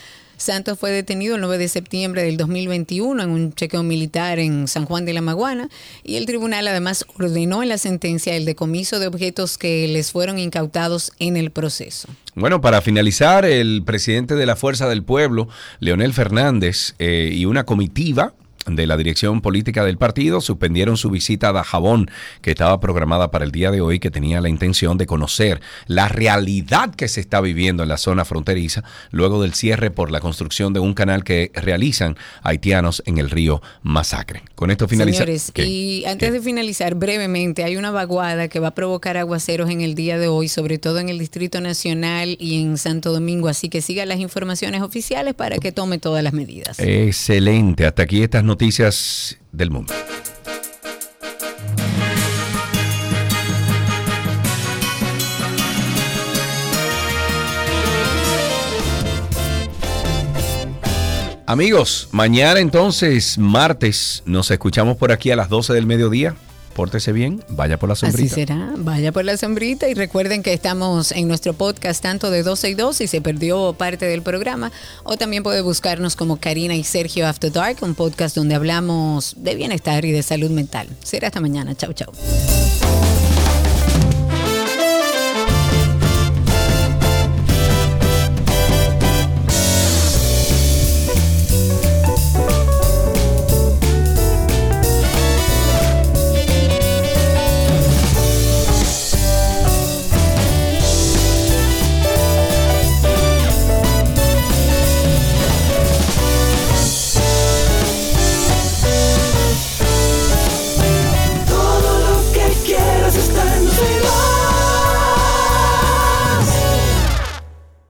Santos 0.41 0.79
fue 0.79 0.89
detenido 0.89 1.35
el 1.35 1.41
9 1.41 1.59
de 1.59 1.67
septiembre 1.67 2.23
del 2.23 2.35
2021 2.35 3.21
en 3.21 3.29
un 3.29 3.53
chequeo 3.53 3.83
militar 3.83 4.39
en 4.39 4.67
San 4.67 4.85
Juan 4.85 5.05
de 5.05 5.13
la 5.13 5.21
Maguana 5.21 5.69
y 6.03 6.15
el 6.15 6.25
tribunal 6.25 6.67
además 6.67 7.05
ordenó 7.15 7.61
en 7.61 7.69
la 7.69 7.77
sentencia 7.77 8.35
el 8.35 8.45
decomiso 8.45 8.99
de 8.99 9.05
objetos 9.05 9.59
que 9.59 9.87
les 9.87 10.11
fueron 10.11 10.39
incautados 10.39 11.11
en 11.19 11.37
el 11.37 11.51
proceso. 11.51 12.07
Bueno, 12.33 12.59
para 12.59 12.81
finalizar, 12.81 13.45
el 13.45 13.83
presidente 13.85 14.35
de 14.35 14.45
la 14.47 14.55
Fuerza 14.55 14.89
del 14.89 15.03
Pueblo, 15.03 15.47
Leonel 15.79 16.13
Fernández, 16.13 16.95
eh, 16.97 17.29
y 17.33 17.45
una 17.45 17.65
comitiva 17.65 18.33
de 18.65 18.87
la 18.87 18.97
dirección 18.97 19.41
política 19.41 19.83
del 19.83 19.97
partido 19.97 20.41
suspendieron 20.41 20.97
su 20.97 21.09
visita 21.09 21.49
a 21.49 21.53
Dajabón, 21.53 22.09
que 22.41 22.51
estaba 22.51 22.79
programada 22.79 23.31
para 23.31 23.45
el 23.45 23.51
día 23.51 23.71
de 23.71 23.81
hoy, 23.81 23.99
que 23.99 24.11
tenía 24.11 24.41
la 24.41 24.49
intención 24.49 24.97
de 24.97 25.05
conocer 25.05 25.61
la 25.87 26.07
realidad 26.07 26.93
que 26.95 27.07
se 27.07 27.21
está 27.21 27.41
viviendo 27.41 27.83
en 27.83 27.89
la 27.89 27.97
zona 27.97 28.25
fronteriza 28.25 28.83
luego 29.11 29.41
del 29.41 29.53
cierre 29.53 29.91
por 29.91 30.11
la 30.11 30.19
construcción 30.19 30.73
de 30.73 30.79
un 30.79 30.93
canal 30.93 31.23
que 31.23 31.51
realizan 31.53 32.17
haitianos 32.43 33.03
en 33.05 33.17
el 33.17 33.29
río 33.29 33.61
Masacre. 33.83 34.43
Con 34.55 34.71
esto 34.71 34.87
finaliza. 34.87 35.19
Señores, 35.19 35.51
¿Qué? 35.53 35.65
y 35.65 36.05
antes 36.05 36.31
de 36.31 36.41
finalizar 36.41 36.95
brevemente, 36.95 37.63
hay 37.63 37.77
una 37.77 37.91
vaguada 37.91 38.47
que 38.47 38.59
va 38.59 38.69
a 38.69 38.75
provocar 38.75 39.17
aguaceros 39.17 39.69
en 39.69 39.81
el 39.81 39.95
día 39.95 40.17
de 40.17 40.27
hoy, 40.27 40.47
sobre 40.47 40.77
todo 40.77 40.99
en 40.99 41.09
el 41.09 41.19
Distrito 41.19 41.61
Nacional 41.61 42.37
y 42.39 42.61
en 42.61 42.77
Santo 42.77 43.11
Domingo, 43.11 43.47
así 43.47 43.69
que 43.69 43.81
siga 43.81 44.05
las 44.05 44.19
informaciones 44.19 44.81
oficiales 44.81 45.33
para 45.33 45.57
que 45.57 45.71
tome 45.71 45.97
todas 45.97 46.23
las 46.23 46.33
medidas. 46.33 46.79
Excelente. 46.79 47.85
Hasta 47.85 48.03
aquí 48.03 48.23
estas 48.23 48.43
noticias 48.43 48.60
del 49.51 49.71
mundo. 49.71 49.91
Amigos, 61.47 62.07
mañana 62.11 62.59
entonces, 62.59 63.39
martes, 63.39 64.21
nos 64.27 64.51
escuchamos 64.51 64.95
por 64.95 65.11
aquí 65.11 65.31
a 65.31 65.35
las 65.35 65.49
12 65.49 65.73
del 65.73 65.87
mediodía. 65.87 66.35
Pórtese 66.73 67.11
bien, 67.11 67.43
vaya 67.49 67.77
por 67.77 67.89
la 67.89 67.93
Así 67.93 68.05
sombrita. 68.07 68.35
será. 68.35 68.73
Vaya 68.77 69.11
por 69.11 69.25
la 69.25 69.37
sombrita 69.37 69.87
y 69.89 69.93
recuerden 69.93 70.41
que 70.43 70.53
estamos 70.53 71.11
en 71.11 71.27
nuestro 71.27 71.53
podcast 71.53 72.01
tanto 72.01 72.31
de 72.31 72.43
12 72.43 72.69
y 72.69 72.73
2 72.73 72.95
si 72.95 73.07
se 73.07 73.21
perdió 73.21 73.73
parte 73.73 74.05
del 74.05 74.21
programa 74.21 74.71
o 75.03 75.17
también 75.17 75.43
puede 75.43 75.61
buscarnos 75.61 76.15
como 76.15 76.37
Karina 76.37 76.75
y 76.75 76.83
Sergio 76.83 77.27
After 77.27 77.51
Dark, 77.51 77.77
un 77.81 77.95
podcast 77.95 78.35
donde 78.35 78.55
hablamos 78.55 79.35
de 79.37 79.55
bienestar 79.55 80.05
y 80.05 80.11
de 80.11 80.23
salud 80.23 80.49
mental. 80.51 80.87
Será 81.03 81.27
hasta 81.27 81.41
mañana. 81.41 81.75
Chau, 81.75 81.93
chau. 81.93 82.11